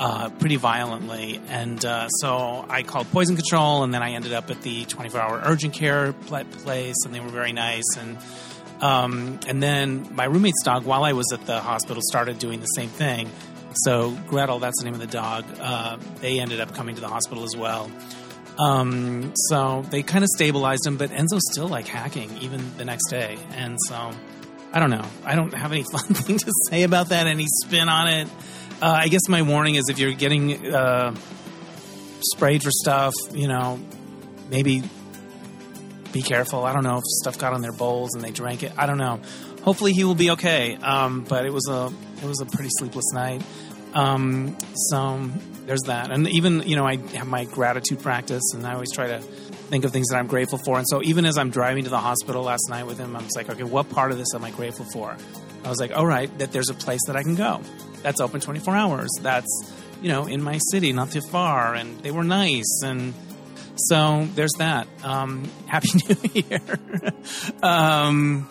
Uh, 0.00 0.28
pretty 0.28 0.56
violently. 0.56 1.40
And 1.46 1.84
uh, 1.84 2.08
so 2.08 2.66
I 2.68 2.82
called 2.82 3.08
poison 3.12 3.36
control, 3.36 3.84
and 3.84 3.94
then 3.94 4.02
I 4.02 4.14
ended 4.14 4.32
up 4.32 4.50
at 4.50 4.60
the 4.62 4.84
24 4.86 5.20
hour 5.20 5.40
urgent 5.44 5.72
care 5.72 6.12
place, 6.12 6.96
and 7.04 7.14
they 7.14 7.20
were 7.20 7.28
very 7.28 7.52
nice. 7.52 7.84
And 7.96 8.18
um, 8.84 9.40
and 9.46 9.62
then 9.62 10.14
my 10.14 10.24
roommate's 10.26 10.62
dog, 10.62 10.84
while 10.84 11.04
I 11.04 11.14
was 11.14 11.32
at 11.32 11.46
the 11.46 11.58
hospital, 11.58 12.02
started 12.04 12.38
doing 12.38 12.60
the 12.60 12.66
same 12.66 12.90
thing. 12.90 13.30
So 13.84 14.10
Gretel, 14.28 14.58
that's 14.58 14.78
the 14.78 14.84
name 14.84 14.92
of 14.92 15.00
the 15.00 15.06
dog. 15.06 15.46
Uh, 15.58 15.96
they 16.20 16.38
ended 16.38 16.60
up 16.60 16.74
coming 16.74 16.94
to 16.94 17.00
the 17.00 17.08
hospital 17.08 17.44
as 17.44 17.56
well. 17.56 17.90
Um, 18.58 19.32
so 19.48 19.86
they 19.88 20.02
kind 20.02 20.22
of 20.22 20.28
stabilized 20.36 20.86
him, 20.86 20.98
but 20.98 21.08
Enzo's 21.08 21.50
still 21.50 21.66
like 21.66 21.88
hacking 21.88 22.36
even 22.42 22.76
the 22.76 22.84
next 22.84 23.08
day. 23.08 23.38
And 23.52 23.78
so 23.88 24.10
I 24.70 24.80
don't 24.80 24.90
know. 24.90 25.06
I 25.24 25.34
don't 25.34 25.54
have 25.54 25.72
any 25.72 25.82
fun 25.90 26.02
thing 26.02 26.36
to 26.36 26.52
say 26.68 26.82
about 26.82 27.08
that. 27.08 27.26
Any 27.26 27.46
spin 27.64 27.88
on 27.88 28.08
it? 28.08 28.28
Uh, 28.82 28.98
I 28.98 29.08
guess 29.08 29.30
my 29.30 29.40
warning 29.40 29.76
is 29.76 29.88
if 29.88 29.98
you're 29.98 30.12
getting 30.12 30.74
uh, 30.74 31.14
sprayed 32.20 32.62
for 32.62 32.70
stuff, 32.70 33.14
you 33.32 33.48
know, 33.48 33.80
maybe 34.50 34.82
be 36.14 36.22
careful. 36.22 36.64
I 36.64 36.72
don't 36.72 36.84
know 36.84 36.96
if 36.96 37.04
stuff 37.04 37.38
got 37.38 37.52
on 37.52 37.60
their 37.60 37.72
bowls 37.72 38.14
and 38.14 38.24
they 38.24 38.30
drank 38.30 38.62
it. 38.62 38.72
I 38.78 38.86
don't 38.86 38.98
know. 38.98 39.20
Hopefully 39.62 39.92
he 39.92 40.04
will 40.04 40.14
be 40.14 40.30
okay. 40.30 40.76
Um, 40.76 41.24
but 41.28 41.44
it 41.44 41.52
was 41.52 41.68
a 41.68 41.92
it 42.22 42.26
was 42.26 42.40
a 42.40 42.46
pretty 42.46 42.70
sleepless 42.78 43.12
night. 43.12 43.42
Um, 43.92 44.56
so 44.74 45.30
there's 45.66 45.82
that. 45.86 46.10
And 46.10 46.26
even 46.28 46.62
you 46.62 46.76
know 46.76 46.86
I 46.86 46.96
have 47.16 47.26
my 47.26 47.44
gratitude 47.44 48.00
practice, 48.00 48.42
and 48.54 48.66
I 48.66 48.74
always 48.74 48.92
try 48.92 49.08
to 49.08 49.18
think 49.20 49.84
of 49.84 49.92
things 49.92 50.08
that 50.08 50.16
I'm 50.16 50.26
grateful 50.28 50.58
for. 50.58 50.78
And 50.78 50.86
so 50.88 51.02
even 51.02 51.26
as 51.26 51.36
I'm 51.36 51.50
driving 51.50 51.84
to 51.84 51.90
the 51.90 51.98
hospital 51.98 52.44
last 52.44 52.68
night 52.70 52.86
with 52.86 52.98
him, 52.98 53.16
I 53.16 53.22
was 53.22 53.34
like, 53.36 53.50
okay, 53.50 53.64
what 53.64 53.90
part 53.90 54.12
of 54.12 54.18
this 54.18 54.28
am 54.34 54.44
I 54.44 54.50
grateful 54.50 54.86
for? 54.92 55.16
I 55.64 55.68
was 55.68 55.80
like, 55.80 55.96
all 55.96 56.06
right, 56.06 56.36
that 56.38 56.52
there's 56.52 56.68
a 56.68 56.74
place 56.74 57.00
that 57.06 57.16
I 57.16 57.22
can 57.22 57.34
go 57.34 57.60
that's 58.02 58.20
open 58.20 58.40
24 58.40 58.76
hours. 58.76 59.10
That's 59.20 59.72
you 60.00 60.10
know 60.10 60.26
in 60.26 60.42
my 60.42 60.58
city, 60.70 60.92
not 60.92 61.10
too 61.10 61.22
far, 61.22 61.74
and 61.74 61.98
they 62.00 62.12
were 62.12 62.22
nice 62.22 62.82
and 62.84 63.14
so 63.76 64.28
there's 64.34 64.52
that. 64.58 64.86
Um, 65.02 65.48
Happy 65.66 65.88
New 66.08 66.42
Year. 66.42 66.60
um, 67.62 68.48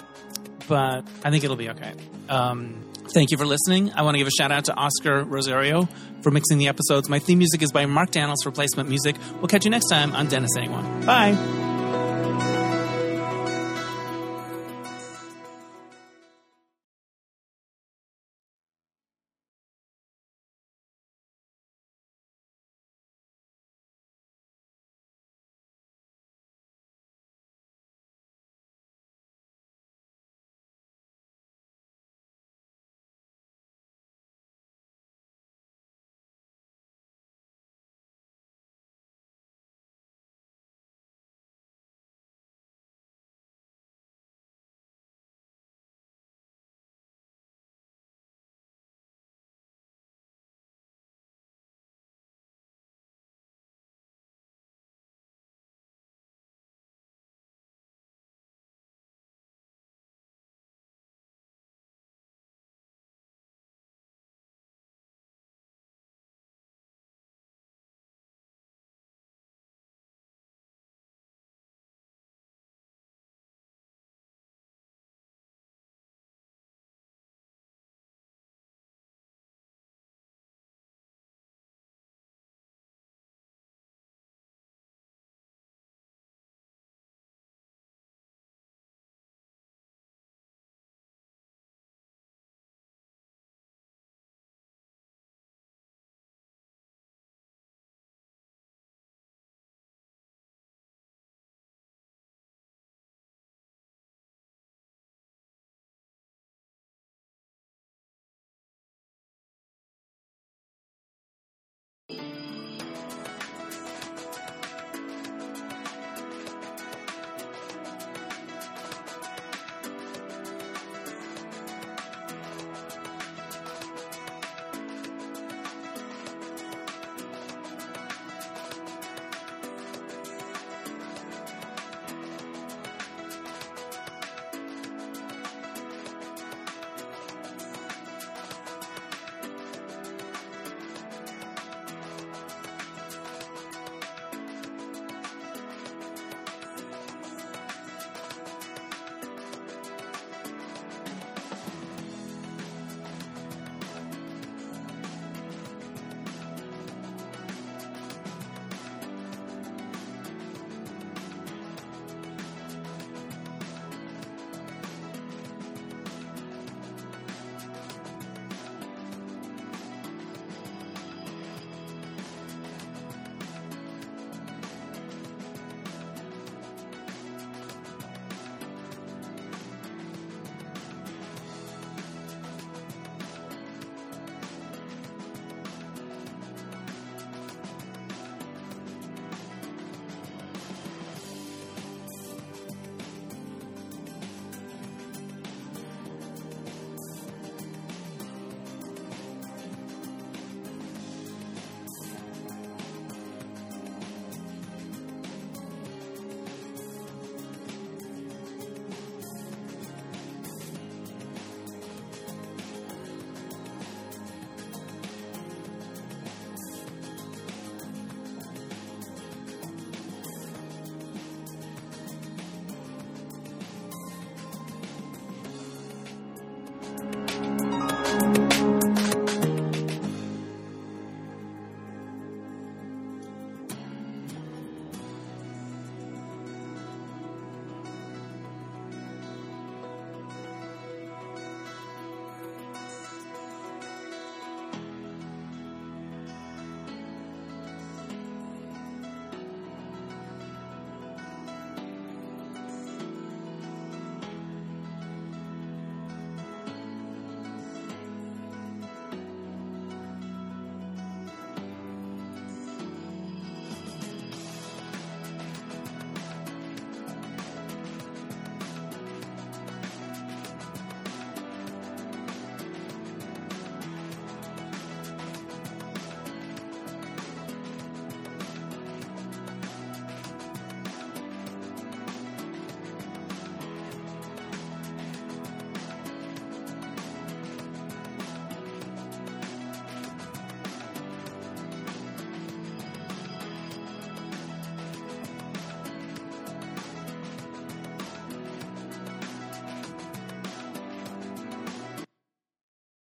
but 0.68 1.06
I 1.24 1.30
think 1.30 1.44
it'll 1.44 1.56
be 1.56 1.70
okay. 1.70 1.94
Um, 2.30 2.84
thank 3.14 3.32
you 3.32 3.38
for 3.38 3.46
listening. 3.46 3.92
I 3.94 4.02
want 4.04 4.16
to 4.16 4.20
give 4.20 4.28
a 4.28 4.32
shout 4.38 4.52
out 4.52 4.66
to 4.66 4.76
Oscar 4.76 5.24
Rosario 5.24 5.88
for 6.22 6.32
mixing 6.32 6.58
the 6.58 6.68
episodes. 6.68 7.10
My 7.10 7.20
theme 7.20 7.38
music 7.38 7.62
is 7.62 7.72
by 7.72 7.86
Mark 7.86 8.12
Daniels 8.12 8.46
Replacement 8.46 8.90
Music. 8.90 9.16
We'll 9.36 9.48
catch 9.48 9.66
you 9.66 9.72
next 9.72 9.90
time 9.90 10.14
on 10.16 10.28
Dennis 10.28 10.52
Anyone. 10.58 11.06
Bye. 11.06 11.73